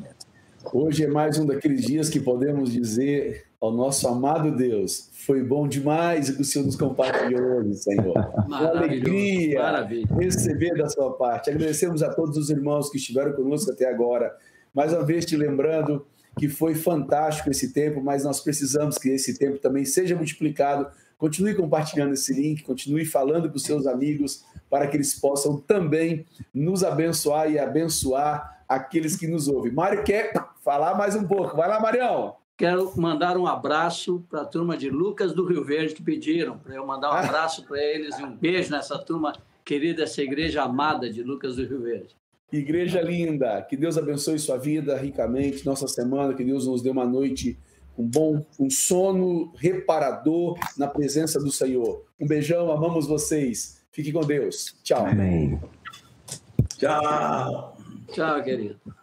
Hoje 0.64 1.04
é 1.04 1.08
mais 1.08 1.38
um 1.38 1.46
daqueles 1.46 1.86
dias 1.86 2.10
que 2.10 2.20
podemos 2.20 2.70
dizer 2.70 3.46
ao 3.58 3.72
nosso 3.72 4.06
amado 4.06 4.54
Deus: 4.54 5.08
foi 5.12 5.42
bom 5.42 5.66
demais 5.66 6.28
o 6.28 6.36
que 6.36 6.42
o 6.42 6.44
Senhor 6.44 6.66
nos 6.66 6.76
compartilhou 6.76 7.58
hoje, 7.58 7.74
Senhor. 7.76 8.14
Uma 8.46 8.68
alegria 8.68 9.58
Maravilha. 9.58 10.06
receber 10.16 10.76
da 10.76 10.88
sua 10.88 11.14
parte. 11.14 11.48
Agradecemos 11.48 12.02
a 12.02 12.12
todos 12.12 12.36
os 12.36 12.50
irmãos 12.50 12.90
que 12.90 12.98
estiveram 12.98 13.32
conosco 13.32 13.72
até 13.72 13.88
agora. 13.88 14.36
Mais 14.74 14.92
uma 14.92 15.04
vez 15.04 15.24
te 15.24 15.34
lembrando 15.34 16.06
que 16.38 16.48
foi 16.48 16.74
fantástico 16.74 17.50
esse 17.50 17.72
tempo, 17.72 18.00
mas 18.02 18.22
nós 18.22 18.40
precisamos 18.40 18.98
que 18.98 19.08
esse 19.08 19.38
tempo 19.38 19.58
também 19.58 19.86
seja 19.86 20.14
multiplicado. 20.14 20.86
Continue 21.16 21.54
compartilhando 21.54 22.12
esse 22.12 22.34
link, 22.34 22.62
continue 22.62 23.06
falando 23.06 23.50
com 23.50 23.58
seus 23.58 23.86
amigos 23.86 24.44
para 24.68 24.86
que 24.86 24.96
eles 24.96 25.18
possam 25.18 25.56
também 25.56 26.24
nos 26.52 26.84
abençoar 26.84 27.50
e 27.50 27.58
abençoar 27.58 28.62
aqueles 28.68 29.16
que 29.16 29.26
nos 29.26 29.48
ouvem. 29.48 29.72
Mário 29.72 30.04
quer 30.04 30.32
falar 30.60 30.94
mais 30.94 31.14
um 31.14 31.26
pouco. 31.26 31.56
Vai 31.56 31.68
lá, 31.68 31.80
Marião. 31.80 32.36
Quero 32.56 32.92
mandar 33.00 33.38
um 33.38 33.46
abraço 33.46 34.22
para 34.28 34.42
a 34.42 34.44
turma 34.44 34.76
de 34.76 34.90
Lucas 34.90 35.32
do 35.32 35.46
Rio 35.46 35.64
Verde 35.64 35.94
que 35.94 36.02
pediram 36.02 36.58
para 36.58 36.74
eu 36.74 36.86
mandar 36.86 37.10
um 37.10 37.14
abraço 37.14 37.64
para 37.64 37.82
eles 37.82 38.18
e 38.18 38.22
um 38.22 38.36
beijo 38.36 38.70
nessa 38.70 38.98
turma 38.98 39.32
querida, 39.64 40.02
essa 40.02 40.22
igreja 40.22 40.62
amada 40.62 41.10
de 41.10 41.22
Lucas 41.22 41.56
do 41.56 41.64
Rio 41.64 41.80
Verde. 41.80 42.14
Igreja 42.52 43.00
linda, 43.00 43.62
que 43.62 43.76
Deus 43.76 43.96
abençoe 43.96 44.38
sua 44.38 44.58
vida 44.58 44.96
ricamente, 44.96 45.64
nossa 45.64 45.86
semana, 45.86 46.34
que 46.34 46.44
Deus 46.44 46.66
nos 46.66 46.82
dê 46.82 46.90
uma 46.90 47.06
noite 47.06 47.56
com 47.94 48.06
bom, 48.06 48.44
um 48.58 48.68
sono 48.68 49.52
reparador 49.56 50.58
na 50.76 50.86
presença 50.86 51.38
do 51.38 51.50
Senhor. 51.50 52.04
Um 52.20 52.26
beijão, 52.26 52.70
amamos 52.70 53.06
vocês. 53.06 53.80
Fique 53.92 54.12
com 54.12 54.20
Deus. 54.20 54.74
Tchau. 54.82 55.06
Amém. 55.06 55.60
Tchau. 56.76 57.76
Tchau, 58.12 58.42
querido. 58.42 58.99